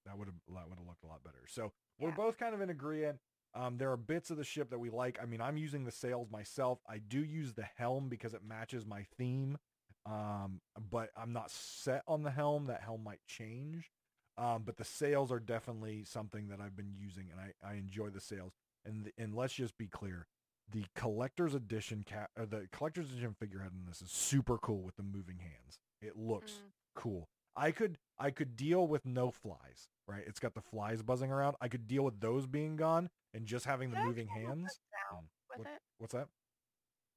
That 0.04 0.18
would 0.18 0.28
have 0.28 0.36
that 0.54 0.68
would 0.68 0.78
have 0.78 0.86
looked 0.86 1.02
a 1.02 1.06
lot 1.06 1.22
better. 1.24 1.46
So 1.48 1.72
we're 1.98 2.10
Yeah. 2.10 2.16
both 2.16 2.36
kind 2.38 2.54
of 2.54 2.60
in 2.60 2.70
agreement. 2.70 3.20
Um, 3.54 3.78
there 3.78 3.90
are 3.90 3.96
bits 3.96 4.30
of 4.30 4.37
the 4.37 4.44
ship 4.44 4.70
that 4.70 4.78
we 4.78 4.90
like. 4.90 5.18
I 5.22 5.24
mean, 5.26 5.40
I'm 5.40 5.56
using 5.56 5.85
the 5.85 5.92
sails 5.92 6.30
myself. 6.30 6.78
I 6.88 6.98
do 6.98 7.24
use 7.24 7.54
the 7.54 7.66
helm 7.76 8.09
because 8.09 8.35
it 8.35 8.42
matches 8.46 8.85
my 8.87 9.06
theme. 9.16 9.56
Um, 10.04 10.61
but 10.90 11.11
I'm 11.16 11.32
not 11.32 11.50
set 11.50 12.02
on 12.06 12.22
the 12.22 12.30
helm. 12.30 12.66
That 12.66 12.82
helm 12.82 13.02
might 13.02 13.24
change. 13.26 13.90
Um, 14.38 14.62
but 14.64 14.76
the 14.76 14.84
sails 14.84 15.32
are 15.32 15.40
definitely 15.40 16.05
something 16.05 16.49
that 16.49 16.61
I've 16.61 16.76
been 16.76 16.92
using, 16.94 17.28
and 17.30 17.40
I, 17.40 17.53
I 17.66 17.74
enjoy 17.76 18.11
the 18.11 18.20
sails. 18.20 18.53
And 18.84 19.07
the, 19.07 19.12
and 19.16 19.34
let's 19.34 19.55
just 19.55 19.78
be 19.78 19.86
clear, 19.86 20.26
the 20.70 20.84
collector's 20.94 21.55
edition 21.55 22.05
cat, 22.07 22.28
or 22.38 22.44
the 22.44 22.68
collector's 22.70 23.11
edition 23.11 23.34
figurehead 23.38 23.72
in 23.72 23.86
this 23.86 24.03
is 24.03 24.11
super 24.11 24.59
cool 24.59 24.82
with 24.82 24.97
the 24.97 25.03
moving 25.03 25.38
hands. 25.38 25.78
It 26.03 26.16
looks 26.16 26.53
Mm. 26.53 26.70
cool. 26.94 27.28
I 27.57 27.70
could 27.70 27.97
I 28.18 28.30
could 28.30 28.55
deal 28.57 28.86
with 28.86 29.07
no 29.07 29.30
flies, 29.30 29.88
right? 30.09 30.22
It's 30.26 30.38
got 30.40 30.54
the 30.54 30.61
flies 30.62 31.02
buzzing 31.02 31.30
around. 31.32 31.57
I 31.61 31.68
could 31.68 31.86
deal 31.86 32.02
with 32.04 32.20
those 32.20 32.46
being 32.46 32.76
gone 32.76 33.11
and 33.34 33.46
just 33.46 33.64
having 33.64 33.90
the 33.90 33.96
Does 33.96 34.04
it 34.04 34.07
moving 34.09 34.26
actually 34.28 34.42
have 34.44 34.52
a 34.52 34.57
hands. 34.57 34.80
sound 35.11 35.28
with 35.50 35.59
What- 35.59 35.66
it 35.68 35.80
What's 35.98 36.12
that? 36.14 36.28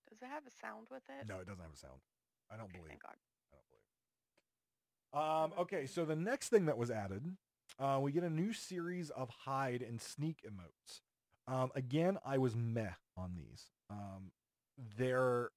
does 0.10 0.22
it 0.22 0.26
have 0.28 0.46
a 0.48 0.52
sound 0.52 0.88
with 0.90 1.04
it 1.10 1.28
No, 1.28 1.40
it 1.40 1.46
doesn't 1.48 1.62
have 1.64 1.74
a 1.74 1.78
sound. 1.78 2.00
I 2.50 2.58
don't 2.58 2.66
Okay, 2.66 2.78
believe. 2.80 2.90
thank 2.90 3.04
god 3.04 3.16
I 3.54 3.56
don't 3.56 3.70
believe. 3.70 5.54
Um, 5.54 5.54
okay, 5.62 5.86
so 5.86 6.06
the 6.06 6.16
next 6.16 6.50
thing 6.50 6.66
that 6.66 6.78
was 6.78 6.90
added, 6.92 7.38
uh, 7.80 8.00
we 8.02 8.12
get 8.12 8.24
a 8.24 8.30
new 8.30 8.54
series 8.54 9.10
of 9.12 9.30
hide 9.30 9.82
and 9.82 10.02
sneak 10.02 10.44
emotes. 10.44 11.02
Um, 11.48 11.72
again, 11.76 12.18
I 12.26 12.38
was 12.38 12.56
meh 12.56 12.94
on 13.18 13.36
these. 13.36 13.72
Um, 13.90 14.32
they're 14.78 15.52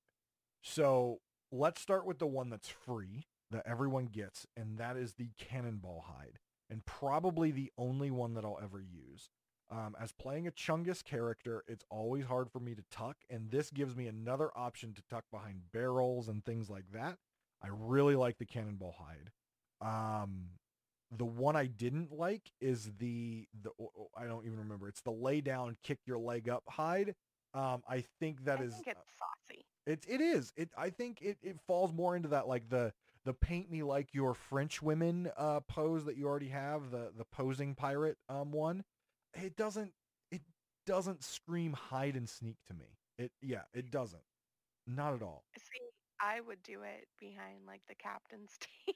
so 0.62 1.20
let's 1.50 1.80
start 1.80 2.06
with 2.06 2.18
the 2.18 2.26
one 2.26 2.48
that's 2.50 2.68
free 2.68 3.26
that 3.50 3.66
everyone 3.66 4.06
gets, 4.06 4.46
and 4.56 4.78
that 4.78 4.96
is 4.96 5.14
the 5.14 5.30
cannonball 5.36 6.00
hide. 6.06 6.38
And 6.72 6.84
probably 6.86 7.50
the 7.50 7.70
only 7.76 8.10
one 8.10 8.32
that 8.34 8.44
I'll 8.44 8.58
ever 8.62 8.80
use. 8.80 9.28
Um, 9.70 9.94
as 10.00 10.10
playing 10.12 10.46
a 10.46 10.50
Chungus 10.50 11.04
character, 11.04 11.62
it's 11.68 11.84
always 11.90 12.24
hard 12.24 12.50
for 12.50 12.60
me 12.60 12.74
to 12.74 12.82
tuck, 12.90 13.16
and 13.30 13.50
this 13.50 13.70
gives 13.70 13.94
me 13.94 14.06
another 14.06 14.50
option 14.56 14.94
to 14.94 15.02
tuck 15.08 15.24
behind 15.30 15.60
barrels 15.72 16.28
and 16.28 16.44
things 16.44 16.70
like 16.70 16.84
that. 16.92 17.18
I 17.62 17.68
really 17.70 18.16
like 18.16 18.38
the 18.38 18.46
Cannonball 18.46 18.96
hide. 18.98 19.30
Um, 19.80 20.48
the 21.16 21.24
one 21.26 21.56
I 21.56 21.66
didn't 21.66 22.10
like 22.10 22.50
is 22.60 22.90
the 22.98 23.46
the 23.62 23.70
I 24.16 24.24
don't 24.24 24.46
even 24.46 24.58
remember. 24.58 24.88
It's 24.88 25.02
the 25.02 25.10
lay 25.12 25.40
down, 25.42 25.76
kick 25.82 25.98
your 26.06 26.18
leg 26.18 26.48
up 26.48 26.64
hide. 26.68 27.14
Um, 27.54 27.82
I 27.88 28.04
think 28.18 28.44
that 28.44 28.60
I 28.60 28.64
is 28.64 28.74
think 28.74 28.86
it's 28.86 29.00
saucy. 29.18 29.64
it 29.86 30.04
it 30.08 30.20
is. 30.22 30.52
It 30.56 30.70
I 30.76 30.88
think 30.90 31.20
it, 31.20 31.36
it 31.42 31.60
falls 31.66 31.92
more 31.92 32.16
into 32.16 32.28
that 32.28 32.48
like 32.48 32.68
the 32.70 32.92
the 33.24 33.34
paint 33.34 33.70
me 33.70 33.82
like 33.82 34.08
your 34.12 34.34
French 34.34 34.82
women 34.82 35.30
uh 35.36 35.60
pose 35.60 36.04
that 36.06 36.16
you 36.16 36.26
already 36.26 36.48
have, 36.48 36.90
the 36.90 37.12
the 37.16 37.24
posing 37.24 37.74
pirate 37.74 38.16
um 38.28 38.52
one. 38.52 38.84
It 39.34 39.56
doesn't 39.56 39.92
it 40.30 40.42
doesn't 40.86 41.22
scream 41.22 41.72
hide 41.72 42.16
and 42.16 42.28
sneak 42.28 42.56
to 42.68 42.74
me. 42.74 42.98
It 43.18 43.32
yeah, 43.40 43.62
it 43.74 43.90
doesn't. 43.90 44.22
Not 44.86 45.14
at 45.14 45.22
all. 45.22 45.44
See, 45.56 45.80
I 46.20 46.40
would 46.40 46.62
do 46.62 46.82
it 46.82 47.06
behind 47.20 47.60
like 47.66 47.82
the 47.88 47.94
captain's 47.94 48.52
team. 48.60 48.94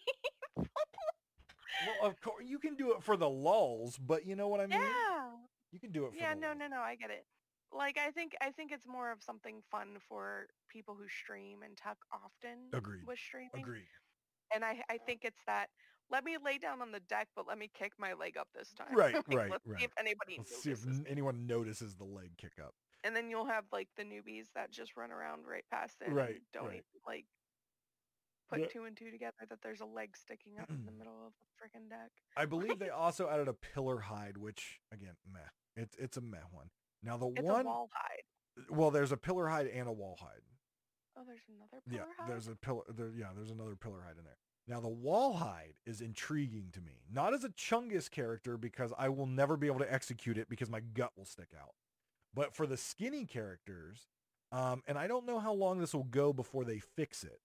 Well, 1.87 2.11
of 2.11 2.21
course 2.21 2.45
you 2.47 2.59
can 2.59 2.75
do 2.75 2.93
it 2.95 3.03
for 3.03 3.17
the 3.17 3.29
lulls, 3.29 3.99
but 3.99 4.27
you 4.27 4.35
know 4.37 4.49
what 4.49 4.61
I 4.61 4.67
mean? 4.67 4.81
yeah. 4.81 5.31
You 5.73 5.79
can 5.81 5.93
do 5.93 6.07
it 6.07 6.13
for 6.13 6.17
Yeah, 6.19 6.35
the 6.35 6.41
no, 6.41 6.47
lulls. 6.49 6.59
no, 6.61 6.67
no, 6.69 6.81
I 6.81 6.95
get 6.97 7.11
it. 7.11 7.27
Like 7.73 7.99
I 7.99 8.11
think 8.13 8.33
I 8.41 8.51
think 8.51 8.73
it's 8.73 8.87
more 8.87 9.11
of 9.13 9.23
something 9.23 9.61
fun 9.71 9.97
for 10.09 10.47
people 10.71 10.95
who 10.95 11.09
stream 11.09 11.63
and 11.65 11.77
tuck 11.77 11.99
often 12.13 12.71
Agreed. 12.73 13.03
with 13.07 13.19
streaming. 13.19 13.51
Agreed. 13.55 13.89
And 14.55 14.65
I 14.65 14.83
I 14.89 14.99
think 14.99 15.21
it's 15.25 15.41
that 15.47 15.69
let 16.11 16.25
me 16.25 16.37
lay 16.43 16.59
down 16.59 16.81
on 16.83 16.93
the 16.93 17.01
deck, 17.01 17.29
but 17.35 17.47
let 17.49 17.59
me 17.59 17.69
kick 17.73 17.93
my 17.99 18.13
leg 18.13 18.37
up 18.37 18.49
this 18.55 18.73
time. 18.73 18.87
Right, 18.97 19.15
Like, 19.15 19.27
right, 19.29 19.51
Let's 19.51 19.65
right. 19.67 19.79
see 19.81 19.85
if 19.85 19.93
anybody 19.99 20.39
Let's 20.39 20.63
see 20.63 20.71
if 20.71 20.87
n- 20.87 21.05
anyone 21.09 21.47
notices 21.47 21.97
the 21.97 22.05
leg 22.05 22.31
kick 22.39 22.53
up. 22.63 22.75
And 23.05 23.15
then 23.15 23.29
you'll 23.31 23.47
have 23.47 23.65
like 23.73 23.89
the 23.97 24.05
newbies 24.05 24.47
that 24.55 24.71
just 24.71 24.97
run 24.97 25.11
around 25.11 25.47
right 25.47 25.65
past 25.71 25.97
it 26.01 26.11
Right, 26.13 26.41
don't 26.53 26.67
right. 26.67 26.73
even 26.75 26.85
like 27.07 27.27
put 28.49 28.61
Yeah. 28.61 28.67
two 28.69 28.85
and 28.85 28.97
two 28.97 29.11
together 29.11 29.35
that 29.49 29.59
there's 29.63 29.81
a 29.81 29.85
leg 29.87 30.17
sticking 30.17 30.59
up 30.61 30.71
in 30.71 30.85
the 30.87 30.93
middle 30.99 31.27
of 31.27 31.33
the 31.41 31.47
freaking 31.59 31.89
deck. 31.91 32.11
I 32.37 32.45
believe 32.47 32.79
they 32.79 32.91
also 32.91 33.29
added 33.29 33.49
a 33.49 33.53
pillar 33.55 33.99
hide, 34.01 34.37
which 34.37 34.79
again, 34.93 35.15
meh. 35.31 35.41
It's 35.77 35.97
it's 35.97 36.17
a 36.17 36.21
meh 36.21 36.39
one. 36.53 36.69
Now 37.03 37.17
the 37.17 37.27
It's 37.27 37.43
one, 37.43 37.67
a 37.67 37.69
wall 37.69 37.91
hide. 37.93 38.67
well, 38.71 38.91
there's 38.91 39.13
a 39.13 39.17
pillar 39.17 39.49
hide 39.49 39.67
and 39.67 39.89
a 39.89 39.93
wall 39.93 40.17
hide. 40.21 40.43
Oh, 41.19 41.23
there's 41.27 41.41
another 41.49 41.83
Yeah, 41.91 42.03
pillar 42.03 42.15
hide. 42.19 42.31
there's 42.31 42.49
a 42.49 42.57
pillar. 42.57 42.83
There, 42.89 43.11
yeah, 43.17 43.29
there's 43.35 43.51
another 43.51 43.77
pillar 43.77 44.03
hide 44.07 44.19
in 44.19 44.25
there. 44.25 44.37
Now 44.69 44.81
the 44.81 44.89
wall 44.89 45.35
hide 45.35 45.75
is 45.87 46.01
intriguing 46.01 46.71
to 46.73 46.81
me, 46.81 47.03
not 47.11 47.33
as 47.35 47.45
a 47.45 47.51
Chungus 47.51 48.11
character 48.11 48.57
because 48.57 48.93
I 48.99 49.09
will 49.09 49.27
never 49.27 49.57
be 49.57 49.69
able 49.69 49.79
to 49.79 49.93
execute 49.93 50.37
it 50.39 50.49
because 50.49 50.69
my 50.69 50.81
gut 50.81 51.13
will 51.17 51.25
stick 51.25 51.51
out, 51.59 51.75
but 52.35 52.53
for 52.55 52.67
the 52.67 52.77
skinny 52.77 53.25
characters, 53.27 54.09
um, 54.53 54.83
and 54.89 54.99
I 54.99 55.07
don't 55.07 55.25
know 55.27 55.39
how 55.39 55.53
long 55.53 55.79
this 55.79 55.95
will 55.95 56.05
go 56.05 56.33
before 56.33 56.65
they 56.65 56.81
fix 56.81 57.23
it. 57.23 57.39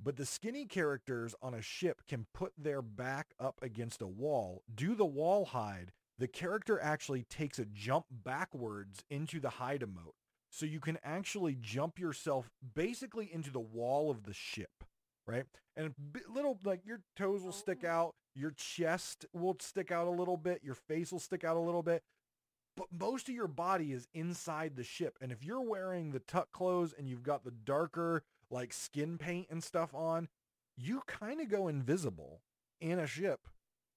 But 0.00 0.16
the 0.16 0.24
skinny 0.26 0.64
characters 0.66 1.34
on 1.42 1.54
a 1.54 1.62
ship 1.62 2.02
can 2.08 2.26
put 2.32 2.52
their 2.56 2.80
back 2.82 3.34
up 3.40 3.58
against 3.62 4.00
a 4.00 4.06
wall, 4.06 4.62
do 4.72 4.94
the 4.94 5.04
wall 5.04 5.46
hide. 5.46 5.90
The 6.18 6.28
character 6.28 6.78
actually 6.80 7.24
takes 7.24 7.58
a 7.58 7.64
jump 7.64 8.06
backwards 8.10 9.02
into 9.10 9.40
the 9.40 9.50
hide 9.50 9.80
emote. 9.80 10.14
So 10.50 10.66
you 10.66 10.80
can 10.80 10.98
actually 11.04 11.56
jump 11.60 11.98
yourself 11.98 12.50
basically 12.74 13.30
into 13.32 13.50
the 13.50 13.60
wall 13.60 14.10
of 14.10 14.24
the 14.24 14.32
ship, 14.32 14.84
right? 15.26 15.44
And 15.76 15.94
little, 16.28 16.58
like 16.64 16.86
your 16.86 17.00
toes 17.16 17.42
will 17.42 17.52
stick 17.52 17.80
Oh. 17.84 17.88
out, 17.88 18.14
your 18.34 18.50
chest 18.52 19.26
will 19.32 19.56
stick 19.60 19.90
out 19.90 20.06
a 20.06 20.10
little 20.10 20.36
bit, 20.36 20.62
your 20.64 20.74
face 20.74 21.12
will 21.12 21.20
stick 21.20 21.44
out 21.44 21.56
a 21.56 21.60
little 21.60 21.82
bit. 21.82 22.02
But 22.76 22.86
most 22.92 23.28
of 23.28 23.34
your 23.34 23.48
body 23.48 23.92
is 23.92 24.06
inside 24.14 24.76
the 24.76 24.84
ship. 24.84 25.18
And 25.20 25.32
if 25.32 25.44
you're 25.44 25.60
wearing 25.60 26.12
the 26.12 26.20
tuck 26.20 26.52
clothes 26.52 26.94
and 26.96 27.08
you've 27.08 27.24
got 27.24 27.44
the 27.44 27.50
darker 27.50 28.22
like 28.50 28.72
skin 28.72 29.18
paint 29.18 29.48
and 29.50 29.62
stuff 29.62 29.94
on, 29.94 30.28
you 30.76 31.02
kind 31.06 31.40
of 31.40 31.48
go 31.48 31.68
invisible 31.68 32.40
in 32.80 32.98
a 32.98 33.06
ship 33.06 33.40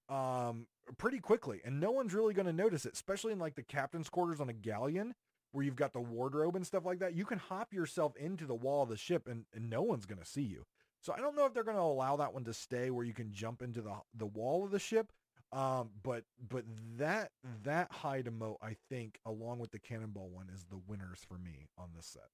um 0.09 0.65
pretty 0.97 1.19
quickly 1.19 1.61
and 1.63 1.79
no 1.79 1.91
one's 1.91 2.13
really 2.13 2.33
going 2.33 2.47
to 2.47 2.51
notice 2.51 2.85
it 2.85 2.93
especially 2.93 3.31
in 3.31 3.39
like 3.39 3.55
the 3.55 3.61
captain's 3.63 4.09
quarters 4.09 4.41
on 4.41 4.49
a 4.49 4.53
galleon 4.53 5.13
where 5.51 5.63
you've 5.65 5.75
got 5.75 5.93
the 5.93 5.99
wardrobe 6.01 6.55
and 6.55 6.65
stuff 6.65 6.85
like 6.85 6.99
that 6.99 7.15
you 7.15 7.25
can 7.25 7.37
hop 7.39 7.73
yourself 7.73 8.15
into 8.17 8.45
the 8.45 8.55
wall 8.55 8.83
of 8.83 8.89
the 8.89 8.97
ship 8.97 9.27
and, 9.27 9.45
and 9.53 9.69
no 9.69 9.81
one's 9.81 10.05
going 10.05 10.19
to 10.19 10.25
see 10.25 10.41
you 10.43 10.65
so 11.01 11.13
i 11.13 11.17
don't 11.17 11.35
know 11.35 11.45
if 11.45 11.53
they're 11.53 11.63
going 11.63 11.77
to 11.77 11.81
allow 11.83 12.15
that 12.15 12.33
one 12.33 12.43
to 12.43 12.53
stay 12.53 12.89
where 12.89 13.05
you 13.05 13.13
can 13.13 13.31
jump 13.31 13.61
into 13.61 13.81
the 13.81 13.93
the 14.15 14.25
wall 14.25 14.63
of 14.63 14.71
the 14.71 14.79
ship 14.79 15.11
um 15.53 15.89
but 16.03 16.23
but 16.49 16.63
that 16.97 17.31
that 17.63 17.91
hide 17.91 18.25
emote 18.25 18.55
i 18.61 18.75
think 18.89 19.19
along 19.25 19.59
with 19.59 19.71
the 19.71 19.79
cannonball 19.79 20.29
one 20.29 20.47
is 20.53 20.63
the 20.69 20.79
winners 20.87 21.19
for 21.27 21.37
me 21.37 21.67
on 21.77 21.89
this 21.95 22.05
set 22.07 22.29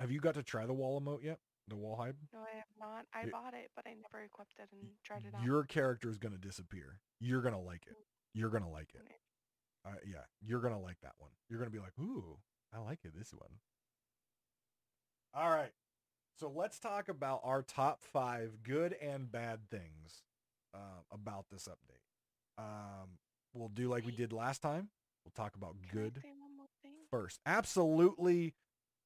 have 0.00 0.10
you 0.10 0.20
got 0.20 0.34
to 0.34 0.42
try 0.42 0.66
the 0.66 0.72
wall 0.74 1.00
emote 1.00 1.22
yet 1.22 1.38
the 1.68 1.76
wall 1.76 1.96
hide 1.96 2.14
No, 2.32 2.38
I 2.40 2.56
have 2.58 2.64
not. 2.78 3.06
I 3.12 3.24
Y- 3.24 3.30
bought 3.32 3.52
it, 3.54 3.70
but 3.74 3.84
I 3.88 3.94
never 4.00 4.22
equipped 4.24 4.54
it 4.60 4.68
and 4.70 4.88
tried 5.02 5.24
it 5.26 5.34
out. 5.34 5.44
your 5.44 5.64
character 5.64 6.08
is 6.08 6.16
going 6.16 6.30
to 6.32 6.38
disappear. 6.38 7.00
You're 7.18 7.40
going 7.42 7.54
to 7.54 7.60
like 7.60 7.82
it. 7.88 7.96
You're 8.34 8.50
going 8.50 8.62
to 8.62 8.68
like 8.68 8.90
it. 8.94 9.00
Uh, 9.86 9.90
yeah, 10.04 10.24
you're 10.44 10.60
going 10.60 10.72
to 10.74 10.80
like 10.80 10.96
that 11.02 11.12
one. 11.18 11.30
You're 11.48 11.58
going 11.60 11.70
to 11.70 11.76
be 11.76 11.82
like, 11.82 11.92
ooh, 12.00 12.38
I 12.74 12.78
like 12.80 12.98
it, 13.04 13.12
this 13.16 13.32
one. 13.32 13.50
All 15.32 15.50
right. 15.50 15.72
So 16.40 16.52
let's 16.54 16.78
talk 16.78 17.08
about 17.08 17.40
our 17.44 17.62
top 17.62 18.02
five 18.02 18.62
good 18.62 18.94
and 19.00 19.30
bad 19.30 19.60
things 19.70 20.22
uh, 20.74 21.02
about 21.12 21.46
this 21.50 21.68
update. 21.68 22.62
Um, 22.62 23.18
we'll 23.54 23.68
do 23.68 23.88
like 23.88 24.04
we 24.04 24.12
did 24.12 24.32
last 24.32 24.60
time. 24.60 24.88
We'll 25.24 25.32
talk 25.44 25.54
about 25.56 25.76
Can 25.90 25.98
good 26.00 26.20
say 26.22 26.30
one 26.38 26.56
more 26.56 26.66
thing? 26.82 26.92
first. 27.10 27.40
Absolutely, 27.46 28.54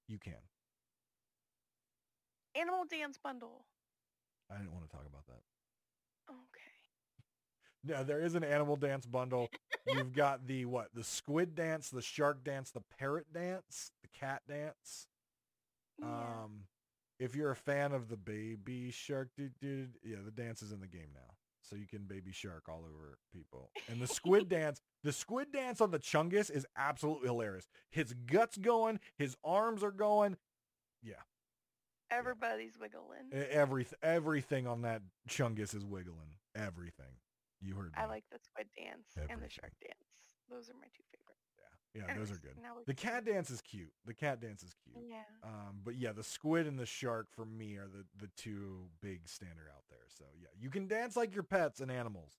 you 0.09 0.19
can. 0.19 0.35
Animal 2.57 2.85
Dance 2.91 3.19
Bundle. 3.23 3.65
I 4.51 4.57
didn't 4.57 4.73
want 4.73 4.89
to 4.89 4.97
talk 4.97 5.07
about 5.07 5.27
that. 5.29 5.43
Okay. 6.29 6.70
No, 7.85 8.05
there 8.05 8.21
is 8.21 8.35
an 8.35 8.45
animal 8.45 8.77
dance 8.77 9.07
bundle. 9.07 9.49
You've 9.87 10.13
got 10.15 10.47
the 10.47 10.67
what? 10.67 10.89
The 10.95 11.05
squid 11.05 11.55
dance, 11.55 11.89
the 11.89 12.03
shark 12.03 12.45
dance, 12.45 12.71
the 12.71 12.83
parrot 12.99 13.33
dance, 13.33 13.93
the 14.03 14.09
cat 14.09 14.43
dance. 14.49 15.07
Yeah. 15.99 16.07
Um, 16.09 16.63
if 17.19 17.35
you're 17.35 17.51
a 17.51 17.57
fan 17.57 17.93
of 17.93 18.09
the 18.09 18.17
baby 18.17 18.91
shark, 18.91 19.29
dude, 19.37 19.53
dude, 19.61 19.95
yeah, 20.05 20.17
the 20.25 20.31
dance 20.31 20.63
is 20.63 20.73
in 20.73 20.81
the 20.81 20.87
game 20.87 21.09
now, 21.15 21.35
so 21.63 21.77
you 21.77 21.87
can 21.87 22.05
baby 22.05 22.33
shark 22.33 22.69
all 22.69 22.83
over 22.87 23.19
people. 23.33 23.71
And 23.89 24.01
the 24.01 24.07
squid 24.07 24.49
dance, 24.51 24.81
the 25.05 25.13
squid 25.13 25.53
dance 25.53 25.81
on 25.81 25.91
the 25.91 25.99
Chungus 25.99 26.51
is 26.51 26.67
absolutely 26.77 27.29
hilarious. 27.29 27.69
His 27.91 28.15
guts 28.15 28.57
going, 28.57 29.01
his 29.19 29.37
arms 29.45 29.83
are 29.85 29.91
going. 29.91 30.37
Yeah. 31.03 31.15
Everybody's 32.11 32.79
wiggling. 32.81 33.31
E- 33.33 33.37
Everything, 33.51 33.99
everything 34.03 34.67
on 34.67 34.83
that 34.83 35.03
Chungus 35.29 35.75
is 35.75 35.85
wiggling. 35.85 36.37
Everything. 36.57 37.17
You 37.61 37.75
heard 37.75 37.93
me. 37.93 37.99
I 38.01 38.07
like 38.07 38.25
the 38.33 38.39
squid 38.39 38.67
dance 38.77 39.09
and 39.17 39.41
the 39.41 39.49
shark 39.49 39.73
dance. 39.81 40.09
Those 40.49 40.69
are 40.71 40.75
my 40.75 40.89
two 40.97 41.05
favorite. 41.13 41.37
Yeah, 41.95 42.03
yeah, 42.07 42.15
those 42.15 42.31
are 42.31 42.39
good. 42.39 42.55
The 42.87 42.95
cat 42.95 43.25
dance 43.25 43.51
is 43.51 43.61
cute. 43.61 43.93
The 44.07 44.15
cat 44.15 44.41
dance 44.41 44.63
is 44.63 44.75
cute. 44.85 45.05
Yeah. 45.09 45.27
Um, 45.43 45.81
but 45.85 45.97
yeah, 45.97 46.13
the 46.13 46.23
squid 46.23 46.67
and 46.67 46.79
the 46.79 46.87
shark 46.87 47.27
for 47.35 47.45
me 47.45 47.77
are 47.77 47.89
the 47.89 48.05
the 48.19 48.31
two 48.37 48.87
big 49.03 49.29
standard 49.29 49.67
out 49.75 49.85
there. 49.91 50.07
So 50.09 50.25
yeah, 50.41 50.49
you 50.59 50.71
can 50.71 50.87
dance 50.87 51.17
like 51.17 51.35
your 51.35 51.43
pets 51.43 51.81
and 51.81 51.91
animals. 51.91 52.39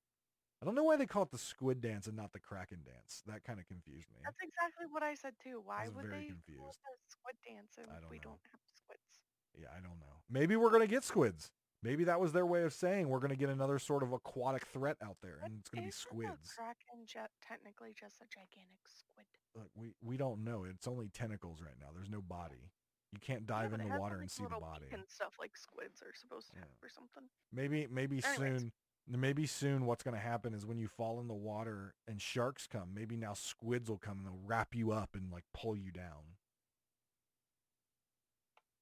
I 0.62 0.66
don't 0.66 0.76
know 0.76 0.84
why 0.84 0.96
they 0.96 1.08
call 1.08 1.24
it 1.24 1.32
the 1.32 1.40
squid 1.40 1.82
dance 1.82 2.06
and 2.06 2.16
not 2.16 2.34
the 2.34 2.40
kraken 2.40 2.80
dance. 2.86 3.24
That 3.26 3.44
kind 3.44 3.60
of 3.60 3.66
confused 3.66 4.08
me. 4.14 4.22
That's 4.24 4.38
exactly 4.42 4.86
what 4.92 5.02
I 5.02 5.16
said 5.16 5.34
too. 5.44 5.62
Why 5.66 5.90
would 5.90 6.06
they 6.06 6.30
call 6.56 6.70
it 6.70 6.78
the 6.86 6.96
squid 7.10 7.36
dance 7.44 7.78
if 7.78 8.10
we 8.10 8.18
know. 8.18 8.24
don't 8.24 8.44
have 8.52 8.62
squids? 8.78 9.26
Yeah, 9.58 9.68
I 9.76 9.82
don't 9.82 10.00
know. 10.00 10.22
Maybe 10.30 10.56
we're 10.56 10.72
gonna 10.72 10.88
get 10.88 11.04
squids. 11.04 11.52
Maybe 11.84 12.04
that 12.04 12.20
was 12.20 12.32
their 12.32 12.46
way 12.46 12.64
of 12.64 12.74
saying 12.74 13.10
we're 13.10 13.20
gonna 13.20 13.36
get 13.36 13.50
another 13.50 13.80
sort 13.80 14.04
of 14.04 14.14
aquatic 14.14 14.66
threat 14.68 14.98
out 15.04 15.18
there, 15.22 15.40
and 15.44 15.56
it's 15.60 15.70
gonna 15.70 15.84
be 15.84 15.90
Isn't 15.90 15.98
a 15.98 16.10
squids. 16.30 16.54
kraken 16.56 17.06
ju- 17.08 17.20
technically 17.42 17.94
just 18.00 18.22
a 18.22 18.26
gigantic 18.26 18.88
squid? 18.88 19.26
Look, 19.56 19.70
we 19.76 19.94
we 20.02 20.18
don't 20.18 20.44
know. 20.44 20.64
It's 20.64 20.88
only 20.88 21.10
tentacles 21.10 21.62
right 21.62 21.78
now. 21.80 21.88
There's 21.94 22.10
no 22.10 22.22
body. 22.22 22.72
You 23.14 23.20
can't 23.20 23.46
dive 23.46 23.72
but 23.72 23.82
in 23.82 23.90
the 23.90 23.98
water 24.00 24.16
like, 24.16 24.22
and 24.22 24.32
see 24.32 24.44
the 24.44 24.60
body. 24.60 24.86
And 24.92 25.04
stuff 25.10 25.34
like 25.40 25.58
squids 25.58 26.02
are 26.02 26.14
supposed 26.14 26.52
to 26.54 26.60
Yeah. 26.60 26.66
or 26.84 26.88
something. 26.90 27.24
Maybe 27.52 27.88
maybe 27.88 28.24
Anyways. 28.24 28.62
soon 28.62 28.72
maybe 29.08 29.46
soon 29.48 29.86
what's 29.88 30.04
going 30.04 30.14
to 30.16 30.22
happen 30.22 30.54
is 30.54 30.66
when 30.66 30.78
you 30.78 30.88
fall 30.88 31.20
in 31.20 31.28
the 31.28 31.34
water 31.34 31.96
and 32.08 32.22
sharks 32.22 32.68
come, 32.68 32.94
maybe 32.94 33.18
now 33.18 33.34
squids 33.34 33.90
will 33.90 33.98
come 33.98 34.20
and 34.20 34.28
they'll 34.28 34.40
wrap 34.46 34.74
you 34.76 34.92
up 34.92 35.16
and 35.16 35.32
like 35.32 35.44
pull 35.54 35.76
you 35.76 35.92
down. 35.92 36.38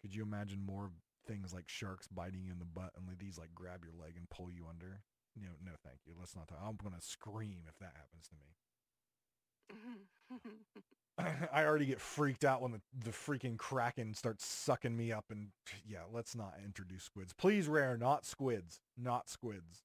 Could 0.01 0.13
you 0.13 0.21
imagine 0.23 0.61
more 0.61 0.91
things 1.29 1.53
like 1.53 1.65
sharks 1.67 2.07
biting 2.07 2.43
you 2.43 2.51
in 2.51 2.59
the 2.59 2.65
butt 2.65 2.91
and 2.97 3.07
these 3.19 3.37
like 3.37 3.53
grab 3.53 3.83
your 3.83 3.93
leg 3.93 4.13
and 4.17 4.29
pull 4.29 4.49
you 4.49 4.65
under? 4.67 5.01
No, 5.39 5.49
no, 5.63 5.71
thank 5.83 5.99
you. 6.05 6.13
Let's 6.19 6.35
not 6.35 6.47
talk. 6.47 6.57
I'm 6.61 6.75
going 6.75 6.99
to 6.99 7.05
scream 7.05 7.63
if 7.67 7.77
that 7.79 7.93
happens 7.95 8.27
to 8.29 8.35
me. 8.35 8.55
I 11.53 11.65
already 11.65 11.85
get 11.85 11.99
freaked 11.99 12.43
out 12.45 12.61
when 12.61 12.71
the, 12.71 12.81
the 13.05 13.11
freaking 13.11 13.57
kraken 13.57 14.13
starts 14.13 14.45
sucking 14.45 14.95
me 14.95 15.11
up 15.11 15.25
and 15.29 15.49
yeah, 15.85 15.99
let's 16.11 16.35
not 16.35 16.55
introduce 16.65 17.03
squids. 17.03 17.33
Please 17.33 17.67
rare, 17.67 17.97
not 17.97 18.25
squids. 18.25 18.79
Not 18.97 19.29
squids. 19.29 19.83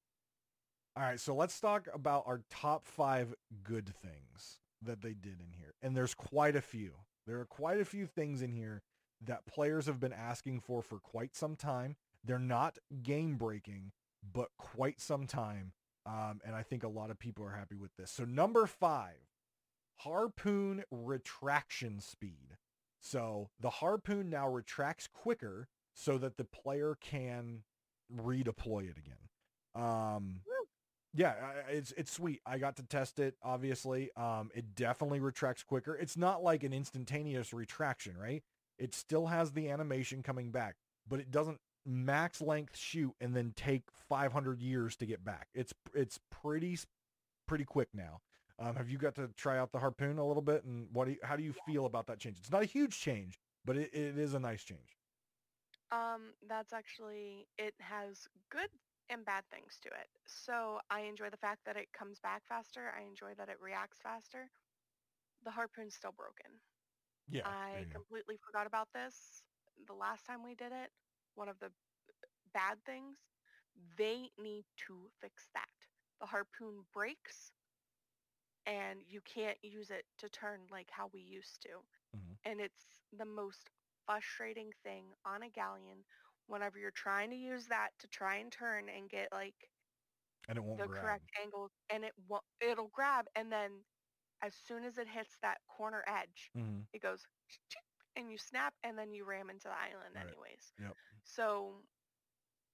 All 0.97 1.03
right, 1.03 1.19
so 1.19 1.35
let's 1.35 1.59
talk 1.59 1.87
about 1.93 2.23
our 2.25 2.41
top 2.49 2.87
five 2.87 3.35
good 3.63 3.93
things 3.93 4.59
that 4.81 5.01
they 5.01 5.13
did 5.13 5.41
in 5.41 5.51
here. 5.57 5.73
And 5.81 5.95
there's 5.95 6.13
quite 6.13 6.55
a 6.55 6.61
few. 6.61 6.93
There 7.27 7.39
are 7.39 7.45
quite 7.45 7.81
a 7.81 7.85
few 7.85 8.05
things 8.07 8.41
in 8.41 8.53
here 8.53 8.81
that 9.25 9.45
players 9.45 9.85
have 9.85 9.99
been 9.99 10.13
asking 10.13 10.61
for 10.61 10.81
for 10.81 10.99
quite 10.99 11.35
some 11.35 11.55
time. 11.55 11.95
They're 12.23 12.39
not 12.39 12.77
game 13.03 13.35
breaking, 13.35 13.91
but 14.33 14.49
quite 14.57 14.99
some 14.99 15.27
time. 15.27 15.73
Um, 16.05 16.41
and 16.45 16.55
I 16.55 16.63
think 16.63 16.83
a 16.83 16.87
lot 16.87 17.09
of 17.09 17.19
people 17.19 17.45
are 17.45 17.55
happy 17.55 17.75
with 17.75 17.95
this. 17.97 18.11
So 18.11 18.25
number 18.25 18.67
five, 18.67 19.15
harpoon 19.97 20.83
retraction 20.91 21.99
speed. 21.99 22.57
So 22.99 23.49
the 23.59 23.69
harpoon 23.69 24.29
now 24.29 24.49
retracts 24.49 25.07
quicker 25.07 25.67
so 25.93 26.17
that 26.17 26.37
the 26.37 26.43
player 26.43 26.97
can 26.99 27.63
redeploy 28.15 28.89
it 28.89 28.97
again. 28.97 29.29
Um, 29.75 30.41
yeah, 31.13 31.33
it's 31.69 31.93
it's 31.93 32.11
sweet. 32.11 32.41
I 32.45 32.57
got 32.57 32.75
to 32.77 32.83
test 32.83 33.19
it. 33.19 33.35
Obviously, 33.41 34.09
um, 34.17 34.51
it 34.53 34.75
definitely 34.75 35.21
retracts 35.21 35.63
quicker. 35.63 35.95
It's 35.95 36.17
not 36.17 36.43
like 36.43 36.63
an 36.63 36.73
instantaneous 36.73 37.53
retraction, 37.53 38.17
right? 38.17 38.43
It 38.77 38.93
still 38.93 39.27
has 39.27 39.51
the 39.51 39.69
animation 39.69 40.23
coming 40.23 40.51
back, 40.51 40.75
but 41.07 41.19
it 41.19 41.31
doesn't 41.31 41.59
max 41.85 42.41
length 42.41 42.75
shoot 42.75 43.13
and 43.21 43.35
then 43.35 43.53
take 43.55 43.83
500 44.09 44.61
years 44.61 44.95
to 44.97 45.05
get 45.05 45.23
back. 45.23 45.47
It's 45.53 45.73
it's 45.93 46.19
pretty 46.29 46.77
pretty 47.47 47.65
quick 47.65 47.89
now. 47.93 48.21
Um, 48.57 48.75
have 48.75 48.89
you 48.89 48.97
got 48.97 49.15
to 49.15 49.29
try 49.35 49.57
out 49.57 49.71
the 49.71 49.79
harpoon 49.79 50.17
a 50.17 50.25
little 50.25 50.41
bit, 50.41 50.63
and 50.63 50.87
what? 50.93 51.05
Do 51.05 51.11
you, 51.11 51.17
how 51.23 51.35
do 51.35 51.43
you 51.43 51.53
feel 51.65 51.85
about 51.85 52.07
that 52.07 52.19
change? 52.19 52.37
It's 52.39 52.51
not 52.51 52.63
a 52.63 52.65
huge 52.65 52.99
change, 52.99 53.37
but 53.65 53.75
it, 53.75 53.93
it 53.93 54.17
is 54.17 54.33
a 54.33 54.39
nice 54.39 54.63
change. 54.63 54.97
Um, 55.91 56.33
that's 56.47 56.73
actually 56.73 57.47
it 57.57 57.73
has 57.79 58.27
good 58.49 58.69
and 59.09 59.25
bad 59.25 59.43
things 59.51 59.77
to 59.83 59.89
it. 59.89 60.07
So 60.25 60.79
I 60.89 61.01
enjoy 61.01 61.29
the 61.29 61.37
fact 61.37 61.61
that 61.65 61.77
it 61.77 61.87
comes 61.93 62.19
back 62.19 62.43
faster. 62.47 62.93
I 62.97 63.05
enjoy 63.05 63.33
that 63.37 63.49
it 63.49 63.57
reacts 63.61 63.99
faster. 64.01 64.49
The 65.43 65.51
harpoon's 65.51 65.93
still 65.93 66.13
broken. 66.15 66.57
Yeah. 67.27 67.43
I 67.43 67.85
completely 67.91 68.37
forgot 68.37 68.67
about 68.67 68.89
this 68.93 69.43
the 69.87 69.93
last 69.93 70.25
time 70.25 70.43
we 70.43 70.55
did 70.55 70.71
it. 70.71 70.91
One 71.35 71.49
of 71.49 71.59
the 71.59 71.71
bad 72.53 72.83
things, 72.85 73.19
they 73.97 74.31
need 74.37 74.65
to 74.87 75.11
fix 75.21 75.49
that. 75.53 75.69
The 76.19 76.27
harpoon 76.27 76.85
breaks 76.93 77.53
and 78.65 79.03
you 79.07 79.21
can't 79.21 79.57
use 79.63 79.91
it 79.91 80.05
to 80.17 80.29
turn 80.29 80.67
like 80.71 80.89
how 80.91 81.07
we 81.07 81.21
used 81.21 81.61
to. 81.63 81.81
Mhm. 82.13 82.35
And 82.45 82.61
it's 82.61 83.03
the 83.11 83.25
most 83.25 83.69
frustrating 84.05 84.71
thing 84.83 85.13
on 85.25 85.43
a 85.43 85.49
galleon 85.49 86.05
whenever 86.47 86.79
you're 86.79 86.91
trying 86.91 87.31
to 87.31 87.37
use 87.37 87.67
that 87.67 87.91
to 87.99 88.07
try 88.07 88.37
and 88.37 88.51
turn 88.51 88.89
and 88.89 89.09
get 89.09 89.29
like 89.31 89.69
and 90.47 90.57
it 90.57 90.61
won't 90.63 90.83
the 90.83 90.87
grab. 90.87 91.13
correct 91.15 91.25
angle 91.41 91.69
and 91.89 92.03
it 92.03 92.13
won't, 92.27 92.43
it'll 92.61 92.89
grab 92.89 93.27
and 93.35 93.51
then 93.51 93.83
as 94.43 94.55
soon 94.67 94.83
as 94.83 94.97
it 94.97 95.07
hits 95.07 95.37
that 95.41 95.57
corner 95.67 96.03
edge 96.07 96.51
Mhm. 96.55 96.87
it 96.93 97.01
goes 97.01 97.25
and 98.15 98.31
you 98.31 98.37
snap 98.37 98.73
and 98.83 98.97
then 98.97 99.13
you 99.13 99.25
ram 99.25 99.49
into 99.49 99.67
the 99.67 99.73
island 99.77 100.15
Right. 100.15 100.27
anyways 100.27 100.73
Yep. 100.79 100.97
so 101.23 101.83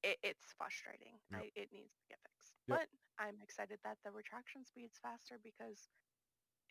it, 0.04 0.18
it's 0.24 0.46
frustrating 0.58 1.14
Yep. 1.32 1.42
I, 1.42 1.52
it 1.56 1.70
needs 1.74 1.94
to 2.02 2.06
get 2.10 2.20
fixed 2.24 2.54
Yep. 2.68 2.80
but 2.80 2.88
i'm 3.20 3.36
excited 3.44 3.80
that 3.84 3.98
the 4.04 4.12
retraction 4.12 4.66
speed's 4.66 4.98
faster 5.02 5.40
because 5.44 5.90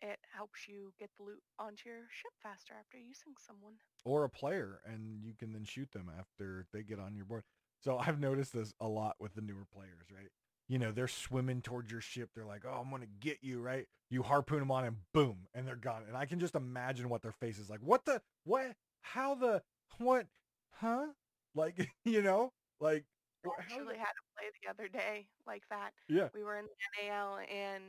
it 0.01 0.19
helps 0.33 0.67
you 0.67 0.93
get 0.99 1.09
the 1.17 1.23
loot 1.23 1.43
onto 1.59 1.89
your 1.89 2.03
ship 2.09 2.31
faster 2.41 2.73
after 2.79 2.97
using 2.97 3.33
someone 3.39 3.75
or 4.03 4.23
a 4.23 4.29
player 4.29 4.81
and 4.85 5.23
you 5.23 5.33
can 5.33 5.53
then 5.53 5.63
shoot 5.63 5.91
them 5.91 6.11
after 6.17 6.65
they 6.73 6.83
get 6.83 6.99
on 6.99 7.15
your 7.15 7.25
board. 7.25 7.43
So 7.79 7.97
I've 7.97 8.19
noticed 8.19 8.53
this 8.53 8.73
a 8.79 8.87
lot 8.87 9.15
with 9.19 9.35
the 9.35 9.41
newer 9.41 9.65
players, 9.71 10.07
right? 10.11 10.29
You 10.71 10.79
know, 10.79 10.93
they're 10.93 11.09
swimming 11.09 11.61
towards 11.61 11.91
your 11.91 11.99
ship. 11.99 12.29
They're 12.33 12.45
like, 12.45 12.63
"Oh, 12.65 12.79
I'm 12.81 12.89
going 12.89 13.01
to 13.01 13.07
get 13.19 13.39
you," 13.41 13.59
right? 13.59 13.87
You 14.09 14.23
harpoon 14.23 14.59
them 14.59 14.71
on 14.71 14.85
and 14.85 14.95
boom, 15.13 15.47
and 15.53 15.67
they're 15.67 15.75
gone. 15.75 16.03
And 16.07 16.15
I 16.15 16.25
can 16.25 16.39
just 16.39 16.55
imagine 16.55 17.09
what 17.09 17.21
their 17.21 17.33
face 17.33 17.59
is 17.59 17.69
like. 17.69 17.81
What 17.81 18.05
the 18.05 18.21
what? 18.45 18.71
How 19.01 19.35
the 19.35 19.63
what? 19.97 20.27
Huh? 20.75 21.07
Like, 21.55 21.75
you 22.05 22.21
know, 22.21 22.53
like 22.79 23.03
I 23.45 23.49
actually 23.59 23.97
had 23.97 24.15
a 24.15 24.23
play 24.39 24.47
the 24.63 24.69
other 24.69 24.87
day 24.87 25.27
like 25.45 25.63
that. 25.69 25.91
Yeah. 26.07 26.29
We 26.33 26.43
were 26.43 26.57
in 26.57 26.65
the 26.65 27.07
NAL 27.09 27.39
and 27.53 27.83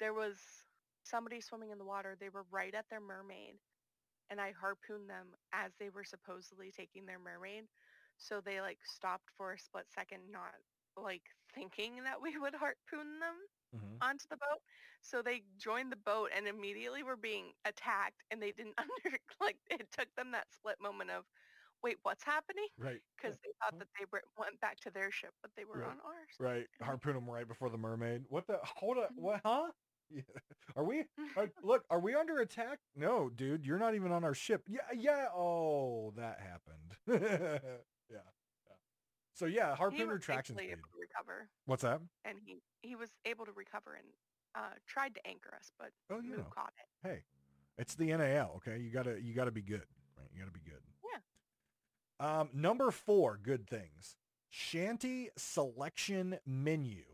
there 0.00 0.12
was 0.12 0.36
somebody 1.04 1.40
swimming 1.40 1.70
in 1.70 1.78
the 1.78 1.84
water. 1.84 2.16
They 2.18 2.30
were 2.30 2.44
right 2.50 2.74
at 2.74 2.86
their 2.90 3.00
mermaid 3.00 3.54
and 4.30 4.40
I 4.40 4.52
harpooned 4.58 5.08
them 5.08 5.28
as 5.52 5.72
they 5.78 5.90
were 5.90 6.04
supposedly 6.04 6.72
taking 6.74 7.06
their 7.06 7.18
mermaid. 7.18 7.64
So 8.16 8.40
they 8.40 8.60
like 8.60 8.78
stopped 8.82 9.30
for 9.36 9.52
a 9.52 9.58
split 9.58 9.86
second, 9.94 10.22
not 10.30 10.52
like 10.96 11.22
thinking 11.54 12.04
that 12.04 12.20
we 12.22 12.38
would 12.38 12.54
harpoon 12.54 13.20
them 13.20 13.46
Mhm. 13.72 13.98
onto 14.00 14.26
the 14.28 14.36
boat. 14.36 14.62
So 15.02 15.22
they 15.22 15.42
joined 15.56 15.92
the 15.92 15.96
boat 15.96 16.30
and 16.34 16.46
immediately 16.48 17.02
were 17.02 17.16
being 17.16 17.54
attacked 17.64 18.24
and 18.30 18.42
they 18.42 18.52
didn't 18.52 18.74
under 18.78 19.18
like 19.40 19.58
it 19.70 19.90
took 19.90 20.14
them 20.16 20.32
that 20.32 20.52
split 20.52 20.80
moment 20.80 21.10
of 21.10 21.26
wait, 21.82 21.98
what's 22.02 22.24
happening? 22.24 22.68
right, 22.78 23.02
because 23.16 23.38
they 23.44 23.52
thought 23.60 23.78
that 23.78 23.88
they 23.98 24.04
were, 24.12 24.22
went 24.38 24.60
back 24.60 24.78
to 24.80 24.90
their 24.90 25.10
ship, 25.10 25.34
but 25.42 25.52
they 25.56 25.64
were 25.64 25.78
Right. 25.80 25.90
on 25.90 26.00
ours. 26.00 26.36
right. 26.38 26.68
Harpoon 26.80 27.14
them 27.14 27.28
right 27.28 27.46
before 27.46 27.70
the 27.70 27.78
mermaid. 27.78 28.26
What 28.28 28.46
the? 28.46 28.58
Hold 28.58 28.98
up. 28.98 29.10
Mhm. 29.12 29.22
What? 29.22 29.40
Huh? 29.44 29.72
Yeah. 30.10 30.22
Are 30.76 30.84
we? 30.84 31.06
Are, 31.36 31.50
look, 31.62 31.84
are 31.90 32.00
we 32.00 32.14
under 32.14 32.38
attack? 32.38 32.80
No, 32.94 33.28
dude, 33.30 33.66
you're 33.66 33.78
not 33.78 33.94
even 33.94 34.12
on 34.12 34.24
our 34.24 34.34
ship. 34.34 34.68
Yeah, 34.68 34.90
yeah. 34.92 35.28
Oh, 35.32 36.10
that 36.12 36.40
happened. 36.40 36.96
yeah, 37.06 37.78
yeah. 38.08 38.30
So 39.34 39.46
yeah, 39.46 39.70
he 39.72 39.76
harpoon 39.78 40.08
retraction 40.08 40.56
speed. 40.56 40.70
able 40.72 40.82
to 40.82 40.98
recover, 41.00 41.48
What's 41.66 41.82
that? 41.82 42.00
and 42.24 42.38
he 42.44 42.58
he 42.82 42.94
was 42.96 43.10
able 43.24 43.44
to 43.46 43.52
recover 43.52 43.94
and 43.94 44.06
uh, 44.54 44.74
tried 44.86 45.14
to 45.14 45.26
anchor 45.26 45.54
us, 45.54 45.70
but 45.78 45.90
Oh, 46.10 46.20
you 46.20 46.36
know, 46.36 46.44
caught 46.54 46.72
it. 46.78 47.08
hey, 47.08 47.22
it's 47.78 47.94
the 47.94 48.06
NAL. 48.14 48.54
Okay, 48.56 48.78
you 48.78 48.90
gotta 48.90 49.20
you 49.20 49.32
gotta 49.34 49.50
be 49.52 49.62
good. 49.62 49.86
Right, 50.18 50.28
you 50.34 50.38
gotta 50.40 50.52
be 50.52 50.60
good. 50.60 50.82
Yeah. 51.12 51.20
Um, 52.40 52.50
number 52.52 52.90
four, 52.90 53.38
good 53.42 53.66
things. 53.66 54.16
Shanty 54.50 55.30
selection 55.36 56.38
menu 56.46 57.04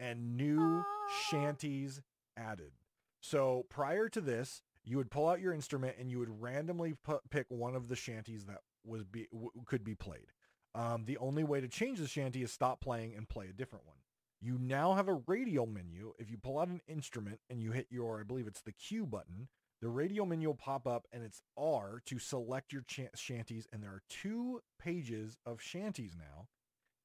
and 0.00 0.36
new 0.36 0.82
Ah. 0.86 1.08
shanties 1.30 2.00
added. 2.36 2.72
So 3.20 3.66
prior 3.68 4.08
to 4.08 4.20
this, 4.20 4.62
you 4.84 4.96
would 4.96 5.10
pull 5.10 5.28
out 5.28 5.40
your 5.40 5.52
instrument 5.52 5.96
and 5.98 6.10
you 6.10 6.18
would 6.18 6.40
randomly 6.40 6.94
pick 7.30 7.46
one 7.50 7.74
of 7.76 7.88
the 7.88 7.96
shanties 7.96 8.46
that 8.46 8.60
was 8.84 9.04
be 9.04 9.26
w- 9.32 9.50
could 9.66 9.84
be 9.84 9.94
played. 9.94 10.32
Um, 10.76 11.04
the 11.06 11.16
only 11.18 11.42
way 11.42 11.60
to 11.62 11.68
change 11.68 11.98
the 12.00 12.06
shanty 12.06 12.42
is 12.42 12.52
stop 12.52 12.80
playing 12.80 13.14
and 13.16 13.26
play 13.28 13.48
a 13.48 13.52
different 13.52 13.86
one. 13.86 13.96
You 14.42 14.58
now 14.60 14.92
have 14.94 15.08
a 15.08 15.22
radial 15.26 15.64
menu. 15.66 16.12
If 16.18 16.30
you 16.30 16.36
pull 16.36 16.58
out 16.58 16.68
an 16.68 16.82
instrument 16.86 17.40
and 17.48 17.62
you 17.62 17.72
hit 17.72 17.86
your, 17.90 18.20
I 18.20 18.24
believe 18.24 18.46
it's 18.46 18.60
the 18.60 18.72
Q 18.72 19.06
button, 19.06 19.48
the 19.80 19.88
radial 19.88 20.26
menu 20.26 20.48
will 20.48 20.54
pop 20.54 20.86
up 20.86 21.06
and 21.12 21.22
it's 21.22 21.40
R 21.56 22.02
to 22.06 22.18
select 22.18 22.72
your 22.74 22.82
chan- 22.86 23.08
shanties. 23.14 23.66
And 23.72 23.82
there 23.82 23.90
are 23.90 24.02
two 24.10 24.60
pages 24.78 25.38
of 25.46 25.62
shanties 25.62 26.14
now, 26.14 26.48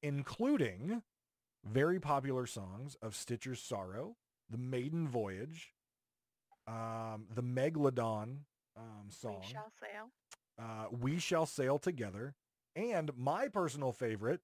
including 0.04 1.02
very 1.66 2.00
popular 2.00 2.46
songs 2.46 2.98
of 3.02 3.16
Stitcher's 3.16 3.62
Sorrow, 3.62 4.18
The 4.50 4.58
Maiden 4.58 5.08
Voyage, 5.08 5.74
um, 6.68 7.28
the 7.34 7.44
Megalodon 7.44 8.40
um, 8.78 9.08
song, 9.10 9.42
We 9.46 9.48
shall 9.54 9.72
sail. 9.80 10.10
uh, 10.60 10.86
We 10.92 11.20
Shall 11.20 11.46
Sail 11.46 11.78
Together, 11.80 12.36
and 12.76 13.12
my 13.18 13.48
personal 13.48 13.92
favorite, 13.92 14.42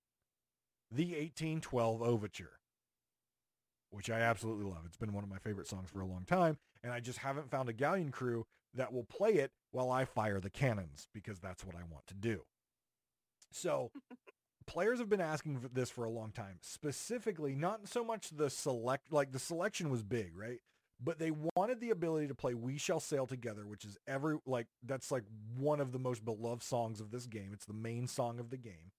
the 0.91 1.05
1812 1.05 2.01
Overture, 2.01 2.59
which 3.89 4.09
I 4.09 4.21
absolutely 4.21 4.65
love. 4.65 4.83
It's 4.85 4.97
been 4.97 5.13
one 5.13 5.23
of 5.23 5.29
my 5.29 5.37
favorite 5.37 5.67
songs 5.67 5.89
for 5.89 6.01
a 6.01 6.07
long 6.07 6.25
time, 6.25 6.57
and 6.83 6.93
I 6.93 6.99
just 6.99 7.19
haven't 7.19 7.51
found 7.51 7.69
a 7.69 7.73
galleon 7.73 8.11
crew 8.11 8.45
that 8.73 8.93
will 8.93 9.03
play 9.03 9.35
it 9.35 9.51
while 9.71 9.91
I 9.91 10.05
fire 10.05 10.39
the 10.39 10.49
cannons 10.49 11.07
because 11.13 11.39
that's 11.39 11.65
what 11.65 11.75
I 11.75 11.83
want 11.89 12.07
to 12.07 12.13
do. 12.13 12.43
So 13.51 13.91
players 14.67 14.99
have 14.99 15.09
been 15.09 15.21
asking 15.21 15.59
for 15.59 15.67
this 15.69 15.89
for 15.89 16.03
a 16.03 16.09
long 16.09 16.31
time, 16.31 16.59
specifically 16.61 17.55
not 17.55 17.87
so 17.87 18.03
much 18.03 18.29
the 18.29 18.49
select, 18.49 19.11
like 19.11 19.31
the 19.31 19.39
selection 19.39 19.89
was 19.89 20.03
big, 20.03 20.37
right? 20.37 20.59
But 20.99 21.19
they 21.19 21.31
wanted 21.55 21.79
the 21.79 21.91
ability 21.91 22.27
to 22.27 22.35
play 22.35 22.55
We 22.55 22.77
Shall 22.77 22.99
Sail 22.99 23.27
Together, 23.27 23.67
which 23.67 23.85
is 23.85 23.97
every, 24.07 24.37
like, 24.45 24.67
that's 24.83 25.11
like 25.11 25.23
one 25.55 25.79
of 25.79 25.91
the 25.91 25.99
most 25.99 26.25
beloved 26.25 26.63
songs 26.63 26.99
of 26.99 27.11
this 27.11 27.27
game. 27.27 27.51
It's 27.53 27.65
the 27.65 27.73
main 27.73 28.07
song 28.07 28.39
of 28.39 28.49
the 28.49 28.57
game. 28.57 28.91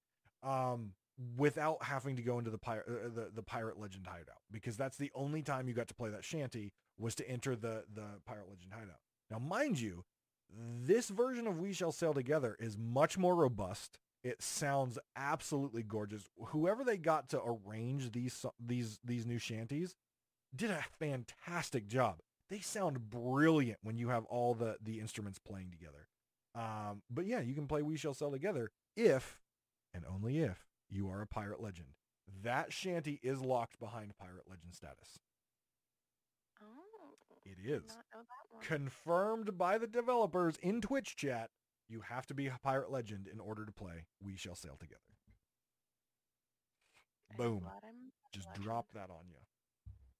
Um, 0.44 0.92
without 1.36 1.82
having 1.82 2.14
to 2.14 2.22
go 2.22 2.38
into 2.38 2.51
the 2.51 2.59
pirate, 2.59 2.86
uh, 2.88 3.09
the, 3.12 3.30
the 3.34 3.42
pirate 3.42 3.80
legend 3.80 4.07
hideout, 4.07 4.42
because 4.53 4.76
that's 4.76 4.96
the 4.96 5.11
only 5.14 5.42
time 5.42 5.66
you 5.66 5.74
got 5.74 5.88
to 5.88 5.94
play 5.94 6.11
that 6.11 6.24
shanty 6.24 6.72
was 6.96 7.16
to 7.16 7.28
enter 7.28 7.57
the, 7.57 7.82
the 7.92 8.05
pirate 8.24 8.49
legend 8.49 8.72
hideout. 8.72 9.01
Now, 9.28 9.40
mind 9.40 9.80
you, 9.80 10.05
this 10.84 11.09
version 11.09 11.49
of 11.49 11.59
We 11.59 11.72
Shall 11.72 11.92
Sail 11.92 12.14
Together 12.14 12.57
is 12.61 12.78
much 12.78 13.18
more 13.18 13.34
robust. 13.34 13.99
It 14.22 14.42
sounds 14.42 14.99
absolutely 15.16 15.82
gorgeous. 15.82 16.28
Whoever 16.46 16.84
they 16.84 16.96
got 16.96 17.28
to 17.30 17.40
arrange 17.40 18.12
these 18.12 18.44
these 18.59 18.99
these 19.05 19.26
new 19.26 19.38
shanties 19.38 19.94
did 20.55 20.70
a 20.70 20.84
fantastic 20.99 21.86
job. 21.88 22.20
They 22.51 22.61
sound 22.61 23.11
brilliant 23.11 23.78
when 23.82 23.99
you 23.99 24.09
have 24.09 24.24
all 24.26 24.55
the 24.55 24.76
the 24.82 25.01
instruments 25.01 25.38
playing 25.38 25.70
together. 25.70 26.09
Um, 26.55 27.03
but 27.11 27.26
yeah, 27.26 27.40
you 27.40 27.55
can 27.55 27.66
play 27.66 27.82
We 27.82 27.96
Shall 27.96 28.14
Sail 28.14 28.30
Together 28.32 28.70
if 28.96 29.38
and 29.94 30.05
only 30.07 30.38
if 30.38 30.66
you 30.88 31.09
are 31.11 31.20
a 31.20 31.26
pirate 31.26 31.61
legend. 31.61 31.88
that 32.42 32.72
shanty 32.72 33.20
is 33.22 33.40
locked 33.40 33.78
behind 33.78 34.16
pirate 34.18 34.44
legend 34.49 34.74
status. 34.74 35.18
Oh. 36.61 36.66
It 37.44 37.59
is. 37.64 37.82
Not 37.88 38.05
know 38.12 38.20
that 38.22 38.51
one. 38.51 38.62
confirmed 38.64 39.57
by 39.59 39.78
the 39.78 39.86
developers 39.86 40.57
in 40.62 40.80
Twitch 40.80 41.16
chat. 41.16 41.51
You 41.88 42.03
have 42.03 42.26
to 42.26 42.34
be 42.34 42.46
a 42.49 42.59
pirate 42.62 42.90
legend 42.90 43.28
in 43.32 43.40
order 43.40 43.64
to 43.64 43.72
play 43.72 44.07
We 44.22 44.36
Shall 44.36 44.55
Sail 44.55 44.76
Together. 44.78 45.01
Boom. 47.36 47.61
glad 47.61 47.82
I'm 47.84 47.94
a 47.94 48.36
Just 48.36 48.49
legend. 48.49 48.64
drop 48.64 48.86
that 48.92 49.11
on 49.11 49.28
you. 49.28 49.36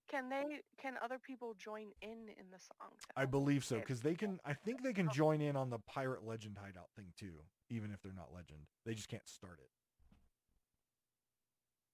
Can 0.09 0.31
they? 0.31 0.61
Can 0.81 0.95
other 1.03 1.19
people 1.19 1.55
join 1.59 1.89
in 2.01 2.29
in 2.39 2.51
the 2.51 2.59
song? 2.59 2.91
I 3.17 3.27
believe 3.27 3.65
so 3.65 3.77
because 3.77 4.01
they 4.01 4.15
can. 4.15 4.41
I 4.45 4.55
think 4.55 4.83
they 4.83 4.93
can 4.95 5.11
join 5.11 5.41
in 5.41 5.55
on 5.55 5.69
the 5.71 5.79
pirate 5.79 6.25
legend 6.27 6.57
hideout 6.63 6.89
thing 6.97 7.07
too, 7.19 7.43
even 7.69 7.91
if 7.93 8.01
they're 8.03 8.13
not 8.13 8.33
legend. 8.35 8.61
They 8.87 8.95
just 8.95 9.09
can't 9.09 9.29
start 9.29 9.59
it. 9.63 9.71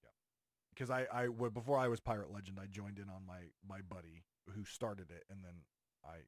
Yeah, 0.03 0.09
because 0.73 0.89
I 0.89 1.07
I 1.11 1.27
before 1.27 1.77
I 1.77 1.89
was 1.89 1.99
pirate 1.99 2.31
legend, 2.31 2.57
I 2.61 2.67
joined 2.67 2.99
in 2.99 3.09
on 3.09 3.25
my 3.27 3.49
my 3.67 3.81
buddy 3.81 4.23
who 4.49 4.63
started 4.63 5.11
it, 5.11 5.25
and 5.29 5.43
then 5.43 5.63
I 6.05 6.23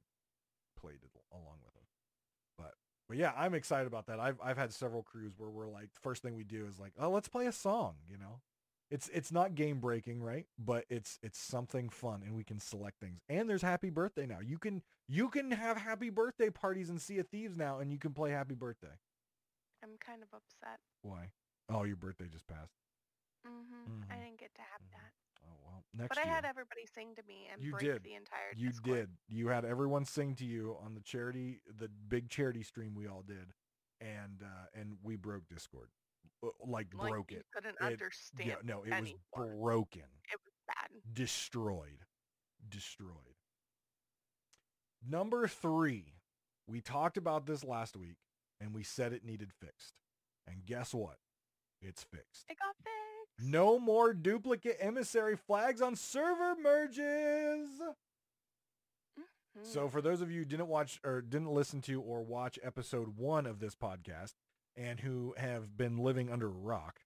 played 0.80 1.00
it 1.04 1.12
along 1.32 1.60
with 1.64 1.74
him. 1.76 1.88
But 2.58 2.74
but 3.08 3.18
yeah, 3.18 3.32
I'm 3.38 3.54
excited 3.54 3.88
about 3.88 4.08
that. 4.08 4.20
I've 4.20 4.40
I've 4.44 4.58
had 4.58 4.74
several 4.74 5.04
crews 5.04 5.34
where 5.38 5.50
we're 5.50 5.70
like, 5.70 5.90
first 6.02 6.22
thing 6.22 6.36
we 6.36 6.44
do 6.44 6.66
is 6.68 6.80
like, 6.80 6.94
oh, 7.00 7.10
let's 7.10 7.30
play 7.30 7.46
a 7.46 7.54
song. 7.54 7.96
You 8.10 8.18
know, 8.18 8.42
it's 8.90 9.10
it's 9.10 9.32
not 9.32 9.56
game 9.56 9.80
breaking, 9.80 10.22
right? 10.22 10.46
But 10.58 10.86
it's 10.90 11.20
it's 11.22 11.40
something 11.40 11.90
fun, 11.90 12.24
and 12.26 12.36
we 12.36 12.44
can 12.44 12.60
select 12.60 13.00
things. 13.00 13.20
And 13.30 13.50
there's 13.50 13.62
Happy 13.62 13.90
Birthday 13.90 14.26
now. 14.26 14.40
You 14.40 14.58
can 14.58 14.82
you 15.08 15.30
can 15.30 15.52
have 15.52 15.78
Happy 15.78 16.10
Birthday 16.10 16.50
parties 16.50 16.90
in 16.90 16.98
Sea 17.00 17.20
of 17.20 17.28
Thieves 17.28 17.58
now, 17.58 17.80
and 17.80 17.92
you 17.92 18.00
can 18.00 18.14
play 18.14 18.32
Happy 18.32 18.56
Birthday. 18.56 18.96
I'm 19.84 19.98
kind 20.00 20.22
of 20.24 20.30
upset. 20.34 20.80
Why? 21.02 21.30
Oh, 21.70 21.84
your 21.84 21.98
birthday 21.98 22.28
just 22.32 22.48
passed. 22.48 22.74
Mm-hmm. 23.46 24.12
I 24.12 24.16
Mhm. 24.16 24.24
didn't 24.26 24.40
get 24.40 24.56
to 24.56 24.62
have 24.62 24.82
Mhm. 24.82 24.92
that. 24.92 25.14
Oh 25.50 25.56
well, 25.64 25.86
next 25.94 26.10
But 26.10 26.18
I 26.18 26.24
year. 26.26 26.34
had 26.34 26.46
everybody 26.46 26.86
sing 26.86 27.16
to 27.16 27.24
me 27.24 27.48
and 27.52 27.62
You 27.62 27.72
break 27.72 27.84
did. 27.84 28.04
the 28.04 28.16
entire 28.16 28.52
You 28.56 28.70
Discord. 28.70 28.96
did. 28.96 29.18
You 29.28 29.48
had 29.50 29.64
everyone 29.66 30.06
sing 30.06 30.36
to 30.36 30.46
you 30.46 30.76
on 30.82 30.94
the 30.96 31.02
charity, 31.02 31.62
the 31.66 31.88
big 31.90 32.30
charity 32.30 32.64
stream 32.64 32.96
we 32.96 33.08
all 33.08 33.22
did, 33.22 33.54
and 34.02 34.42
uh, 34.44 34.68
and 34.74 34.98
we 35.04 35.16
broke 35.16 35.48
Discord, 35.48 35.92
Uh, 36.44 36.50
like, 36.66 36.94
Like, 36.94 37.12
broke 37.12 37.32
it. 37.32 37.46
couldn't 37.52 37.76
It- 37.76 37.82
understand. 37.82 38.48
Yeah, 38.50 38.56
no, 38.64 38.84
it 38.84 38.92
was 38.92 39.14
broken, 39.34 40.04
It 40.32 40.40
was 40.44 40.54
bad. 40.68 41.14
destroyed, 41.14 42.06
destroyed. 42.68 43.36
Number 45.02 45.48
three, 45.48 46.16
we 46.68 46.82
talked 46.82 47.18
about 47.18 47.46
this 47.46 47.64
last 47.64 47.96
week, 47.96 48.18
and 48.60 48.74
we 48.74 48.84
said 48.84 49.14
it 49.14 49.24
needed 49.24 49.54
fixed, 49.54 49.94
and 50.46 50.66
guess 50.66 50.94
what? 50.94 51.20
It's 51.82 52.04
fixed. 52.04 52.46
It 52.50 52.58
got 52.60 52.76
fixed. 52.78 53.50
No 53.50 53.78
more 53.80 54.14
duplicate 54.14 54.78
emissary 54.80 55.36
flags 55.36 55.82
on 55.82 55.96
server 55.96 56.56
merges. 56.56 57.70
So 59.64 59.82
mm-hmm. 59.82 59.90
for 59.90 60.02
those 60.02 60.22
of 60.22 60.32
you 60.32 60.40
who 60.40 60.46
didn't 60.46 60.68
watch 60.68 61.00
or 61.04 61.22
didn't 61.22 61.52
listen 61.52 61.82
to 61.84 62.02
or 62.02 62.24
watch 62.24 62.60
episode 62.64 63.18
one 63.18 63.46
of 63.46 63.60
this 63.60 63.76
podcast 63.76 64.34
and 64.78 65.00
who 65.00 65.34
have 65.38 65.76
been 65.76 65.98
living 65.98 66.30
under 66.30 66.48
a 66.48 66.50
rock, 66.50 67.02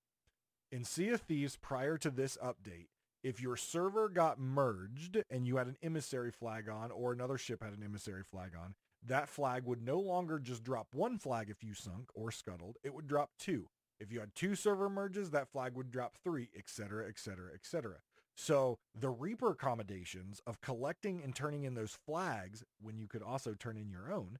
in 0.72 0.84
Sea 0.84 1.10
of 1.10 1.22
Thieves 1.22 1.58
prior 1.58 1.98
to 1.98 2.10
this 2.10 2.38
update, 2.44 2.88
if 3.24 3.42
your 3.42 3.56
server 3.56 4.10
got 4.10 4.40
merged 4.40 5.24
and 5.30 5.46
you 5.46 5.58
had 5.58 5.68
an 5.68 5.78
emissary 5.84 6.32
flag 6.32 6.70
on 6.70 6.92
or 6.92 7.12
another 7.12 7.38
ship 7.38 7.64
had 7.64 7.74
an 7.74 7.84
emissary 7.84 8.24
flag 8.24 8.52
on, 8.60 8.74
that 9.06 9.30
flag 9.30 9.66
would 9.66 9.82
no 9.82 10.00
longer 10.00 10.40
just 10.40 10.64
drop 10.64 10.88
one 10.94 11.18
flag 11.18 11.50
if 11.50 11.64
you 11.64 11.74
sunk 11.74 12.10
or 12.14 12.32
scuttled. 12.32 12.78
It 12.84 12.94
would 12.94 13.08
drop 13.08 13.32
two. 13.38 13.68
If 14.00 14.12
you 14.12 14.20
had 14.20 14.34
two 14.34 14.56
server 14.56 14.90
merges, 14.90 15.30
that 15.32 15.50
flag 15.50 15.76
would 15.76 15.92
drop 15.92 16.18
three, 16.24 16.50
etc., 16.58 17.08
etc., 17.08 17.52
etc. 17.54 17.98
So 18.36 18.80
the 19.00 19.10
Reaper 19.10 19.54
commendations 19.54 20.42
of 20.48 20.62
collecting 20.62 21.22
and 21.24 21.36
turning 21.36 21.64
in 21.64 21.76
those 21.76 21.98
flags 22.06 22.64
when 22.82 22.98
you 22.98 23.08
could 23.08 23.22
also 23.22 23.54
turn 23.54 23.78
in 23.78 23.90
your 23.90 24.12
own 24.12 24.40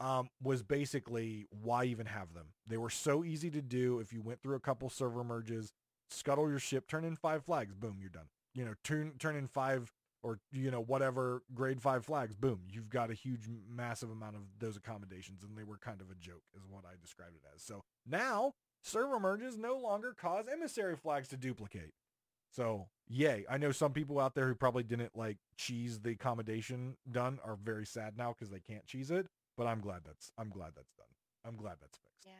um, 0.00 0.28
was 0.42 0.62
basically 0.62 1.46
why 1.50 1.84
even 1.84 2.06
have 2.06 2.34
them? 2.34 2.46
They 2.66 2.76
were 2.76 2.90
so 2.90 3.24
easy 3.24 3.50
to 3.50 3.62
do. 3.62 3.98
If 4.00 4.12
you 4.12 4.20
went 4.22 4.42
through 4.42 4.56
a 4.56 4.60
couple 4.60 4.88
server 4.90 5.24
merges, 5.24 5.72
scuttle 6.10 6.48
your 6.48 6.58
ship, 6.58 6.88
turn 6.88 7.04
in 7.04 7.16
five 7.16 7.44
flags, 7.44 7.74
boom, 7.74 7.98
you're 8.00 8.10
done. 8.10 8.28
You 8.54 8.64
know, 8.64 8.74
turn 8.84 9.12
turn 9.18 9.36
in 9.36 9.48
five 9.48 9.92
or 10.22 10.38
you 10.52 10.70
know 10.70 10.82
whatever 10.82 11.42
grade 11.54 11.80
five 11.80 12.04
flags, 12.04 12.34
boom, 12.34 12.60
you've 12.70 12.90
got 12.90 13.10
a 13.10 13.14
huge, 13.14 13.48
massive 13.70 14.10
amount 14.10 14.36
of 14.36 14.42
those 14.58 14.78
commendations, 14.78 15.42
and 15.42 15.56
they 15.56 15.64
were 15.64 15.78
kind 15.78 16.00
of 16.00 16.10
a 16.10 16.14
joke, 16.14 16.42
is 16.56 16.66
what 16.68 16.84
I 16.84 16.94
described 17.00 17.36
it 17.36 17.42
as. 17.54 17.62
So 17.62 17.82
now 18.06 18.52
server 18.82 19.18
merges 19.18 19.56
no 19.56 19.76
longer 19.76 20.14
cause 20.18 20.46
emissary 20.50 20.96
flags 20.96 21.28
to 21.28 21.36
duplicate. 21.36 21.92
So 22.50 22.88
yay. 23.08 23.44
I 23.48 23.58
know 23.58 23.72
some 23.72 23.92
people 23.92 24.18
out 24.18 24.34
there 24.34 24.48
who 24.48 24.54
probably 24.54 24.82
didn't 24.82 25.16
like 25.16 25.38
cheese 25.56 26.00
the 26.00 26.14
commendation 26.16 26.96
done 27.10 27.38
are 27.44 27.56
very 27.62 27.86
sad 27.86 28.16
now 28.16 28.34
because 28.36 28.50
they 28.50 28.60
can't 28.60 28.86
cheese 28.86 29.10
it. 29.10 29.26
But 29.56 29.66
I'm 29.66 29.80
glad 29.80 30.02
that's 30.04 30.30
I'm 30.38 30.50
glad 30.50 30.72
that's 30.76 30.92
done. 30.92 31.06
I'm 31.44 31.56
glad 31.56 31.76
that's 31.80 31.98
fixed. 31.98 32.26
Yeah. 32.26 32.32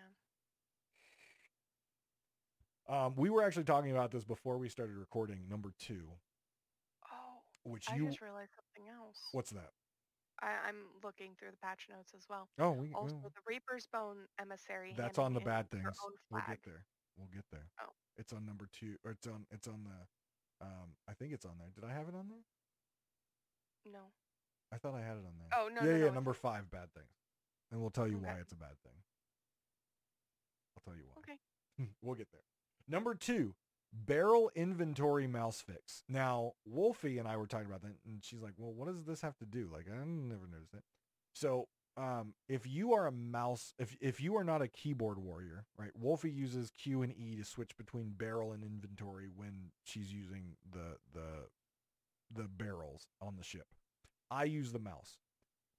Um, 2.89 3.15
we 3.17 3.31
were 3.31 3.43
actually 3.43 3.65
talking 3.65 3.91
about 3.91 4.11
this 4.13 4.25
before 4.25 4.59
we 4.59 4.69
started 4.69 4.97
recording 4.97 5.49
number 5.49 5.73
two, 5.79 6.05
Oh, 7.11 7.43
which 7.65 7.91
I 7.91 7.97
you 7.97 8.07
just 8.07 8.21
realized 8.21 8.53
something 8.55 8.89
else. 8.93 9.19
what's 9.33 9.51
that? 9.51 9.71
I, 10.41 10.69
I'm 10.69 10.77
looking 11.03 11.35
through 11.39 11.51
the 11.51 11.57
patch 11.57 11.87
notes 11.91 12.13
as 12.15 12.27
well. 12.29 12.49
Oh, 12.61 12.73
we 12.73 12.93
Also, 12.93 13.17
the 13.25 13.41
Reaper's 13.47 13.87
Bone 13.93 14.29
emissary. 14.41 14.95
that's 14.97 15.19
on 15.19 15.33
the 15.35 15.41
bad 15.41 15.71
things. 15.71 15.97
We'll 16.31 16.43
get 16.47 16.59
there. 16.65 16.85
We'll 17.17 17.31
get 17.35 17.45
there. 17.51 17.71
Oh. 17.83 17.91
It's 18.19 18.33
on 18.33 18.45
number 18.45 18.69
two, 18.73 18.97
or 19.05 19.13
it's 19.13 19.27
on 19.27 19.47
it's 19.51 19.67
on 19.67 19.85
the. 19.85 20.65
Um, 20.65 20.95
I 21.09 21.13
think 21.15 21.33
it's 21.33 21.45
on 21.45 21.53
there. 21.59 21.69
Did 21.75 21.85
I 21.85 21.93
have 21.93 22.09
it 22.09 22.15
on 22.15 22.29
there? 22.29 22.45
No. 23.93 24.13
I 24.77 24.79
thought 24.79 24.95
I 24.95 25.01
had 25.01 25.17
it 25.17 25.25
on 25.25 25.33
there. 25.39 25.59
Oh 25.59 25.69
no. 25.69 25.81
yeah, 25.81 25.93
no, 25.93 26.05
yeah. 26.05 26.07
no, 26.09 26.13
number 26.13 26.35
five, 26.35 26.71
bad 26.71 26.93
things, 26.93 27.09
and 27.73 27.81
we'll 27.81 27.91
tell 27.91 28.07
you 28.07 28.19
why 28.19 28.37
it's 28.41 28.53
a 28.53 28.57
bad 28.57 28.77
thing. 28.85 28.93
I'll 30.77 30.85
tell 30.85 30.95
you 30.95 31.05
why. 31.09 31.21
Okay. 31.21 31.89
we'll 32.03 32.15
get 32.15 32.29
there. 32.31 32.43
Number 32.87 33.15
two, 33.15 33.55
barrel 33.91 34.51
inventory 34.55 35.27
mouse 35.27 35.63
fix. 35.63 36.03
Now, 36.11 36.53
Wolfy 36.71 37.19
and 37.19 37.27
I 37.27 37.39
were 37.39 37.47
talking 37.47 37.67
about 37.67 37.81
that, 37.83 37.95
and 38.05 38.23
she's 38.23 38.43
like, 38.43 38.53
"Well, 38.59 38.73
what 38.73 38.89
does 38.89 39.05
this 39.05 39.23
have 39.23 39.39
to 39.39 39.47
do?" 39.47 39.71
Like, 39.73 39.87
I 39.91 39.97
never 39.97 40.47
noticed 40.47 40.75
it. 40.75 40.85
So, 41.33 41.69
um, 41.97 42.35
if 42.47 42.67
you 42.67 42.93
are 42.93 43.07
a 43.07 43.13
mouse, 43.13 43.73
if 43.79 43.97
if 44.03 44.21
you 44.21 44.37
are 44.37 44.45
not 44.45 44.61
a 44.61 44.69
keyboard 44.69 45.19
warrior, 45.19 45.65
right? 45.79 45.91
Wolfy 45.99 46.35
uses 46.35 46.71
Q 46.71 47.01
and 47.01 47.15
E 47.17 47.37
to 47.37 47.45
switch 47.45 47.75
between 47.79 48.11
barrel 48.11 48.53
and 48.53 48.63
inventory 48.63 49.29
when 49.35 49.71
she's 49.85 50.13
using 50.13 50.57
the 50.71 50.99
the 51.15 51.47
the 52.31 52.49
barrels 52.49 53.07
on 53.23 53.37
the 53.37 53.43
ship. 53.43 53.67
I 54.31 54.45
use 54.45 54.73
the 54.73 54.79
mouse. 54.79 55.19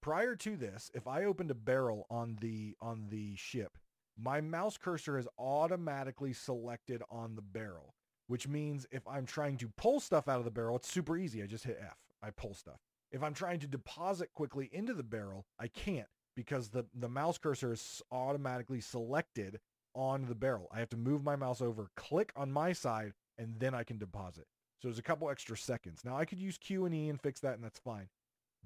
Prior 0.01 0.35
to 0.35 0.55
this, 0.55 0.91
if 0.93 1.07
I 1.07 1.25
opened 1.25 1.51
a 1.51 1.55
barrel 1.55 2.05
on 2.09 2.37
the 2.39 2.75
on 2.81 3.07
the 3.09 3.35
ship, 3.35 3.77
my 4.17 4.41
mouse 4.41 4.77
cursor 4.77 5.17
is 5.17 5.27
automatically 5.37 6.33
selected 6.33 7.01
on 7.09 7.35
the 7.35 7.41
barrel, 7.41 7.93
which 8.27 8.47
means 8.47 8.85
if 8.91 9.07
I'm 9.07 9.25
trying 9.25 9.57
to 9.57 9.71
pull 9.77 9.99
stuff 9.99 10.27
out 10.27 10.39
of 10.39 10.45
the 10.45 10.51
barrel, 10.51 10.77
it's 10.77 10.91
super 10.91 11.17
easy. 11.17 11.43
I 11.43 11.45
just 11.45 11.65
hit 11.65 11.79
F. 11.81 11.97
I 12.23 12.31
pull 12.31 12.53
stuff. 12.53 12.79
If 13.11 13.23
I'm 13.23 13.33
trying 13.33 13.59
to 13.59 13.67
deposit 13.67 14.33
quickly 14.33 14.69
into 14.71 14.93
the 14.93 15.03
barrel, 15.03 15.45
I 15.59 15.67
can't 15.67 16.07
because 16.35 16.69
the, 16.69 16.85
the 16.93 17.09
mouse 17.09 17.37
cursor 17.37 17.73
is 17.73 18.01
automatically 18.11 18.81
selected 18.81 19.59
on 19.95 20.25
the 20.25 20.35
barrel. 20.35 20.67
I 20.71 20.79
have 20.79 20.89
to 20.89 20.97
move 20.97 21.23
my 21.23 21.35
mouse 21.35 21.61
over, 21.61 21.89
click 21.95 22.31
on 22.35 22.51
my 22.51 22.73
side, 22.73 23.13
and 23.37 23.59
then 23.59 23.73
I 23.73 23.83
can 23.83 23.97
deposit. 23.97 24.45
So 24.79 24.87
there's 24.87 24.99
a 24.99 25.03
couple 25.03 25.29
extra 25.29 25.57
seconds. 25.57 26.01
Now 26.05 26.17
I 26.17 26.25
could 26.25 26.39
use 26.39 26.57
Q 26.57 26.85
and 26.85 26.93
E 26.93 27.09
and 27.09 27.19
fix 27.19 27.39
that 27.41 27.55
and 27.55 27.63
that's 27.63 27.79
fine. 27.79 28.09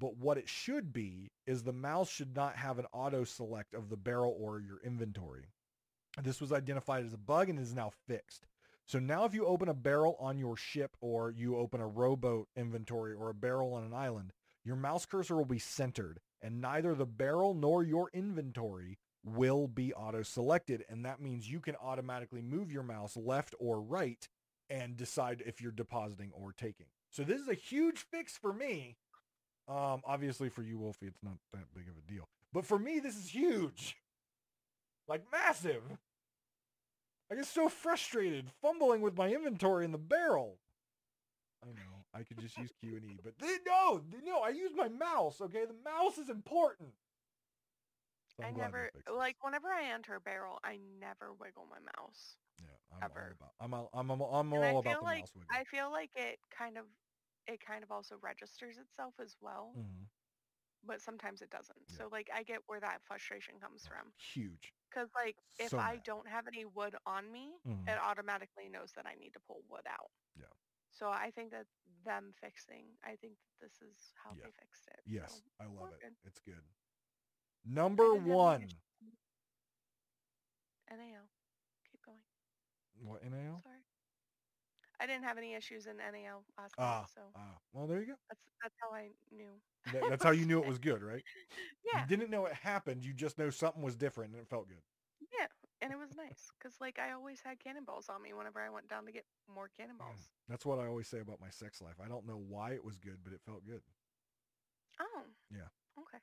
But 0.02 0.18
what 0.18 0.39
it 0.39 0.49
should 0.49 0.91
be 0.91 1.30
is 1.45 1.62
the 1.62 1.72
mouse 1.72 2.10
should 2.10 2.36
not 2.36 2.56
have 2.56 2.80
an 2.80 2.88
auto 2.91 3.24
select 3.24 3.76
of 3.76 3.89
the 3.89 3.95
barrel 3.95 4.36
or 4.36 4.60
your 4.60 4.82
inventory. 4.84 5.45
This 6.20 6.41
was 6.41 6.52
identified 6.52 7.06
as 7.06 7.14
a 7.14 7.20
bug 7.20 7.49
and 7.49 7.60
is 7.60 7.76
now 7.76 7.91
fixed. 8.08 8.47
So 8.88 8.97
now 8.97 9.26
if 9.26 9.36
you 9.36 9.45
open 9.45 9.70
a 9.70 9.76
barrel 9.76 10.18
on 10.20 10.39
your 10.39 10.58
ship 10.58 10.97
or 11.02 11.30
you 11.30 11.56
open 11.56 11.82
a 11.82 11.88
rowboat 11.88 12.47
inventory 12.56 13.14
or 13.14 13.30
a 13.30 13.36
barrel 13.36 13.76
on 13.76 13.84
an 13.84 13.93
island, 13.93 14.34
your 14.66 14.76
mouse 14.76 15.06
cursor 15.06 15.36
will 15.36 15.45
be 15.45 15.60
centered 15.60 16.20
and 16.41 16.60
neither 16.60 16.95
the 16.95 17.06
barrel 17.06 17.54
nor 17.54 17.84
your 17.84 18.10
inventory 18.12 18.97
will 19.24 19.68
be 19.68 19.93
auto 19.93 20.24
selected. 20.24 20.84
And 20.89 21.06
that 21.06 21.22
means 21.22 21.47
you 21.47 21.60
can 21.60 21.76
automatically 21.76 22.41
move 22.41 22.72
your 22.72 22.82
mouse 22.82 23.16
left 23.16 23.54
or 23.60 23.80
right 23.80 24.28
and 24.68 24.97
decide 24.97 25.43
if 25.45 25.62
you're 25.62 25.72
depositing 25.72 26.32
or 26.34 26.54
taking. 26.54 26.88
So 27.12 27.24
this 27.24 27.39
is 27.39 27.47
a 27.47 27.54
huge 27.54 27.99
fix 27.99 28.36
for 28.36 28.52
me. 28.52 28.97
Um, 29.72 30.01
obviously 30.05 30.49
for 30.49 30.63
you, 30.63 30.78
Wolfy, 30.78 31.07
it's 31.07 31.24
not 31.24 31.38
that 31.53 31.63
big 31.74 31.88
of 31.88 31.95
a 31.95 32.11
deal. 32.11 32.28
But 32.51 32.65
for 32.65 32.78
me, 32.78 32.99
this 32.99 33.15
is 33.15 33.30
huge. 33.30 33.95
Like 35.07 35.24
massive. 35.32 35.84
I 37.32 37.36
get 37.36 37.45
so 37.45 37.69
frustrated 37.69 38.49
fumbling 38.61 39.01
with 39.01 39.17
my 39.17 39.30
inventory 39.30 39.86
in 39.86 39.93
the 39.93 39.97
barrel. 39.97 40.57
I 41.63 41.67
know. 41.67 42.03
I 42.13 42.24
could 42.24 42.39
just 42.39 42.57
use 42.57 42.72
Q 42.82 42.97
and 42.97 43.05
E, 43.05 43.17
but 43.24 43.39
th- 43.39 43.61
no, 43.65 44.01
th- 44.11 44.24
no, 44.26 44.39
I 44.39 44.49
use 44.49 44.72
my 44.76 44.89
mouse, 44.89 45.39
okay? 45.41 45.63
The 45.65 45.89
mouse 45.89 46.17
is 46.17 46.30
important. 46.30 46.89
So 48.36 48.43
I 48.43 48.51
they 48.51 48.57
never 48.57 48.91
like 49.15 49.38
whenever 49.41 49.67
I 49.69 49.93
enter 49.93 50.15
a 50.15 50.19
barrel, 50.19 50.59
I 50.63 50.80
never 50.99 51.32
wiggle 51.39 51.67
my 51.69 51.80
mouse. 51.80 52.36
Yeah, 52.59 52.65
I'm 52.97 53.11
all 53.11 53.17
about. 53.39 53.51
I'm 53.61 53.74
all, 53.74 53.89
I'm 53.93 54.09
I'm, 54.09 54.22
I'm 54.22 54.53
all 54.53 54.80
about 54.80 54.99
the 54.99 55.05
like 55.05 55.19
mouse 55.22 55.32
wiggle. 55.36 55.49
I 55.49 55.63
feel 55.63 55.91
like 55.91 56.09
it 56.15 56.39
kind 56.57 56.78
of 56.78 56.86
it 57.48 57.60
kind 57.66 57.84
of 57.84 57.92
also 57.92 58.16
registers 58.22 58.78
itself 58.78 59.14
as 59.20 59.36
well, 59.42 59.76
Mhm. 59.76 60.08
but 60.84 61.02
sometimes 61.02 61.42
it 61.42 61.50
doesn't. 61.50 61.84
Yeah. 61.89 61.98
So 61.98 62.08
like 62.12 62.30
I 62.34 62.44
get 62.44 62.60
where 62.68 62.80
that 62.80 63.02
frustration 63.08 63.56
comes 63.60 63.82
from. 63.88 64.12
Huge. 64.34 64.74
Cuz 64.94 65.10
like 65.16 65.38
if 65.58 65.72
So 65.72 65.78
I 65.78 65.96
mad. 65.96 66.04
don't 66.04 66.28
have 66.28 66.48
any 66.48 66.66
wood 66.66 66.96
on 67.06 67.32
me, 67.32 67.54
Mhm. 67.66 67.88
it 67.88 67.98
automatically 67.98 68.70
knows 68.70 68.92
that 68.96 69.06
I 69.06 69.16
need 69.16 69.34
to 69.34 69.39
pull 69.39 69.64
wood 69.70 69.88
out. 69.88 70.12
Yeah. 70.36 70.46
So 71.00 71.10
I 71.10 71.32
think 71.32 71.52
that 71.52 71.66
them 72.06 72.34
fixing, 72.42 72.86
I 73.04 73.16
think 73.16 73.34
that 73.60 73.68
this 73.68 73.82
is 73.82 73.98
how 74.24 74.36
Yeah. 74.36 74.44
they 74.44 74.52
fixed 74.60 74.88
it. 74.88 75.04
Yes, 75.06 75.30
So, 75.30 75.42
I 75.60 75.66
love 75.66 75.92
it. 75.92 76.02
good. 76.02 76.16
It's 76.26 76.39
good. 76.39 76.64
Number 77.66 78.14
didn't 78.14 78.28
have 78.28 78.44
any 78.54 78.68
one. 78.68 78.68
NAL. 80.89 81.30
Keep 81.89 82.02
going. 82.06 82.22
What 83.02 83.24
NAL? 83.24 83.64
Sorry. 83.64 83.84
I 85.02 85.08
didn't 85.08 85.24
have 85.24 85.38
any 85.38 85.54
issues 85.56 85.88
in 85.88 85.97
NAL 85.97 86.43
last 86.58 86.76
Ah, 86.78 87.06
so 87.14 87.22
ah. 87.36 87.58
Well, 87.74 87.88
there 87.88 87.99
you 87.99 88.08
go. 88.08 88.14
that's 88.30 88.45
that's 88.62 88.76
how 88.82 88.95
I 88.95 89.10
knew. 89.32 89.49
That- 89.93 90.10
that's 90.10 90.24
how 90.24 90.32
you 90.32 90.45
knew 90.45 90.60
it 90.62 90.68
was 90.68 90.78
good, 90.80 91.02
right? 91.02 91.24
Yeah, 91.93 92.02
You 92.02 92.08
didn't 92.18 92.30
know 92.30 92.45
it 92.45 92.54
happened. 92.54 93.04
You 93.04 93.14
just 93.14 93.38
know 93.39 93.49
something 93.49 93.82
was 93.82 93.95
different 93.95 94.34
and 94.34 94.41
it 94.41 94.47
felt 94.47 94.68
good. 94.70 94.82
yeah, 95.38 95.47
and 95.82 95.91
it 95.91 95.97
was 95.97 96.16
nice 96.16 96.52
because 96.58 96.76
like 96.80 96.99
I 96.99 97.12
always 97.14 97.41
had 97.43 97.60
cannonballs 97.60 98.10
on 98.10 98.22
me 98.22 98.34
whenever 98.34 98.62
I 98.62 98.70
went 98.70 98.88
down 98.88 99.06
to 99.06 99.12
get 99.12 99.26
more 99.54 99.70
cannonballs. 99.76 100.30
That's 100.47 100.66
what 100.66 100.80
I 100.80 100.86
always 100.88 101.08
say 101.08 101.20
about 101.20 101.41
my 101.41 101.49
sex 101.49 101.82
life. 101.82 101.95
I 102.04 102.08
don't 102.08 102.28
know 102.28 102.41
why 102.47 102.72
it 102.74 102.84
was 102.86 102.97
good, 102.99 103.18
but 103.24 103.34
it 103.34 103.41
felt 103.45 103.66
good. 103.66 103.82
Oh. 104.99 105.24
Yeah. 105.52 105.70
Okay. 105.99 106.20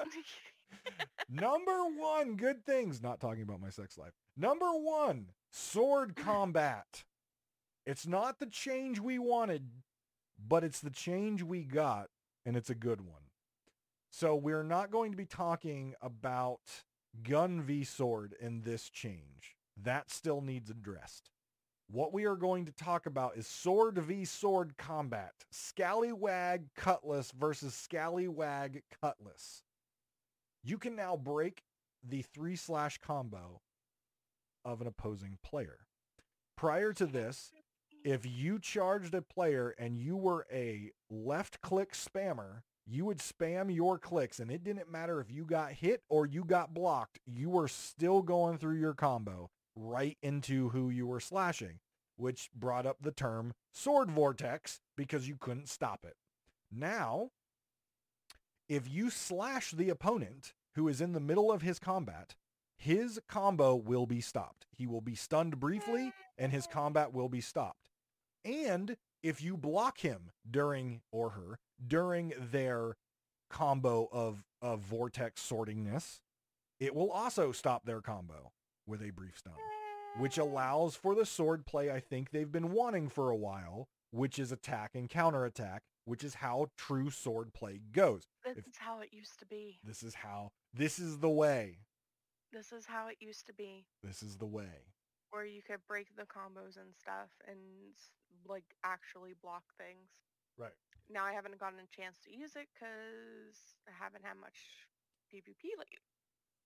Number 1.30 1.84
one, 1.96 2.36
good 2.36 2.64
things. 2.64 3.02
Not 3.02 3.20
talking 3.20 3.42
about 3.42 3.60
my 3.60 3.70
sex 3.70 3.96
life. 3.98 4.12
Number 4.36 4.70
one, 4.72 5.26
sword 5.50 6.16
combat. 6.16 7.04
It's 7.86 8.06
not 8.06 8.38
the 8.38 8.46
change 8.46 9.00
we 9.00 9.18
wanted, 9.18 9.68
but 10.38 10.64
it's 10.64 10.80
the 10.80 10.90
change 10.90 11.42
we 11.42 11.64
got, 11.64 12.08
and 12.44 12.56
it's 12.56 12.70
a 12.70 12.74
good 12.74 13.00
one. 13.00 13.22
So 14.10 14.34
we're 14.34 14.62
not 14.62 14.90
going 14.90 15.12
to 15.12 15.16
be 15.16 15.26
talking 15.26 15.94
about 16.02 16.60
gun 17.22 17.62
v 17.62 17.84
sword 17.84 18.34
in 18.40 18.62
this 18.62 18.88
change. 18.90 19.56
That 19.82 20.10
still 20.10 20.40
needs 20.40 20.70
addressed. 20.70 21.30
What 21.88 22.12
we 22.12 22.24
are 22.24 22.36
going 22.36 22.66
to 22.66 22.72
talk 22.72 23.06
about 23.06 23.36
is 23.36 23.46
sword 23.46 23.98
v 23.98 24.24
sword 24.24 24.76
combat. 24.76 25.32
Scallywag 25.50 26.66
Cutlass 26.76 27.32
versus 27.32 27.74
Scallywag 27.74 28.82
Cutlass. 29.00 29.62
You 30.62 30.78
can 30.78 30.94
now 30.94 31.16
break 31.16 31.62
the 32.06 32.22
three 32.22 32.56
slash 32.56 32.98
combo 32.98 33.60
of 34.64 34.80
an 34.80 34.86
opposing 34.86 35.38
player. 35.42 35.78
Prior 36.56 36.92
to 36.92 37.06
this, 37.06 37.52
if 38.04 38.26
you 38.26 38.58
charged 38.58 39.14
a 39.14 39.22
player 39.22 39.74
and 39.78 39.98
you 39.98 40.16
were 40.16 40.46
a 40.52 40.90
left 41.10 41.60
click 41.60 41.92
spammer, 41.92 42.62
you 42.86 43.04
would 43.04 43.18
spam 43.18 43.74
your 43.74 43.98
clicks 43.98 44.38
and 44.38 44.50
it 44.50 44.64
didn't 44.64 44.90
matter 44.90 45.20
if 45.20 45.30
you 45.30 45.44
got 45.44 45.72
hit 45.72 46.02
or 46.08 46.26
you 46.26 46.44
got 46.44 46.74
blocked, 46.74 47.18
you 47.26 47.48
were 47.48 47.68
still 47.68 48.22
going 48.22 48.58
through 48.58 48.78
your 48.78 48.94
combo 48.94 49.50
right 49.76 50.18
into 50.22 50.70
who 50.70 50.90
you 50.90 51.06
were 51.06 51.20
slashing, 51.20 51.78
which 52.16 52.50
brought 52.54 52.86
up 52.86 52.96
the 53.00 53.12
term 53.12 53.52
sword 53.72 54.10
vortex 54.10 54.80
because 54.96 55.28
you 55.28 55.36
couldn't 55.38 55.68
stop 55.68 56.04
it. 56.04 56.16
Now, 56.70 57.30
if 58.68 58.88
you 58.88 59.10
slash 59.10 59.72
the 59.72 59.88
opponent 59.88 60.52
who 60.74 60.88
is 60.88 61.00
in 61.00 61.12
the 61.12 61.20
middle 61.20 61.50
of 61.50 61.62
his 61.62 61.78
combat, 61.78 62.34
his 62.76 63.20
combo 63.28 63.74
will 63.74 64.06
be 64.06 64.20
stopped. 64.20 64.66
He 64.76 64.86
will 64.86 65.00
be 65.00 65.14
stunned 65.14 65.60
briefly 65.60 66.12
and 66.38 66.50
his 66.50 66.66
combat 66.66 67.12
will 67.12 67.28
be 67.28 67.40
stopped. 67.40 67.79
And 68.44 68.96
if 69.22 69.42
you 69.42 69.56
block 69.56 69.98
him 69.98 70.30
during 70.50 71.02
or 71.12 71.30
her 71.30 71.58
during 71.86 72.32
their 72.38 72.96
combo 73.50 74.08
of, 74.12 74.44
of 74.62 74.80
vortex 74.80 75.46
sortingness, 75.46 76.20
it 76.78 76.94
will 76.94 77.10
also 77.10 77.52
stop 77.52 77.84
their 77.84 78.00
combo 78.00 78.52
with 78.86 79.02
a 79.02 79.10
brief 79.10 79.38
stun, 79.38 79.52
which 80.18 80.38
allows 80.38 80.94
for 80.94 81.14
the 81.14 81.26
sword 81.26 81.66
play 81.66 81.90
I 81.90 82.00
think 82.00 82.30
they've 82.30 82.50
been 82.50 82.72
wanting 82.72 83.08
for 83.08 83.30
a 83.30 83.36
while, 83.36 83.88
which 84.10 84.38
is 84.38 84.52
attack 84.52 84.92
and 84.94 85.08
counterattack, 85.08 85.82
which 86.06 86.24
is 86.24 86.34
how 86.34 86.68
true 86.78 87.10
sword 87.10 87.52
play 87.52 87.80
goes. 87.92 88.22
This 88.44 88.58
if- 88.58 88.66
is 88.68 88.76
how 88.78 89.00
it 89.00 89.12
used 89.12 89.38
to 89.40 89.46
be. 89.46 89.80
This 89.84 90.02
is 90.02 90.14
how, 90.14 90.50
this 90.72 90.98
is 90.98 91.18
the 91.18 91.28
way. 91.28 91.78
This 92.52 92.72
is 92.72 92.86
how 92.86 93.08
it 93.08 93.16
used 93.20 93.46
to 93.46 93.52
be, 93.52 93.84
This 94.02 94.22
is 94.22 94.36
the 94.38 94.46
way. 94.46 94.86
where 95.30 95.44
you 95.44 95.62
could 95.62 95.78
break 95.86 96.08
the 96.16 96.24
combos 96.24 96.76
and 96.76 96.92
stuff 96.98 97.30
and 97.46 97.58
like 98.46 98.64
actually 98.84 99.34
block 99.42 99.64
things. 99.78 100.08
Right. 100.58 100.74
Now 101.08 101.24
I 101.24 101.32
haven't 101.32 101.58
gotten 101.58 101.78
a 101.80 101.88
chance 101.96 102.18
to 102.24 102.30
use 102.30 102.54
it 102.56 102.68
because 102.74 103.56
I 103.88 103.92
haven't 103.98 104.24
had 104.24 104.36
much 104.40 104.58
PvP 105.32 105.74
lately. 105.78 106.02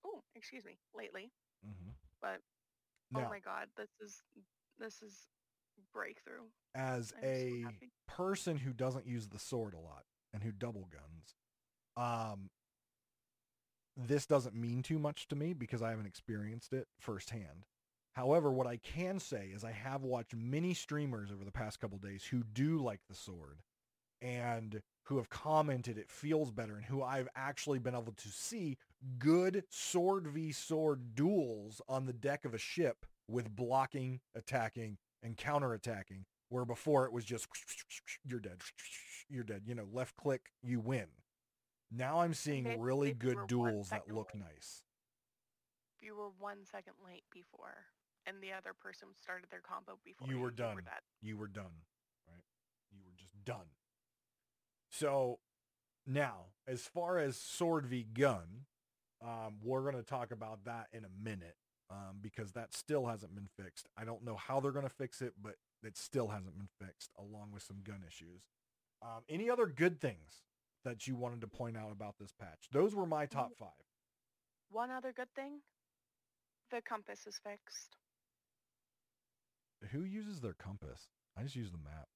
Oh, 0.05 0.21
excuse 0.35 0.65
me, 0.65 0.77
lately. 0.95 1.31
hmm 1.63 1.91
But 2.21 2.41
Now, 3.11 3.25
oh 3.25 3.29
my 3.29 3.39
god, 3.39 3.67
this 3.77 3.89
is 4.01 4.21
this 4.79 5.01
is 5.01 5.27
breakthrough. 5.93 6.45
as 6.75 7.13
I'm 7.17 7.23
a 7.23 7.61
happy. 7.63 7.91
person 8.07 8.57
who 8.57 8.73
doesn't 8.73 9.07
use 9.07 9.27
the 9.27 9.39
sword 9.39 9.73
a 9.73 9.79
lot 9.79 10.03
and 10.33 10.43
who 10.43 10.51
double 10.51 10.87
guns, 10.91 11.35
um, 11.97 12.49
this 13.97 14.25
doesn't 14.25 14.55
mean 14.55 14.83
too 14.83 14.99
much 14.99 15.27
to 15.29 15.35
me 15.35 15.53
because 15.53 15.81
I 15.81 15.89
haven't 15.89 16.05
experienced 16.07 16.73
it 16.73 16.87
firsthand. 16.99 17.65
However, 18.15 18.49
what 18.49 18.65
I 18.65 18.77
can 18.77 19.19
say 19.19 19.51
is 19.53 19.65
I 19.65 19.71
have 19.71 20.03
watched 20.03 20.33
many 20.33 20.73
streamers 20.73 21.31
over 21.31 21.43
the 21.43 21.51
past 21.51 21.81
couple 21.81 21.97
days 21.97 22.23
who 22.23 22.43
do 22.43 22.77
like 22.77 23.01
the 23.09 23.15
sword 23.15 23.59
and 24.21 24.81
who 25.03 25.17
have 25.17 25.29
commented 25.29 25.97
it 25.97 26.09
feels 26.09 26.49
better 26.49 26.77
and 26.77 26.85
who 26.85 27.03
I've 27.03 27.27
actually 27.35 27.77
been 27.79 27.93
able 27.93 28.13
to 28.13 28.29
see 28.29 28.77
good 29.19 29.65
sword 29.69 30.27
v 30.27 30.53
sword 30.53 31.13
duels 31.13 31.81
on 31.89 32.05
the 32.05 32.13
deck 32.13 32.45
of 32.45 32.53
a 32.53 32.57
ship 32.57 33.05
with 33.27 33.53
blocking, 33.53 34.21
attacking, 34.33 34.97
and 35.21 35.35
counterattacking 35.35 36.23
where 36.47 36.65
before 36.65 37.05
it 37.05 37.11
was 37.11 37.25
just 37.25 37.47
you're 38.25 38.39
dead, 38.39 38.61
you're 39.29 39.43
dead. 39.43 39.63
You 39.65 39.75
know, 39.75 39.87
left 39.91 40.15
click, 40.15 40.51
you 40.63 40.79
win. 40.79 41.07
Now 41.91 42.21
I'm 42.21 42.33
seeing 42.33 42.79
really 42.79 43.11
good 43.11 43.39
duels 43.47 43.89
that 43.89 44.09
look 44.09 44.31
late. 44.33 44.43
nice. 44.43 44.83
You 45.99 46.15
were 46.15 46.29
one 46.39 46.59
second 46.71 46.93
late 47.05 47.23
before 47.31 47.87
and 48.25 48.37
the 48.41 48.51
other 48.51 48.73
person 48.73 49.09
started 49.21 49.49
their 49.51 49.61
combo 49.61 49.97
before 50.03 50.27
You 50.27 50.39
were 50.39 50.51
done. 50.51 50.75
were. 50.75 50.83
You 51.21 51.37
were 51.37 51.47
done, 51.47 51.85
right? 52.27 52.43
You 52.91 52.99
were 53.05 53.13
just 53.17 53.33
done. 53.45 53.67
So 54.89 55.39
now, 56.07 56.45
as 56.67 56.81
far 56.81 57.17
as 57.17 57.37
sword 57.37 57.85
v 57.85 58.05
gun, 58.13 58.65
um, 59.23 59.57
we're 59.63 59.81
going 59.81 59.95
to 59.95 60.03
talk 60.03 60.31
about 60.31 60.65
that 60.65 60.87
in 60.93 61.03
a 61.03 61.23
minute 61.23 61.55
um, 61.89 62.17
because 62.21 62.51
that 62.53 62.73
still 62.73 63.07
hasn't 63.07 63.35
been 63.35 63.49
fixed. 63.57 63.87
I 63.97 64.05
don't 64.05 64.23
know 64.23 64.35
how 64.35 64.59
they're 64.59 64.71
going 64.71 64.87
to 64.87 64.89
fix 64.93 65.21
it, 65.21 65.33
but 65.41 65.55
it 65.83 65.97
still 65.97 66.29
hasn't 66.29 66.57
been 66.57 66.69
fixed, 66.79 67.11
along 67.17 67.51
with 67.53 67.63
some 67.63 67.77
gun 67.83 68.03
issues. 68.07 68.43
Um, 69.01 69.21
any 69.29 69.49
other 69.49 69.67
good 69.67 69.99
things 69.99 70.43
that 70.83 71.07
you 71.07 71.15
wanted 71.15 71.41
to 71.41 71.47
point 71.47 71.77
out 71.77 71.91
about 71.91 72.15
this 72.19 72.31
patch? 72.39 72.69
Those 72.71 72.95
were 72.95 73.05
my 73.05 73.25
top 73.25 73.51
five. 73.57 73.69
One 74.71 74.89
other 74.91 75.13
good 75.15 75.33
thing, 75.35 75.59
the 76.71 76.81
compass 76.81 77.27
is 77.27 77.39
fixed. 77.43 77.97
Who 79.91 80.03
uses 80.03 80.41
their 80.41 80.53
compass? 80.53 81.11
I 81.35 81.43
just 81.43 81.55
use 81.55 81.71
the 81.71 81.77
map. 81.77 82.09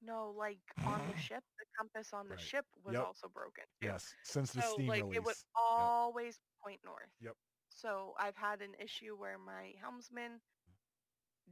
No, 0.00 0.30
like 0.30 0.74
on 0.84 1.06
the 1.06 1.14
ship, 1.16 1.44
the 1.58 1.66
compass 1.76 2.12
on 2.12 2.28
the 2.28 2.36
Right. 2.36 2.38
ship 2.38 2.66
was 2.74 2.94
Yep. 2.94 3.00
also 3.00 3.28
broken. 3.28 3.64
Yes, 3.80 4.16
since 4.22 4.52
the 4.52 4.62
so 4.62 4.72
Steam 4.72 4.88
like 4.88 5.00
release. 5.00 5.16
it 5.16 5.24
would 5.24 5.38
always 5.54 6.40
point 6.64 6.82
north. 6.84 7.10
Yep. 7.20 7.36
So 7.70 8.14
I've 8.18 8.36
had 8.36 8.62
an 8.62 8.74
issue 8.76 9.16
where 9.16 9.38
my 9.38 9.74
helmsman 9.80 10.42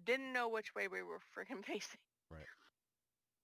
didn't 0.02 0.32
know 0.32 0.48
which 0.48 0.74
way 0.74 0.88
we 0.88 1.02
were 1.02 1.20
freaking 1.20 1.64
facing. 1.64 2.00
Right. 2.30 2.48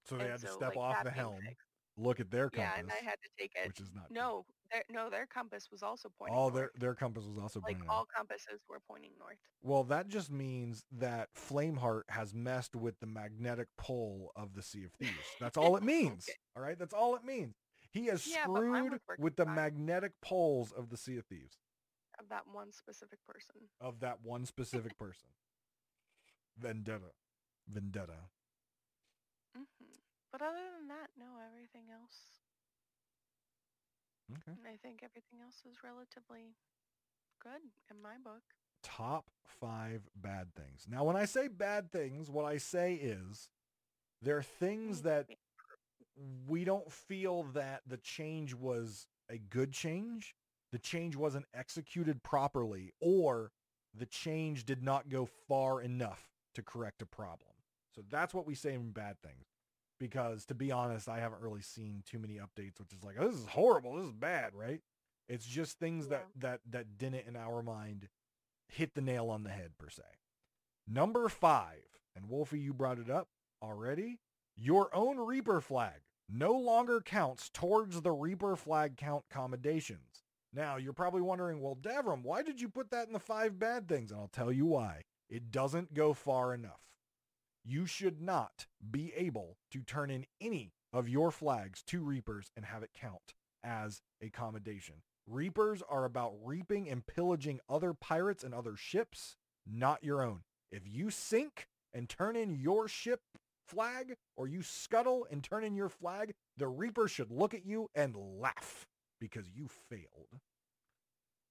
So 0.05 0.19
they 0.19 0.27
and 0.27 0.31
had 0.31 0.43
to 0.43 0.47
step 0.49 0.71
like, 0.71 0.77
off 0.77 1.03
the 1.03 1.11
helm, 1.11 1.41
fixed. 1.47 1.69
look 1.97 2.21
at 2.21 2.31
their 2.31 2.51
compass, 2.51 2.77
Yeah, 2.79 2.81
and 2.83 2.93
I 2.93 3.05
had 3.05 3.21
to 3.23 3.31
take 3.39 3.53
it. 3.57 3.73
which 3.73 3.81
is 3.81 3.93
not. 3.93 4.11
No, 4.11 4.47
their 4.75 4.85
no, 4.91 5.11
their 5.11 5.27
compass 5.27 5.69
was 5.71 5.83
also 5.83 6.11
pointing 6.19 6.37
Oh, 6.37 6.45
north. 6.49 6.55
their 6.57 6.71
their 6.79 6.95
compass 6.95 7.25
was 7.25 7.39
also 7.39 7.61
like 7.61 7.77
pointing 7.77 7.89
all 7.91 8.01
out. 8.01 8.09
compasses 8.17 8.61
were 8.69 8.81
pointing 8.89 9.13
north. 9.19 9.39
Well, 9.63 9.85
that 9.85 10.09
just 10.09 10.31
means 10.31 10.85
that 10.93 11.29
Flameheart 11.35 12.03
has 12.11 12.35
messed 12.35 12.77
with 12.77 13.01
the 13.01 13.07
magnetic 13.07 13.69
pull 13.79 14.31
of 14.37 14.55
the 14.55 14.63
Sea 14.63 14.85
of 14.85 14.93
Thieves. 14.93 15.15
That's 15.41 15.57
all 15.57 15.77
it 15.77 15.83
means. 15.83 16.27
Okay. 16.29 16.39
All 16.57 16.63
right, 16.63 16.79
that's 16.79 16.95
all 16.95 17.17
it 17.17 17.25
means. 17.25 17.57
He 17.93 18.07
has 18.07 18.23
Yeah, 18.23 18.45
screwed 18.45 19.01
with 19.19 19.37
the 19.37 19.45
fine. 19.45 19.55
magnetic 19.55 20.13
poles 20.23 20.71
of 20.73 20.91
the 20.91 20.97
Sea 20.97 21.17
of 21.19 21.25
Thieves 21.27 21.57
Of 22.19 22.29
that 22.29 22.47
one 22.53 22.73
specific 22.73 23.19
person. 23.27 23.63
of 23.81 24.01
that 24.01 24.19
one 24.23 24.47
specific 24.47 24.97
person. 24.99 25.29
Vendetta, 26.57 27.11
vendetta. 27.69 28.31
hmm 29.57 29.63
But 30.31 30.43
other 30.43 30.63
than 30.79 30.89
that, 30.89 31.11
no, 31.19 31.27
everything 31.47 31.91
else. 31.91 32.44
Okay. 34.33 34.59
I 34.67 34.77
think 34.83 35.03
everything 35.03 35.41
else 35.43 35.63
is 35.69 35.79
relatively 35.85 36.55
good 37.43 37.61
in 37.91 38.03
my 38.03 38.17
book. 38.23 38.43
Top 38.83 39.27
five 39.47 40.03
bad 40.17 40.55
things. 40.55 40.87
Now, 40.89 41.05
when 41.05 41.17
I 41.17 41.25
say 41.25 41.49
bad 41.49 41.91
things, 41.91 42.31
what 42.31 42.45
I 42.45 42.59
say 42.59 42.95
is 42.95 43.49
there 44.23 44.37
are 44.37 44.43
things 44.43 45.01
mm. 45.01 45.05
that 45.05 45.27
we 46.49 46.65
don't 46.65 46.91
feel 46.91 47.45
that 47.55 47.83
the 47.87 47.97
change 47.99 48.55
was 48.55 49.07
a 49.31 49.39
good 49.39 49.73
change. 49.73 50.35
The 50.73 50.79
change 50.79 51.17
wasn't 51.17 51.47
executed 51.55 52.23
properly 52.23 52.93
or 53.01 53.53
the 53.97 54.07
change 54.07 54.65
did 54.65 54.83
not 54.83 55.09
go 55.09 55.29
far 55.49 55.81
enough 55.81 56.31
to 56.55 56.63
correct 56.63 57.03
a 57.03 57.07
problem. 57.07 57.53
So 57.95 58.03
that's 58.11 58.35
what 58.35 58.47
we 58.47 58.55
say 58.55 58.75
in 58.75 58.91
bad 58.91 59.17
things. 59.23 59.54
Because 60.05 60.45
to 60.47 60.55
be 60.55 60.71
honest, 60.71 61.09
I 61.09 61.19
haven't 61.19 61.41
really 61.41 61.63
seen 61.63 62.03
too 62.07 62.19
many 62.19 62.35
updates, 62.35 62.79
which 62.79 62.93
is 62.93 63.03
like, 63.03 63.17
oh, 63.19 63.27
this 63.27 63.41
is 63.41 63.47
horrible. 63.47 63.97
This 63.97 64.05
is 64.05 64.13
bad, 64.13 64.55
right? 64.55 64.83
It's 65.31 65.47
just 65.47 65.79
things 65.79 66.09
Yeah. 66.11 66.19
that, 66.19 66.27
that, 66.41 66.61
that 66.71 66.99
didn't 66.99 67.27
in 67.27 67.37
our 67.37 67.63
mind 67.63 68.09
hit 68.69 68.95
the 68.95 69.01
nail 69.01 69.31
on 69.31 69.45
the 69.45 69.51
head 69.51 69.73
per 69.79 69.89
se. 69.89 70.03
Number 70.87 71.27
five, 71.31 71.85
and 72.15 72.27
Wolfy, 72.27 72.61
you 72.63 72.75
brought 72.75 72.99
it 72.99 73.09
up 73.09 73.29
already. 73.63 74.21
Your 74.57 74.95
own 74.95 75.17
Reaper 75.17 75.63
flag 75.63 76.03
no 76.29 76.53
longer 76.53 77.01
counts 77.01 77.49
towards 77.49 78.03
the 78.03 78.13
Reaper 78.13 78.57
flag 78.57 78.99
count 78.99 79.25
commendations. 79.31 80.23
Now, 80.53 80.77
you're 80.77 80.93
probably 80.93 81.23
wondering, 81.23 81.63
well, 81.63 81.77
Davrim, 81.81 82.23
why 82.23 82.43
did 82.43 82.61
you 82.61 82.69
put 82.69 82.91
that 82.91 83.07
in 83.07 83.15
the 83.15 83.19
five 83.19 83.59
bad 83.59 83.89
things? 83.89 84.11
And 84.11 84.21
I'll 84.21 84.29
tell 84.29 84.53
you 84.53 84.67
why. 84.67 85.05
It 85.31 85.51
doesn't 85.51 85.95
go 85.95 86.13
far 86.13 86.53
enough. 86.53 86.81
You 87.65 87.87
should 87.87 88.21
not 88.21 88.67
be 88.91 89.13
able 89.17 89.57
to 89.73 89.83
turn 89.83 90.11
in 90.11 90.27
any 90.41 90.73
of 90.93 91.09
your 91.09 91.31
flags 91.31 91.83
to 91.85 92.03
Reapers 92.03 92.51
and 92.55 92.67
have 92.67 92.83
it 92.83 92.91
count 92.95 93.35
as 93.65 94.03
a 94.21 94.29
commendation. 94.29 94.97
Reapers 95.27 95.83
are 95.89 96.05
about 96.05 96.35
reaping 96.43 96.89
and 96.91 97.07
pillaging 97.07 97.61
other 97.69 97.95
pirates 97.95 98.45
and 98.45 98.53
other 98.53 98.77
ships, 98.77 99.37
not 99.67 100.05
your 100.05 100.23
own. 100.23 100.41
If 100.71 100.83
you 100.87 101.11
sink 101.11 101.69
and 101.95 102.09
turn 102.09 102.37
in 102.37 102.55
your 102.55 102.87
ship 102.87 103.21
flag 103.67 104.17
or 104.37 104.47
you 104.47 104.63
scuttle 104.63 105.27
and 105.31 105.43
turn 105.43 105.65
in 105.65 105.75
your 105.75 105.89
flag, 105.89 106.35
the 106.59 106.69
Reaper 106.69 107.09
should 107.09 107.31
look 107.31 107.55
at 107.55 107.65
you 107.65 107.89
and 107.95 108.15
laugh 108.15 108.87
because 109.19 109.49
you 109.49 109.69
failed. 109.89 110.41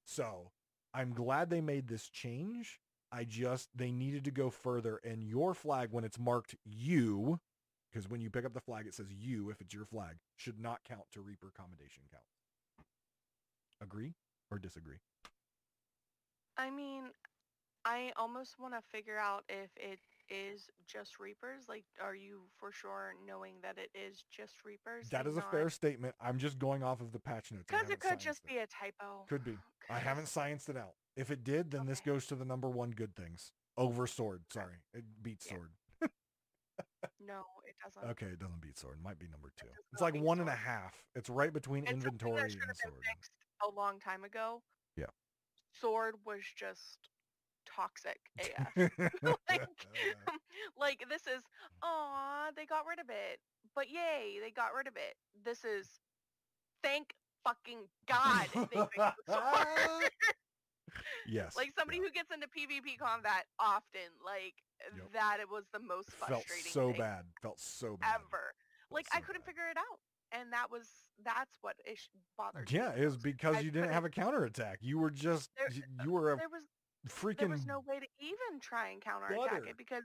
So 0.05 0.51
I'm 0.93 1.13
glad 1.13 1.49
they 1.49 1.61
made 1.61 1.87
this 1.87 2.07
change. 2.07 2.79
I 3.13 3.25
just, 3.25 3.69
they 3.75 3.91
needed 3.91 4.25
to 4.25 4.31
go 4.31 4.49
further 4.49 4.99
and 5.03 5.23
your 5.23 5.53
flag, 5.53 5.89
when 5.91 6.03
it's 6.03 6.17
marked 6.17 6.55
you, 6.65 7.39
because 7.91 8.09
when 8.09 8.21
you 8.21 8.31
pick 8.31 8.43
up 8.43 8.53
the 8.53 8.59
flag, 8.59 8.87
it 8.87 8.95
says 8.95 9.05
you, 9.11 9.51
if 9.51 9.61
it's 9.61 9.73
your 9.73 9.85
flag, 9.85 10.15
should 10.35 10.59
not 10.59 10.79
count 10.83 11.03
to 11.11 11.21
Reaper 11.21 11.51
commendation 11.55 12.03
count. 12.11 12.23
Agree 13.81 14.15
or 14.49 14.57
disagree? 14.57 14.97
I 16.57 16.71
mean, 16.71 17.03
I 17.85 18.13
almost 18.17 18.59
want 18.59 18.73
to 18.73 18.81
figure 18.81 19.19
out 19.19 19.43
if 19.47 19.69
it 19.75 19.99
is 20.29 20.69
just 20.87 21.19
Reapers. 21.19 21.65
Like, 21.69 21.83
are 22.01 22.15
you 22.15 22.41
for 22.57 22.71
sure 22.71 23.13
knowing 23.27 23.55
that 23.61 23.77
it 23.77 23.89
is 23.95 24.23
just 24.31 24.65
Reapers? 24.65 25.09
That 25.09 25.27
is 25.27 25.35
a 25.35 25.41
not- 25.41 25.51
fair 25.51 25.69
statement. 25.69 26.15
I'm 26.19 26.39
just 26.39 26.57
going 26.57 26.81
off 26.81 26.99
of 26.99 27.11
the 27.11 27.19
patch 27.19 27.51
notes. 27.51 27.65
Because 27.67 27.91
it 27.91 27.99
could 27.99 28.19
just 28.19 28.41
it. 28.45 28.47
be 28.47 28.57
a 28.57 28.65
typo. 28.65 29.25
Could 29.29 29.43
be. 29.43 29.57
I 29.89 29.99
haven't 29.99 30.25
scienced 30.25 30.69
it 30.69 30.77
out. 30.77 30.93
If 31.15 31.29
it 31.31 31.43
did, 31.43 31.71
then 31.71 31.85
this 31.85 31.99
goes 31.99 32.25
to 32.27 32.35
the 32.35 32.45
number 32.45 32.69
one 32.69 32.91
good 32.91 33.15
things 33.15 33.51
over 33.77 34.07
sword. 34.07 34.43
Sorry, 34.51 34.75
eh, 34.95 34.99
it 34.99 35.05
beats 35.21 35.45
Yeah. 35.45 35.57
sword. 35.57 35.71
No, 37.19 37.43
it 37.67 37.75
doesn't. 37.83 38.03
Okay, 38.11 38.25
it 38.27 38.39
doesn't 38.39 38.59
beat 38.61 38.77
sword. 38.77 39.01
Might 39.01 39.19
be 39.19 39.27
number 39.27 39.51
two. 39.57 39.67
does 39.67 39.75
It's 39.93 40.01
like 40.01 40.15
one 40.15 40.39
and 40.39 40.49
a 40.49 40.55
half. 40.55 40.93
It's 41.15 41.29
right 41.29 41.53
between 41.53 41.83
It's 41.83 41.93
inventory 41.93 42.41
and 42.41 42.51
sword. 42.51 43.03
fixed 43.05 43.31
a 43.61 43.69
long 43.69 43.99
time 43.99 44.23
ago. 44.23 44.61
Yeah. 44.97 45.05
Sword 45.71 46.15
was 46.25 46.41
just 46.55 47.09
toxic 47.65 48.19
AF. 48.39 48.75
like, 49.49 49.61
uh. 49.61 50.31
like 50.77 51.05
this 51.09 51.27
is, 51.27 51.43
aw, 51.81 52.51
they 52.55 52.65
got 52.65 52.85
rid 52.87 52.99
of 52.99 53.09
it. 53.09 53.39
But 53.75 53.89
yay, 53.89 54.39
they 54.41 54.51
got 54.51 54.73
rid 54.73 54.87
of 54.87 54.95
it. 54.97 55.15
This 55.43 55.63
is, 55.63 55.87
thank 56.81 57.15
fucking 57.43 57.87
God 58.07 58.47
yes. 61.27 61.55
like 61.55 61.71
somebody 61.77 61.97
yeah. 61.97 62.03
who 62.03 62.11
gets 62.11 62.31
into 62.33 62.47
PvP 62.47 62.97
combat 62.99 63.45
often, 63.59 64.09
like 64.23 64.55
Yep. 64.83 65.13
that 65.13 65.37
it 65.39 65.49
was 65.49 65.63
the 65.71 65.79
most 65.79 66.11
frustrating. 66.11 66.71
felt 66.73 66.93
so 66.93 66.99
bad. 66.99 67.23
Felt 67.41 67.59
so 67.59 67.97
bad. 68.01 68.15
ever. 68.15 68.53
Like 68.91 69.05
so 69.11 69.17
I 69.17 69.21
couldn't 69.21 69.45
bad. 69.45 69.51
figure 69.51 69.69
it 69.71 69.77
out. 69.77 69.99
And 70.33 70.51
that 70.51 70.69
was, 70.69 70.89
that's 71.23 71.57
what 71.61 71.75
ish 71.89 72.09
bothered 72.37 72.69
me. 72.69 72.77
Yeah, 72.77 72.91
it 72.95 73.05
was 73.05 73.17
because 73.17 73.57
I 73.57 73.59
you 73.61 73.71
didn't 73.71 73.93
have 73.93 74.03
a 74.03 74.09
counterattack. 74.09 74.79
You 74.81 74.97
were 74.99 75.11
just 75.11 75.51
There- 75.55 75.71
you, 75.71 75.83
uh, 75.99 76.03
you 76.03 76.11
were 76.11 76.33
a 76.33 76.37
There 76.37 76.49
was 76.49 76.63
freaking 77.07 77.37
there 77.37 77.47
was 77.49 77.65
no 77.65 77.79
way 77.87 77.99
to 77.99 78.07
even 78.19 78.59
try 78.61 78.89
and 78.89 79.01
counterattack 79.01 79.67
it 79.67 79.77
because 79.77 80.03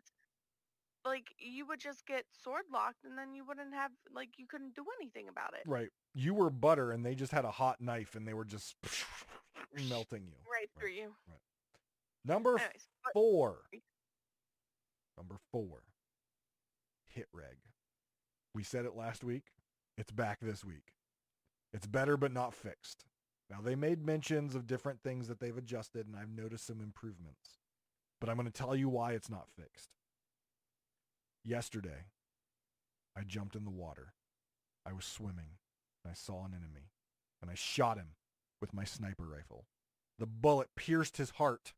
like 1.05 1.25
you 1.39 1.67
would 1.67 1.81
just 1.81 2.07
get 2.07 2.25
sword 2.43 2.65
locked 2.73 3.05
and 3.05 3.17
then 3.17 3.35
you 3.35 3.45
wouldn't 3.47 3.73
have 3.73 3.93
like 4.15 4.31
you 4.37 4.47
couldn't 4.49 4.75
do 4.75 4.85
anything 5.01 5.29
about 5.29 5.55
it 5.55 5.69
right. 5.69 5.89
You 6.15 6.35
were 6.35 6.51
butter, 6.51 6.91
and 6.91 7.07
they 7.07 7.15
just 7.15 7.31
had 7.31 7.45
a 7.45 7.51
hot 7.51 7.81
knife, 7.81 8.17
and 8.17 8.27
they 8.27 8.35
were 8.35 8.45
just 8.45 8.75
melting 9.89 10.25
you. 10.27 10.37
right 10.53 10.69
through 10.79 10.91
you. 10.91 11.15
Number 12.25 12.59
Anyways, 12.59 12.89
but 13.05 13.13
four. 13.13 13.59
Number 15.17 15.37
four. 15.51 15.83
Hit 17.07 17.27
reg. 17.33 17.57
We 18.55 18.63
said 18.63 18.85
it 18.85 18.97
last 18.97 19.25
week. 19.25 19.45
It's 19.97 20.13
back 20.13 20.39
this 20.41 20.65
week. 20.65 20.95
It's 21.73 21.87
better 21.87 22.17
but 22.17 22.33
not 22.33 22.55
fixed. 22.55 23.05
Now 23.51 23.61
they 23.63 23.75
made 23.75 24.05
mentions 24.05 24.55
of 24.55 24.67
different 24.67 25.03
things 25.03 25.29
that 25.29 25.41
they've 25.41 25.57
adjusted 25.57 26.07
and 26.07 26.17
I've 26.17 26.31
noticed 26.31 26.67
some 26.67 26.81
improvements. 26.81 27.59
But 28.21 28.29
I'm 28.29 28.37
going 28.37 28.47
to 28.47 28.53
tell 28.53 28.77
you 28.77 28.89
why 28.89 29.13
it's 29.13 29.31
not 29.31 29.49
fixed. 29.57 29.91
Yesterday, 31.45 32.07
I 33.17 33.23
jumped 33.23 33.57
in 33.57 33.65
the 33.65 33.71
water. 33.71 34.13
I 34.85 34.93
was 34.93 35.05
swimming 35.05 35.57
and 36.05 36.11
I 36.11 36.15
saw 36.15 36.45
an 36.45 36.53
enemy 36.53 36.91
and 37.41 37.51
I 37.51 37.55
shot 37.55 37.97
him 37.97 38.09
with 38.61 38.75
my 38.75 38.85
sniper 38.85 39.25
rifle. 39.27 39.67
The 40.19 40.27
bullet 40.27 40.69
pierced 40.77 41.17
his 41.17 41.31
heart 41.31 41.75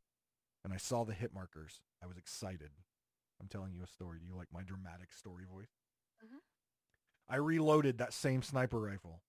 and 0.65 0.73
I 0.73 0.77
saw 0.77 1.05
the 1.05 1.15
hit 1.15 1.33
markers. 1.35 1.81
I 2.03 2.07
was 2.07 2.17
excited. 2.17 2.71
I'm 3.41 3.49
telling 3.49 3.73
you 3.73 3.83
a 3.83 3.87
story. 3.87 4.19
Do 4.21 4.27
you 4.27 4.37
like 4.37 4.53
my 4.53 4.63
dramatic 4.63 5.13
story 5.13 5.45
voice? 5.45 5.73
Mhm. 6.23 6.41
I 7.29 7.37
reloaded 7.37 7.99
that 7.99 8.13
same 8.13 8.43
sniper 8.43 8.81
rifle. 8.81 9.23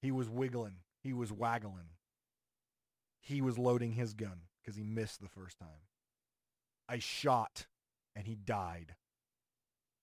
He 0.00 0.10
was 0.10 0.28
wiggling. 0.28 0.84
He 1.02 1.12
was 1.12 1.32
waggling. 1.32 1.96
He 3.20 3.42
was 3.42 3.58
loading 3.58 3.92
his 3.92 4.14
gun 4.14 4.48
because 4.60 4.76
he 4.76 4.84
missed 4.84 5.20
the 5.20 5.28
first 5.28 5.58
time. 5.58 5.88
I 6.88 6.98
shot 6.98 7.66
and 8.14 8.26
he 8.26 8.36
died. 8.36 8.96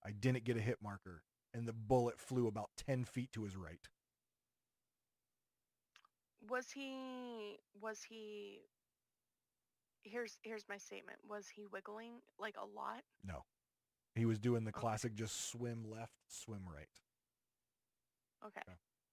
I 0.04 0.12
didn't 0.12 0.44
get 0.44 0.58
a 0.58 0.62
hit 0.62 0.82
marker 0.82 1.24
and 1.54 1.68
the 1.68 1.74
bullet 1.74 2.20
flew 2.20 2.48
about 2.48 2.70
10 2.78 3.06
feet 3.06 3.32
to 3.32 3.44
his 3.44 3.56
right. 3.56 3.88
Was 6.50 6.72
he 6.72 7.58
was 7.82 8.02
he 8.04 8.62
here's 10.04 10.38
here's 10.44 10.66
my 10.70 10.78
statement. 10.78 11.20
Was 11.28 11.48
he 11.48 11.66
wiggling 11.72 12.14
like 12.40 12.56
a 12.58 12.66
lot? 12.66 13.04
No. 13.24 13.44
He 14.16 14.26
was 14.26 14.40
doing 14.40 14.64
the 14.64 14.70
Okay. 14.72 14.80
classic 14.80 15.14
just 15.16 15.50
swim 15.50 15.84
left, 15.90 16.14
swim 16.28 16.62
right. 16.68 16.88
Okay. 18.46 18.62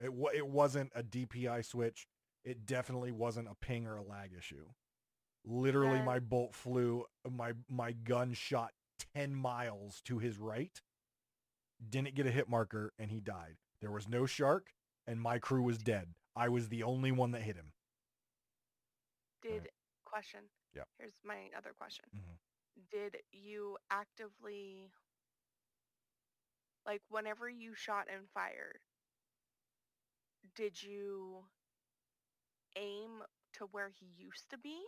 It 0.01 0.13
wa- 0.13 0.31
it 0.35 0.47
wasn't 0.47 0.93
a 0.95 1.03
DPI 1.03 1.63
switch. 1.65 2.07
It 2.45 2.67
definitely 2.67 3.13
wasn't 3.13 3.49
a 3.49 3.55
ping 3.55 3.87
or 3.87 3.97
a 3.97 4.03
lag 4.03 4.33
issue. 4.37 4.67
Literally, 5.45 5.97
Then- 5.99 6.05
my 6.05 6.19
bolt 6.21 6.55
flew. 6.55 7.07
My 7.29 7.53
my 7.69 7.93
gun 7.93 8.33
shot 8.33 8.75
ten 9.15 9.35
miles 9.35 10.01
to 10.03 10.19
his 10.19 10.39
right. 10.39 10.81
Didn't 11.89 12.15
get 12.15 12.27
a 12.27 12.31
hit 12.31 12.49
marker, 12.49 12.93
and 12.99 13.11
he 13.11 13.21
died. 13.21 13.59
There 13.81 13.91
was 13.91 14.07
no 14.09 14.25
shark, 14.27 14.73
and 15.07 15.21
my 15.21 15.41
crew 15.41 15.63
was 15.63 15.79
dead. 15.79 16.15
I 16.37 16.49
was 16.49 16.69
the 16.69 16.83
only 16.83 17.13
one 17.13 17.33
that 17.33 17.43
hit 17.43 17.57
him. 17.57 17.73
Did 19.43 19.69
question. 20.05 20.51
Yeah. 20.75 20.85
Here's 20.99 21.15
my 21.25 21.51
other 21.57 21.73
question. 21.77 22.07
Mhm. 22.15 22.39
Did 22.91 23.17
you 23.33 23.79
actively 23.91 24.93
like 26.87 27.03
whenever 27.09 27.49
you 27.49 27.75
shot 27.75 28.07
and 28.13 28.29
fired, 28.31 28.79
did 30.55 30.83
you 30.83 31.47
aim 32.77 33.23
to 33.55 33.67
where 33.67 33.89
he 33.91 34.07
used 34.07 34.51
to 34.51 34.59
be? 34.59 34.85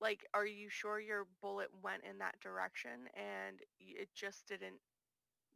Like, 0.00 0.26
are 0.34 0.46
you 0.46 0.68
sure 0.70 0.98
your 0.98 1.26
bullet 1.40 1.68
went 1.82 2.04
in 2.04 2.18
that 2.18 2.40
direction 2.40 3.08
and 3.14 3.60
it 3.78 4.08
just 4.14 4.46
didn't, 4.48 4.80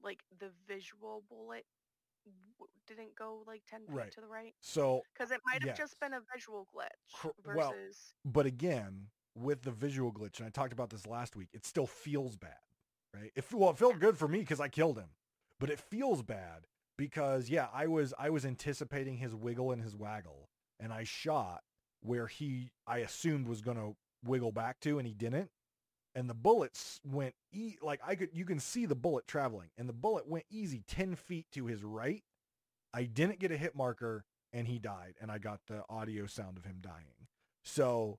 like, 0.02 0.24
the 0.38 0.50
visual 0.66 1.22
bullet 1.28 1.66
didn't 2.86 3.16
go 3.16 3.42
like 3.46 3.62
10 3.66 3.86
feet 3.86 3.94
Right. 3.94 4.12
to 4.12 4.20
the 4.20 4.26
right? 4.26 4.54
So, 4.60 5.02
Because 5.14 5.30
it 5.30 5.40
might 5.46 5.60
have 5.62 5.68
Yes. 5.68 5.78
just 5.78 6.00
been 6.00 6.12
a 6.12 6.20
visual 6.34 6.68
glitch 6.74 7.18
Cor- 7.20 7.34
versus... 7.42 8.14
well, 8.24 8.32
but 8.32 8.46
again, 8.46 9.08
with 9.34 9.62
the 9.62 9.70
visual 9.70 10.12
glitch, 10.12 10.38
and 10.38 10.46
I 10.46 10.50
talked 10.50 10.72
about 10.72 10.90
this 10.90 11.06
last 11.06 11.34
week, 11.34 11.48
it 11.52 11.64
still 11.64 11.86
feels 11.86 12.36
bad, 12.36 12.58
right? 13.14 13.32
It, 13.34 13.50
well, 13.52 13.70
it 13.70 13.78
felt 13.78 13.98
good 13.98 14.18
for 14.18 14.28
me 14.28 14.40
because 14.40 14.60
I 14.60 14.68
killed 14.68 14.98
him, 14.98 15.08
but 15.58 15.70
it 15.70 15.80
feels 15.80 16.22
bad 16.22 16.66
because 16.98 17.48
yeah, 17.48 17.68
I 17.72 17.86
was 17.86 18.12
I 18.18 18.30
was 18.30 18.44
anticipating 18.44 19.16
his 19.16 19.34
wiggle 19.34 19.72
and 19.72 19.82
his 19.82 19.96
waggle, 19.96 20.50
and 20.78 20.92
I 20.92 21.04
shot 21.04 21.64
where 22.00 22.26
he 22.26 22.70
I 22.86 22.98
assumed 22.98 23.48
was 23.48 23.62
going 23.62 23.78
to 23.78 23.96
wiggle 24.22 24.52
back 24.52 24.78
to, 24.80 24.98
and 24.98 25.06
he 25.08 25.14
didn't. 25.14 25.50
And 26.14 26.30
the 26.30 26.34
bullets 26.34 27.00
went 27.04 27.34
e- 27.52 27.76
like 27.82 28.00
I 28.06 28.14
could 28.14 28.30
you 28.32 28.44
can 28.44 28.60
see 28.60 28.86
the 28.86 28.94
bullet 28.94 29.26
traveling, 29.26 29.70
and 29.76 29.88
the 29.88 29.92
bullet 29.94 30.28
went 30.28 30.44
easy 30.50 30.84
ten 30.86 31.16
feet 31.16 31.46
to 31.52 31.66
his 31.66 31.82
right. 31.82 32.22
I 32.92 33.04
didn't 33.04 33.40
get 33.40 33.50
a 33.50 33.56
hit 33.56 33.74
marker, 33.74 34.24
and 34.52 34.68
he 34.68 34.78
died, 34.78 35.14
and 35.20 35.30
I 35.30 35.38
got 35.38 35.60
the 35.66 35.82
audio 35.88 36.26
sound 36.26 36.56
of 36.56 36.64
him 36.64 36.76
dying. 36.80 37.26
So 37.64 38.18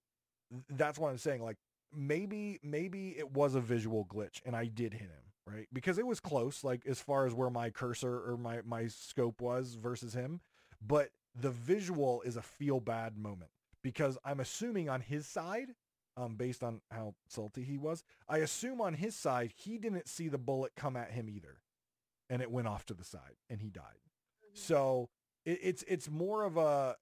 that's 0.69 0.99
what 0.99 1.09
I'm 1.09 1.17
saying. 1.17 1.41
Like 1.41 1.57
maybe 1.95 2.59
maybe 2.61 3.15
it 3.17 3.31
was 3.31 3.55
a 3.55 3.61
visual 3.61 4.05
glitch, 4.05 4.41
and 4.45 4.55
I 4.55 4.65
did 4.65 4.93
hit 4.93 5.03
him 5.09 5.31
right 5.47 5.67
because 5.71 5.97
it 5.97 6.05
was 6.07 6.19
close, 6.19 6.63
like 6.63 6.85
as 6.85 6.99
far 6.99 7.25
as 7.25 7.33
where 7.33 7.49
my 7.49 7.69
cursor 7.69 8.29
or 8.29 8.37
my 8.37 8.59
my 8.65 8.87
scope 8.87 9.41
was 9.41 9.75
versus 9.75 10.13
him. 10.13 10.41
But 10.85 11.09
the 11.39 11.51
visual 11.51 12.21
is 12.23 12.37
a 12.37 12.41
feel 12.41 12.79
bad 12.79 13.17
moment 13.17 13.51
because 13.81 14.17
I'm 14.25 14.39
assuming 14.39 14.89
on 14.89 15.01
his 15.01 15.27
side, 15.27 15.69
um, 16.17 16.35
based 16.35 16.63
on 16.63 16.81
how 16.91 17.15
salty 17.27 17.63
he 17.63 17.77
was, 17.77 18.03
I 18.27 18.37
assume 18.39 18.81
on 18.81 18.93
his 18.93 19.15
side 19.15 19.53
he 19.55 19.77
didn't 19.77 20.07
see 20.07 20.27
the 20.29 20.37
bullet 20.37 20.73
come 20.75 20.95
at 20.95 21.11
him 21.11 21.29
either, 21.29 21.61
and 22.29 22.41
it 22.41 22.51
went 22.51 22.67
off 22.67 22.85
to 22.87 22.93
the 22.93 23.03
side 23.03 23.35
and 23.49 23.61
he 23.61 23.69
died. 23.69 24.01
Mhm. 24.53 24.57
So 24.57 25.09
it, 25.45 25.59
it's 25.61 25.83
it's 25.87 26.09
more 26.09 26.43
of 26.43 26.57
a 26.57 26.95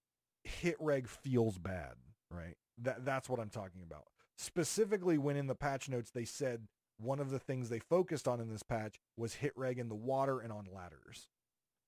hit 0.43 0.75
reg 0.79 1.07
feels 1.07 1.57
bad, 1.57 1.95
right? 2.29 2.57
That 2.77 3.05
that's 3.05 3.29
what 3.29 3.39
I'm 3.39 3.49
talking 3.49 3.81
about. 3.81 4.07
Specifically, 4.37 5.17
when 5.17 5.37
in 5.37 5.47
the 5.47 5.55
patch 5.55 5.87
notes 5.89 6.11
they 6.11 6.25
said 6.25 6.67
one 6.97 7.19
of 7.19 7.29
the 7.29 7.39
things 7.39 7.69
they 7.69 7.79
focused 7.79 8.27
on 8.27 8.39
in 8.39 8.49
this 8.49 8.63
patch 8.63 8.99
was 9.17 9.35
hit 9.35 9.53
reg 9.55 9.79
in 9.79 9.89
the 9.89 9.95
water 9.95 10.39
and 10.39 10.51
on 10.51 10.65
ladders. 10.71 11.27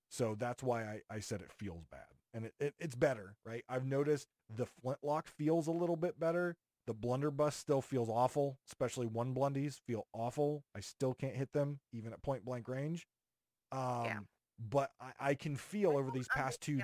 So 0.09 0.36
that's 0.38 0.63
why 0.63 0.84
I, 0.84 1.01
I 1.15 1.19
said 1.19 1.41
it 1.41 1.51
feels 1.51 1.86
bad. 1.86 2.05
And 2.34 2.45
it, 2.45 2.53
it, 2.59 2.73
it's 2.80 2.95
better, 2.95 3.36
right? 3.45 3.63
I've 3.69 3.86
noticed 3.86 4.28
the 4.55 4.65
flintlock 4.65 5.28
feels 5.28 5.67
a 5.67 5.71
little 5.71 5.95
bit 5.95 6.19
better. 6.19 6.57
The 6.88 6.93
blunderbuss 6.93 7.55
still 7.55 7.81
feels 7.81 8.09
awful, 8.09 8.59
especially 8.67 9.07
one 9.07 9.33
blundies 9.33 9.79
feel 9.88 10.07
awful. 10.13 10.63
I 10.75 10.81
still 10.81 11.13
can't 11.13 11.36
hit 11.36 11.51
them, 11.51 11.79
even 11.93 12.13
at 12.13 12.21
point 12.21 12.45
blank 12.45 12.67
range. 12.67 13.07
Um, 13.71 14.05
Yeah. 14.05 14.19
But 14.57 14.91
I, 15.01 15.11
I 15.31 15.33
can 15.36 15.57
feel 15.57 15.91
I 15.91 15.95
over 15.95 16.11
these 16.11 16.29
past 16.29 16.61
two. 16.61 16.79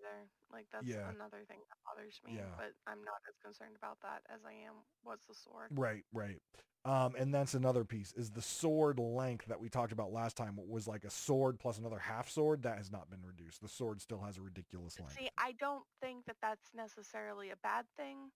either. 0.00 0.28
Like 0.52 0.66
that's 0.72 0.86
Yeah. 0.86 1.08
another 1.10 1.44
thing 1.46 1.58
that 1.68 1.78
bothers 1.86 2.20
me. 2.26 2.34
Yeah. 2.36 2.50
But 2.56 2.72
I'm 2.86 2.98
not 3.04 3.20
as 3.28 3.36
concerned 3.42 3.76
about 3.76 3.98
that 4.02 4.22
as 4.32 4.40
I 4.44 4.52
am 4.52 4.74
was 5.04 5.20
the 5.28 5.34
sword. 5.34 5.68
Right, 5.70 6.04
right. 6.12 6.40
Um, 6.84 7.14
and 7.16 7.32
that's 7.32 7.54
another 7.54 7.84
piece 7.84 8.12
is 8.14 8.30
the 8.30 8.42
sword 8.42 8.98
length 8.98 9.46
that 9.46 9.60
we 9.60 9.68
talked 9.68 9.92
about 9.92 10.12
last 10.12 10.36
time 10.36 10.58
was 10.66 10.88
like 10.88 11.04
a 11.04 11.10
sword 11.10 11.58
plus 11.58 11.78
another 11.78 11.98
half 11.98 12.28
sword 12.30 12.62
that 12.62 12.78
has 12.78 12.90
not 12.90 13.10
been 13.10 13.22
reduced. 13.24 13.60
The 13.60 13.68
sword 13.68 14.00
still 14.00 14.20
has 14.22 14.38
a 14.38 14.42
ridiculous 14.42 14.98
length. 14.98 15.16
See, 15.18 15.28
I 15.38 15.52
don't 15.60 15.84
think 16.00 16.24
that 16.24 16.36
that's 16.42 16.70
necessarily 16.74 17.50
a 17.50 17.56
bad 17.62 17.84
thing. 17.96 18.30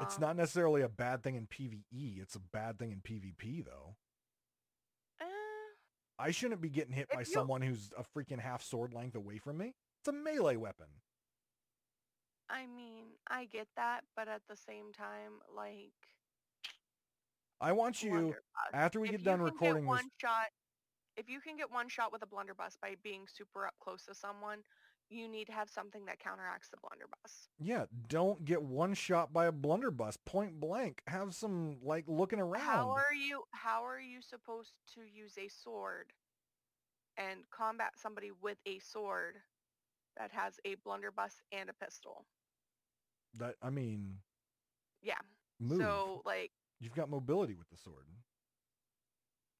It's 0.00 0.14
Um, 0.16 0.20
not 0.20 0.36
necessarily 0.36 0.82
a 0.82 0.88
bad 0.88 1.22
thing 1.22 1.34
in 1.36 1.46
PvE. 1.46 2.20
It's 2.20 2.34
a 2.34 2.40
bad 2.40 2.78
thing 2.78 2.92
in 2.92 3.00
PvP 3.02 3.62
though. 3.64 3.96
eh, 5.20 5.24
I 6.18 6.30
shouldn't 6.30 6.60
be 6.60 6.70
getting 6.70 6.92
hit 6.94 7.08
by 7.10 7.20
you- 7.20 7.24
someone 7.26 7.62
who's 7.62 7.92
a 7.96 8.02
freaking 8.04 8.40
half 8.40 8.62
sword 8.62 8.92
length 8.94 9.14
away 9.16 9.38
from 9.38 9.58
me. 9.58 9.74
It's 10.00 10.08
a 10.08 10.12
melee 10.12 10.56
weapon. 10.56 10.88
I 12.48 12.66
mean, 12.66 13.18
I 13.28 13.46
get 13.46 13.68
that, 13.76 14.04
but 14.14 14.28
at 14.28 14.46
the 14.48 14.56
same 14.56 14.92
time, 14.92 15.40
like 15.48 15.92
I 17.60 17.72
want 17.72 18.02
you 18.02 18.34
after 18.72 19.00
we 19.00 19.08
if 19.08 19.12
get 19.12 19.20
you 19.20 19.24
done 19.24 19.38
can 19.38 19.44
recording 19.44 19.84
get 19.84 19.88
one 19.88 20.04
this. 20.04 20.12
shot, 20.20 20.52
if 21.16 21.28
you 21.28 21.40
can 21.40 21.56
get 21.56 21.70
one 21.70 21.88
shot 21.88 22.10
with 22.12 22.22
a 22.22 22.26
blunderbuss 22.26 22.76
by 22.76 22.96
being 22.96 23.26
super 23.28 23.66
up 23.66 23.78
close 23.78 24.04
to 24.06 24.14
someone, 24.14 24.64
you 25.12 25.28
need 25.28 25.46
to 25.46 25.52
have 25.52 25.68
something 25.68 26.04
that 26.06 26.18
counteracts 26.18 26.68
the 26.68 26.76
blunderbuss. 26.78 27.48
Yeah, 27.58 27.84
don't 28.08 28.44
get 28.44 28.62
one 28.62 28.94
shot 28.94 29.32
by 29.32 29.46
a 29.46 29.52
blunderbuss 29.52 30.16
point 30.24 30.58
blank. 30.58 31.02
Have 31.06 31.34
some 31.34 31.76
like 31.82 32.04
looking 32.06 32.40
around. 32.40 32.62
How 32.62 32.90
are 32.90 33.14
you 33.14 33.42
how 33.52 33.84
are 33.84 34.00
you 34.00 34.20
supposed 34.22 34.72
to 34.94 35.00
use 35.02 35.36
a 35.38 35.48
sword 35.48 36.12
and 37.16 37.40
combat 37.50 37.92
somebody 37.96 38.30
with 38.40 38.58
a 38.66 38.78
sword 38.78 39.36
that 40.16 40.30
has 40.32 40.54
a 40.64 40.76
blunderbuss 40.84 41.40
and 41.52 41.68
a 41.70 41.74
pistol? 41.74 42.24
that 43.38 43.54
I 43.62 43.70
mean, 43.70 44.18
Yeah. 45.02 45.14
move. 45.60 45.80
So 45.80 46.22
like 46.24 46.50
You've 46.80 46.94
got 46.94 47.08
mobility 47.08 47.54
with 47.54 47.68
the 47.70 47.76
sword. 47.76 48.06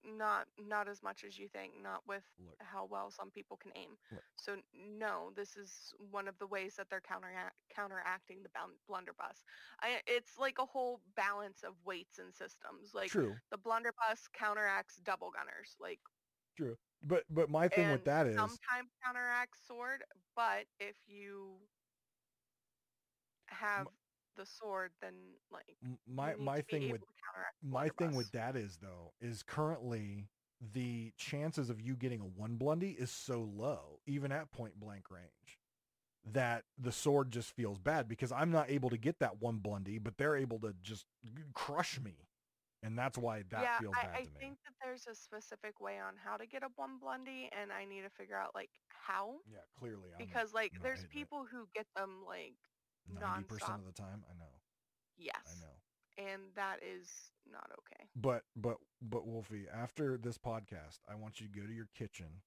Not 0.04 0.46
not 0.58 0.88
as 0.88 1.02
much 1.02 1.24
as 1.24 1.38
you 1.38 1.48
think, 1.48 1.72
not 1.82 2.02
with 2.06 2.24
Look, 2.38 2.56
how 2.60 2.86
well 2.90 3.10
some 3.10 3.30
people 3.30 3.56
can 3.56 3.72
aim. 3.76 3.90
Look. 4.10 4.22
So 4.36 4.56
no, 4.74 5.32
this 5.36 5.56
is 5.56 5.92
one 6.10 6.28
of 6.28 6.38
the 6.38 6.46
ways 6.46 6.74
that 6.76 6.88
they're 6.90 7.00
counteract, 7.00 7.56
counteracting 7.74 8.42
the 8.42 8.50
blunderbuss. 8.88 9.44
I, 9.80 10.00
it's 10.06 10.38
like 10.38 10.58
a 10.58 10.66
whole 10.66 11.00
balance 11.16 11.62
of 11.62 11.74
weights 11.84 12.18
and 12.18 12.34
systems. 12.34 12.94
Like 12.94 13.10
true, 13.10 13.34
the 13.50 13.58
blunderbuss 13.58 14.28
counteracts 14.32 14.96
double 15.04 15.30
gunners. 15.30 15.76
Like 15.80 16.00
true. 16.56 16.76
But 17.04 17.24
but 17.30 17.50
my 17.50 17.68
thing 17.68 17.90
with 17.90 18.04
that 18.04 18.26
is 18.26 18.34
sometimes 18.36 18.90
counteracts 19.04 19.58
sword, 19.66 20.04
but 20.36 20.64
if 20.78 20.96
you 21.06 21.56
have 23.48 23.86
the 24.36 24.46
sword, 24.46 24.92
then 25.00 25.14
like 25.50 25.76
my 26.06 26.34
my 26.36 26.60
thing 26.62 26.88
with 26.88 27.02
to 27.02 27.14
counteract 27.24 27.56
the 27.62 27.68
my 27.68 27.88
thing 27.90 28.14
with 28.14 28.30
that 28.32 28.56
is 28.56 28.78
though 28.80 29.12
is 29.20 29.42
currently 29.42 30.28
the 30.74 31.12
chances 31.16 31.70
of 31.70 31.80
you 31.80 31.96
getting 31.96 32.20
a 32.20 32.24
one 32.24 32.56
blundy 32.56 32.92
is 32.98 33.10
so 33.10 33.40
low, 33.54 34.00
even 34.06 34.32
at 34.32 34.50
point 34.50 34.78
blank 34.78 35.10
range, 35.10 35.58
that 36.32 36.64
the 36.78 36.92
sword 36.92 37.30
just 37.30 37.52
feels 37.52 37.78
bad 37.78 38.08
because 38.08 38.32
I'm 38.32 38.50
not 38.50 38.70
able 38.70 38.90
to 38.90 38.98
get 38.98 39.18
that 39.20 39.40
one 39.40 39.58
blundy, 39.58 39.98
but 40.02 40.16
they're 40.18 40.36
able 40.36 40.58
to 40.60 40.74
just 40.82 41.06
crush 41.54 42.00
me, 42.00 42.28
and 42.82 42.98
that's 42.98 43.18
why 43.18 43.42
that 43.50 43.62
yeah, 43.62 43.78
feels 43.78 43.94
I, 43.94 44.00
bad 44.00 44.12
I 44.18 44.22
to 44.24 44.30
me. 44.30 44.38
I 44.38 44.40
think 44.40 44.58
that 44.64 44.74
there's 44.82 45.06
a 45.06 45.14
specific 45.14 45.80
way 45.80 45.98
on 45.98 46.14
how 46.16 46.36
to 46.36 46.46
get 46.46 46.62
a 46.62 46.68
one 46.76 46.98
blundy, 46.98 47.48
and 47.52 47.72
I 47.72 47.84
need 47.84 48.02
to 48.02 48.10
figure 48.10 48.36
out 48.36 48.54
like 48.54 48.70
how 48.88 49.40
yeah, 49.46 49.64
clearly, 49.78 50.10
I'm 50.16 50.26
because 50.26 50.52
like 50.54 50.72
not 50.72 50.82
there's 50.82 51.02
hitting 51.02 51.20
it. 51.20 51.28
people 51.28 51.44
who 51.50 51.66
get 51.74 51.86
them 51.96 52.24
like 52.26 52.56
ninety 53.08 53.44
percent 53.44 53.72
nonstop. 53.72 53.78
of 53.78 53.86
the 53.86 53.92
time. 54.02 54.24
I 54.30 54.34
know, 54.38 54.52
yes, 55.16 55.34
I 55.46 55.60
know. 55.60 56.30
and 56.32 56.42
that 56.56 56.78
is 56.82 57.08
not 57.50 57.70
okay. 57.78 58.08
But 58.16 58.42
but 58.56 58.76
but 59.00 59.26
Wolfy, 59.26 59.64
after 59.72 60.16
this 60.16 60.38
podcast, 60.38 61.00
I 61.10 61.14
want 61.14 61.40
you 61.40 61.48
to 61.48 61.60
go 61.60 61.66
to 61.66 61.72
your 61.72 61.88
kitchen. 61.96 62.42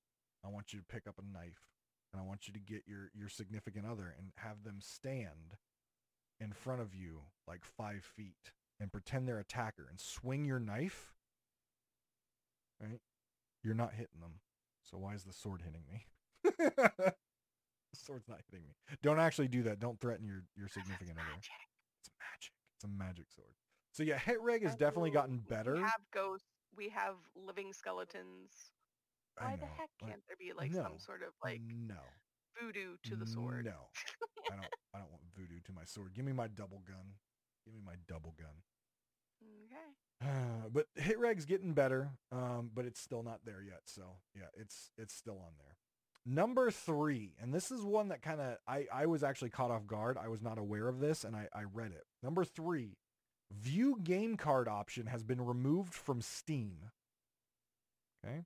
I 0.45 0.49
want 0.49 0.73
you 0.73 0.79
to 0.79 0.85
pick 0.85 1.07
up 1.07 1.15
a 1.17 1.33
knife, 1.33 1.67
and 2.13 2.21
I 2.21 2.25
want 2.25 2.47
you 2.47 2.53
to 2.53 2.59
get 2.59 2.83
your 2.87 3.11
your 3.13 3.29
significant 3.29 3.85
other 3.85 4.13
and 4.17 4.31
have 4.37 4.63
them 4.63 4.77
stand 4.79 5.57
in 6.39 6.51
front 6.51 6.81
of 6.81 6.93
you 6.93 7.21
like 7.47 7.63
five 7.63 8.03
feet 8.03 8.51
and 8.79 8.91
pretend 8.91 9.27
they're 9.27 9.39
attacker 9.39 9.87
and 9.89 9.99
swing 9.99 10.45
your 10.45 10.59
knife. 10.59 11.13
Right? 12.81 12.99
You're 13.63 13.73
not 13.73 13.93
hitting 13.93 14.19
them. 14.21 14.41
So 14.83 14.97
why 14.97 15.13
is 15.15 15.23
the 15.23 15.33
sword 15.33 15.63
hitting 15.63 15.83
me? 15.91 16.05
sword's 17.97 18.27
not 18.27 18.39
hitting 18.49 18.65
me. 18.65 18.73
Don't 19.03 19.19
actually 19.19 19.47
do 19.47 19.63
that. 19.63 19.79
Don't 19.79 19.99
threaten 19.99 20.25
your 20.27 20.43
your 20.55 20.67
significant 20.67 21.17
other. 21.17 21.37
It's 21.37 22.09
magic. 22.19 22.53
It's 22.75 22.83
a 22.83 22.87
magic 22.87 23.25
sword. 23.35 23.53
So 23.91 24.03
yeah, 24.03 24.17
hit 24.17 24.41
reg 24.41 24.63
has 24.63 24.75
definitely 24.75 25.11
gotten 25.11 25.37
better. 25.37 25.75
We 25.75 25.81
have 25.81 26.01
ghosts. 26.13 26.47
We 26.75 26.89
have 26.89 27.15
living 27.35 27.71
skeletons. 27.71 28.51
I 29.39 29.43
Why 29.45 29.51
know. 29.51 29.57
the 29.57 29.65
heck 29.65 29.89
can't 29.99 30.21
there 30.27 30.37
be 30.37 30.51
like 30.57 30.71
no, 30.71 30.83
some 30.83 30.99
sort 30.99 31.21
of 31.21 31.29
like 31.43 31.61
no 31.67 31.95
voodoo 32.59 32.95
to 33.03 33.15
the 33.15 33.25
sword? 33.25 33.65
No, 33.65 33.87
I 34.51 34.55
don't. 34.55 34.67
I 34.93 34.99
don't 34.99 35.11
want 35.11 35.23
voodoo 35.35 35.59
to 35.65 35.71
my 35.73 35.83
sword. 35.85 36.13
Give 36.13 36.25
me 36.25 36.33
my 36.33 36.47
double 36.47 36.81
gun. 36.87 37.15
Give 37.65 37.73
me 37.73 37.81
my 37.85 37.95
double 38.07 38.35
gun. 38.37 38.55
Okay. 39.65 40.69
but 40.73 40.87
hit 40.95 41.19
reg's 41.19 41.45
getting 41.45 41.73
better, 41.73 42.11
um, 42.31 42.71
but 42.73 42.85
it's 42.85 42.99
still 42.99 43.23
not 43.23 43.39
there 43.45 43.61
yet. 43.61 43.81
So 43.85 44.03
yeah, 44.35 44.47
it's 44.55 44.91
it's 44.97 45.13
still 45.13 45.39
on 45.39 45.53
there. 45.57 45.75
Number 46.25 46.71
three, 46.71 47.35
and 47.39 47.53
this 47.53 47.69
is 47.69 47.83
one 47.83 48.07
that 48.07 48.23
kind 48.23 48.41
of 48.41 48.57
I 48.67 48.87
I 48.91 49.05
was 49.05 49.23
actually 49.23 49.51
caught 49.51 49.69
off 49.69 49.85
guard. 49.85 50.17
I 50.17 50.27
was 50.27 50.41
not 50.41 50.57
aware 50.57 50.87
of 50.87 50.99
this, 50.99 51.23
and 51.23 51.35
I 51.35 51.47
I 51.53 51.63
read 51.71 51.91
it. 51.91 52.05
Number 52.23 52.43
three, 52.43 52.97
view 53.51 53.99
game 54.03 54.35
card 54.35 54.67
option 54.67 55.05
has 55.05 55.23
been 55.23 55.45
removed 55.45 55.93
from 55.93 56.21
Steam. 56.21 56.89
Okay. 58.25 58.41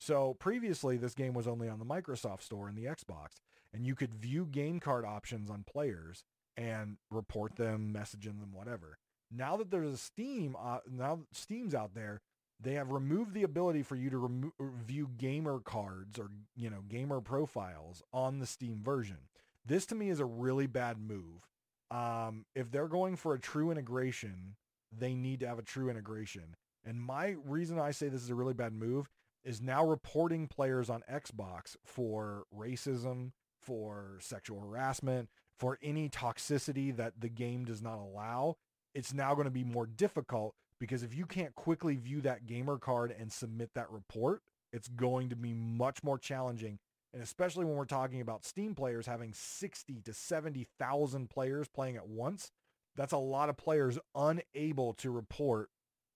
So 0.00 0.34
previously, 0.40 0.96
this 0.96 1.14
game 1.14 1.34
was 1.34 1.46
only 1.46 1.68
on 1.68 1.78
the 1.78 1.84
Microsoft 1.84 2.42
Store 2.42 2.68
and 2.68 2.76
the 2.76 2.86
Xbox, 2.86 3.40
and 3.72 3.86
you 3.86 3.94
could 3.94 4.14
view 4.14 4.46
game 4.46 4.80
card 4.80 5.04
options 5.04 5.50
on 5.50 5.62
players 5.62 6.24
and 6.56 6.96
report 7.10 7.56
them, 7.56 7.94
messaging 7.96 8.40
them, 8.40 8.52
whatever. 8.52 8.98
Now 9.30 9.56
that 9.58 9.70
there's 9.70 9.94
a 9.94 9.98
Steam, 9.98 10.56
uh, 10.58 10.78
now 10.90 11.20
Steam's 11.32 11.74
out 11.74 11.94
there, 11.94 12.22
they 12.62 12.74
have 12.74 12.92
removed 12.92 13.34
the 13.34 13.42
ability 13.42 13.82
for 13.82 13.96
you 13.96 14.10
to 14.10 14.52
view 14.84 15.08
gamer 15.16 15.60
cards 15.60 16.18
or 16.18 16.30
you 16.56 16.70
know 16.70 16.82
gamer 16.88 17.20
profiles 17.20 18.02
on 18.12 18.38
the 18.38 18.46
Steam 18.46 18.82
version. 18.82 19.18
This 19.64 19.86
to 19.86 19.94
me 19.94 20.10
is 20.10 20.20
a 20.20 20.24
really 20.24 20.66
bad 20.66 20.98
move. 20.98 21.46
Um, 21.90 22.44
if 22.54 22.70
they're 22.70 22.88
going 22.88 23.16
for 23.16 23.34
a 23.34 23.40
true 23.40 23.70
integration, 23.70 24.56
they 24.96 25.14
need 25.14 25.40
to 25.40 25.48
have 25.48 25.58
a 25.58 25.62
true 25.62 25.88
integration. 25.88 26.56
And 26.84 27.00
my 27.00 27.36
reason 27.44 27.78
I 27.78 27.90
say 27.90 28.08
this 28.08 28.22
is 28.22 28.30
a 28.30 28.34
really 28.34 28.54
bad 28.54 28.72
move 28.72 29.08
is 29.44 29.60
now 29.60 29.84
reporting 29.84 30.46
players 30.46 30.90
on 30.90 31.02
Xbox 31.10 31.76
for 31.84 32.44
racism, 32.56 33.32
for 33.60 34.18
sexual 34.20 34.60
harassment, 34.60 35.28
for 35.58 35.78
any 35.82 36.08
toxicity 36.08 36.94
that 36.96 37.20
the 37.20 37.28
game 37.28 37.64
does 37.64 37.82
not 37.82 37.98
allow. 37.98 38.56
It's 38.94 39.12
now 39.12 39.34
going 39.34 39.46
to 39.46 39.50
be 39.50 39.64
more 39.64 39.86
difficult 39.86 40.54
because 40.80 41.02
if 41.02 41.14
you 41.14 41.26
can't 41.26 41.54
quickly 41.54 41.96
view 41.96 42.22
that 42.22 42.46
gamer 42.46 42.78
card 42.78 43.14
and 43.16 43.30
submit 43.30 43.70
that 43.74 43.90
report, 43.90 44.42
it's 44.72 44.88
going 44.88 45.28
to 45.28 45.36
be 45.36 45.52
much 45.52 46.02
more 46.02 46.18
challenging. 46.18 46.78
And 47.12 47.22
especially 47.22 47.64
when 47.64 47.74
we're 47.74 47.84
talking 47.84 48.20
about 48.20 48.44
Steam 48.44 48.74
players 48.74 49.06
having 49.06 49.32
60 49.34 50.00
to 50.04 50.14
70,000 50.14 51.28
players 51.28 51.68
playing 51.68 51.96
at 51.96 52.08
once, 52.08 52.50
that's 52.96 53.12
a 53.12 53.18
lot 53.18 53.48
of 53.48 53.56
players 53.56 53.98
unable 54.14 54.94
to 54.94 55.10
report 55.10 55.68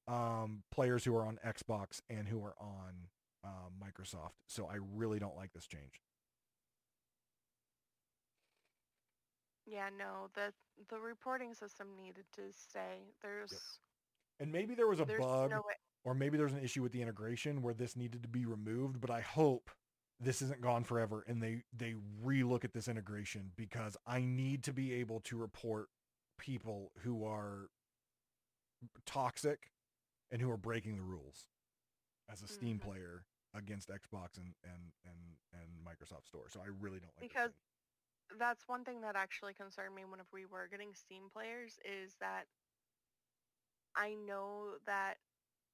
um, 0.08 0.62
players 0.70 1.04
who 1.04 1.14
are 1.16 1.26
on 1.26 1.38
Xbox 1.44 2.00
and 2.08 2.28
who 2.28 2.42
are 2.42 2.54
on 2.60 3.08
um, 3.44 3.72
Microsoft. 3.82 4.32
So 4.48 4.66
I 4.66 4.78
really 4.94 5.18
don't 5.18 5.36
like 5.36 5.52
this 5.52 5.66
change. 5.66 6.00
Yeah, 9.66 9.88
no, 9.96 10.28
the 10.34 10.52
the 10.90 11.00
reporting 11.00 11.54
system 11.54 11.88
needed 11.96 12.26
to 12.34 12.42
stay. 12.52 13.14
There's 13.22 13.52
yep. 13.52 13.60
And 14.40 14.52
maybe 14.52 14.74
there 14.74 14.88
was 14.88 15.00
a 15.00 15.06
bug 15.06 15.50
no 15.50 15.62
or 16.04 16.14
maybe 16.14 16.36
there's 16.36 16.52
an 16.52 16.62
issue 16.62 16.82
with 16.82 16.92
the 16.92 17.02
integration 17.02 17.62
where 17.62 17.74
this 17.74 17.96
needed 17.96 18.22
to 18.22 18.28
be 18.28 18.44
removed, 18.44 19.00
but 19.00 19.10
I 19.10 19.22
hope 19.22 19.70
this 20.20 20.42
isn't 20.42 20.60
gone 20.60 20.84
forever 20.84 21.24
and 21.26 21.42
they 21.42 21.62
they 21.76 21.94
relook 22.24 22.64
at 22.64 22.72
this 22.72 22.88
integration 22.88 23.50
because 23.56 23.96
I 24.06 24.20
need 24.20 24.62
to 24.64 24.72
be 24.72 24.92
able 24.94 25.20
to 25.20 25.36
report 25.36 25.88
people 26.38 26.92
who 27.00 27.24
are 27.24 27.68
toxic 29.06 29.70
and 30.30 30.40
who 30.40 30.50
are 30.50 30.56
breaking 30.56 30.96
the 30.96 31.02
rules 31.02 31.48
as 32.30 32.42
a 32.42 32.46
Steam 32.46 32.78
mm-hmm. 32.78 32.90
player 32.90 33.24
against 33.54 33.88
Xbox 33.88 34.36
and, 34.36 34.54
and, 34.64 34.92
and, 35.04 35.14
and 35.52 35.68
Microsoft 35.86 36.26
Store. 36.26 36.46
So 36.48 36.60
I 36.60 36.68
really 36.80 36.98
don't 36.98 37.12
like 37.16 37.28
because 37.28 37.52
that's 38.38 38.66
one 38.66 38.84
thing 38.84 39.00
that 39.02 39.16
actually 39.16 39.54
concerned 39.54 39.94
me 39.94 40.04
whenever 40.04 40.28
we 40.32 40.44
were 40.44 40.68
getting 40.70 40.94
Steam 40.94 41.24
players 41.32 41.78
is 41.84 42.14
that 42.20 42.44
I 43.96 44.14
know 44.26 44.74
that 44.86 45.14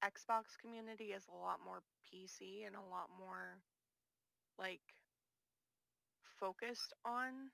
Xbox 0.04 0.56
community 0.60 1.12
is 1.12 1.24
a 1.28 1.36
lot 1.36 1.60
more 1.64 1.82
PC 2.04 2.66
and 2.66 2.74
a 2.74 2.90
lot 2.90 3.08
more 3.18 3.60
like 4.58 4.80
focused 6.38 6.92
on 7.04 7.50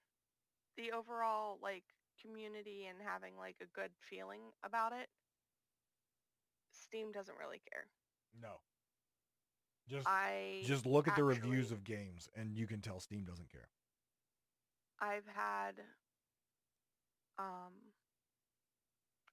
the 0.76 0.92
overall 0.92 1.58
like 1.62 1.84
community 2.20 2.86
and 2.88 2.98
having 3.04 3.36
like 3.36 3.56
a 3.60 3.78
good 3.78 3.90
feeling 4.08 4.40
about 4.64 4.92
it. 4.92 5.08
Steam 6.72 7.12
doesn't 7.12 7.38
really 7.38 7.60
care. 7.70 7.86
No. 8.40 8.60
Just 9.88 10.06
I 10.08 10.62
just 10.64 10.86
look 10.86 11.06
at 11.06 11.14
the 11.16 11.24
reviews 11.24 11.70
of 11.70 11.84
games 11.84 12.28
and 12.36 12.56
you 12.56 12.66
can 12.66 12.80
tell 12.80 13.00
Steam 13.00 13.24
doesn't 13.24 13.50
care. 13.50 13.68
I've 15.00 15.26
had 15.32 15.74
um 17.38 17.85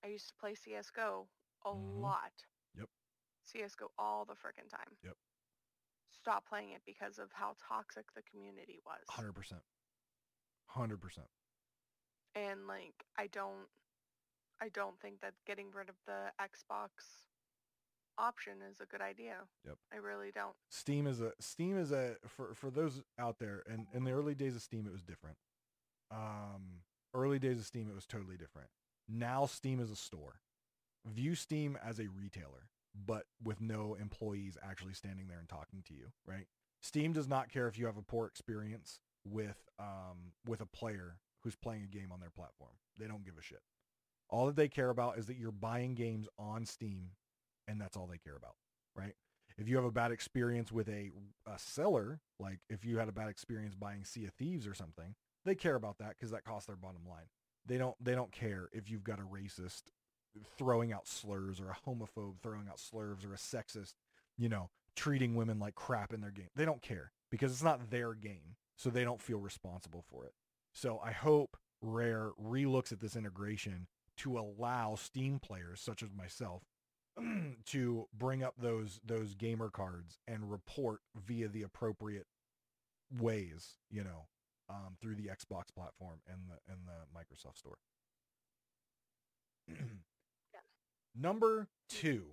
I 0.04 0.08
used 0.08 0.28
to 0.28 0.34
play 0.39 0.56
CS:GO 0.56 1.28
a 1.66 1.70
mm-hmm. 1.70 2.01
lot. 2.01 2.34
Yep. 2.78 2.89
CS:GO 3.43 3.91
all 3.97 4.26
the 4.26 4.34
freaking 4.34 4.70
time. 4.70 4.97
Yep. 5.04 5.16
Stop 6.12 6.47
playing 6.47 6.72
it 6.72 6.82
because 6.86 7.20
of 7.20 7.30
how 7.34 7.56
toxic 7.68 8.06
the 8.14 8.22
community 8.24 8.80
was. 8.86 9.04
100%. 9.10 9.60
100%. 10.76 11.20
And 12.36 12.68
like 12.68 13.06
I 13.18 13.28
don't 13.28 13.68
I 14.62 14.70
don't 14.70 14.99
think 15.01 15.22
that 15.22 15.34
getting 15.45 15.68
rid 15.74 15.89
of 15.89 15.95
the 16.08 16.32
Xbox 16.41 16.89
option 18.18 18.54
is 18.70 18.80
a 18.80 18.86
good 18.86 19.01
idea. 19.01 19.36
Yep. 19.66 19.76
I 19.93 19.97
really 19.97 20.32
don't. 20.32 20.56
Steam 20.70 21.08
is 21.08 21.22
a 21.22 21.34
Steam 21.39 21.78
is 21.78 21.91
a 21.91 22.16
for 22.28 22.54
for 22.54 22.70
those 22.72 23.01
out 23.20 23.39
there 23.39 23.64
and 23.70 23.88
in 23.93 24.04
the 24.04 24.12
early 24.12 24.36
days 24.36 24.56
of 24.56 24.62
Steam 24.62 24.88
it 24.88 24.91
was 24.91 25.04
different. 25.04 25.38
Um 26.12 26.82
early 27.14 27.39
days 27.39 27.60
of 27.60 27.66
Steam 27.66 27.88
it 27.89 27.95
was 27.95 28.06
totally 28.06 28.38
different. 28.38 28.70
Now 29.08 29.45
Steam 29.45 29.80
is 29.80 29.91
a 29.91 29.95
store. 29.95 30.39
View 31.06 31.36
Steam 31.36 31.78
as 31.84 31.99
a 31.99 32.08
retailer, 32.08 32.70
but 33.06 33.26
with 33.43 33.60
no 33.60 33.95
employees 33.99 34.58
actually 34.64 34.93
standing 34.93 35.28
there 35.28 35.39
and 35.39 35.49
talking 35.49 35.84
to 35.88 35.93
you, 35.93 36.08
right? 36.26 36.47
Steam 36.82 37.14
does 37.14 37.28
not 37.28 37.49
care 37.51 37.68
if 37.68 37.78
you 37.78 37.86
have 37.86 37.97
a 37.97 38.01
poor 38.01 38.26
experience 38.28 38.99
with 39.26 39.70
um 39.80 40.34
with 40.45 40.62
a 40.62 40.66
player 40.66 41.18
who's 41.43 41.56
playing 41.56 41.84
a 41.84 41.88
game 41.88 42.12
on 42.12 42.20
their 42.20 42.30
platform. 42.30 42.72
They 42.99 43.08
don't 43.08 43.26
give 43.26 43.38
a 43.38 43.41
shit. 43.41 43.62
All 44.30 44.47
that 44.47 44.56
they 44.56 44.68
care 44.68 44.89
about 44.89 45.18
is 45.18 45.26
that 45.28 45.38
you're 45.38 45.51
buying 45.51 45.93
games 45.95 46.28
on 46.39 46.66
Steam 46.66 47.12
and 47.68 47.80
that's 47.80 47.97
all 47.97 48.08
they 48.08 48.18
care 48.18 48.36
about, 48.36 48.56
right? 48.95 49.14
If 49.58 49.68
you 49.68 49.76
have 49.76 49.86
a 49.86 49.91
bad 49.91 50.12
experience 50.12 50.72
with 50.72 50.89
a, 50.89 51.12
a 51.45 51.60
seller, 51.60 52.22
like 52.39 52.60
if 52.70 52.84
you 52.84 52.97
had 52.97 53.08
a 53.08 53.14
bad 53.14 53.30
experience 53.30 53.76
buying 53.76 54.04
Sea 54.04 54.26
of 54.26 54.34
Thieves 54.34 54.66
or 54.66 54.74
something, 54.74 55.16
they 55.45 55.56
care 55.56 55.76
about 55.76 55.99
that 55.99 56.16
because 56.18 56.32
that 56.32 56.43
costs 56.43 56.68
their 56.68 56.76
bottom 56.76 57.08
line. 57.08 57.28
They 57.66 57.78
don't 57.78 57.95
they 58.03 58.16
don't 58.16 58.32
care 58.32 58.70
if 58.72 58.89
you've 58.89 59.03
got 59.03 59.20
a 59.20 59.24
racist 59.24 59.84
throwing 60.57 60.91
out 60.91 61.07
slurs 61.07 61.59
or 61.59 61.70
a 61.70 61.89
homophobe 61.89 62.41
throwing 62.41 62.68
out 62.68 62.80
slurs 62.80 63.24
or 63.24 63.34
a 63.34 63.38
sexist, 63.38 63.93
you 64.38 64.49
know, 64.49 64.70
treating 64.95 65.36
women 65.36 65.59
like 65.59 65.76
crap 65.76 66.14
in 66.14 66.22
their 66.22 66.32
game. 66.32 66.49
They 66.55 66.66
don't 66.66 66.82
care 66.82 67.11
because 67.30 67.51
it's 67.51 67.64
not 67.64 67.89
their 67.89 68.14
game. 68.14 68.55
So 68.76 68.89
they 68.89 69.03
don't 69.03 69.22
feel 69.22 69.38
responsible 69.38 70.03
for 70.09 70.26
it. 70.26 70.34
So 70.74 70.99
I 71.03 71.11
hope 71.11 71.57
Rare 71.82 72.32
relooks 72.41 72.91
at 72.91 72.99
this 72.99 73.16
integration 73.16 73.88
to 74.18 74.38
allow 74.38 74.95
Steam 74.95 75.39
players 75.39 75.80
such 75.80 76.01
as 76.01 76.09
myself 76.14 76.64
to 77.68 78.07
bring 78.18 78.43
up 78.43 78.55
those 78.57 78.99
those 79.05 79.36
gamer 79.36 79.70
cards 79.70 80.18
and 80.28 80.49
report 80.51 81.01
via 81.16 81.47
the 81.47 81.61
appropriate 81.61 82.26
ways, 83.16 83.78
you 83.89 84.03
know, 84.03 84.28
um, 84.70 84.97
through 85.01 85.16
the 85.16 85.28
Xbox 85.28 85.74
platform 85.76 86.20
and 86.28 86.39
the 86.47 86.72
and 86.72 86.82
the 86.88 87.05
Microsoft 87.18 87.57
Store. 87.57 87.78
Number 91.16 91.68
two, 91.89 92.24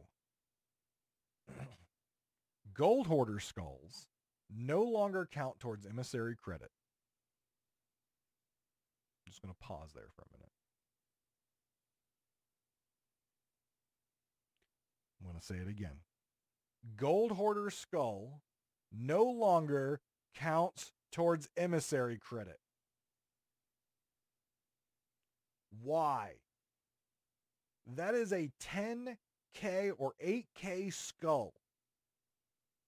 gold 2.75 3.07
hoarder 3.07 3.41
skulls 3.41 4.07
no 4.55 4.83
longer 4.83 5.29
count 5.31 5.61
towards 5.61 5.87
emissary 5.87 6.35
credit. 6.37 6.71
I'm 9.27 9.31
just 9.31 9.43
going 9.43 9.55
to 9.55 9.67
pause 9.67 9.91
there 9.95 10.09
for 10.15 10.23
a 10.23 10.33
minute. 10.37 10.51
I'm 15.21 15.29
going 15.29 15.39
to 15.39 15.45
say 15.45 15.57
it 15.57 15.69
again. 15.69 16.01
Gold 16.97 17.33
Hoarder 17.33 17.71
Skull 17.71 18.41
no 18.91 19.25
longer 19.25 20.01
counts 20.35 20.93
towards 21.13 21.49
emissary 21.57 22.19
credit. 22.19 22.59
Why? 25.83 26.33
That 27.87 28.15
is 28.15 28.33
a 28.33 28.51
10K 28.63 29.93
or 29.99 30.13
8K 30.25 30.93
skull. 30.93 31.55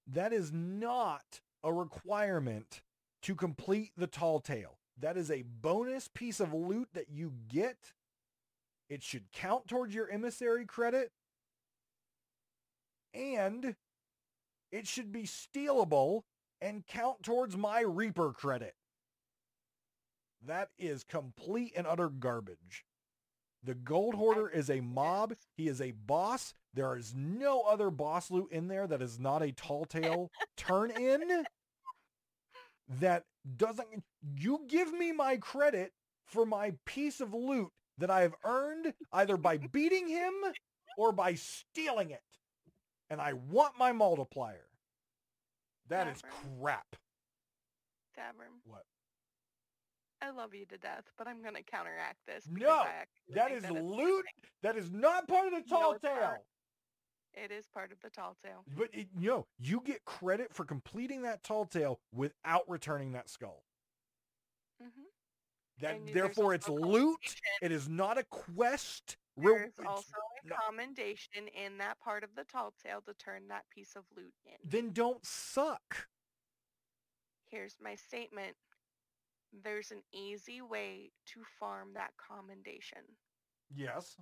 That 0.06 0.32
is 0.32 0.52
not 0.52 1.40
a 1.64 1.72
requirement 1.72 2.82
to 3.22 3.34
complete 3.34 3.92
the 3.96 4.06
tall 4.06 4.40
tale. 4.40 4.78
That 4.98 5.16
is 5.16 5.30
a 5.30 5.42
bonus 5.42 6.08
piece 6.08 6.40
of 6.40 6.52
loot 6.52 6.88
that 6.94 7.08
you 7.10 7.32
get. 7.48 7.92
It 8.88 9.02
should 9.02 9.32
count 9.32 9.68
towards 9.68 9.94
your 9.94 10.10
emissary 10.10 10.66
credit 10.66 11.12
and 13.14 13.76
it 14.70 14.86
should 14.86 15.12
be 15.12 15.24
stealable 15.24 16.22
and 16.62 16.86
count 16.86 17.22
towards 17.22 17.56
my 17.56 17.80
Reaper 17.80 18.32
credit. 18.32 18.74
That 20.46 20.68
is 20.78 21.04
complete 21.04 21.72
and 21.76 21.86
utter 21.86 22.08
garbage. 22.08 22.84
The 23.64 23.74
Gold 23.74 24.14
Hoarder 24.14 24.48
is 24.48 24.70
a 24.70 24.80
mob. 24.80 25.34
He 25.56 25.68
is 25.68 25.80
a 25.80 25.92
boss. 25.92 26.54
There 26.74 26.96
is 26.96 27.14
no 27.14 27.62
other 27.62 27.90
boss 27.90 28.30
loot 28.30 28.50
in 28.50 28.68
there 28.68 28.86
that 28.86 29.02
is 29.02 29.20
not 29.20 29.42
a 29.42 29.52
tall 29.52 29.84
tale 29.84 30.30
turn 30.56 30.90
in 30.90 31.44
that 33.00 33.24
doesn't 33.56 33.88
you 34.36 34.60
give 34.68 34.92
me 34.92 35.12
my 35.12 35.36
credit 35.36 35.92
for 36.26 36.44
my 36.46 36.72
piece 36.86 37.20
of 37.20 37.34
loot 37.34 37.70
that 37.98 38.10
I 38.10 38.22
have 38.22 38.34
earned 38.44 38.94
either 39.12 39.36
by 39.36 39.58
beating 39.58 40.08
him 40.08 40.32
or 40.96 41.12
by 41.12 41.34
stealing 41.34 42.10
it 42.10 42.20
and 43.10 43.20
I 43.20 43.34
want 43.34 43.78
my 43.78 43.92
multiplier. 43.92 44.71
That 45.88 46.04
Tavern. 46.04 46.14
is 46.14 46.22
crap. 46.60 46.96
Tavern. 48.14 48.52
What? 48.64 48.84
I 50.22 50.30
love 50.30 50.54
you 50.54 50.64
to 50.66 50.78
death, 50.78 51.04
but 51.18 51.26
I'm 51.26 51.42
going 51.42 51.56
to 51.56 51.62
counteract 51.62 52.18
this. 52.26 52.46
No, 52.48 52.84
that 53.34 53.50
is 53.50 53.62
that 53.62 53.84
loot. 53.84 54.24
That 54.62 54.76
is 54.76 54.90
not 54.90 55.26
part 55.26 55.48
of 55.48 55.52
the 55.52 55.68
tall 55.68 55.92
no, 55.92 55.98
tale. 55.98 56.20
Part. 56.20 56.40
It 57.34 57.50
is 57.50 57.66
part 57.66 57.90
of 57.92 57.98
the 58.02 58.10
tall 58.10 58.36
tale. 58.44 58.64
But 58.76 58.88
it, 58.92 59.08
you 59.18 59.30
know, 59.30 59.46
you 59.58 59.82
get 59.84 60.04
credit 60.04 60.54
for 60.54 60.64
completing 60.64 61.22
that 61.22 61.42
tall 61.42 61.64
tale 61.64 61.98
without 62.14 62.62
returning 62.68 63.12
that 63.12 63.28
skull. 63.28 63.64
Mm-hmm. 64.80 65.02
That 65.80 66.14
therefore 66.14 66.54
it's 66.54 66.68
loot. 66.68 67.18
It 67.60 67.72
is 67.72 67.88
not 67.88 68.18
a 68.18 68.24
quest. 68.24 69.16
There's 69.36 69.72
also 69.86 70.18
No. 70.44 70.56
commendation 70.56 71.48
in 71.48 71.78
that 71.78 71.98
part 72.00 72.22
of 72.24 72.34
the 72.34 72.44
tall 72.44 72.72
tale 72.72 73.00
to 73.02 73.14
turn 73.14 73.48
that 73.48 73.68
piece 73.70 73.96
of 73.96 74.04
loot 74.14 74.34
in. 74.44 74.58
Then 74.64 74.92
don't 74.92 75.24
suck. 75.24 76.08
Here's 77.46 77.80
my 77.80 77.94
statement. 77.94 78.56
There's 79.52 79.90
an 79.90 80.02
easy 80.12 80.60
way 80.62 81.12
to 81.26 81.44
farm 81.44 81.92
that 81.94 82.16
commendation. 82.16 83.16
Yes. 83.74 84.16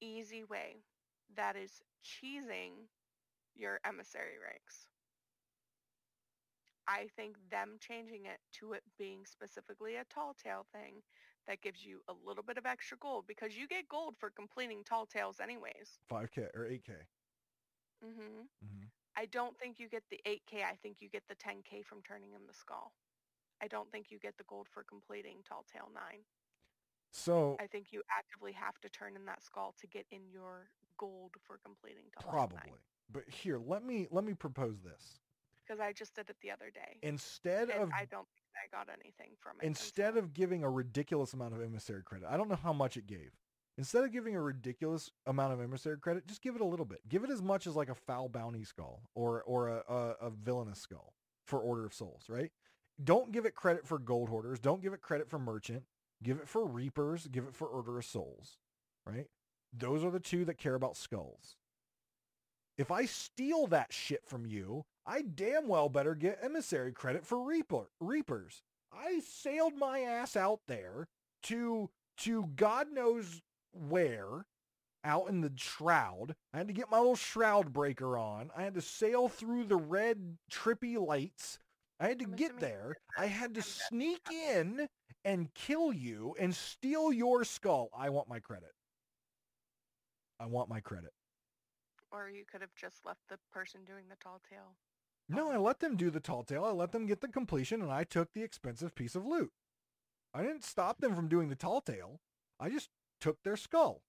Easy 0.00 0.44
way. 0.44 0.84
That 1.34 1.56
is 1.56 1.82
cheesing 2.04 2.88
your 3.54 3.80
emissary 3.84 4.38
ranks. 4.38 4.88
I 6.86 7.08
think 7.16 7.36
them 7.50 7.78
changing 7.80 8.26
it 8.26 8.40
to 8.54 8.72
it 8.72 8.82
being 8.96 9.26
specifically 9.26 9.96
a 9.96 10.04
tall 10.04 10.34
tale 10.34 10.66
thing 10.72 11.02
that 11.48 11.62
gives 11.62 11.84
you 11.84 12.00
a 12.08 12.12
little 12.24 12.44
bit 12.44 12.58
of 12.58 12.66
extra 12.66 12.96
gold 12.98 13.24
because 13.26 13.56
you 13.56 13.66
get 13.66 13.88
gold 13.88 14.14
for 14.20 14.30
completing 14.30 14.84
tall 14.84 15.06
tales 15.06 15.40
anyways. 15.42 15.98
5K 16.12 16.54
or 16.54 16.68
8K. 16.70 16.92
hmm 18.04 18.44
hmm 18.62 18.84
I 19.16 19.26
don't 19.26 19.58
think 19.58 19.80
you 19.80 19.88
get 19.88 20.04
the 20.10 20.20
8k. 20.24 20.62
I 20.62 20.76
think 20.80 20.98
you 21.00 21.08
get 21.08 21.24
the 21.28 21.34
10k 21.34 21.84
from 21.84 22.02
turning 22.06 22.34
in 22.34 22.46
the 22.46 22.54
skull. 22.54 22.92
I 23.60 23.66
don't 23.66 23.90
think 23.90 24.12
you 24.12 24.18
get 24.20 24.38
the 24.38 24.44
gold 24.44 24.68
for 24.70 24.84
completing 24.84 25.38
Tall 25.48 25.64
Tale 25.72 25.88
9. 25.92 26.02
So 27.10 27.56
I 27.58 27.66
think 27.66 27.86
you 27.90 28.02
actively 28.16 28.52
have 28.52 28.78
to 28.82 28.88
turn 28.88 29.16
in 29.16 29.24
that 29.24 29.42
skull 29.42 29.74
to 29.80 29.88
get 29.88 30.06
in 30.12 30.20
your 30.30 30.68
gold 30.98 31.32
for 31.44 31.58
completing 31.64 32.04
Tall 32.20 32.30
probably. 32.30 32.58
Tale 32.58 32.66
9. 32.66 32.74
But 33.10 33.24
here, 33.26 33.58
let 33.58 33.84
me 33.84 34.06
let 34.12 34.22
me 34.22 34.34
propose 34.34 34.76
this. 34.84 35.18
Because 35.66 35.80
I 35.80 35.92
just 35.92 36.14
did 36.14 36.30
it 36.30 36.36
the 36.40 36.52
other 36.52 36.70
day. 36.72 37.00
Instead 37.02 37.70
and 37.70 37.82
of 37.82 37.90
I 37.92 38.04
don't 38.04 38.28
think 38.34 38.46
I 38.62 38.76
got 38.76 38.88
anything 38.88 39.36
from 39.40 39.52
it. 39.60 39.66
instead 39.66 40.16
of 40.16 40.34
giving 40.34 40.64
a 40.64 40.70
ridiculous 40.70 41.32
amount 41.32 41.54
of 41.54 41.62
emissary 41.62 42.02
credit, 42.02 42.28
I 42.30 42.36
don't 42.36 42.48
know 42.48 42.58
how 42.62 42.72
much 42.72 42.96
it 42.96 43.06
gave. 43.06 43.30
Instead 43.76 44.02
of 44.02 44.12
giving 44.12 44.34
a 44.34 44.42
ridiculous 44.42 45.10
amount 45.26 45.52
of 45.52 45.60
emissary 45.60 45.98
credit, 45.98 46.26
just 46.26 46.42
give 46.42 46.56
it 46.56 46.60
a 46.60 46.64
little 46.64 46.84
bit. 46.84 46.98
Give 47.08 47.22
it 47.22 47.30
as 47.30 47.40
much 47.40 47.66
as 47.66 47.76
like 47.76 47.88
a 47.88 47.94
foul 47.94 48.28
bounty 48.28 48.64
skull 48.64 49.02
or 49.14 49.42
or 49.44 49.68
a, 49.68 49.82
a, 49.88 50.26
a 50.26 50.30
villainous 50.30 50.80
skull 50.80 51.14
for 51.46 51.60
Order 51.60 51.86
of 51.86 51.94
Souls, 51.94 52.24
right? 52.28 52.50
Don't 53.02 53.30
give 53.30 53.46
it 53.46 53.54
credit 53.54 53.86
for 53.86 53.98
gold 54.00 54.28
hoarders. 54.28 54.58
Don't 54.58 54.82
give 54.82 54.92
it 54.92 55.00
credit 55.00 55.30
for 55.30 55.38
merchant. 55.38 55.84
Give 56.22 56.38
it 56.38 56.48
for 56.48 56.66
reapers. 56.66 57.28
Give 57.28 57.44
it 57.44 57.54
for 57.54 57.68
Order 57.68 57.98
of 57.98 58.04
Souls, 58.04 58.58
right? 59.06 59.26
Those 59.72 60.02
are 60.02 60.10
the 60.10 60.18
two 60.18 60.44
that 60.46 60.58
care 60.58 60.74
about 60.74 60.96
skulls. 60.96 61.54
If 62.78 62.92
I 62.92 63.06
steal 63.06 63.66
that 63.66 63.92
shit 63.92 64.22
from 64.24 64.46
you, 64.46 64.84
I 65.04 65.22
damn 65.22 65.66
well 65.66 65.88
better 65.88 66.14
get 66.14 66.38
emissary 66.40 66.92
credit 66.92 67.26
for 67.26 67.42
reaper 67.42 67.88
reapers. 68.00 68.62
I 68.92 69.20
sailed 69.20 69.76
my 69.76 70.00
ass 70.00 70.36
out 70.36 70.60
there 70.68 71.08
to 71.44 71.90
to 72.18 72.50
God 72.56 72.92
knows 72.92 73.42
where 73.72 74.46
out 75.04 75.28
in 75.28 75.40
the 75.40 75.52
shroud. 75.56 76.34
I 76.52 76.58
had 76.58 76.68
to 76.68 76.72
get 76.72 76.90
my 76.90 76.98
little 76.98 77.16
shroud 77.16 77.72
breaker 77.72 78.16
on. 78.16 78.50
I 78.56 78.62
had 78.62 78.74
to 78.74 78.80
sail 78.80 79.28
through 79.28 79.64
the 79.64 79.76
red 79.76 80.36
trippy 80.50 80.98
lights. 80.98 81.58
I 82.00 82.08
had 82.08 82.18
to 82.20 82.26
get 82.26 82.60
there. 82.60 82.96
I 83.16 83.26
had 83.26 83.54
to 83.54 83.62
sneak 83.62 84.20
in 84.30 84.88
and 85.24 85.52
kill 85.54 85.92
you 85.92 86.34
and 86.38 86.54
steal 86.54 87.12
your 87.12 87.44
skull. 87.44 87.90
I 87.96 88.10
want 88.10 88.28
my 88.28 88.38
credit. 88.38 88.72
I 90.38 90.46
want 90.46 90.68
my 90.68 90.80
credit. 90.80 91.10
Or 92.10 92.30
you 92.30 92.44
could 92.50 92.60
have 92.60 92.74
just 92.74 93.04
left 93.04 93.20
the 93.28 93.38
person 93.52 93.84
doing 93.84 94.04
the 94.08 94.16
Tall 94.16 94.40
Tale. 94.48 94.76
No, 95.28 95.50
I 95.50 95.58
let 95.58 95.80
them 95.80 95.96
do 95.96 96.08
the 96.10 96.20
tall 96.20 96.42
tale. 96.42 96.64
I 96.64 96.70
let 96.70 96.92
them 96.92 97.06
get 97.06 97.20
the 97.20 97.28
completion 97.28 97.82
and 97.82 97.92
I 97.92 98.04
took 98.04 98.32
the 98.32 98.42
expensive 98.42 98.94
piece 98.94 99.14
of 99.14 99.26
loot. 99.26 99.52
I 100.32 100.42
didn't 100.42 100.64
stop 100.64 101.00
them 101.00 101.14
from 101.14 101.28
doing 101.28 101.50
the 101.50 101.54
tall 101.54 101.82
tale. 101.82 102.20
I 102.58 102.70
just 102.70 102.88
took 103.20 103.42
their 103.42 103.56
skull. 103.56 104.02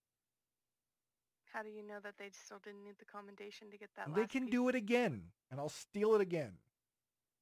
How 1.51 1.61
do 1.61 1.69
you 1.69 1.85
know 1.85 1.99
that 2.03 2.13
they 2.17 2.29
still 2.31 2.59
didn't 2.63 2.83
need 2.83 2.99
the 2.99 3.05
commendation 3.05 3.69
to 3.71 3.77
get 3.77 3.89
that 3.97 4.13
they 4.15 4.27
can 4.27 4.45
piece? 4.45 4.51
do 4.51 4.69
it 4.69 4.75
again 4.75 5.23
and 5.51 5.59
I'll 5.59 5.67
steal 5.67 6.15
it 6.15 6.21
again. 6.21 6.53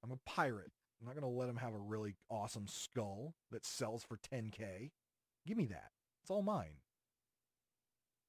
I'm 0.04 0.12
a 0.12 0.18
pirate. 0.26 0.72
I'm 1.00 1.06
not 1.06 1.14
going 1.14 1.32
to 1.32 1.40
let 1.40 1.46
them 1.46 1.58
have 1.58 1.74
a 1.76 1.80
really 1.80 2.16
awesome 2.32 2.66
skull 2.68 3.36
that 3.52 3.66
sells 3.66 4.04
for 4.04 4.18
10k. 4.18 4.90
Give 5.46 5.58
me 5.58 5.66
that. 5.68 5.92
It's 6.24 6.32
all 6.32 6.42
mine. 6.42 6.78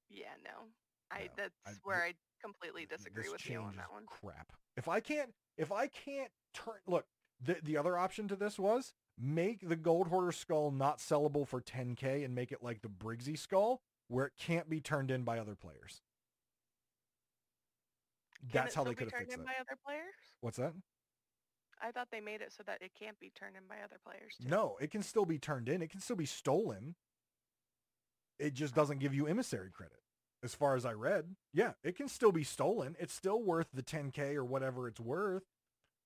Yeah, 0.09 0.35
no. 0.43 0.67
I 1.11 1.23
No, 1.23 1.27
that's 1.35 1.53
I- 1.65 1.71
where 1.83 2.03
I 2.03 2.13
completely 2.41 2.85
disagree 2.85 3.29
with 3.29 3.47
you 3.49 3.59
on 3.59 3.75
that 3.75 3.91
one. 3.91 4.05
Crap. 4.05 4.53
If 4.77 4.87
I 4.87 4.99
can't, 4.99 5.33
if 5.57 5.71
I 5.71 5.87
can't 5.87 6.31
turn, 6.53 6.75
look, 6.87 7.05
the 7.41 7.57
the 7.63 7.77
other 7.77 7.97
option 7.97 8.27
to 8.29 8.35
this 8.35 8.57
was 8.57 8.93
make 9.17 9.67
the 9.67 9.75
gold 9.75 10.07
hoarder 10.07 10.31
skull 10.31 10.71
not 10.71 10.99
sellable 10.99 11.47
for 11.47 11.61
10k 11.61 12.23
and 12.23 12.33
make 12.33 12.51
it 12.51 12.63
like 12.63 12.81
the 12.81 12.89
Briggsy 12.89 13.37
skull, 13.37 13.81
where 14.07 14.25
it 14.25 14.33
can't 14.37 14.69
be 14.69 14.79
turned 14.79 15.11
in 15.11 15.23
by 15.23 15.39
other 15.39 15.55
players. 15.55 16.01
Can 18.39 18.49
That's 18.53 18.75
how 18.75 18.85
they 18.85 18.95
could 18.95 19.11
have 19.11 19.19
fixed 19.19 19.37
it. 19.37 19.45
by 19.45 19.53
other 19.59 19.77
players? 19.85 20.13
What's 20.39 20.57
that? 20.57 20.73
I 21.81 21.91
thought 21.91 22.07
they 22.11 22.21
made 22.21 22.41
it 22.41 22.53
so 22.55 22.63
that 22.65 22.81
it 22.81 22.91
can't 22.97 23.19
be 23.19 23.31
turned 23.35 23.55
in 23.55 23.63
by 23.67 23.75
other 23.83 23.97
players. 24.03 24.35
Too. 24.41 24.49
No, 24.49 24.77
it 24.79 24.91
can 24.91 25.01
still 25.01 25.25
be 25.25 25.39
turned 25.39 25.69
in. 25.69 25.81
It 25.81 25.89
can 25.89 26.01
still 26.01 26.15
be 26.15 26.25
stolen. 26.25 26.95
It 28.37 28.53
just 28.53 28.73
oh. 28.73 28.81
doesn't 28.81 28.99
give 28.99 29.13
you 29.13 29.27
emissary 29.27 29.71
credit. 29.71 29.99
As 30.41 30.55
far 30.55 30.75
as 30.75 30.85
I 30.85 30.93
read, 30.93 31.35
yeah, 31.53 31.73
it 31.83 31.97
can 31.97 32.07
still 32.07 32.31
be 32.31 32.43
stolen. 32.43 32.95
It's 32.99 33.13
still 33.13 33.41
worth 33.43 33.67
the 33.73 33.83
10k 33.83 34.35
or 34.35 34.45
whatever 34.45 34.87
it's 34.87 34.99
worth. 34.99 35.43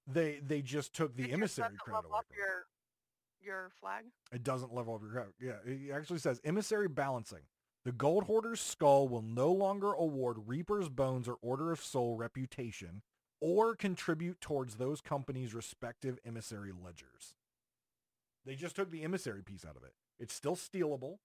They 0.07 0.39
they 0.45 0.61
just 0.61 0.93
took 0.93 1.15
the 1.15 1.29
It 1.29 1.33
emissary 1.33 1.75
credit 1.77 1.95
level 1.95 2.11
away 2.11 2.19
up 2.19 2.25
your 2.35 2.65
your 3.41 3.69
flag. 3.79 4.05
It 4.31 4.43
doesn't 4.43 4.73
level 4.73 4.95
up 4.95 5.01
your 5.01 5.11
credit. 5.11 5.33
Yeah, 5.39 5.71
it 5.71 5.91
actually 5.93 6.19
says 6.19 6.41
emissary 6.43 6.87
balancing. 6.87 7.43
The 7.85 7.91
gold 7.91 8.23
hoarder's 8.23 8.61
skull 8.61 9.07
will 9.07 9.21
no 9.21 9.51
longer 9.51 9.91
award 9.91 10.47
Reaper's 10.47 10.89
bones 10.89 11.27
or 11.27 11.37
Order 11.41 11.71
of 11.71 11.81
Soul 11.81 12.15
reputation 12.15 13.01
or 13.41 13.75
contribute 13.75 14.39
towards 14.39 14.75
those 14.75 15.01
companies' 15.01 15.53
respective 15.53 16.17
emissary 16.25 16.71
ledgers. 16.71 17.35
They 18.45 18.55
just 18.55 18.75
took 18.75 18.89
the 18.89 19.03
emissary 19.03 19.43
piece 19.43 19.65
out 19.65 19.75
of 19.75 19.83
it. 19.83 19.93
It's 20.17 20.33
still 20.33 20.55
stealable. 20.55 21.17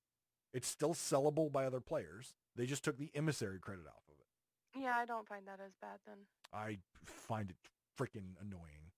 It's 0.52 0.66
still 0.66 0.94
sellable 0.94 1.50
by 1.52 1.64
other 1.64 1.80
players. 1.80 2.34
They 2.58 2.66
just 2.66 2.82
took 2.84 2.98
the 2.98 3.10
emissary 3.14 3.60
credit 3.60 3.86
off 3.86 4.02
of 4.08 4.16
it. 4.18 4.82
Yeah, 4.82 4.94
I 4.96 5.06
don't 5.06 5.26
find 5.28 5.46
that 5.46 5.60
as 5.64 5.72
bad 5.80 6.00
then. 6.06 6.16
I 6.52 6.78
find 7.04 7.50
it 7.50 7.56
freaking 7.98 8.34
annoying. 8.40 8.90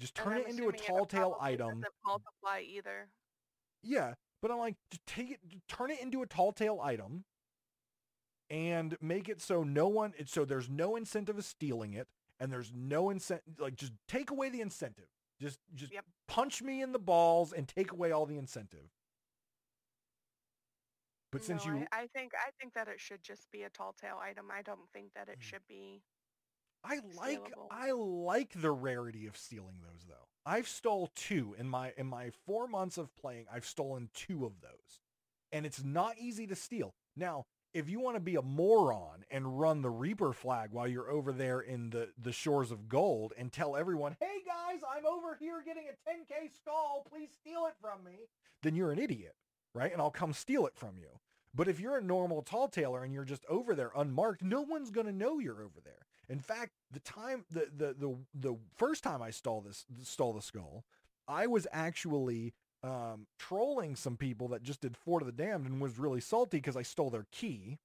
Just 0.00 0.16
turn 0.16 0.38
it 0.38 0.48
into 0.48 0.68
a 0.68 0.72
tall 0.72 1.06
tale 1.06 1.36
item. 1.40 1.68
Doesn't 1.68 1.86
multiply 2.04 2.60
either. 2.68 3.08
Yeah, 3.82 4.14
but 4.42 4.50
I'm 4.50 4.58
like, 4.58 4.74
just 4.90 5.06
take 5.06 5.30
it, 5.30 5.38
just 5.48 5.66
turn 5.68 5.92
it 5.92 6.00
into 6.00 6.20
a 6.22 6.26
tall 6.26 6.52
tale 6.52 6.80
item, 6.82 7.24
and 8.50 8.96
make 9.00 9.28
it 9.28 9.40
so 9.40 9.62
no 9.62 9.86
one, 9.86 10.12
so 10.26 10.44
there's 10.44 10.68
no 10.68 10.96
incentive 10.96 11.38
of 11.38 11.44
stealing 11.44 11.92
it, 11.92 12.08
and 12.40 12.52
there's 12.52 12.72
no 12.74 13.08
incentive. 13.10 13.60
Like, 13.60 13.76
just 13.76 13.92
take 14.08 14.30
away 14.32 14.48
the 14.48 14.60
incentive. 14.60 15.08
Just, 15.40 15.60
just 15.76 15.92
Yep. 15.92 16.04
punch 16.26 16.60
me 16.62 16.82
in 16.82 16.90
the 16.90 16.98
balls 16.98 17.52
and 17.52 17.68
take 17.68 17.92
away 17.92 18.10
all 18.10 18.26
the 18.26 18.36
incentive. 18.36 18.90
But 21.30 21.44
since 21.44 21.66
No, 21.66 21.74
you, 21.74 21.86
I, 21.92 22.02
I 22.02 22.06
think 22.06 22.32
I 22.34 22.50
think 22.60 22.74
that 22.74 22.88
it 22.88 23.00
should 23.00 23.22
just 23.22 23.50
be 23.50 23.62
a 23.62 23.70
tall 23.70 23.92
tale 24.00 24.18
item. 24.22 24.46
I 24.50 24.62
don't 24.62 24.88
think 24.92 25.12
that 25.14 25.28
it 25.28 25.38
Mm. 25.38 25.42
should 25.42 25.66
be. 25.68 26.02
I 26.84 27.00
like 27.16 27.40
stealable. 27.40 27.66
I 27.70 27.90
like 27.90 28.52
the 28.54 28.70
rarity 28.70 29.26
of 29.26 29.36
stealing 29.36 29.80
those 29.82 30.06
though. 30.06 30.28
I've 30.46 30.68
stole 30.68 31.08
two 31.14 31.54
in 31.58 31.68
my 31.68 31.92
in 31.96 32.06
my 32.06 32.30
4 32.30 32.66
months 32.68 32.96
of 32.96 33.14
playing. 33.16 33.46
I've 33.52 33.66
stolen 33.66 34.08
two 34.14 34.46
of 34.46 34.60
those. 34.60 35.00
And 35.52 35.66
it's 35.66 35.82
not 35.82 36.16
easy 36.18 36.46
to 36.46 36.54
steal. 36.56 36.94
Now, 37.16 37.44
if 37.74 37.88
you 37.90 38.00
want 38.00 38.16
to 38.16 38.20
be 38.20 38.36
a 38.36 38.42
moron 38.42 39.24
and 39.30 39.58
run 39.58 39.82
the 39.82 39.90
Reaper 39.90 40.32
flag 40.32 40.70
while 40.72 40.86
you're 40.88 41.10
over 41.10 41.32
there 41.32 41.60
in 41.60 41.90
the 41.90 42.12
the 42.16 42.32
shores 42.32 42.70
of 42.70 42.88
gold 42.88 43.34
and 43.36 43.52
tell 43.52 43.76
everyone, 43.76 44.16
"Hey 44.20 44.42
guys, 44.46 44.80
I'm 44.88 45.04
over 45.04 45.34
here 45.34 45.60
getting 45.62 45.88
a 45.88 45.96
10k 46.08 46.48
skull. 46.48 47.04
Please 47.10 47.30
steal 47.32 47.66
it 47.66 47.74
from 47.80 48.04
me." 48.04 48.28
Then 48.62 48.74
you're 48.74 48.92
an 48.92 48.98
idiot, 48.98 49.36
right? 49.74 49.92
And 49.92 50.00
I'll 50.00 50.10
come 50.10 50.32
steal 50.32 50.66
it 50.66 50.76
from 50.76 50.96
you. 50.98 51.20
But 51.54 51.68
if 51.68 51.80
you're 51.80 51.96
a 51.96 52.02
normal 52.02 52.42
tall 52.42 52.68
tailer 52.68 53.02
and 53.02 53.12
you're 53.12 53.24
just 53.24 53.44
over 53.48 53.74
there 53.74 53.90
unmarked, 53.96 54.42
no 54.42 54.62
one's 54.62 54.90
going 54.90 55.06
to 55.06 55.12
know 55.12 55.38
you're 55.38 55.62
over 55.62 55.80
there. 55.84 56.06
In 56.28 56.40
fact, 56.40 56.72
the 56.90 57.00
time 57.00 57.44
the 57.50 57.68
the 57.74 57.94
the 57.94 58.16
the 58.34 58.56
first 58.76 59.02
time 59.02 59.22
I 59.22 59.30
stole 59.30 59.62
this 59.62 59.86
stole 60.02 60.34
the 60.34 60.42
skull, 60.42 60.84
I 61.26 61.46
was 61.46 61.66
actually 61.72 62.52
um, 62.82 63.26
trolling 63.38 63.96
some 63.96 64.16
people 64.16 64.48
that 64.48 64.62
just 64.62 64.82
did 64.82 64.96
Fort 64.96 65.22
of 65.22 65.26
the 65.26 65.32
Damned 65.32 65.66
and 65.66 65.80
was 65.80 65.98
really 65.98 66.20
salty 66.20 66.58
because 66.58 66.76
I 66.76 66.82
stole 66.82 67.10
their 67.10 67.26
key. 67.32 67.78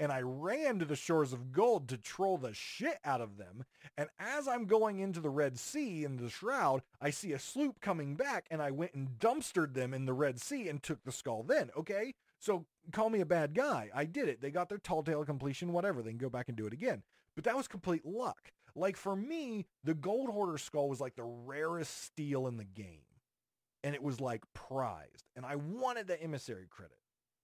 And 0.00 0.12
I 0.12 0.20
ran 0.20 0.78
to 0.78 0.84
the 0.84 0.94
shores 0.94 1.32
of 1.32 1.50
gold 1.50 1.88
to 1.88 1.96
troll 1.96 2.38
the 2.38 2.54
shit 2.54 2.98
out 3.04 3.20
of 3.20 3.36
them. 3.36 3.64
And 3.96 4.08
as 4.18 4.46
I'm 4.46 4.66
going 4.66 5.00
into 5.00 5.20
the 5.20 5.30
Red 5.30 5.58
Sea 5.58 6.04
in 6.04 6.16
the 6.16 6.30
shroud, 6.30 6.82
I 7.00 7.10
see 7.10 7.32
a 7.32 7.38
sloop 7.38 7.80
coming 7.80 8.14
back 8.14 8.46
and 8.50 8.62
I 8.62 8.70
went 8.70 8.94
and 8.94 9.18
dumpstered 9.18 9.74
them 9.74 9.92
in 9.92 10.06
the 10.06 10.12
Red 10.12 10.40
Sea 10.40 10.68
and 10.68 10.82
took 10.82 11.02
the 11.02 11.12
skull 11.12 11.42
then. 11.42 11.70
Okay. 11.76 12.14
So 12.38 12.66
call 12.92 13.10
me 13.10 13.20
a 13.20 13.26
bad 13.26 13.54
guy. 13.54 13.90
I 13.92 14.04
did 14.04 14.28
it. 14.28 14.40
They 14.40 14.50
got 14.50 14.68
their 14.68 14.78
tall 14.78 15.02
tale 15.02 15.24
completion, 15.24 15.72
whatever. 15.72 16.02
They 16.02 16.10
can 16.10 16.18
go 16.18 16.30
back 16.30 16.48
and 16.48 16.56
do 16.56 16.66
it 16.66 16.72
again. 16.72 17.02
But 17.34 17.44
that 17.44 17.56
was 17.56 17.66
complete 17.66 18.06
luck. 18.06 18.52
Like 18.76 18.96
for 18.96 19.16
me, 19.16 19.66
the 19.82 19.94
gold 19.94 20.30
hoarder 20.30 20.58
skull 20.58 20.88
was 20.88 21.00
like 21.00 21.16
the 21.16 21.24
rarest 21.24 22.04
steal 22.04 22.46
in 22.46 22.56
the 22.56 22.64
game. 22.64 23.02
And 23.82 23.94
it 23.94 24.02
was 24.02 24.20
like 24.20 24.42
prized. 24.54 25.24
And 25.34 25.44
I 25.44 25.56
wanted 25.56 26.06
the 26.06 26.20
emissary 26.22 26.66
credit. 26.70 26.98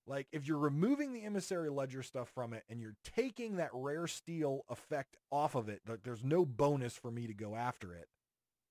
Like 0.07 0.27
if 0.33 0.47
you're 0.47 0.59
removing 0.59 1.13
the 1.13 1.25
emissary 1.25 1.71
ledger 1.71 2.03
stuff 2.03 2.29
from 2.29 2.53
it 2.53 2.65
and 2.69 2.81
you're 2.81 2.97
taking 3.17 3.57
that 3.57 3.71
rare 3.73 4.07
steal 4.07 4.65
effect 4.69 5.17
off 5.31 5.55
of 5.55 5.69
it, 5.69 5.81
that 5.87 6.05
there's 6.05 6.23
no 6.23 6.45
bonus 6.45 6.95
for 6.95 7.11
me 7.11 7.27
to 7.27 7.35
go 7.35 7.55
after 7.55 7.95
it. 7.95 8.09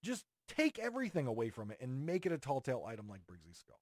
Just 0.04 0.26
take 0.48 0.78
everything 0.78 1.26
away 1.28 1.50
from 1.50 1.72
it 1.72 1.78
and 1.82 2.06
make 2.06 2.26
it 2.26 2.32
a 2.32 2.38
tall 2.38 2.62
tale 2.62 2.86
item 2.88 3.08
like 3.10 3.22
Briggsy's 3.26 3.58
skull. 3.58 3.80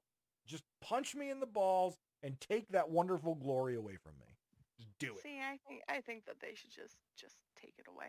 Just 0.47 0.63
punch 0.81 1.15
me 1.15 1.29
in 1.29 1.39
the 1.39 1.45
balls 1.45 1.97
and 2.23 2.39
take 2.39 2.69
that 2.69 2.89
wonderful 2.89 3.35
glory 3.35 3.75
away 3.75 3.95
from 3.95 4.13
me. 4.19 4.37
Just 4.79 4.97
do 4.99 5.13
it. 5.13 5.21
See, 5.21 5.39
I 5.39 5.57
think 5.67 5.81
I 5.89 6.01
think 6.01 6.25
that 6.25 6.39
they 6.39 6.55
should 6.55 6.71
just 6.71 6.95
just 7.19 7.35
take 7.59 7.73
it 7.77 7.85
away 7.87 8.07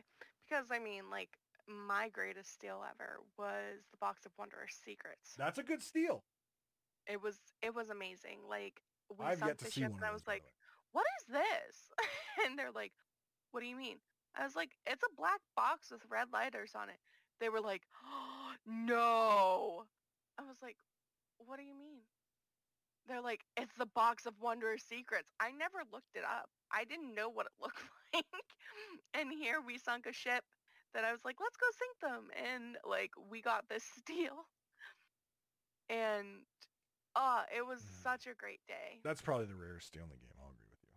because 0.48 0.66
I 0.70 0.78
mean, 0.78 1.10
like 1.10 1.38
my 1.68 2.08
greatest 2.08 2.52
steal 2.52 2.82
ever 2.88 3.20
was 3.38 3.82
the 3.90 3.98
box 3.98 4.24
of 4.24 4.32
wondrous 4.38 4.78
secrets. 4.84 5.34
That's 5.36 5.58
a 5.58 5.62
good 5.62 5.82
steal. 5.82 6.24
It 7.06 7.22
was 7.22 7.38
it 7.62 7.74
was 7.74 7.90
amazing. 7.90 8.38
Like 8.48 8.82
we 9.10 9.24
I've 9.24 9.38
sunk 9.38 9.58
the 9.58 9.70
see 9.70 9.80
ship 9.82 9.90
one 9.90 10.00
and 10.00 10.10
I 10.10 10.12
was 10.12 10.26
like, 10.26 10.44
"What 10.92 11.06
is 11.20 11.34
this?" 11.34 11.90
and 12.46 12.58
they're 12.58 12.72
like, 12.72 12.92
"What 13.50 13.60
do 13.60 13.66
you 13.66 13.76
mean?" 13.76 13.98
I 14.36 14.44
was 14.44 14.56
like, 14.56 14.70
"It's 14.86 15.02
a 15.02 15.16
black 15.16 15.40
box 15.56 15.90
with 15.90 16.02
red 16.08 16.28
lighters 16.32 16.72
on 16.74 16.88
it." 16.88 16.98
They 17.40 17.48
were 17.48 17.60
like, 17.60 17.82
oh, 18.04 18.52
"No." 18.66 19.84
I 20.38 20.42
was 20.42 20.56
like, 20.62 20.76
"What 21.38 21.58
do 21.58 21.64
you 21.64 21.74
mean?" 21.74 22.00
They're 23.06 23.20
like, 23.20 23.44
"It's 23.56 23.74
the 23.76 23.86
box 23.86 24.26
of 24.26 24.34
wondrous 24.40 24.84
secrets." 24.84 25.28
I 25.40 25.50
never 25.50 25.82
looked 25.92 26.14
it 26.14 26.24
up. 26.24 26.48
I 26.72 26.84
didn't 26.84 27.14
know 27.14 27.28
what 27.28 27.46
it 27.46 27.52
looked 27.60 27.82
like. 28.14 28.24
and 29.14 29.32
here 29.32 29.60
we 29.60 29.78
sunk 29.78 30.06
a 30.06 30.12
ship 30.12 30.44
that 30.94 31.04
I 31.04 31.12
was 31.12 31.24
like, 31.24 31.36
"Let's 31.40 31.56
go 31.56 31.66
sink 31.72 31.98
them." 32.00 32.30
And 32.36 32.76
like 32.88 33.10
we 33.30 33.42
got 33.42 33.68
this 33.68 33.84
steal. 33.98 34.46
And 35.90 36.46
uh, 37.16 37.44
it 37.54 37.66
was 37.66 37.82
Mm. 37.82 38.02
such 38.02 38.26
a 38.26 38.34
great 38.34 38.60
day. 38.66 39.00
That's 39.04 39.20
probably 39.22 39.46
the 39.46 39.54
rarest 39.56 39.88
steal 39.88 40.04
in 40.04 40.10
the 40.10 40.16
game. 40.16 40.34
I'll 40.40 40.50
agree 40.50 40.68
with 40.70 40.82
you. 40.82 40.88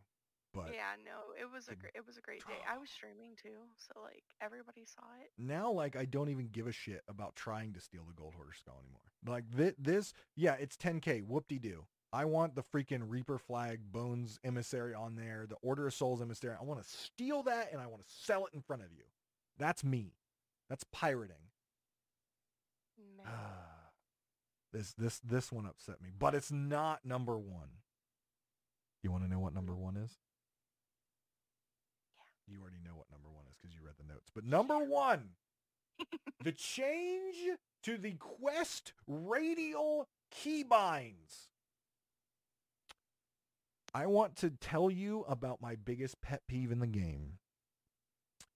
But 0.54 0.74
Yeah, 0.74 0.96
no, 1.04 1.34
it 1.40 1.52
was 1.52 1.68
a 1.68 1.76
great 1.76 1.92
it 1.96 2.06
was 2.06 2.18
a 2.18 2.22
great 2.22 2.46
day. 2.48 2.60
I 2.70 2.78
was 2.78 2.90
streaming 2.98 3.36
too, 3.36 3.58
so 3.78 4.00
like 4.02 4.24
everybody 4.42 4.86
saw 4.86 5.04
it. 5.22 5.32
now 5.38 5.72
like 5.72 5.96
I 5.96 6.06
don't 6.06 6.30
even 6.30 6.48
give 6.48 6.68
a 6.68 6.72
shit 6.72 7.02
about 7.08 7.36
trying 7.36 7.74
to 7.74 7.82
steal 7.82 8.04
the 8.08 8.14
gold 8.14 8.34
hoarder 8.36 8.54
skull 8.54 8.80
anymore. 8.82 9.02
Like 9.26 9.46
this, 9.52 9.74
this 9.78 10.14
yeah, 10.36 10.54
it's 10.54 10.78
10k. 10.78 11.24
Whoop-de-doo. 11.24 11.86
I 12.14 12.24
want 12.24 12.56
the 12.56 12.64
freaking 12.64 13.10
Reaper 13.10 13.38
flag 13.38 13.92
bones 13.92 14.40
emissary 14.46 14.94
on 14.94 15.16
there, 15.16 15.46
the 15.50 15.56
Order 15.62 15.88
of 15.88 15.94
Souls 15.94 16.22
emissary. 16.22 16.56
I 16.58 16.64
want 16.64 16.82
to 16.82 16.88
steal 16.88 17.44
that 17.44 17.74
and 17.74 17.82
I 17.82 17.88
want 17.88 18.04
to 18.04 18.10
sell 18.10 18.46
it 18.46 18.54
in 18.54 18.62
front 18.62 18.84
of 18.84 18.94
you. 18.94 19.04
That's 19.58 19.84
me. 19.84 20.14
That's 20.70 20.86
pirating. 20.94 21.36
Man. 23.18 23.26
This 24.76 24.94
this 24.98 25.20
this 25.20 25.52
one 25.52 25.66
upset 25.66 26.02
me, 26.02 26.10
but 26.18 26.36
it's 26.36 26.52
not 26.52 27.06
number 27.06 27.38
1. 27.40 27.48
You 29.04 29.12
want 29.12 29.24
to 29.24 29.30
know 29.30 29.40
what 29.40 29.54
number 29.54 29.74
mm. 29.74 29.78
1 29.78 29.98
is? 29.98 30.12
Yeah. 32.18 32.54
You 32.54 32.62
already 32.62 32.80
know 32.84 32.96
what 32.96 33.10
number 33.10 33.30
1 33.30 33.46
is 33.50 33.58
cuz 33.58 33.74
you 33.74 33.82
read 33.86 33.96
the 33.98 34.14
notes. 34.14 34.30
But 34.34 34.44
number 34.44 34.80
1 34.80 35.30
the 36.44 36.52
change 36.52 37.58
to 37.84 37.98
the 37.98 38.14
Quest 38.14 38.94
radial 39.08 40.10
keybinds. 40.34 41.48
I 43.94 44.08
want 44.08 44.36
to 44.38 44.50
tell 44.50 44.92
you 44.92 45.22
about 45.22 45.62
my 45.62 45.76
biggest 45.76 46.20
pet 46.22 46.42
peeve 46.48 46.72
in 46.72 46.80
the 46.80 46.88
game. 46.88 47.40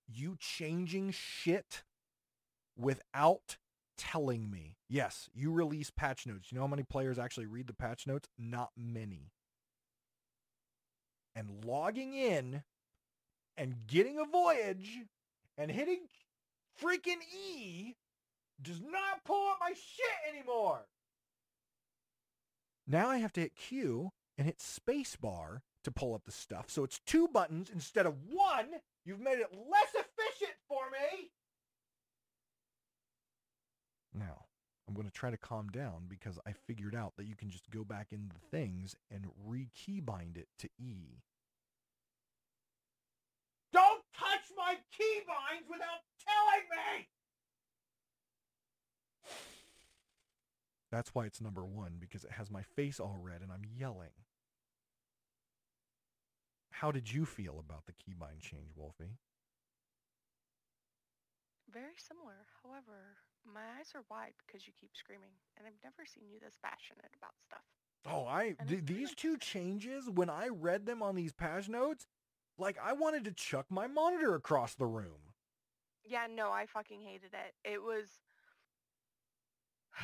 You 0.06 0.36
changing 0.38 1.12
shit 1.12 1.84
without 2.76 3.58
telling 4.00 4.50
me. 4.50 4.78
Yes, 4.90 5.30
you 5.36 5.52
release 5.52 5.92
patch 5.92 6.26
notes. 6.26 6.52
You 6.52 6.56
know 6.56 6.64
how 6.64 6.68
many 6.68 6.84
players 6.84 7.20
actually 7.20 7.46
read 7.46 7.68
the 7.68 7.74
patch 7.74 8.08
notes? 8.08 8.30
Not 8.40 8.72
many. 8.76 9.34
And 11.36 11.64
logging 11.66 12.14
in 12.14 12.64
and 13.58 13.76
getting 13.86 14.18
a 14.18 14.26
voyage 14.26 15.02
and 15.58 15.70
hitting 15.70 16.08
freaking 16.82 17.22
E 17.48 17.96
does 18.62 18.82
not 18.82 19.24
pull 19.26 19.50
up 19.50 19.58
my 19.60 19.72
shit 19.72 20.34
anymore. 20.34 20.86
Now 22.88 23.10
I 23.10 23.18
have 23.18 23.34
to 23.34 23.42
hit 23.42 23.56
Q 23.56 24.12
and 24.38 24.48
hit 24.48 24.60
spacebar 24.60 25.60
to 25.84 25.92
pull 25.92 26.16
up 26.16 26.24
the 26.26 26.32
stuff. 26.32 26.66
So 26.70 26.84
it's 26.84 27.00
two 27.06 27.28
buttons 27.28 27.70
instead 27.72 28.06
of 28.06 28.16
one. 28.30 28.68
You've 29.06 29.20
made 29.20 29.40
it 29.40 29.52
less 29.52 29.94
efficient 29.94 30.56
for 30.68 30.84
me. 30.92 31.32
Now, 34.14 34.46
I'm 34.88 34.96
going 34.96 35.08
to 35.08 35.14
try 35.14 35.30
to 35.30 35.38
calm 35.38 35.70
down 35.70 36.06
because 36.08 36.40
I 36.48 36.54
figured 36.54 36.96
out 36.96 37.14
that 37.18 37.28
you 37.28 37.36
can 37.36 37.50
just 37.50 37.70
go 37.70 37.84
back 37.84 38.08
into 38.12 38.34
the 38.34 38.48
things 38.50 38.96
and 39.12 39.28
re-keybind 39.46 40.38
it 40.38 40.48
to 40.60 40.70
E. 40.80 41.22
Don't 43.72 44.04
touch 44.18 44.50
my 44.58 44.76
keybinds 45.00 45.70
without 45.70 46.02
telling 46.26 46.66
me! 46.72 47.08
That's 50.92 51.14
why 51.14 51.26
it's 51.26 51.40
number 51.40 51.64
one, 51.64 51.98
because 52.00 52.24
it 52.24 52.32
has 52.32 52.50
my 52.50 52.64
face 52.64 53.00
all 53.00 53.20
red 53.22 53.42
and 53.42 53.52
I'm 53.52 53.66
yelling. 53.78 54.10
How 56.72 56.92
did 56.92 57.14
you 57.14 57.26
feel 57.26 57.60
about 57.60 57.86
the 57.86 57.94
keybind 57.94 58.40
change, 58.40 58.72
Wolfy? 58.76 59.18
Very 61.72 61.98
similar. 61.98 62.48
However, 62.64 63.18
my 63.46 63.62
eyes 63.80 63.92
are 63.96 64.04
wide 64.10 64.34
because 64.46 64.68
you 64.68 64.74
keep 64.80 64.92
screaming, 64.96 65.32
and 65.58 65.68
I've 65.68 65.74
never 65.84 66.06
seen 66.06 66.30
you 66.32 66.40
this 66.40 66.58
passionate 66.62 67.12
about 67.18 67.34
stuff. 67.46 67.64
Oh, 68.06 68.26
I 68.26 68.56
th- 68.68 68.86
these 68.86 69.14
two 69.14 69.38
changes 69.38 70.10
when 70.10 70.30
I 70.30 70.48
read 70.48 70.86
them 70.86 71.04
on 71.04 71.16
these 71.16 71.34
patch 71.34 71.68
notes, 71.68 72.08
like 72.58 72.78
I 72.82 72.94
wanted 72.94 73.26
to 73.26 73.32
chuck 73.32 73.66
my 73.70 73.88
monitor 73.88 74.36
across 74.36 74.76
the 74.76 74.86
room. 74.86 75.34
Yeah, 76.06 76.28
no, 76.34 76.52
I 76.52 76.66
fucking 76.66 77.02
hated 77.02 77.34
it. 77.34 77.54
It 77.70 77.82
was. 77.82 78.08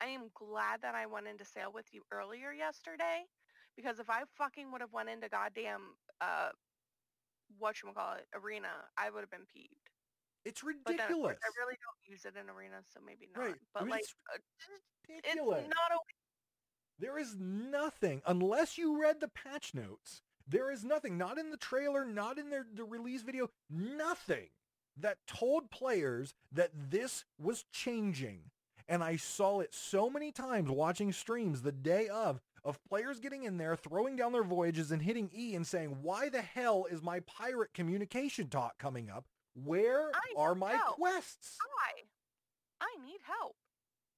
I 0.00 0.06
am 0.08 0.30
glad 0.34 0.82
that 0.82 0.94
I 0.94 1.06
went 1.06 1.26
into 1.26 1.44
sale 1.44 1.72
with 1.72 1.86
you 1.92 2.02
earlier 2.12 2.52
yesterday, 2.52 3.24
because 3.76 3.98
if 3.98 4.10
I 4.10 4.22
fucking 4.36 4.70
would 4.72 4.82
have 4.82 4.92
went 4.92 5.08
into 5.08 5.28
goddamn 5.28 5.82
uh, 6.20 6.50
what 7.58 7.76
you 7.82 7.90
call 7.94 8.14
it 8.14 8.26
arena, 8.34 8.68
I 8.98 9.10
would 9.10 9.20
have 9.20 9.30
been 9.30 9.46
peeved. 9.52 9.85
It's 10.46 10.62
But 10.62 10.96
then, 10.96 11.00
of 11.00 11.00
ridiculous. 11.00 11.36
course, 11.36 11.44
I 11.44 11.50
really 11.60 11.76
don't 11.82 12.10
use 12.12 12.24
it 12.24 12.34
in 12.38 12.48
arena, 12.48 12.76
so 12.94 13.00
maybe 13.04 13.28
not. 13.34 13.42
Right. 13.42 13.54
I 13.74 13.80
But 13.80 13.82
mean, 13.84 13.90
like, 13.90 14.00
it's 14.02 14.14
uh, 14.32 14.38
it's 15.08 15.34
not 15.36 15.90
a 15.92 15.98
There 16.98 17.18
is 17.18 17.36
nothing, 17.38 18.22
unless 18.26 18.78
you 18.78 19.00
read 19.00 19.20
the 19.20 19.28
patch 19.28 19.74
notes, 19.74 20.22
there 20.48 20.70
is 20.70 20.84
nothing, 20.84 21.18
not 21.18 21.38
in 21.38 21.50
the 21.50 21.56
trailer, 21.56 22.04
not 22.04 22.38
in 22.38 22.50
their, 22.50 22.66
the 22.72 22.84
release 22.84 23.22
video, 23.22 23.50
nothing 23.68 24.48
that 24.96 25.18
told 25.26 25.70
players 25.70 26.34
that 26.52 26.70
this 26.90 27.24
was 27.38 27.64
changing. 27.72 28.50
And 28.88 29.02
I 29.02 29.16
saw 29.16 29.60
it 29.60 29.74
so 29.74 30.08
many 30.08 30.30
times 30.32 30.70
watching 30.70 31.12
streams 31.12 31.62
the 31.62 31.72
day 31.72 32.08
of, 32.08 32.40
of 32.64 32.82
players 32.88 33.20
getting 33.20 33.42
in 33.42 33.58
there, 33.58 33.76
throwing 33.76 34.16
down 34.16 34.32
their 34.32 34.44
voyages 34.44 34.92
and 34.92 35.02
hitting 35.02 35.30
E 35.34 35.54
and 35.56 35.66
saying, 35.66 35.98
why 36.02 36.28
the 36.28 36.40
hell 36.42 36.86
is 36.90 37.02
my 37.02 37.20
pirate 37.20 37.74
communication 37.74 38.48
talk 38.48 38.78
coming 38.78 39.10
up? 39.10 39.26
Where 39.64 40.10
I 40.14 40.34
are 40.36 40.54
my 40.54 40.72
help. 40.72 40.96
quests? 40.96 41.58
I. 41.60 42.02
I 42.84 43.04
need 43.04 43.20
help. 43.22 43.56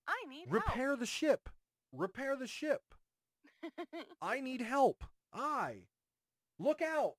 I 0.06 0.24
need 0.28 0.46
Repair 0.50 0.96
the 0.96 1.06
ship. 1.06 1.48
Repair 1.92 2.36
the 2.36 2.46
ship. 2.46 2.82
I 4.20 4.40
need 4.40 4.60
help. 4.76 5.04
I 5.32 5.86
look 6.58 6.82
out. 6.82 7.14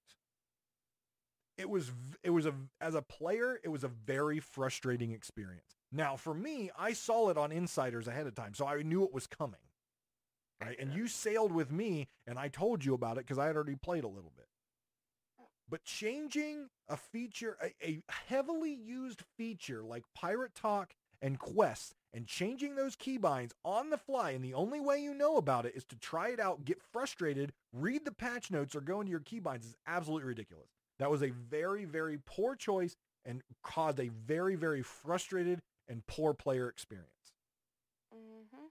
It 1.58 1.70
was 1.70 1.92
it 2.24 2.30
was 2.30 2.46
a 2.46 2.54
as 2.80 2.96
a 2.96 3.02
player, 3.02 3.60
it 3.64 3.70
was 3.70 3.84
a 3.84 3.90
very 3.90 4.40
frustrating 4.40 5.12
experience. 5.12 5.76
Now, 5.92 6.16
for 6.16 6.34
me, 6.34 6.72
I 6.78 6.94
saw 6.94 7.30
it 7.30 7.38
on 7.38 7.52
insiders 7.52 8.08
ahead 8.08 8.28
of 8.28 8.36
time, 8.36 8.54
so 8.54 8.66
I 8.66 8.82
knew 8.82 9.04
it 9.04 9.14
was 9.14 9.28
coming. 9.28 9.60
Right? 10.62 10.78
And 10.80 10.94
you 10.94 11.08
sailed 11.08 11.52
with 11.54 11.72
me 11.72 12.08
and 12.28 12.38
I 12.38 12.50
told 12.50 12.84
you 12.84 12.94
about 12.94 13.18
it 13.18 13.26
cuz 13.26 13.38
I 13.38 13.48
had 13.48 13.56
already 13.56 13.76
played 13.76 14.04
a 14.04 14.10
little 14.10 14.32
bit. 14.36 14.48
But 15.70 15.84
changing 15.84 16.70
a 16.88 16.98
feature 16.98 17.58
a, 17.62 17.74
a 17.86 18.02
heavily 18.28 18.74
used 18.74 19.24
feature 19.38 19.84
like 19.84 20.04
pirate 20.16 20.56
talk 20.56 20.94
and 21.22 21.38
quests 21.38 21.94
and 22.14 22.26
changing 22.26 22.76
those 22.76 22.96
keybinds 22.96 23.52
on 23.64 23.90
the 23.90 23.98
fly 23.98 24.32
and 24.32 24.44
the 24.44 24.54
only 24.54 24.80
way 24.80 25.00
you 25.00 25.14
know 25.14 25.38
about 25.38 25.66
it 25.66 25.76
is 25.76 25.84
to 25.86 25.96
try 25.98 26.30
it 26.30 26.40
out 26.40 26.66
get 26.66 26.82
frustrated 26.82 27.54
read 27.74 28.06
the 28.06 28.12
patch 28.12 28.50
notes 28.50 28.76
or 28.76 28.82
go 28.82 29.00
into 29.00 29.12
your 29.12 29.20
keybinds 29.20 29.66
is 29.66 29.76
absolutely 29.86 30.28
ridiculous 30.28 30.70
that 30.98 31.12
was 31.12 31.22
a 31.22 31.30
very 31.30 31.86
very 31.86 32.18
poor 32.26 32.56
choice 32.56 32.96
and 33.26 33.44
caused 33.64 34.00
a 34.00 34.10
very 34.26 34.56
very 34.56 34.82
frustrated 34.82 35.62
and 35.88 36.08
poor 36.08 36.34
player 36.34 36.68
experience 36.68 37.20
Mm-hmm. 38.16 38.66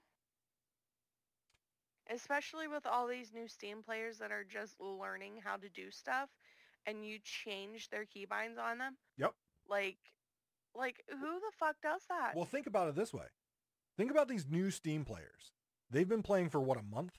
Especially 2.13 2.67
with 2.67 2.85
all 2.85 3.07
these 3.07 3.31
new 3.33 3.47
Steam 3.47 3.83
players 3.83 4.17
that 4.17 4.31
are 4.31 4.43
just 4.43 4.79
learning 4.81 5.39
how 5.43 5.55
to 5.57 5.69
do 5.69 5.91
stuff 5.91 6.29
and 6.85 7.05
you 7.05 7.19
change 7.23 7.89
their 7.89 8.05
keybinds 8.05 8.57
on 8.59 8.77
them. 8.79 8.97
Yep. 9.17 9.33
Like, 9.69 9.97
like 10.75 11.03
who 11.09 11.17
the 11.39 11.51
fuck 11.59 11.75
does 11.81 12.01
that? 12.09 12.35
well 12.35 12.45
think 12.45 12.67
about 12.67 12.87
it 12.87 12.95
this 12.95 13.11
way 13.13 13.25
think 13.97 14.11
about 14.11 14.27
these 14.27 14.45
new 14.47 14.69
steam 14.69 15.03
players 15.03 15.51
They've 15.91 16.07
been 16.07 16.23
playing 16.23 16.49
for 16.49 16.61
what 16.61 16.77
a 16.77 16.83
month. 16.83 17.17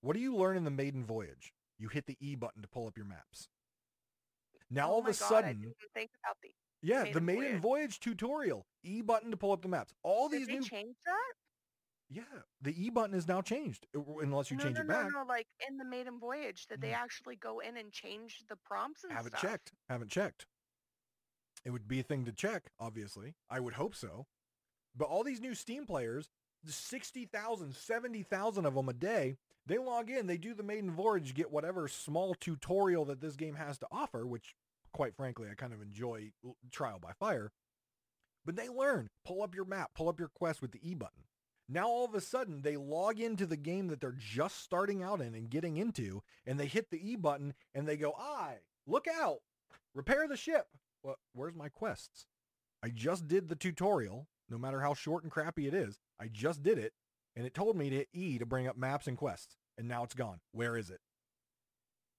What 0.00 0.14
do 0.14 0.20
you 0.20 0.34
learn 0.34 0.56
in 0.56 0.64
the 0.64 0.70
maiden 0.70 1.04
voyage? 1.04 1.52
You 1.78 1.88
hit 1.88 2.06
the 2.06 2.16
E 2.20 2.34
button 2.34 2.62
to 2.62 2.68
pull 2.68 2.86
up 2.86 2.96
your 2.96 3.06
maps. 3.06 3.48
Now 4.70 4.88
oh 4.88 4.92
all 4.94 4.98
of 5.00 5.04
a 5.04 5.08
God, 5.08 5.14
sudden, 5.14 5.74
think 5.94 6.10
about 6.24 6.36
the. 6.42 6.50
yeah, 6.82 7.04
the 7.12 7.20
Maiden 7.20 7.42
maiden 7.42 7.60
voyage. 7.60 8.00
tutorial, 8.00 8.66
E 8.82 9.02
button 9.02 9.30
to 9.30 9.36
pull 9.36 9.52
up 9.52 9.62
the 9.62 9.68
maps. 9.68 9.92
All 10.02 10.28
Did 10.28 10.40
these 10.40 10.46
they 10.48 10.54
new, 10.54 10.62
change 10.62 10.96
that? 11.04 11.32
Yeah, 12.12 12.22
the 12.60 12.74
E 12.84 12.90
button 12.90 13.14
is 13.14 13.26
now 13.26 13.40
changed 13.40 13.86
unless 13.94 14.50
you 14.50 14.56
no, 14.56 14.64
change 14.64 14.76
no, 14.76 14.80
it 14.82 14.86
no, 14.86 14.94
back. 14.94 15.04
no. 15.12 15.22
no, 15.22 15.24
Like 15.26 15.46
in 15.68 15.76
the 15.78 15.84
maiden 15.84 16.18
voyage, 16.18 16.66
did 16.66 16.80
they 16.80 16.88
Mm. 16.90 16.98
actually 16.98 17.36
go 17.36 17.60
in 17.60 17.76
and 17.76 17.90
change 17.92 18.44
the 18.48 18.56
prompts 18.56 19.04
and 19.04 19.12
Haven't 19.12 19.32
stuff? 19.32 19.40
checked. 19.42 19.72
Haven't 19.88 20.10
checked. 20.10 20.46
It 21.64 21.70
would 21.70 21.86
be 21.88 22.00
a 22.00 22.02
thing 22.02 22.24
to 22.24 22.32
check, 22.32 22.70
obviously. 22.78 23.34
I 23.48 23.60
would 23.60 23.74
hope 23.74 23.94
so. 23.94 24.26
But 24.96 25.06
all 25.06 25.22
these 25.24 25.40
new 25.40 25.54
Steam 25.54 25.86
players, 25.86 26.28
the 26.64 26.72
60,000, 26.72 27.74
70,000 27.74 28.66
of 28.66 28.74
them 28.74 28.88
a 28.88 28.92
day, 28.92 29.36
they 29.64 29.78
log 29.78 30.10
in, 30.10 30.26
they 30.26 30.36
do 30.36 30.54
the 30.54 30.62
maiden 30.64 30.90
voyage, 30.90 31.34
get 31.34 31.50
whatever 31.52 31.86
small 31.88 32.34
tutorial 32.34 33.04
that 33.06 33.20
this 33.20 33.36
game 33.36 33.54
has 33.54 33.78
to 33.78 33.86
offer, 33.92 34.26
which 34.26 34.54
quite 34.92 35.14
frankly, 35.16 35.48
I 35.50 35.54
kind 35.54 35.72
of 35.72 35.80
enjoy 35.80 36.32
trial 36.70 36.98
by 36.98 37.12
fire. 37.12 37.52
But 38.44 38.56
they 38.56 38.68
learn, 38.68 39.08
pull 39.24 39.42
up 39.42 39.54
your 39.54 39.64
map, 39.64 39.92
pull 39.94 40.08
up 40.08 40.18
your 40.18 40.28
quest 40.28 40.60
with 40.60 40.72
the 40.72 40.80
E 40.86 40.94
button. 40.94 41.22
Now 41.72 41.88
all 41.88 42.04
of 42.04 42.14
a 42.14 42.20
sudden 42.20 42.60
they 42.60 42.76
log 42.76 43.18
into 43.18 43.46
the 43.46 43.56
game 43.56 43.88
that 43.88 44.00
they're 44.00 44.12
just 44.12 44.62
starting 44.62 45.02
out 45.02 45.22
in 45.22 45.34
and 45.34 45.48
getting 45.48 45.78
into, 45.78 46.22
and 46.44 46.60
they 46.60 46.66
hit 46.66 46.90
the 46.90 47.10
E 47.10 47.16
button 47.16 47.54
and 47.74 47.88
they 47.88 47.96
go, 47.96 48.12
"I 48.12 48.58
look 48.86 49.06
out, 49.08 49.40
repair 49.94 50.28
the 50.28 50.36
ship." 50.36 50.66
Well, 51.02 51.16
where's 51.32 51.54
my 51.54 51.70
quests? 51.70 52.26
I 52.82 52.90
just 52.90 53.26
did 53.26 53.48
the 53.48 53.56
tutorial, 53.56 54.28
no 54.50 54.58
matter 54.58 54.82
how 54.82 54.92
short 54.92 55.22
and 55.22 55.32
crappy 55.32 55.66
it 55.66 55.72
is. 55.72 55.98
I 56.20 56.28
just 56.28 56.62
did 56.62 56.78
it, 56.78 56.92
and 57.34 57.46
it 57.46 57.54
told 57.54 57.76
me 57.76 57.88
to 57.88 57.96
hit 57.96 58.08
E 58.12 58.38
to 58.38 58.44
bring 58.44 58.66
up 58.66 58.76
maps 58.76 59.06
and 59.06 59.16
quests, 59.16 59.56
and 59.78 59.88
now 59.88 60.04
it's 60.04 60.14
gone. 60.14 60.40
Where 60.52 60.76
is 60.76 60.90
it? 60.90 61.00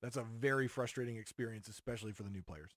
That's 0.01 0.17
a 0.17 0.23
very 0.23 0.67
frustrating 0.67 1.17
experience, 1.17 1.67
especially 1.67 2.11
for 2.11 2.23
the 2.23 2.30
new 2.31 2.41
players. 2.41 2.71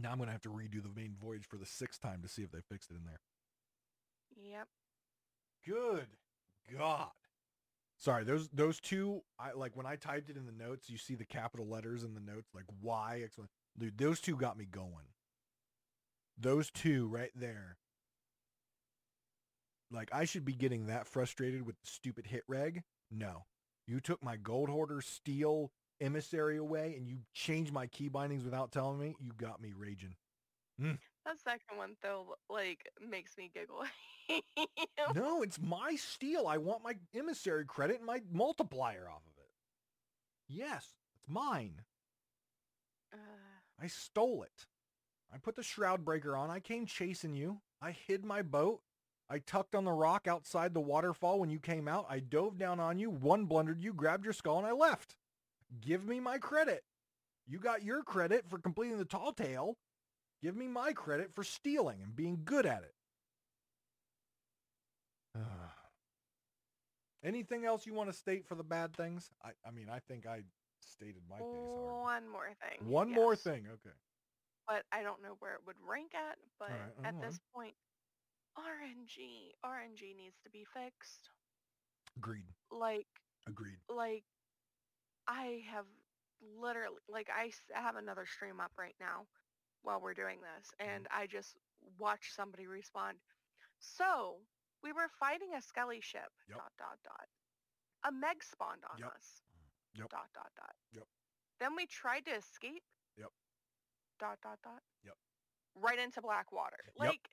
Now 0.00 0.12
I'm 0.12 0.16
going 0.16 0.28
to 0.28 0.32
have 0.32 0.42
to 0.42 0.48
redo 0.48 0.82
the 0.82 0.94
main 0.94 1.14
voyage 1.22 1.46
for 1.46 1.56
the 1.56 1.66
sixth 1.66 2.00
time 2.00 2.22
to 2.22 2.28
see 2.28 2.42
if 2.42 2.50
they 2.50 2.60
fixed 2.60 2.90
it 2.90 2.96
in 2.96 3.04
there. 3.04 3.20
Yep. 4.42 4.68
Good 5.66 6.06
God. 6.78 7.08
Sorry, 7.98 8.24
those 8.24 8.48
those 8.48 8.80
two 8.80 9.20
I 9.38 9.52
like 9.52 9.76
when 9.76 9.84
I 9.84 9.96
typed 9.96 10.30
it 10.30 10.36
in 10.38 10.46
the 10.46 10.52
notes, 10.52 10.88
you 10.88 10.96
see 10.96 11.14
the 11.14 11.26
capital 11.26 11.68
letters 11.68 12.02
in 12.02 12.14
the 12.14 12.20
notes 12.20 12.48
like 12.54 12.64
Y 12.80 13.22
excla- 13.26 13.48
dude, 13.78 13.98
those 13.98 14.20
two 14.20 14.36
got 14.36 14.56
me 14.56 14.64
going. 14.64 15.06
Those 16.38 16.70
two 16.70 17.08
right 17.08 17.32
there. 17.34 17.76
Like 19.90 20.08
I 20.14 20.24
should 20.24 20.46
be 20.46 20.54
getting 20.54 20.86
that 20.86 21.06
frustrated 21.06 21.66
with 21.66 21.78
the 21.78 21.86
stupid 21.88 22.26
hit 22.26 22.44
reg. 22.48 22.84
No. 23.10 23.44
You 23.86 24.00
took 24.00 24.24
my 24.24 24.36
gold 24.36 24.70
hoarder 24.70 25.02
steal 25.02 25.72
emissary 26.00 26.56
away 26.56 26.94
and 26.96 27.06
you 27.08 27.18
change 27.32 27.72
my 27.72 27.86
key 27.86 28.08
bindings 28.08 28.44
without 28.44 28.72
telling 28.72 28.98
me. 28.98 29.14
You 29.20 29.32
got 29.36 29.60
me 29.60 29.72
raging. 29.76 30.14
That 31.26 31.38
second 31.44 31.76
one 31.76 31.96
though, 32.02 32.36
like, 32.48 32.88
makes 33.06 33.36
me 33.36 33.50
giggle. 33.52 33.84
No, 35.14 35.42
it's 35.42 35.60
my 35.60 35.94
steal. 35.96 36.46
I 36.46 36.56
want 36.56 36.82
my 36.82 36.94
emissary 37.14 37.64
credit 37.64 37.98
and 37.98 38.06
my 38.06 38.22
multiplier 38.32 39.06
off 39.08 39.22
of 39.26 39.38
it. 39.38 39.50
Yes, 40.48 40.94
it's 41.16 41.28
mine. 41.28 41.82
Uh, 43.12 43.16
I 43.82 43.86
stole 43.88 44.42
it. 44.42 44.66
I 45.32 45.38
put 45.38 45.56
the 45.56 45.62
shroud 45.62 46.04
breaker 46.04 46.36
on. 46.36 46.50
I 46.50 46.60
came 46.60 46.86
chasing 46.86 47.34
you. 47.34 47.60
I 47.82 47.92
hid 47.92 48.24
my 48.24 48.42
boat. 48.42 48.80
I 49.28 49.38
tucked 49.38 49.76
on 49.76 49.84
the 49.84 49.92
rock 49.92 50.26
outside 50.26 50.74
the 50.74 50.80
waterfall 50.80 51.38
when 51.38 51.50
you 51.50 51.60
came 51.60 51.86
out. 51.86 52.06
I 52.10 52.18
dove 52.18 52.58
down 52.58 52.80
on 52.80 52.98
you, 52.98 53.10
one 53.10 53.44
blundered 53.44 53.80
you, 53.80 53.92
grabbed 53.92 54.24
your 54.24 54.32
skull, 54.32 54.58
and 54.58 54.66
I 54.66 54.72
left. 54.72 55.14
Give 55.80 56.04
me 56.04 56.20
my 56.20 56.38
credit. 56.38 56.82
You 57.46 57.58
got 57.58 57.82
your 57.82 58.02
credit 58.02 58.44
for 58.48 58.58
completing 58.58 58.98
the 58.98 59.04
tall 59.04 59.32
tale. 59.32 59.76
Give 60.42 60.56
me 60.56 60.68
my 60.68 60.92
credit 60.92 61.32
for 61.34 61.44
stealing 61.44 62.02
and 62.02 62.16
being 62.16 62.40
good 62.44 62.66
at 62.66 62.82
it. 62.82 62.94
Anything 67.24 67.64
else 67.64 67.86
you 67.86 67.94
want 67.94 68.10
to 68.10 68.16
state 68.16 68.46
for 68.46 68.54
the 68.54 68.64
bad 68.64 68.94
things? 68.96 69.30
I, 69.44 69.50
I 69.66 69.70
mean, 69.70 69.88
I 69.92 69.98
think 69.98 70.26
I 70.26 70.42
stated 70.80 71.22
my 71.28 71.36
case 71.36 71.44
already. 71.44 72.02
one 72.02 72.28
more 72.28 72.48
thing. 72.60 72.88
One 72.88 73.10
more 73.10 73.36
thing. 73.36 73.66
Okay. 73.66 73.94
But 74.66 74.84
I 74.92 75.02
don't 75.02 75.22
know 75.22 75.36
where 75.40 75.54
it 75.54 75.60
would 75.66 75.76
rank 75.86 76.12
at. 76.14 76.38
But 76.58 76.70
Alright, 76.70 76.92
at 77.04 77.20
this 77.20 77.40
point, 77.54 77.74
RNG, 78.56 79.52
RNG 79.64 80.16
needs 80.16 80.38
to 80.44 80.50
be 80.50 80.64
fixed. 80.72 81.28
Agreed. 82.16 82.54
Like, 82.70 83.06
Agreed. 83.48 83.78
like, 83.88 84.24
I 85.30 85.62
have 85.70 85.86
literally, 86.42 86.98
like, 87.08 87.28
I 87.30 87.50
have 87.78 87.94
another 87.94 88.26
stream 88.26 88.58
up 88.58 88.72
right 88.78 88.96
now 88.98 89.26
while 89.82 90.00
we're 90.02 90.14
doing 90.18 90.38
this, 90.42 90.74
Mm-hmm. 90.74 90.90
and 90.90 91.02
I 91.14 91.26
just 91.30 91.54
watched 91.98 92.34
somebody 92.34 92.66
respond. 92.66 93.18
So 93.78 94.42
we 94.82 94.92
were 94.92 95.08
fighting 95.20 95.54
a 95.56 95.62
skelly 95.62 96.00
ship. 96.02 96.28
Yep. 96.48 96.58
Dot 96.58 96.72
dot 96.78 96.98
dot. 97.04 97.28
A 98.04 98.12
Meg 98.12 98.42
spawned 98.42 98.82
on 98.90 98.98
Yep. 98.98 99.08
us. 99.14 99.26
Yep. 99.94 100.08
Dot 100.10 100.28
dot 100.34 100.50
dot. 100.56 100.74
Yep. 100.92 101.06
Then 101.60 101.76
we 101.76 101.86
tried 101.86 102.24
to 102.26 102.32
escape. 102.34 102.82
Yep. 103.16 103.30
Dot 104.18 104.38
dot 104.42 104.58
dot. 104.64 104.82
Yep. 105.04 105.16
Right 105.76 105.98
into 105.98 106.20
black 106.20 106.50
water. 106.52 106.80
Yep. 106.98 107.06
Like, 107.06 107.28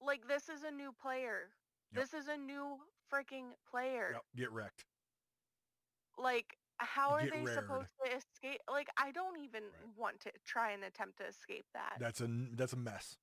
like 0.00 0.28
this 0.28 0.48
is 0.48 0.62
a 0.62 0.70
new 0.70 0.92
player. 1.02 1.50
Yep. 1.92 2.00
This 2.04 2.14
is 2.14 2.28
a 2.28 2.36
new 2.36 2.78
freaking 3.12 3.52
player. 3.70 4.12
Yep. 4.12 4.24
Get 4.36 4.52
wrecked. 4.52 4.84
Like, 6.18 6.56
how 6.78 7.10
are 7.10 7.24
they 7.24 7.42
rared. 7.42 7.54
supposed 7.54 7.90
to 8.04 8.16
escape? 8.16 8.60
Like, 8.70 8.88
I 8.96 9.10
don't 9.12 9.38
even 9.38 9.64
Right. 9.64 9.96
want 9.96 10.20
to 10.20 10.32
try 10.44 10.72
and 10.72 10.84
attempt 10.84 11.18
to 11.18 11.26
escape 11.26 11.66
that. 11.72 11.96
That's 11.98 12.20
a 12.20 12.28
that's 12.28 12.72
a 12.72 12.76
mess. 12.76 13.16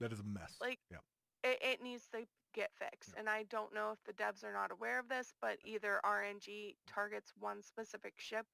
That 0.00 0.12
is 0.12 0.20
a 0.20 0.24
mess. 0.24 0.56
Like, 0.60 0.80
yeah. 0.90 0.98
it, 1.42 1.58
it 1.62 1.82
needs 1.82 2.08
to 2.08 2.26
get 2.54 2.70
fixed. 2.74 3.10
Yeah. 3.12 3.20
And 3.20 3.28
I 3.28 3.44
don't 3.44 3.74
know 3.74 3.92
if 3.92 4.02
the 4.04 4.12
devs 4.12 4.44
are 4.44 4.52
not 4.52 4.70
aware 4.72 4.98
of 4.98 5.08
this, 5.08 5.32
but 5.40 5.58
either 5.64 6.00
RNG 6.04 6.48
mm. 6.48 6.74
targets 6.86 7.32
one 7.38 7.62
specific 7.62 8.14
ship, 8.18 8.46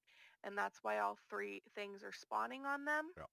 and 0.43 0.57
that's 0.57 0.83
why 0.83 0.99
all 0.99 1.17
three 1.29 1.63
things 1.75 2.03
are 2.03 2.13
spawning 2.13 2.67
on 2.67 2.85
them. 2.85 3.11
Yeah. 3.17 3.25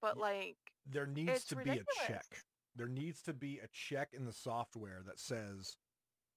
But 0.00 0.16
Ye- 0.16 0.22
like, 0.22 0.56
There 0.86 1.06
needs 1.06 1.44
to 1.46 1.56
ridiculous. 1.56 1.86
be 1.98 2.04
a 2.04 2.06
check. 2.06 2.44
There 2.76 2.88
needs 2.88 3.22
to 3.22 3.32
be 3.34 3.58
a 3.58 3.66
check 3.68 4.10
in 4.12 4.24
the 4.24 4.32
software 4.32 5.02
that 5.04 5.18
says, 5.18 5.76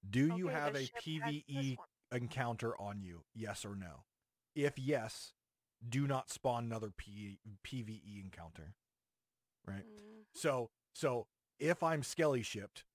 "Do 0.10 0.36
you 0.36 0.48
have 0.48 0.76
a 0.76 0.86
ship 0.86 0.96
has 0.96 1.04
this 1.06 1.20
PVE. 1.20 1.78
Encounter 2.12 2.80
on 2.80 3.02
you? 3.02 3.24
Yes 3.34 3.66
or 3.66 3.76
no? 3.76 4.06
If 4.56 4.78
yes, 4.78 5.34
do 5.88 6.08
not 6.08 6.30
spawn 6.30 6.66
another 6.66 6.92
P- 6.92 7.40
PVE 7.64 8.20
encounter." 8.24 8.76
Right. 9.66 9.86
Mhm. 9.86 10.26
So 10.34 10.72
so 10.94 11.28
if 11.60 11.84
I'm 11.84 12.04
skelly 12.04 12.44
shipped, 12.44 12.86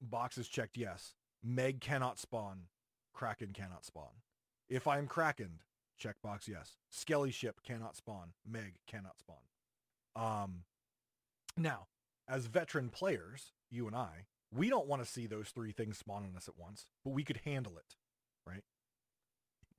box 0.00 0.38
is 0.38 0.48
checked 0.48 0.76
yes. 0.76 1.14
Meg 1.42 1.80
cannot 1.80 2.18
spawn. 2.18 2.68
Kraken 3.12 3.52
cannot 3.52 3.84
spawn. 3.84 4.22
If 4.68 4.86
I'm 4.86 5.06
krakened, 5.06 5.64
checkbox 6.00 6.48
yes. 6.48 6.78
Skelly 6.90 7.30
ship 7.30 7.62
cannot 7.62 7.96
spawn. 7.96 8.34
Meg 8.44 8.78
cannot 8.86 9.18
spawn. 9.18 9.44
Um 10.16 10.64
now, 11.56 11.88
as 12.26 12.46
veteran 12.46 12.88
players, 12.90 13.52
you 13.70 13.86
and 13.86 13.96
I, 13.96 14.26
we 14.50 14.68
don't 14.70 14.86
want 14.86 15.02
to 15.02 15.08
see 15.08 15.26
those 15.26 15.50
three 15.50 15.72
things 15.72 15.98
spawn 15.98 16.24
on 16.24 16.36
us 16.36 16.48
at 16.48 16.56
once, 16.56 16.86
but 17.04 17.10
we 17.10 17.24
could 17.24 17.38
handle 17.44 17.76
it, 17.76 17.96
right? 18.48 18.62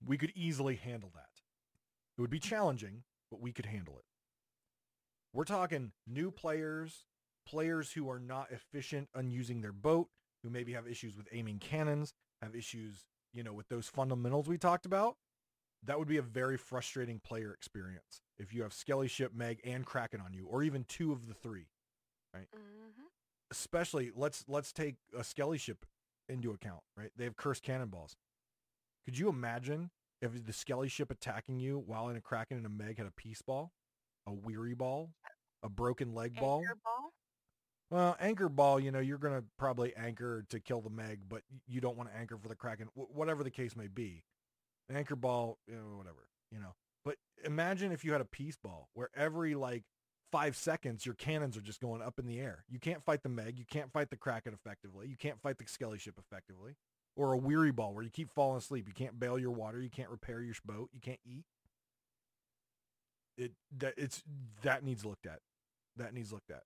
We 0.05 0.17
could 0.17 0.31
easily 0.35 0.75
handle 0.75 1.11
that. 1.15 1.41
It 2.17 2.21
would 2.21 2.29
be 2.29 2.39
challenging, 2.39 3.03
but 3.31 3.41
we 3.41 3.51
could 3.51 3.65
handle 3.65 3.97
it. 3.97 4.05
We're 5.33 5.45
talking 5.45 5.91
new 6.07 6.31
players, 6.31 7.05
players 7.45 7.91
who 7.93 8.09
are 8.09 8.19
not 8.19 8.51
efficient 8.51 9.09
on 9.15 9.29
using 9.29 9.61
their 9.61 9.73
boat, 9.73 10.09
who 10.43 10.49
maybe 10.49 10.73
have 10.73 10.87
issues 10.87 11.15
with 11.15 11.27
aiming 11.31 11.59
cannons, 11.59 12.13
have 12.41 12.55
issues, 12.55 13.05
you 13.33 13.43
know, 13.43 13.53
with 13.53 13.67
those 13.69 13.87
fundamentals 13.87 14.47
we 14.47 14.57
talked 14.57 14.85
about. 14.85 15.17
That 15.83 15.97
would 15.99 16.07
be 16.07 16.17
a 16.17 16.21
very 16.21 16.57
frustrating 16.57 17.19
player 17.19 17.53
experience 17.53 18.21
if 18.37 18.53
you 18.53 18.63
have 18.63 18.73
Skelly 18.73 19.07
Ship, 19.07 19.33
Meg, 19.33 19.61
and 19.63 19.85
Kraken 19.85 20.19
on 20.19 20.33
you, 20.33 20.45
or 20.45 20.63
even 20.63 20.83
two 20.83 21.11
of 21.11 21.27
the 21.27 21.33
three. 21.33 21.67
Mhm. 22.53 23.09
Especially, 23.51 24.11
let's 24.11 24.47
let's 24.47 24.71
take 24.73 24.97
a 25.17 25.23
Skelly 25.23 25.57
Ship 25.57 25.85
into 26.27 26.51
account, 26.51 26.83
right? 26.95 27.11
They 27.15 27.23
have 27.23 27.37
cursed 27.37 27.63
cannonballs. 27.63 28.17
Could 29.09 29.17
you 29.17 29.29
imagine 29.29 29.89
if 30.21 30.45
the 30.45 30.53
Skelly 30.53 30.87
Ship 30.87 31.09
attacking 31.09 31.59
you 31.59 31.81
while 31.87 32.09
in 32.09 32.15
a 32.15 32.21
Kraken 32.21 32.57
and 32.57 32.65
a 32.67 32.69
Meg 32.69 32.99
had 32.99 33.07
a 33.07 33.11
peace 33.11 33.41
ball, 33.41 33.71
a 34.27 34.31
weary 34.31 34.75
ball, 34.75 35.09
a 35.63 35.67
broken 35.67 36.13
leg 36.13 36.39
ball? 36.39 36.59
Anchor 36.59 36.77
ball. 36.85 37.09
Well, 37.89 38.17
anchor 38.19 38.49
ball, 38.49 38.79
you 38.79 38.91
know, 38.91 38.99
you're 38.99 39.17
going 39.17 39.33
to 39.33 39.43
probably 39.57 39.95
anchor 39.95 40.45
to 40.49 40.59
kill 40.59 40.81
the 40.81 40.91
Meg, 40.91 41.21
but 41.27 41.41
you 41.67 41.81
don't 41.81 41.97
want 41.97 42.11
to 42.11 42.15
anchor 42.15 42.37
for 42.37 42.49
the 42.49 42.55
Kraken, 42.55 42.89
wh- 42.93 43.11
whatever 43.11 43.43
the 43.43 43.49
case 43.49 43.75
may 43.75 43.87
be. 43.87 44.25
Anchor 44.93 45.15
ball, 45.15 45.57
you 45.67 45.73
know, 45.73 45.97
whatever, 45.97 46.29
you 46.51 46.59
know. 46.59 46.75
But 47.03 47.15
imagine 47.43 47.91
if 47.91 48.05
you 48.05 48.11
had 48.11 48.21
a 48.21 48.25
peace 48.25 48.57
ball 48.63 48.89
where 48.93 49.09
every 49.15 49.55
like 49.55 49.85
five 50.31 50.55
seconds, 50.55 51.03
your 51.03 51.15
cannons 51.15 51.57
are 51.57 51.61
just 51.61 51.81
going 51.81 52.03
up 52.03 52.19
in 52.19 52.27
the 52.27 52.39
air. 52.39 52.63
You 52.69 52.77
can't 52.77 53.03
fight 53.03 53.23
the 53.23 53.29
Meg. 53.29 53.57
You 53.57 53.65
can't 53.65 53.91
fight 53.91 54.11
the 54.11 54.17
Kraken 54.17 54.53
effectively. 54.53 55.07
You 55.07 55.17
can't 55.17 55.41
fight 55.41 55.57
the 55.57 55.65
Skelly 55.65 55.97
ship 55.97 56.19
effectively. 56.19 56.75
Or 57.19 57.33
a 57.33 57.37
weary 57.37 57.71
ball 57.71 57.93
where 57.93 58.01
you 58.05 58.09
keep 58.09 58.31
falling 58.33 58.59
asleep. 58.59 58.87
You 58.87 58.93
can't 58.93 59.19
bail 59.19 59.37
your 59.37 59.51
water. 59.51 59.81
You 59.81 59.89
can't 59.89 60.09
repair 60.09 60.41
your 60.41 60.55
boat. 60.63 60.89
You 60.93 61.01
can't 61.01 61.19
eat. 61.25 61.43
It 63.37 63.51
that 63.77 63.95
it's 63.97 64.23
that 64.61 64.85
needs 64.85 65.03
looked 65.03 65.25
at. 65.25 65.39
That 65.97 66.13
needs 66.13 66.31
looked 66.31 66.49
at. 66.49 66.63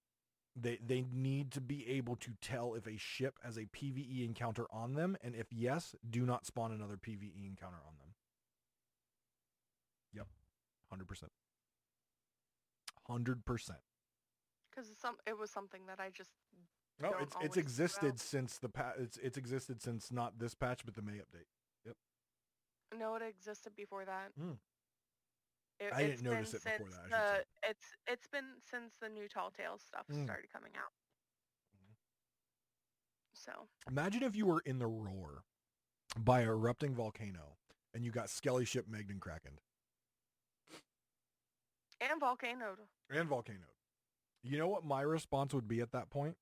They 0.56 0.78
they 0.86 1.06
need 1.12 1.52
to 1.54 1.62
be 1.62 1.90
able 1.90 2.18
to 2.18 2.34
tell 2.40 2.76
if 2.76 2.86
a 2.86 2.98
ship 2.98 3.40
has 3.44 3.58
a 3.58 3.66
PVE 3.66 4.24
encounter 4.24 4.68
on 4.70 4.94
them, 4.94 5.18
and 5.24 5.34
if 5.34 5.48
yes, 5.52 5.96
do 6.08 6.24
not 6.24 6.46
spawn 6.46 6.72
another 6.72 6.98
PVE 6.98 7.48
encounter 7.48 7.82
on 7.88 7.96
them. 7.98 8.14
Yep, 10.14 10.28
hundred 10.92 11.08
percent. 11.08 11.32
Hundred 13.08 13.44
percent. 13.44 13.80
Because 14.70 14.88
some 15.02 15.16
it 15.26 15.36
was 15.36 15.50
something 15.50 15.88
that 15.88 16.00
I 16.00 16.12
just 16.12 16.30
No, 17.04 17.18
it's 17.20 17.36
it's 17.42 17.58
existed 17.58 18.20
since 18.20 18.58
the 18.58 18.70
pa- 18.70 18.94
it's 18.98 19.18
it's 19.18 19.38
existed 19.38 19.82
since 19.82 20.12
not 20.12 20.40
this 20.40 20.54
patch 20.56 20.86
but 20.86 20.96
the 20.96 21.02
May 21.02 21.14
update. 21.20 21.48
Yep. 21.86 21.96
No, 22.98 23.16
it 23.16 23.22
existed 23.22 23.76
before 23.76 24.06
that. 24.06 24.32
Hmm. 24.38 24.52
It, 25.80 25.92
I 25.94 26.04
didn't 26.04 26.24
notice 26.24 26.54
it 26.54 26.64
before 26.64 26.88
that, 26.92 27.00
I 27.00 27.04
should 27.04 27.12
say. 27.12 27.44
the- 27.64 27.70
It's 27.70 27.86
it's 28.08 28.28
been 28.28 28.46
since 28.70 28.94
the 29.02 29.10
new 29.10 29.28
Tall 29.28 29.52
Tales 29.52 29.82
stuff 29.86 30.06
Mm. 30.08 30.24
started 30.24 30.50
coming 30.52 30.72
out. 30.78 30.92
Mhm. 31.76 31.94
So 33.34 33.68
Imagine 33.90 34.24
if 34.24 34.36
you 34.36 34.46
were 34.46 34.62
in 34.62 34.80
the 34.80 34.88
roar 34.88 35.44
by 36.18 36.44
erupting 36.44 36.96
volcano 36.96 37.58
and 37.94 38.06
you 38.06 38.12
got 38.12 38.30
Skelly 38.30 38.66
ship 38.66 38.86
and 38.88 39.20
Kraken 39.22 39.60
and 42.00 42.20
Volcano. 42.20 42.78
and 43.10 43.28
volcano. 43.28 43.66
You 44.44 44.58
know 44.58 44.68
what 44.68 44.84
my 44.84 45.02
response 45.02 45.54
would 45.54 45.68
be 45.68 45.80
at 45.82 45.92
that 45.92 46.10
point? 46.10 46.38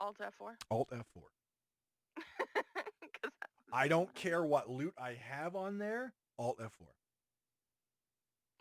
Alt 0.00 0.16
F4. 0.20 0.54
Alt 0.70 0.90
F4. 0.90 2.22
I 3.72 3.88
don't 3.88 4.12
care 4.14 4.44
what 4.44 4.70
loot 4.70 4.94
I 4.98 5.16
have 5.28 5.56
on 5.56 5.78
there. 5.78 6.12
Alt 6.38 6.58
F4. 6.58 6.86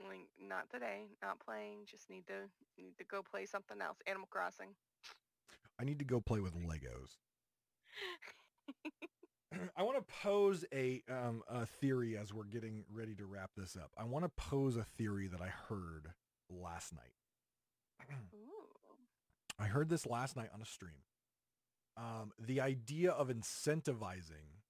Like, 0.08 0.28
not 0.40 0.70
today. 0.70 1.06
Not 1.22 1.40
playing. 1.40 1.86
Just 1.90 2.10
need 2.10 2.28
to 2.28 2.50
need 2.78 2.98
to 2.98 3.04
go 3.04 3.22
play 3.22 3.46
something 3.46 3.82
else. 3.82 3.98
Animal 4.08 4.28
Crossing. 4.30 4.70
I 5.80 5.84
need 5.84 6.00
to 6.00 6.06
go 6.06 6.20
play 6.20 6.40
with 6.40 6.56
Legos. 6.56 7.18
I 9.76 9.84
want 9.84 9.98
to 9.98 10.14
pose 10.22 10.66
a 10.74 11.02
um, 11.10 11.42
a 11.48 11.66
theory 11.66 12.18
as 12.18 12.34
we're 12.34 12.44
getting 12.44 12.84
ready 12.92 13.16
to 13.16 13.26
wrap 13.26 13.52
this 13.56 13.76
up. 13.76 13.92
I 13.98 14.04
want 14.04 14.26
to 14.26 14.32
pose 14.36 14.76
a 14.76 14.84
theory 14.84 15.28
that 15.28 15.42
I 15.42 15.48
heard 15.70 16.10
last 16.50 16.94
night. 16.94 17.14
Ooh. 18.36 18.48
I 19.60 19.66
heard 19.66 19.90
this 19.90 20.06
last 20.06 20.36
night 20.36 20.50
on 20.54 20.62
a 20.62 20.66
stream. 20.66 21.02
Um, 21.98 22.32
the 22.40 22.62
idea 22.62 23.12
of 23.12 23.30
incentivizing 23.30 24.62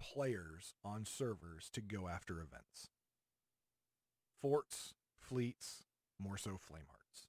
players 0.00 0.74
on 0.84 1.04
servers 1.06 1.70
to 1.72 1.80
go 1.80 2.06
after 2.06 2.34
events. 2.40 2.88
Forts, 4.40 4.94
fleets, 5.18 5.84
more 6.20 6.36
so 6.36 6.50
Flamehearts. 6.50 7.26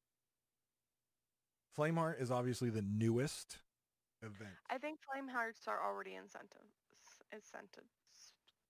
Flameheart 1.77 2.21
is 2.21 2.29
obviously 2.29 2.69
the 2.69 2.81
newest 2.81 3.59
event. 4.21 4.57
I 4.69 4.77
think 4.77 4.99
Flame 5.11 5.27
Hearts 5.29 5.61
are 5.67 5.81
already 5.83 6.15
incentive 6.15 6.67
incentives. 7.31 7.87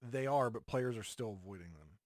They 0.01 0.27
are, 0.27 0.49
but 0.49 0.67
players 0.67 0.95
are 0.97 1.03
still 1.03 1.37
avoiding 1.41 1.73
them. 1.73 1.97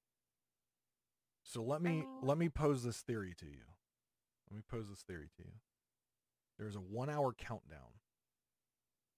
So 1.44 1.62
let 1.62 1.82
me 1.82 2.02
mean- 2.02 2.22
let 2.22 2.38
me 2.38 2.50
pose 2.50 2.84
this 2.84 3.02
theory 3.02 3.34
to 3.36 3.46
you. 3.46 3.66
Let 4.50 4.56
me 4.58 4.64
pose 4.68 4.88
this 4.90 5.02
theory 5.04 5.30
to 5.38 5.44
you. 5.44 5.60
There's 6.58 6.76
a 6.76 6.82
one 6.82 7.10
hour 7.10 7.34
countdown 7.34 8.00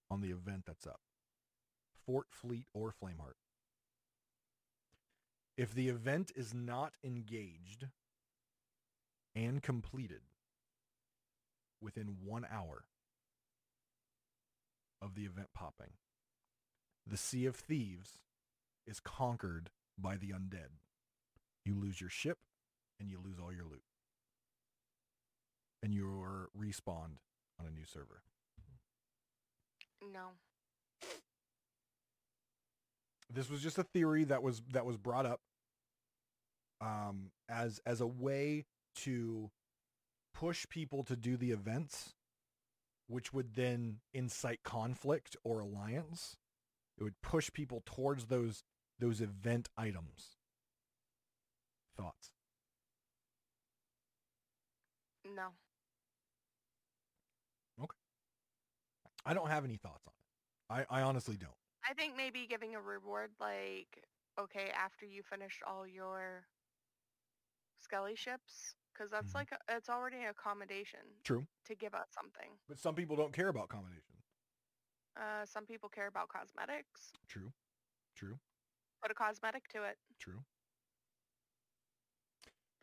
on 0.10 0.22
the 0.22 0.30
event 0.30 0.64
that's 0.66 0.88
up. 0.88 1.02
Fort, 2.06 2.28
Fleet, 2.30 2.68
or 2.74 2.92
Flameheart. 2.92 3.38
If 5.58 5.74
the 5.74 5.90
event 5.90 6.32
is 6.36 6.54
not 6.54 6.94
engaged 7.04 7.88
and 9.36 9.64
completed 9.64 10.22
within 11.82 12.18
one 12.24 12.46
hour 12.52 12.86
of 15.02 15.16
the 15.16 15.24
event 15.24 15.48
popping, 15.56 15.94
the 17.08 17.18
Sea 17.18 17.46
of 17.46 17.56
Thieves 17.56 18.20
is 18.86 19.00
conquered 19.00 19.70
by 19.98 20.18
the 20.18 20.30
undead. 20.30 20.80
You 21.64 21.76
lose 21.76 22.02
your 22.02 22.10
ship 22.10 22.38
and 23.00 23.10
you 23.10 23.20
lose 23.24 23.40
all 23.40 23.52
your 23.54 23.66
loot. 23.66 23.84
And 25.82 25.94
you're 25.94 26.50
respawned 26.58 27.18
on 27.60 27.68
a 27.68 27.72
new 27.72 27.86
server. 27.86 28.24
No. 30.02 30.30
This 33.30 33.50
was 33.50 33.62
just 33.62 33.78
a 33.78 33.84
theory 33.84 34.24
that 34.26 34.44
was 34.44 34.62
that 34.72 34.86
was 34.86 34.98
brought 34.98 35.26
up 35.26 35.42
um, 36.82 37.32
as 37.50 37.80
as 37.86 38.02
a 38.02 38.08
way 38.08 38.66
to 38.98 39.50
push 40.34 40.68
people 40.70 41.04
to 41.04 41.16
do 41.16 41.38
the 41.38 41.52
events, 41.52 42.14
which 43.08 43.34
would 43.34 43.56
then 43.56 43.98
incite 44.14 44.64
conflict 44.64 45.36
or 45.44 45.60
alliance. 45.60 46.38
It 46.98 47.04
would 47.04 47.22
push 47.22 47.52
people 47.52 47.82
towards 47.86 48.26
those 48.26 48.64
those 49.00 49.22
event 49.22 49.70
items. 49.78 50.38
Thoughts? 51.98 52.30
No. 55.26 55.50
I 59.26 59.34
don't 59.34 59.50
have 59.50 59.66
any 59.66 59.78
thoughts 59.78 60.06
on 60.08 60.14
it. 60.14 60.86
I, 60.92 61.00
I 61.00 61.02
honestly 61.02 61.38
don't. 61.38 61.52
I 61.90 61.94
think 61.94 62.16
maybe 62.16 62.46
giving 62.48 62.76
a 62.76 62.82
reward 62.82 63.32
like, 63.40 64.04
okay, 64.40 64.72
after 64.76 65.06
you 65.06 65.22
finish 65.24 65.60
all 65.66 65.88
your 65.88 66.46
Skelly 67.80 68.16
ships, 68.16 68.74
because 68.94 69.12
that's 69.12 69.32
Mhm. 69.32 69.36
like, 69.36 69.52
a, 69.52 69.60
it's 69.76 69.90
already 69.90 70.24
a 70.26 70.34
commendation 70.34 71.02
True. 71.24 71.46
to 71.66 71.76
give 71.76 71.94
us 71.94 72.08
something. 72.12 72.58
But 72.68 72.80
some 72.80 72.96
people 72.96 73.16
don't 73.16 73.34
care 73.34 73.50
about 73.50 73.70
combination. 73.70 74.16
Uh, 75.16 75.46
some 75.46 75.66
people 75.66 75.90
care 75.90 76.08
about 76.08 76.30
cosmetics. 76.30 77.14
True. 77.28 77.54
True. 78.16 78.40
Put 79.02 79.12
a 79.12 79.14
cosmetic 79.14 79.68
to 79.70 79.84
it. 79.84 79.98
True. 80.20 80.44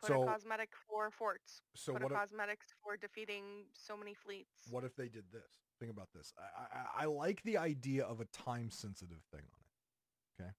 Put 0.01 0.07
So- 0.07 0.23
a 0.23 0.25
cosmetic 0.25 0.75
for 0.87 1.11
forts. 1.11 1.61
So 1.75 1.93
Put 1.93 2.03
what 2.03 2.11
a 2.11 2.15
if, 2.15 2.19
cosmetics 2.21 2.73
for 2.81 2.97
defeating 2.97 3.69
so 3.73 3.95
many 3.97 4.13
fleets. 4.13 4.67
what 4.69 4.83
if 4.83 4.95
they 4.95 5.09
did 5.09 5.31
this? 5.31 5.62
Think 5.79 5.91
about 5.91 6.09
this. 6.15 6.33
I, 6.37 7.01
I, 7.01 7.03
I 7.03 7.05
like 7.05 7.43
the 7.43 7.57
idea 7.57 8.03
of 8.03 8.21
a 8.21 8.25
time 8.25 8.69
sensitive 8.69 9.21
thing 9.31 9.41
on 9.41 9.59
it. 9.59 10.43
Okay. 10.43 10.51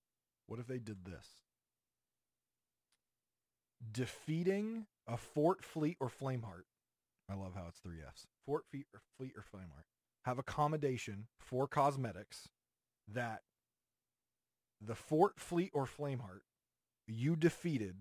What 0.46 0.60
if 0.60 0.66
they 0.66 0.78
did 0.78 1.04
this? 1.04 1.26
Defeating 3.90 4.86
a 5.06 5.16
fort, 5.16 5.64
fleet, 5.64 5.96
or 6.00 6.08
flameheart. 6.08 6.64
I 7.30 7.34
love 7.34 7.54
how 7.54 7.66
it's 7.68 7.78
three 7.78 8.00
Fs. 8.06 8.26
Fort, 8.44 8.64
fleet, 8.70 8.86
or 8.92 9.00
fleet, 9.16 9.32
or 9.36 9.42
flameheart. 9.42 9.84
Have 10.24 10.38
a 10.38 10.42
commendation 10.42 11.26
for 11.38 11.66
cosmetics 11.66 12.48
that 13.12 13.42
the 14.80 14.94
fort, 14.94 15.38
fleet, 15.38 15.70
or 15.74 15.86
flameheart 15.86 16.42
you 17.06 17.36
defeated 17.36 17.96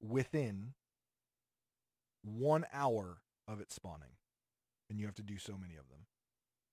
within 0.00 0.74
one 2.22 2.64
hour 2.72 3.18
of 3.46 3.60
it 3.60 3.72
spawning. 3.72 4.16
And 4.90 4.98
you 4.98 5.06
have 5.06 5.14
to 5.16 5.22
do 5.22 5.38
so 5.38 5.56
many 5.60 5.74
of 5.74 5.88
them 5.88 6.06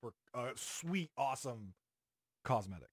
for 0.02 0.14
a 0.34 0.52
sweet, 0.56 1.11
awesome 1.18 1.73
cosmetic. 2.44 2.90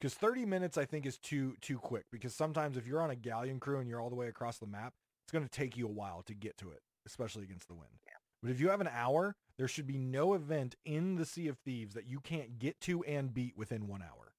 Because 0.00 0.14
30 0.14 0.46
minutes, 0.46 0.78
I 0.78 0.84
think, 0.84 1.06
is 1.06 1.18
too 1.18 1.56
too 1.60 1.78
quick. 1.78 2.04
Because 2.10 2.34
sometimes 2.34 2.76
if 2.76 2.86
you're 2.86 3.02
on 3.02 3.10
a 3.10 3.16
galleon 3.16 3.60
crew 3.60 3.78
and 3.78 3.88
you're 3.88 4.00
all 4.00 4.10
the 4.10 4.16
way 4.16 4.28
across 4.28 4.58
the 4.58 4.66
map, 4.66 4.94
it's 5.24 5.32
going 5.32 5.44
to 5.44 5.50
take 5.50 5.76
you 5.76 5.86
a 5.86 5.92
while 5.92 6.22
to 6.22 6.34
get 6.34 6.56
to 6.58 6.70
it, 6.70 6.80
especially 7.06 7.44
against 7.44 7.68
the 7.68 7.74
wind. 7.74 7.90
But 8.42 8.50
if 8.50 8.60
you 8.60 8.70
have 8.70 8.80
an 8.80 8.90
hour, 8.92 9.36
there 9.58 9.68
should 9.68 9.86
be 9.86 9.98
no 9.98 10.34
event 10.34 10.74
in 10.84 11.16
the 11.16 11.26
Sea 11.26 11.48
of 11.48 11.58
Thieves 11.58 11.94
that 11.94 12.06
you 12.06 12.20
can't 12.20 12.58
get 12.58 12.80
to 12.82 13.02
and 13.04 13.34
beat 13.34 13.56
within 13.56 13.86
one 13.86 14.02
hour. 14.02 14.32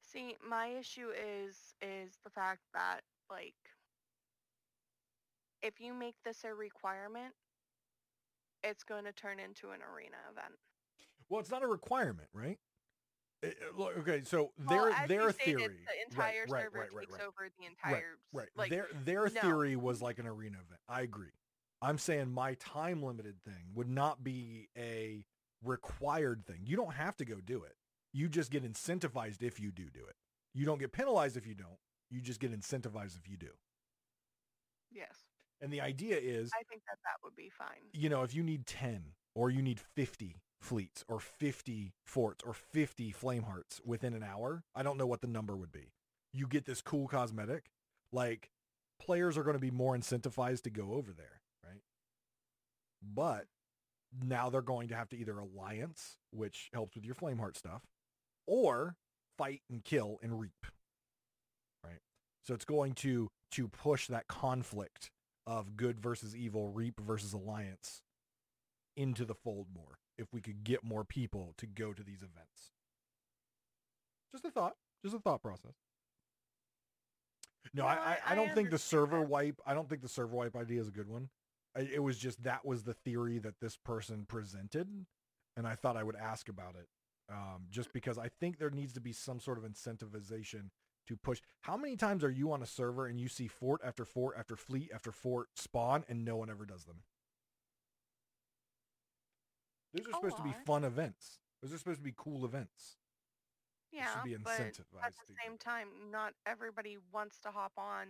See, 0.00 0.36
my 0.48 0.68
issue 0.68 1.08
is 1.10 1.74
is 1.82 2.18
the 2.24 2.30
fact 2.30 2.62
that 2.72 3.00
like 3.28 3.54
if 5.60 5.80
you 5.80 5.92
make 5.92 6.14
this 6.24 6.44
a 6.44 6.54
requirement, 6.54 7.34
it's 8.64 8.84
going 8.84 9.04
to 9.04 9.12
turn 9.12 9.38
into 9.38 9.70
an 9.70 9.80
arena 9.82 10.16
event. 10.30 10.54
Well, 11.28 11.40
it's 11.40 11.50
not 11.50 11.62
a 11.62 11.66
requirement, 11.66 12.28
right? 12.32 12.58
It- 13.42 13.56
it- 13.60 13.74
look, 13.78 13.96
okay, 13.98 14.22
so 14.24 14.52
Well, 14.58 14.84
their 14.86 14.92
as 14.92 15.08
their 15.08 15.22
you 15.26 15.32
stated, 15.32 15.58
theory, 15.58 15.76
the 15.86 16.10
entire 16.10 16.40
right, 16.42 16.50
right, 16.50 16.62
server 16.64 16.78
right, 16.80 16.92
right, 16.92 17.00
takes 17.08 17.12
right. 17.12 17.22
over 17.22 17.48
the 17.58 17.66
entire 17.66 18.18
Right. 18.32 18.48
like 18.56 18.70
their 18.70 18.88
their 19.04 19.28
no. 19.30 19.40
theory 19.40 19.76
was 19.76 20.02
like 20.02 20.18
an 20.18 20.26
arena 20.26 20.58
event. 20.60 20.80
I 20.88 21.02
agree. 21.02 21.32
I'm 21.80 21.98
saying 21.98 22.32
my 22.32 22.54
time 22.54 23.02
limited 23.02 23.40
thing 23.44 23.72
would 23.74 23.88
not 23.88 24.24
be 24.24 24.68
a 24.76 25.24
required 25.62 26.44
thing. 26.46 26.62
You 26.66 26.76
don't 26.76 26.94
have 26.94 27.16
to 27.18 27.24
go 27.24 27.40
do 27.40 27.62
it. 27.62 27.76
You 28.12 28.28
just 28.28 28.50
get 28.50 28.64
incentivized 28.64 29.42
if 29.42 29.60
you 29.60 29.70
do 29.70 29.88
do 29.90 30.04
it. 30.06 30.16
You 30.54 30.64
don't 30.64 30.78
get 30.78 30.92
penalized 30.92 31.36
if 31.36 31.46
you 31.46 31.54
don't, 31.54 31.78
You 32.10 32.20
just 32.20 32.40
get 32.40 32.50
incentivized 32.52 33.16
if 33.16 33.28
you 33.28 33.36
do. 33.36 33.52
Yes. 34.90 35.27
And 35.60 35.72
the 35.72 35.80
idea 35.80 36.16
is, 36.16 36.50
I 36.54 36.62
think 36.68 36.82
that 36.86 36.98
that 37.04 37.24
would 37.24 37.34
be 37.34 37.50
fine. 37.56 37.82
you 37.92 38.08
know, 38.08 38.22
if 38.22 38.34
you 38.34 38.42
need 38.42 38.66
10 38.66 39.02
or 39.34 39.50
you 39.50 39.62
need 39.62 39.80
50 39.80 40.36
fleets 40.60 41.04
or 41.08 41.20
50 41.20 41.92
forts 42.06 42.44
or 42.44 42.52
50 42.54 43.10
flame 43.12 43.42
hearts 43.42 43.80
within 43.84 44.14
an 44.14 44.22
hour, 44.22 44.62
I 44.74 44.82
don't 44.82 44.96
know 44.98 45.06
what 45.06 45.20
the 45.20 45.26
number 45.26 45.56
would 45.56 45.72
be. 45.72 45.92
You 46.32 46.46
get 46.46 46.64
this 46.64 46.80
cool 46.80 47.08
cosmetic, 47.08 47.70
like 48.12 48.50
players 49.00 49.36
are 49.38 49.42
going 49.42 49.56
to 49.56 49.60
be 49.60 49.70
more 49.70 49.96
incentivized 49.96 50.62
to 50.62 50.70
go 50.70 50.92
over 50.92 51.12
there, 51.12 51.40
right? 51.64 51.82
But 53.02 53.46
now 54.24 54.50
they're 54.50 54.62
going 54.62 54.88
to 54.88 54.96
have 54.96 55.08
to 55.10 55.16
either 55.16 55.38
alliance, 55.38 56.16
which 56.30 56.70
helps 56.72 56.94
with 56.94 57.04
your 57.04 57.14
flame 57.14 57.38
heart 57.38 57.56
stuff, 57.56 57.82
or 58.46 58.96
fight 59.36 59.62
and 59.70 59.84
kill 59.84 60.18
and 60.22 60.40
reap. 60.40 60.66
Right? 61.84 62.00
So 62.44 62.54
it's 62.54 62.64
going 62.64 62.94
to 62.94 63.28
to 63.52 63.68
push 63.68 64.08
that 64.08 64.28
conflict 64.28 65.10
of 65.48 65.76
good 65.76 65.98
versus 65.98 66.36
evil, 66.36 66.68
reap 66.68 67.00
versus 67.00 67.32
alliance 67.32 68.02
into 68.96 69.24
the 69.24 69.34
fold 69.34 69.66
more 69.74 69.98
if 70.18 70.26
we 70.32 70.40
could 70.42 70.62
get 70.62 70.84
more 70.84 71.04
people 71.04 71.54
to 71.56 71.66
go 71.66 71.92
to 71.94 72.02
these 72.02 72.18
events. 72.18 72.72
Just 74.32 74.44
a 74.44 74.50
thought. 74.50 74.76
Just 75.02 75.16
a 75.16 75.20
thought 75.20 75.42
process. 75.42 75.72
No, 77.72 77.82
No, 77.82 77.88
I, 77.88 77.94
I, 77.94 77.96
I- 77.96 78.18
I 78.26 78.32
I 78.32 78.34
don't 78.34 78.54
think 78.54 78.70
the 78.70 78.78
server 78.78 79.20
that. 79.20 79.28
wipe, 79.28 79.60
I 79.66 79.74
don't 79.74 79.88
think 79.88 80.02
the 80.02 80.08
server 80.08 80.36
wipe 80.36 80.54
idea 80.56 80.80
is 80.80 80.88
a 80.88 80.92
good 80.92 81.08
one. 81.08 81.28
I, 81.76 81.80
it 81.80 82.02
was 82.02 82.18
just 82.18 82.42
that 82.42 82.64
was 82.64 82.82
the 82.82 82.94
theory 82.94 83.38
that 83.38 83.60
this 83.60 83.76
person 83.76 84.24
presented. 84.28 84.88
And 85.56 85.66
I 85.66 85.74
thought 85.74 85.96
I 85.96 86.02
would 86.02 86.16
ask 86.16 86.48
about 86.48 86.74
it. 86.76 86.88
Um, 87.30 87.66
just 87.70 87.92
because 87.92 88.16
I 88.18 88.28
think 88.40 88.58
there 88.58 88.70
needs 88.70 88.92
to 88.94 89.00
be 89.00 89.12
some 89.12 89.38
sort 89.40 89.58
of 89.58 89.64
incentivization 89.64 90.70
to 91.08 91.16
push. 91.16 91.40
How 91.62 91.76
many 91.76 91.96
times 91.96 92.22
are 92.22 92.30
you 92.30 92.52
on 92.52 92.62
a 92.62 92.66
server 92.66 93.06
and 93.06 93.20
you 93.20 93.28
see 93.28 93.48
fort 93.48 93.80
after 93.84 94.04
fort 94.04 94.36
after 94.38 94.56
fleet 94.56 94.90
after 94.94 95.10
fort 95.10 95.48
spawn 95.54 96.04
and 96.08 96.24
no 96.24 96.36
one 96.36 96.50
ever 96.50 96.64
does 96.64 96.84
them? 96.84 97.02
Those 99.94 100.06
are 100.06 100.10
A 100.10 100.14
supposed 100.14 100.36
to 100.36 100.42
be 100.42 100.54
fun 100.66 100.84
events. 100.84 101.38
Those 101.62 101.72
are 101.72 101.78
supposed 101.78 101.98
to 101.98 102.04
be 102.04 102.14
cool 102.16 102.44
events. 102.44 102.96
Yeah, 103.90 104.12
should 104.12 104.24
be 104.24 104.36
but 104.36 104.60
at 104.60 104.74
the 104.76 105.34
same 105.42 105.56
time, 105.58 105.88
not 106.12 106.34
everybody 106.46 106.98
wants 107.10 107.38
to 107.40 107.50
hop 107.50 107.72
on 107.78 108.06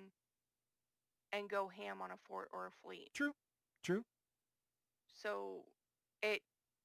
and 1.32 1.48
go 1.48 1.68
ham 1.68 2.02
on 2.02 2.10
a 2.10 2.16
fort 2.16 2.48
or 2.52 2.66
a 2.66 2.70
fleet. 2.70 3.10
True. 3.14 3.32
True. 3.84 4.04
So 5.22 5.62
it 6.20 6.42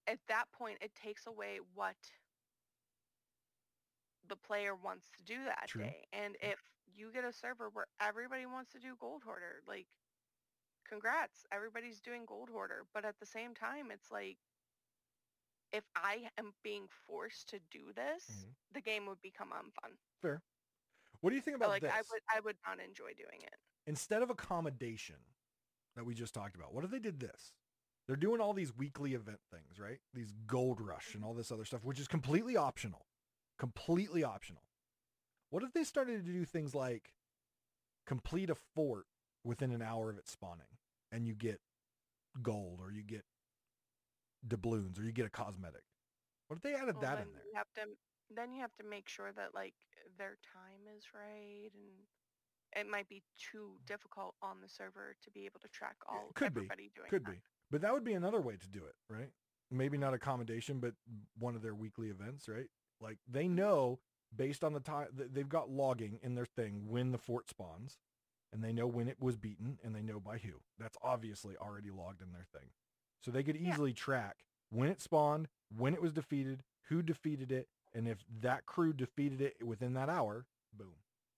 at 0.07 0.19
that 0.27 0.45
point 0.51 0.77
it 0.81 0.91
takes 0.93 1.25
away 1.25 1.59
what 1.73 1.95
the 4.27 4.35
player 4.35 4.75
wants 4.75 5.09
to 5.17 5.23
do 5.23 5.43
that 5.45 5.67
True. 5.67 5.83
day. 5.83 6.07
And 6.13 6.35
if 6.41 6.59
you 6.85 7.11
get 7.11 7.23
a 7.25 7.33
server 7.33 7.69
where 7.69 7.87
everybody 7.99 8.45
wants 8.45 8.71
to 8.73 8.79
do 8.79 8.95
gold 8.99 9.23
hoarder, 9.23 9.61
like 9.67 9.87
congrats, 10.87 11.45
everybody's 11.51 12.01
doing 12.01 12.25
gold 12.25 12.49
hoarder. 12.49 12.85
But 12.93 13.05
at 13.05 13.19
the 13.19 13.25
same 13.25 13.53
time 13.53 13.91
it's 13.91 14.11
like 14.11 14.37
if 15.71 15.83
I 15.95 16.29
am 16.37 16.53
being 16.63 16.87
forced 17.07 17.49
to 17.49 17.59
do 17.71 17.91
this, 17.93 18.25
Mhm. 18.29 18.55
the 18.71 18.81
game 18.81 19.05
would 19.07 19.21
become 19.21 19.51
unfun. 19.51 19.97
Fair. 20.21 20.43
What 21.21 21.31
do 21.31 21.35
you 21.35 21.41
think 21.41 21.55
about 21.57 21.69
like 21.69 21.81
this? 21.81 21.91
I 21.93 22.01
would 22.11 22.21
I 22.29 22.39
would 22.41 22.57
not 22.67 22.79
enjoy 22.79 23.13
doing 23.13 23.41
it. 23.41 23.59
Instead 23.87 24.21
of 24.21 24.29
a 24.29 24.35
commendation 24.35 25.35
that 25.95 26.05
we 26.05 26.13
just 26.13 26.33
talked 26.33 26.55
about, 26.55 26.73
what 26.73 26.83
if 26.83 26.91
they 26.91 26.99
did 26.99 27.19
this? 27.19 27.53
They're 28.07 28.15
doing 28.17 28.41
all 28.41 28.53
these 28.53 28.73
weekly 28.75 29.13
event 29.13 29.39
things, 29.49 29.79
right? 29.79 29.99
These 30.13 30.33
gold 30.45 30.81
rush 30.81 31.15
and 31.15 31.23
all 31.23 31.33
this 31.33 31.51
other 31.51 31.65
stuff, 31.65 31.83
which 31.83 31.99
is 31.99 32.07
completely 32.07 32.57
optional. 32.57 33.07
Completely 33.63 34.25
optional. 34.25 34.61
What 35.49 35.63
if 35.63 35.71
they 35.71 35.85
started 35.85 36.25
to 36.25 36.33
do 36.33 36.43
things 36.43 36.75
like 36.75 37.13
complete 38.05 38.49
a 38.49 38.55
fort 38.75 39.05
within 39.45 39.71
an 39.71 39.81
hour 39.81 40.09
of 40.09 40.17
it 40.17 40.27
spawning 40.27 40.67
and 41.13 41.25
you 41.25 41.33
get 41.33 41.61
gold 42.41 42.81
or 42.81 42.91
you 42.91 43.03
get 43.03 43.23
doubloons 44.45 44.99
or 44.99 45.03
you 45.03 45.13
get 45.13 45.25
a 45.25 45.29
cosmetic? 45.29 45.83
What 46.49 46.57
if 46.57 46.61
they 46.61 46.73
added 46.73 46.95
Well, 46.95 47.03
that 47.03 47.21
in 47.21 47.31
there? 47.31 47.43
You 47.45 47.55
have 47.55 47.71
to 47.75 47.81
then 48.35 48.51
you 48.51 48.59
have 48.59 48.75
to 48.75 48.83
make 48.83 49.07
sure 49.07 49.31
that 49.31 49.55
like 49.55 49.75
their 50.17 50.37
time 50.51 50.83
is 50.97 51.05
right 51.15 51.71
and 51.73 52.83
it 52.85 52.91
might 52.91 53.07
be 53.07 53.23
too 53.39 53.77
difficult 53.87 54.35
on 54.41 54.57
the 54.61 54.67
server 54.67 55.15
to 55.23 55.31
be 55.31 55.45
able 55.45 55.61
to 55.61 55.69
track 55.69 55.95
all 56.09 56.31
could 56.35 56.53
be, 56.53 56.59
everybody 56.59 56.91
doing 56.93 57.09
Could 57.09 57.25
that. 57.25 57.31
be. 57.31 57.37
But 57.71 57.79
that 57.79 57.93
would 57.93 58.03
be 58.03 58.13
another 58.13 58.41
way 58.41 58.57
to 58.57 58.67
do 58.67 58.79
it, 58.79 58.95
right? 59.09 59.29
Maybe 59.71 59.95
mm-hmm. 59.95 60.03
not 60.03 60.13
a 60.13 60.19
commendation, 60.19 60.79
but 60.81 60.95
one 61.39 61.55
of 61.55 61.61
their 61.61 61.75
weekly 61.75 62.09
events, 62.09 62.49
right? 62.49 62.67
Like 63.03 63.17
they 63.29 63.47
know 63.47 63.99
based 64.35 64.63
on 64.63 64.73
the 64.73 64.79
time 64.79 65.07
that 65.15 65.35
they've 65.35 65.49
got 65.49 65.69
logging 65.69 66.19
in 66.23 66.33
their 66.35 66.45
thing 66.45 66.85
when 66.87 67.11
the 67.11 67.17
fort 67.19 67.49
spawns 67.49 67.99
and 68.51 68.63
they 68.63 68.71
know 68.71 68.87
when 68.87 69.07
it 69.07 69.21
was 69.21 69.35
beaten 69.37 69.77
and 69.83 69.93
they 69.95 70.01
know 70.01 70.19
by 70.19 70.37
who. 70.37 70.61
That's 70.79 70.97
obviously 71.03 71.55
already 71.57 71.91
logged 71.91 72.21
in 72.21 72.31
their 72.31 72.47
thing. 72.51 72.69
So 73.21 73.29
they 73.29 73.43
could 73.43 73.57
Yeah. 73.57 73.71
easily 73.73 73.93
track 73.93 74.45
when 74.69 74.89
it 74.89 75.01
spawned, 75.01 75.49
when 75.69 75.93
it 75.93 76.01
was 76.01 76.13
defeated, 76.13 76.63
who 76.83 77.01
defeated 77.03 77.51
it, 77.51 77.69
and 77.93 78.07
if 78.07 78.23
that 78.41 78.65
crew 78.65 78.93
defeated 78.93 79.41
it 79.41 79.61
within 79.63 79.93
that 79.93 80.09
hour, 80.09 80.47
boom. 80.71 80.95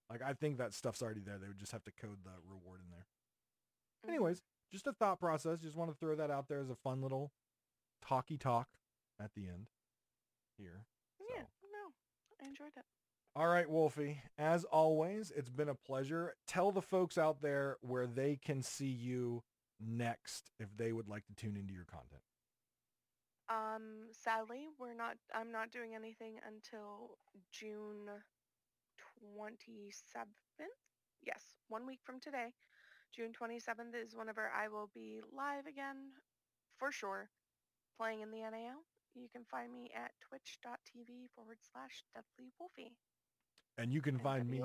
Like 0.09 0.21
I 0.21 0.33
think 0.33 0.57
that 0.57 0.73
stuff's 0.73 1.01
already 1.01 1.21
there. 1.21 1.37
They 1.37 1.47
would 1.47 1.57
just 1.59 1.71
have 1.73 1.83
to 1.85 1.91
code 1.91 2.23
the 2.23 2.31
reward 2.47 2.79
in 2.81 2.91
there. 2.91 3.07
Mhm. 4.05 4.09
Anyways, 4.09 4.41
just 4.71 4.87
a 4.87 4.93
thought 4.93 5.19
process. 5.19 5.59
Just 5.61 5.75
want 5.75 5.91
to 5.91 5.97
throw 5.97 6.15
that 6.15 6.31
out 6.31 6.47
there 6.47 6.59
as 6.59 6.69
a 6.69 6.75
fun 6.75 7.01
little 7.01 7.33
talky 8.01 8.37
talk 8.37 8.69
at 9.19 9.33
the 9.33 9.47
end 9.47 9.69
here. 10.57 10.85
Yeah, 11.19 11.25
So. 11.25 11.43
no. 11.43 11.47
I 12.45 12.47
enjoyed 12.47 12.71
it. 12.77 12.83
All 13.35 13.47
right, 13.47 13.67
Wolfy. 13.67 14.17
As 14.37 14.63
always, 14.65 15.31
it's 15.35 15.49
been 15.49 15.69
a 15.69 15.75
pleasure. 15.75 16.35
Tell 16.47 16.71
the 16.71 16.81
folks 16.81 17.17
out 17.17 17.41
there 17.41 17.77
where 17.81 18.07
they 18.07 18.37
can 18.43 18.61
see 18.61 18.87
you 18.87 19.43
next 19.79 20.51
if 20.59 20.69
they 20.77 20.93
would 20.93 21.09
like 21.09 21.25
to 21.25 21.35
tune 21.35 21.57
into 21.57 21.73
your 21.73 21.85
content. 21.85 22.21
Um 23.47 24.09
sadly, 24.11 24.65
we're 24.79 24.95
not 24.95 25.17
I'm 25.33 25.51
not 25.51 25.71
doing 25.71 25.93
anything 25.93 26.39
until 26.47 27.17
June 27.51 28.09
27th. 29.37 30.25
Yes, 31.21 31.43
1 31.67 31.85
week 31.85 31.99
from 32.03 32.19
today. 32.19 32.53
June 33.15 33.33
27th 33.39 33.93
is 33.95 34.15
whenever 34.15 34.49
I 34.49 34.67
will 34.67 34.89
be 34.95 35.19
live 35.35 35.67
again 35.67 35.97
for 36.79 36.91
sure 36.91 37.29
playing 37.99 38.21
in 38.21 38.31
the 38.31 38.39
NAL. 38.39 38.83
You 39.15 39.27
can 39.31 39.45
find 39.49 39.71
me 39.71 39.89
at 39.95 40.11
twitch.tv 40.27 41.29
forward 41.35 41.57
slash 41.71 42.03
DeadlyWolfy. 42.15 42.91
And 43.77 43.91
you 43.91 44.01
can 44.01 44.19
find 44.19 44.49
me 44.49 44.61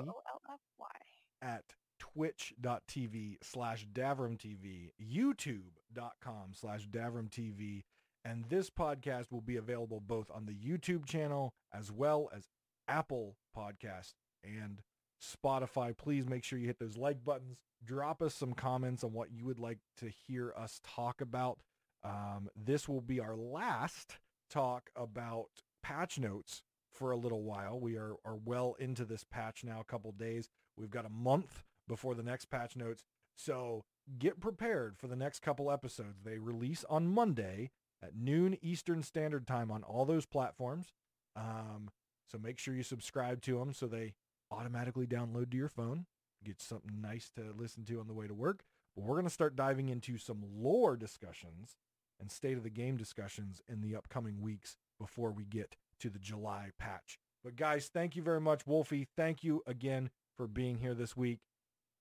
at 1.41 1.63
twitch.tv 1.99 3.37
slash 3.41 3.87
davrimtv, 3.93 4.91
youtube.com 5.01 6.53
slash 6.53 6.87
davrimtv, 6.87 7.81
and 8.25 8.45
this 8.49 8.69
podcast 8.69 9.31
will 9.31 9.41
be 9.41 9.57
available 9.57 9.99
both 9.99 10.29
on 10.33 10.45
the 10.45 10.53
YouTube 10.53 11.05
channel 11.05 11.53
as 11.73 11.91
well 11.91 12.29
as 12.35 12.47
Apple 12.87 13.37
Podcast 13.55 14.13
and 14.43 14.81
Spotify. 15.21 15.95
Please 15.95 16.27
make 16.27 16.43
sure 16.43 16.59
you 16.59 16.67
hit 16.67 16.79
those 16.79 16.97
like 16.97 17.23
buttons. 17.23 17.59
Drop 17.83 18.21
us 18.21 18.35
some 18.35 18.53
comments 18.53 19.03
on 19.03 19.13
what 19.13 19.31
you 19.31 19.45
would 19.45 19.59
like 19.59 19.79
to 19.97 20.09
hear 20.27 20.53
us 20.57 20.79
talk 20.83 21.21
about. 21.21 21.59
Um, 22.03 22.49
this 22.55 22.87
will 22.89 23.01
be 23.01 23.19
our 23.19 23.35
last 23.35 24.17
talk 24.51 24.89
about 24.95 25.49
patch 25.81 26.19
notes 26.19 26.61
for 26.91 27.11
a 27.11 27.17
little 27.17 27.43
while. 27.43 27.79
We 27.79 27.95
are, 27.95 28.15
are 28.25 28.35
well 28.35 28.75
into 28.79 29.05
this 29.05 29.23
patch 29.23 29.63
now, 29.63 29.79
a 29.79 29.85
couple 29.85 30.11
days. 30.11 30.49
We've 30.77 30.91
got 30.91 31.05
a 31.05 31.09
month 31.09 31.63
before 31.87 32.15
the 32.15 32.23
next 32.23 32.45
patch 32.45 32.75
notes. 32.75 33.05
So 33.35 33.85
get 34.19 34.39
prepared 34.39 34.97
for 34.97 35.07
the 35.07 35.15
next 35.15 35.41
couple 35.41 35.71
episodes. 35.71 36.21
They 36.23 36.37
release 36.37 36.85
on 36.89 37.07
Monday 37.07 37.71
at 38.03 38.15
noon 38.15 38.57
Eastern 38.61 39.03
Standard 39.03 39.47
Time 39.47 39.71
on 39.71 39.83
all 39.83 40.05
those 40.05 40.25
platforms. 40.25 40.93
Um, 41.35 41.89
so 42.29 42.37
make 42.37 42.59
sure 42.59 42.73
you 42.73 42.83
subscribe 42.83 43.41
to 43.43 43.57
them 43.57 43.73
so 43.73 43.87
they 43.87 44.13
automatically 44.51 45.07
download 45.07 45.51
to 45.51 45.57
your 45.57 45.69
phone. 45.69 46.05
Get 46.43 46.61
something 46.61 46.99
nice 47.01 47.29
to 47.35 47.53
listen 47.55 47.85
to 47.85 47.99
on 47.99 48.07
the 48.07 48.13
way 48.13 48.27
to 48.27 48.33
work. 48.33 48.63
But 48.95 49.05
we're 49.05 49.15
going 49.15 49.25
to 49.25 49.29
start 49.29 49.55
diving 49.55 49.89
into 49.89 50.17
some 50.17 50.43
lore 50.53 50.97
discussions 50.97 51.77
and 52.21 52.31
state 52.31 52.57
of 52.57 52.63
the 52.63 52.69
game 52.69 52.95
discussions 52.95 53.61
in 53.67 53.81
the 53.81 53.95
upcoming 53.95 54.39
weeks 54.41 54.77
before 54.99 55.31
we 55.31 55.43
get 55.43 55.75
to 55.99 56.09
the 56.09 56.19
July 56.19 56.69
patch. 56.79 57.19
But 57.43 57.55
guys, 57.55 57.89
thank 57.91 58.15
you 58.15 58.21
very 58.21 58.39
much. 58.39 58.65
Wolfy, 58.65 59.07
thank 59.17 59.43
you 59.43 59.63
again 59.65 60.11
for 60.37 60.47
being 60.47 60.77
here 60.77 60.93
this 60.93 61.17
week. 61.17 61.39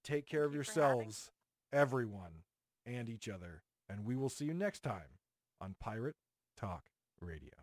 Take 0.04 0.26
care 0.26 0.44
of 0.44 0.54
you 0.54 0.62
for 0.62 0.72
having 0.72 0.98
me. 0.98 1.04
yourselves, 1.04 1.30
everyone, 1.72 2.44
and 2.86 3.08
each 3.08 3.28
other. 3.28 3.62
And 3.88 4.04
we 4.04 4.16
will 4.16 4.28
see 4.28 4.44
you 4.44 4.54
next 4.54 4.82
time 4.82 5.18
on 5.60 5.74
Pirate 5.80 6.16
Talk 6.56 6.84
Radio. 7.20 7.60